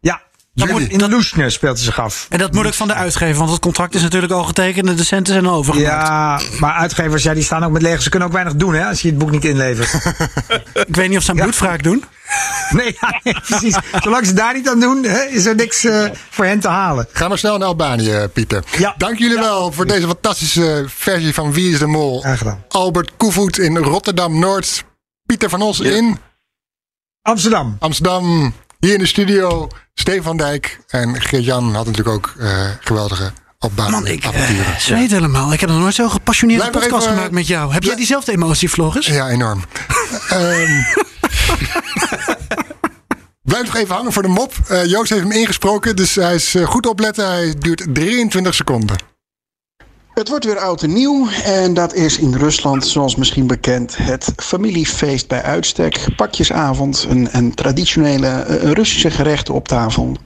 Ja, 0.00 0.20
In 0.68 0.98
de 0.98 1.08
Loesne 1.08 1.50
speelt 1.50 1.76
hij 1.76 1.84
zich 1.84 2.00
af. 2.00 2.26
En 2.28 2.38
dat 2.38 2.52
moet 2.52 2.66
ook 2.66 2.74
van 2.74 2.88
de 2.88 2.94
uitgever, 2.94 3.38
want 3.38 3.50
het 3.50 3.60
contract 3.60 3.94
is 3.94 4.02
natuurlijk 4.02 4.32
al 4.32 4.44
getekend 4.44 4.88
en 4.88 4.96
de 4.96 5.04
centen 5.04 5.32
zijn 5.32 5.46
al 5.46 5.54
overgemaakt. 5.54 6.42
Ja, 6.42 6.58
maar 6.58 6.74
uitgevers 6.74 7.22
ja, 7.22 7.34
die 7.34 7.42
staan 7.42 7.64
ook 7.64 7.72
met 7.72 7.82
leeg. 7.82 8.02
Ze 8.02 8.10
kunnen 8.10 8.28
ook 8.28 8.34
weinig 8.34 8.54
doen 8.54 8.74
hè, 8.74 8.86
als 8.86 9.02
je 9.02 9.08
het 9.08 9.18
boek 9.18 9.30
niet 9.30 9.44
inlevert. 9.44 9.94
Ik 10.88 10.96
weet 10.96 11.08
niet 11.08 11.18
of 11.18 11.24
ze 11.24 11.30
aan 11.30 11.36
bloedwraak 11.36 11.82
doen. 11.82 12.04
nee, 12.70 12.96
ja, 13.00 13.20
nee, 13.22 13.34
precies. 13.40 13.76
Zolang 14.02 14.26
ze 14.26 14.32
daar 14.32 14.54
niet 14.54 14.68
aan 14.68 14.80
doen, 14.80 15.04
hè, 15.04 15.22
is 15.22 15.46
er 15.46 15.54
niks 15.54 15.84
eh, 15.84 16.04
voor 16.30 16.44
hen 16.44 16.60
te 16.60 16.68
halen. 16.68 17.06
Ga 17.12 17.28
maar 17.28 17.38
snel 17.38 17.58
naar 17.58 17.68
Albanië, 17.68 18.28
Pieter. 18.32 18.64
Ja. 18.78 18.94
Dank 18.96 19.18
jullie 19.18 19.38
wel 19.38 19.72
voor 19.72 19.86
deze 19.86 20.06
fantastische 20.06 20.84
versie 20.88 21.34
van 21.34 21.52
Wie 21.52 21.72
is 21.72 21.78
de 21.78 21.86
Mol. 21.86 22.24
Albert 22.68 23.10
Koevoet 23.16 23.58
in 23.58 23.76
Rotterdam-Noord. 23.76 24.84
Pieter 25.26 25.48
van 25.48 25.62
Os 25.62 25.80
in 25.80 26.18
Amsterdam. 27.22 27.76
Amsterdam. 27.78 28.54
Hier 28.78 28.92
in 28.92 28.98
de 28.98 29.06
studio 29.06 29.68
Steven 30.00 30.22
van 30.22 30.36
Dijk. 30.36 30.80
En 30.88 31.20
Geert-Jan 31.22 31.74
had 31.74 31.86
natuurlijk 31.86 32.16
ook 32.16 32.34
eh, 32.38 32.68
geweldige 32.80 33.32
Albanië 33.58 33.90
Man, 33.90 34.06
ik 34.06 34.24
zweet 34.78 35.10
helemaal. 35.10 35.52
Ik 35.52 35.60
heb 35.60 35.68
nog 35.68 35.78
nooit 35.78 35.94
zo'n 35.94 36.10
gepassioneerde 36.10 36.62
Blijf 36.70 36.74
podcast 36.84 37.04
even- 37.04 37.16
gemaakt 37.16 37.32
met 37.34 37.46
jou. 37.46 37.72
Heb 37.72 37.82
jij 37.82 37.94
diezelfde 37.96 38.32
emotie, 38.32 38.68
Floris? 38.68 39.06
Ja, 39.06 39.28
enorm. 39.28 39.64
Ehm, 40.28 40.82
Blijf 43.42 43.64
nog 43.66 43.76
even 43.76 43.94
hangen 43.94 44.12
voor 44.12 44.22
de 44.22 44.28
mop. 44.28 44.52
Eh, 44.68 44.84
Joost 44.84 45.10
heeft 45.10 45.22
hem 45.22 45.32
ingesproken, 45.32 45.96
dus 45.96 46.14
hij 46.14 46.34
is 46.34 46.54
goed 46.64 46.86
opletten. 46.86 47.26
Hij 47.26 47.54
duurt 47.58 47.84
23 47.94 48.54
seconden. 48.54 48.96
Het 50.20 50.28
wordt 50.28 50.44
weer 50.44 50.58
oud 50.58 50.82
en 50.82 50.92
nieuw 50.92 51.28
en 51.44 51.74
dat 51.74 51.94
is 51.94 52.18
in 52.18 52.34
Rusland, 52.34 52.86
zoals 52.86 53.16
misschien 53.16 53.46
bekend, 53.46 53.96
het 53.96 54.32
familiefeest 54.36 55.28
bij 55.28 55.42
uitstek. 55.42 56.06
Pakjesavond, 56.16 57.06
een, 57.08 57.28
een 57.32 57.54
traditionele 57.54 58.28
eh, 58.28 58.70
Russische 58.70 59.10
gerechten 59.10 59.54
op 59.54 59.68
tafel. 59.68 60.16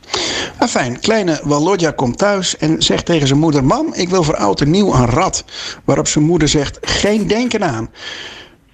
Afijn, 0.59 1.01
kleine 1.01 1.40
Walodja 1.45 1.90
komt 1.90 2.18
thuis 2.18 2.57
en 2.57 2.82
zegt 2.82 3.07
tegen 3.07 3.26
zijn 3.26 3.38
moeder... 3.38 3.64
Mam, 3.64 3.92
ik 3.92 4.09
wil 4.09 4.22
voor 4.22 4.36
oud 4.36 4.61
en 4.61 4.70
nieuw 4.70 4.95
een 4.95 5.07
rat. 5.07 5.45
Waarop 5.84 6.09
zijn 6.09 6.24
moeder 6.24 6.49
zegt, 6.49 6.78
geen 6.80 7.26
denken 7.26 7.64
aan. 7.64 7.90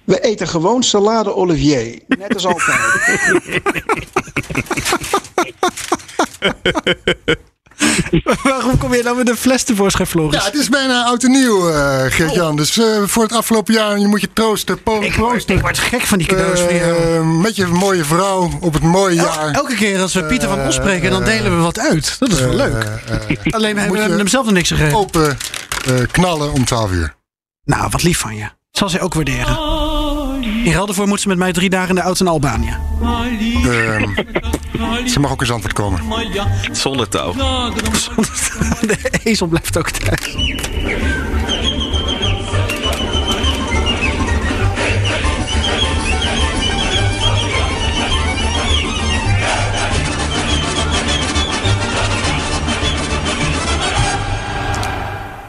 We 0.03 0.19
eten 0.19 0.47
gewoon 0.47 0.83
salade 0.83 1.35
olivier, 1.35 1.99
net 2.07 2.33
als 2.33 2.45
altijd. 2.45 2.79
Waarom 8.43 8.77
kom 8.77 8.93
je 8.93 9.03
nou 9.03 9.17
met 9.17 9.29
een 9.29 9.35
fles 9.37 9.63
tevoorschijn, 9.63 10.07
Floris? 10.07 10.39
Ja, 10.39 10.45
het 10.45 10.53
is 10.55 10.69
bijna 10.69 11.03
oud 11.03 11.23
en 11.23 11.31
nieuw, 11.31 11.69
eh 11.69 12.03
Geert-Jan. 12.09 12.55
Dus 12.55 12.77
eh, 12.77 12.85
voor 13.05 13.23
het 13.23 13.31
afgelopen 13.33 13.73
jaar, 13.73 13.99
je 13.99 14.07
moet 14.07 14.21
je 14.21 14.29
troosten. 14.33 14.83
po- 14.83 15.01
Ik, 15.01 15.11
proosten. 15.11 15.55
ik 15.55 15.61
word 15.61 15.77
gek 15.79 16.01
van 16.01 16.17
die 16.17 16.27
cadeaus 16.27 16.59
Eh, 16.59 16.65
van 16.65 16.75
jou. 16.75 17.25
met 17.25 17.55
je 17.55 17.67
mooie 17.67 18.05
vrouw 18.05 18.49
op 18.61 18.73
het 18.73 18.83
mooie 18.83 19.15
jaar. 19.15 19.51
Elke 19.51 19.75
keer 19.75 20.01
als 20.01 20.13
we 20.13 20.23
Pieter 20.23 20.49
van 20.49 20.59
Os 20.67 20.75
spreken, 20.75 21.11
dan 21.11 21.23
delen 21.23 21.55
we 21.57 21.61
wat 21.63 21.79
uit. 21.79 22.15
Dat 22.19 22.31
is 22.31 22.39
wel 22.39 22.55
leuk. 22.55 22.85
Alleen 23.49 23.75
we 23.75 23.81
hebben 23.99 24.17
hem 24.17 24.27
zelf 24.27 24.45
nog 24.45 24.53
niks 24.53 24.69
gegeven. 24.69 24.97
Open 24.97 25.37
knallen 26.11 26.51
om 26.53 26.65
12 26.65 26.91
uur. 26.91 27.15
Nou, 27.63 27.87
wat 27.89 28.03
lief 28.03 28.19
van 28.19 28.35
je. 28.35 28.45
Zal 28.71 28.89
zij 28.89 29.01
ook 29.01 29.13
waarderen. 29.13 29.57
In 30.63 30.71
ruil 30.71 30.85
daarvoor 30.85 31.07
moet 31.07 31.21
ze 31.21 31.27
met 31.27 31.37
mij 31.37 31.51
drie 31.51 31.69
dagen 31.69 31.89
in 31.89 31.95
de 31.95 32.01
auto 32.01 32.23
naar 32.23 32.33
Albanië. 32.33 32.77
Ehm, 33.63 34.13
ze 35.07 35.19
mag 35.19 35.31
ook 35.31 35.41
eens 35.41 35.51
antwoord 35.51 35.73
komen. 35.73 36.01
Zonder 36.71 37.09
touw. 37.09 37.33
De 38.81 38.97
ezel 39.23 39.47
blijft 39.47 39.77
ook 39.77 39.89
thuis. 39.89 40.35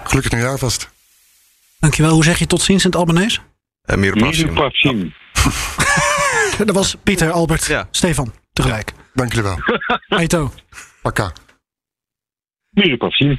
Gelukkig 0.03 0.33
nieuwjaar 0.33 0.59
vast. 0.59 0.89
Dankjewel. 1.79 2.13
Hoe 2.13 2.25
zeg 2.25 2.39
je 2.39 2.47
tot 2.47 2.63
ziens 2.63 2.85
in 2.85 2.91
het 2.91 2.99
Albanese? 2.99 3.41
Uh, 3.91 3.97
Miropavsim. 3.97 5.13
Dat 6.67 6.71
was 6.75 6.95
Pieter, 7.03 7.31
Albert, 7.31 7.67
Ja. 7.67 7.89
Stefan. 7.91 8.33
Tegelijk. 8.53 8.93
Dank 9.15 9.33
jullie 9.35 9.51
wel. 9.51 9.79
Aito. 10.19 10.53
Pakka. 11.03 11.33
Miropavsim. 12.71 13.39